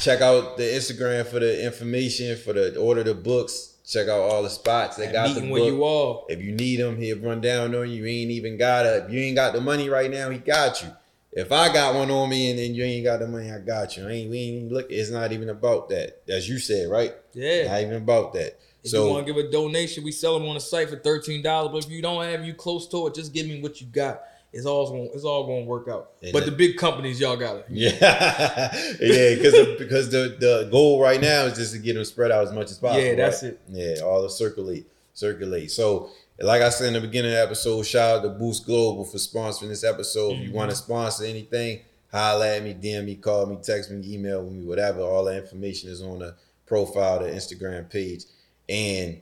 check 0.00 0.22
out 0.22 0.56
the 0.56 0.62
Instagram 0.62 1.26
for 1.26 1.40
the 1.40 1.62
information 1.62 2.34
for 2.38 2.54
the 2.54 2.74
order 2.78 3.02
the 3.02 3.12
books. 3.14 3.74
Check 3.86 4.08
out 4.08 4.20
all 4.20 4.42
the 4.42 4.48
spots 4.50 4.96
they 4.96 5.12
got 5.12 5.34
the 5.34 5.42
book. 5.42 5.50
where 5.50 5.64
you 5.64 5.84
are. 5.84 6.22
If 6.30 6.40
you 6.40 6.52
need 6.52 6.76
them, 6.80 6.96
he'll 6.96 7.18
run 7.18 7.42
down 7.42 7.74
on 7.74 7.90
you. 7.90 8.04
You 8.04 8.06
ain't 8.06 8.30
even 8.30 8.56
got 8.56 8.86
it. 8.86 9.04
If 9.04 9.12
you 9.12 9.20
ain't 9.20 9.36
got 9.36 9.52
the 9.52 9.60
money 9.60 9.90
right 9.90 10.10
now, 10.10 10.30
he 10.30 10.38
got 10.38 10.80
you. 10.82 10.88
If 11.32 11.52
I 11.52 11.72
got 11.72 11.94
one 11.94 12.10
on 12.10 12.28
me 12.28 12.50
and 12.50 12.58
then 12.58 12.74
you 12.74 12.82
ain't 12.82 13.04
got 13.04 13.20
the 13.20 13.28
money, 13.28 13.50
I 13.50 13.58
got 13.58 13.96
you. 13.96 14.06
I 14.08 14.10
ain't 14.12 14.30
we 14.30 14.38
ain't 14.38 14.72
look. 14.72 14.86
It's 14.90 15.10
not 15.10 15.30
even 15.32 15.48
about 15.48 15.88
that. 15.90 16.22
As 16.28 16.48
you 16.48 16.58
said, 16.58 16.90
right? 16.90 17.14
Yeah. 17.34 17.68
Not 17.68 17.82
even 17.82 17.94
about 17.94 18.32
that. 18.32 18.58
If 18.82 18.90
so 18.90 19.04
you 19.04 19.12
want 19.12 19.26
to 19.26 19.32
give 19.32 19.44
a 19.44 19.50
donation, 19.50 20.02
we 20.04 20.10
sell 20.10 20.38
them 20.38 20.48
on 20.48 20.54
the 20.54 20.60
site 20.60 20.88
for 20.88 20.96
thirteen 20.96 21.42
dollars. 21.42 21.70
But 21.72 21.84
if 21.84 21.90
you 21.90 22.02
don't 22.02 22.24
have 22.24 22.44
you 22.44 22.54
close 22.54 22.88
to 22.88 23.06
it, 23.06 23.14
just 23.14 23.32
give 23.32 23.46
me 23.46 23.60
what 23.60 23.80
you 23.80 23.86
got. 23.86 24.22
It's 24.52 24.66
all 24.66 24.88
going. 24.88 25.10
It's 25.14 25.22
all 25.22 25.46
going 25.46 25.64
to 25.64 25.68
work 25.68 25.86
out. 25.88 26.12
And 26.22 26.32
but 26.32 26.44
that- 26.44 26.50
the 26.50 26.56
big 26.56 26.76
companies, 26.76 27.20
y'all 27.20 27.36
got 27.36 27.56
it. 27.56 27.66
Yeah, 27.68 27.90
yeah, 29.00 29.34
because 29.36 29.52
the, 29.52 29.76
because 29.78 30.10
the 30.10 30.36
the 30.40 30.68
goal 30.72 31.00
right 31.00 31.20
now 31.20 31.44
is 31.44 31.56
just 31.56 31.72
to 31.74 31.78
get 31.78 31.94
them 31.94 32.04
spread 32.04 32.32
out 32.32 32.44
as 32.44 32.52
much 32.52 32.70
as 32.70 32.78
possible. 32.78 33.04
Yeah, 33.04 33.14
that's 33.14 33.42
right? 33.44 33.52
it. 33.52 33.60
Yeah, 33.68 34.02
all 34.02 34.22
the 34.22 34.30
circulate, 34.30 34.86
circulate. 35.14 35.70
So, 35.70 36.10
like 36.40 36.62
I 36.62 36.68
said 36.70 36.88
in 36.88 36.94
the 36.94 37.00
beginning 37.00 37.32
of 37.32 37.36
the 37.36 37.42
episode, 37.42 37.82
shout 37.86 38.18
out 38.18 38.22
to 38.22 38.28
Boost 38.30 38.66
Global 38.66 39.04
for 39.04 39.18
sponsoring 39.18 39.68
this 39.68 39.84
episode. 39.84 40.32
If 40.32 40.38
you 40.40 40.44
Mm-hmm. 40.48 40.56
want 40.56 40.70
to 40.70 40.76
sponsor 40.76 41.24
anything, 41.24 41.80
holla 42.12 42.56
at 42.56 42.62
me, 42.62 42.74
DM 42.74 43.04
me, 43.04 43.16
call 43.16 43.46
me, 43.46 43.58
text 43.62 43.90
me, 43.90 44.02
email 44.14 44.42
me, 44.48 44.64
whatever. 44.64 45.00
All 45.02 45.24
the 45.24 45.36
information 45.36 45.90
is 45.90 46.02
on 46.02 46.20
the 46.20 46.34
profile, 46.66 47.18
the 47.20 47.26
Instagram 47.30 47.90
page, 47.90 48.24
and 48.68 49.20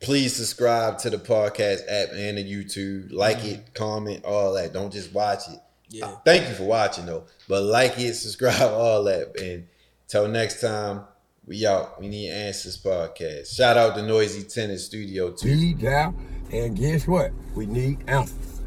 please 0.00 0.34
subscribe 0.34 0.98
to 0.98 1.10
the 1.10 1.18
podcast 1.18 1.80
app 1.88 2.08
and 2.14 2.38
the 2.38 2.44
YouTube. 2.44 3.12
Like 3.12 3.38
Mm-hmm. 3.38 3.48
it, 3.48 3.74
comment, 3.74 4.24
all 4.24 4.54
that. 4.54 4.72
Don't 4.72 4.92
just 4.92 5.12
watch 5.12 5.48
it. 5.48 5.58
Yeah. 5.88 6.14
Thank 6.24 6.48
you 6.48 6.54
for 6.54 6.64
watching 6.64 7.06
though. 7.06 7.24
But 7.48 7.62
like 7.64 7.98
it, 7.98 8.14
subscribe, 8.14 8.60
all 8.72 9.04
that. 9.04 9.36
And 9.40 9.66
till 10.08 10.26
next 10.28 10.60
time, 10.60 11.02
we 11.46 11.66
out. 11.66 12.00
We 12.00 12.08
need 12.08 12.30
answers 12.30 12.80
podcast. 12.80 13.54
Shout 13.56 13.76
out 13.76 13.94
to 13.96 14.02
Noisy 14.02 14.44
Tennis 14.44 14.86
Studio 14.86 15.32
too. 15.32 15.48
Feed 15.56 15.84
out, 15.84 16.14
and 16.52 16.76
guess 16.76 17.06
what? 17.06 17.32
We 17.54 17.66
need 17.66 17.98
ounces. 18.08 18.60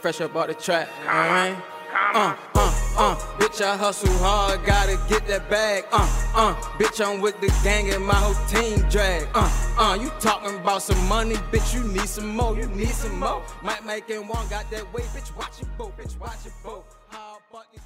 fresh 0.00 0.20
up 0.20 0.36
out 0.36 0.48
the 0.48 0.54
track. 0.54 0.88
Alright? 1.04 1.56
Uh, 2.14 2.36
uh, 2.54 2.94
uh, 2.98 3.16
bitch, 3.38 3.60
I 3.62 3.76
hustle 3.76 4.12
hard, 4.18 4.64
gotta 4.64 4.98
get 5.08 5.26
that 5.26 5.48
bag. 5.50 5.84
Uh, 5.92 6.06
uh, 6.34 6.54
bitch, 6.78 7.04
I'm 7.04 7.20
with 7.20 7.40
the 7.40 7.48
gang 7.62 7.90
and 7.90 8.04
my 8.04 8.14
whole 8.14 8.34
team 8.46 8.86
drag. 8.88 9.26
Uh, 9.34 9.50
uh, 9.78 9.98
you 10.00 10.10
talking 10.20 10.54
about 10.56 10.82
some 10.82 11.06
money, 11.08 11.34
bitch, 11.52 11.74
you 11.74 11.82
need 11.92 12.08
some 12.08 12.36
more, 12.36 12.56
you 12.56 12.66
need 12.68 12.88
some 12.88 13.18
more. 13.18 13.42
Might 13.62 13.84
make 13.84 14.08
it 14.08 14.18
one, 14.18 14.46
got 14.48 14.70
that 14.70 14.92
way, 14.94 15.02
bitch, 15.02 15.36
watch 15.36 15.60
it, 15.60 15.68
boat, 15.78 15.96
bitch, 15.98 16.18
watch 16.20 16.46
it, 16.46 16.52
boat. 16.64 16.84
How 17.08 17.38
about 17.50 17.70
these 17.72 17.80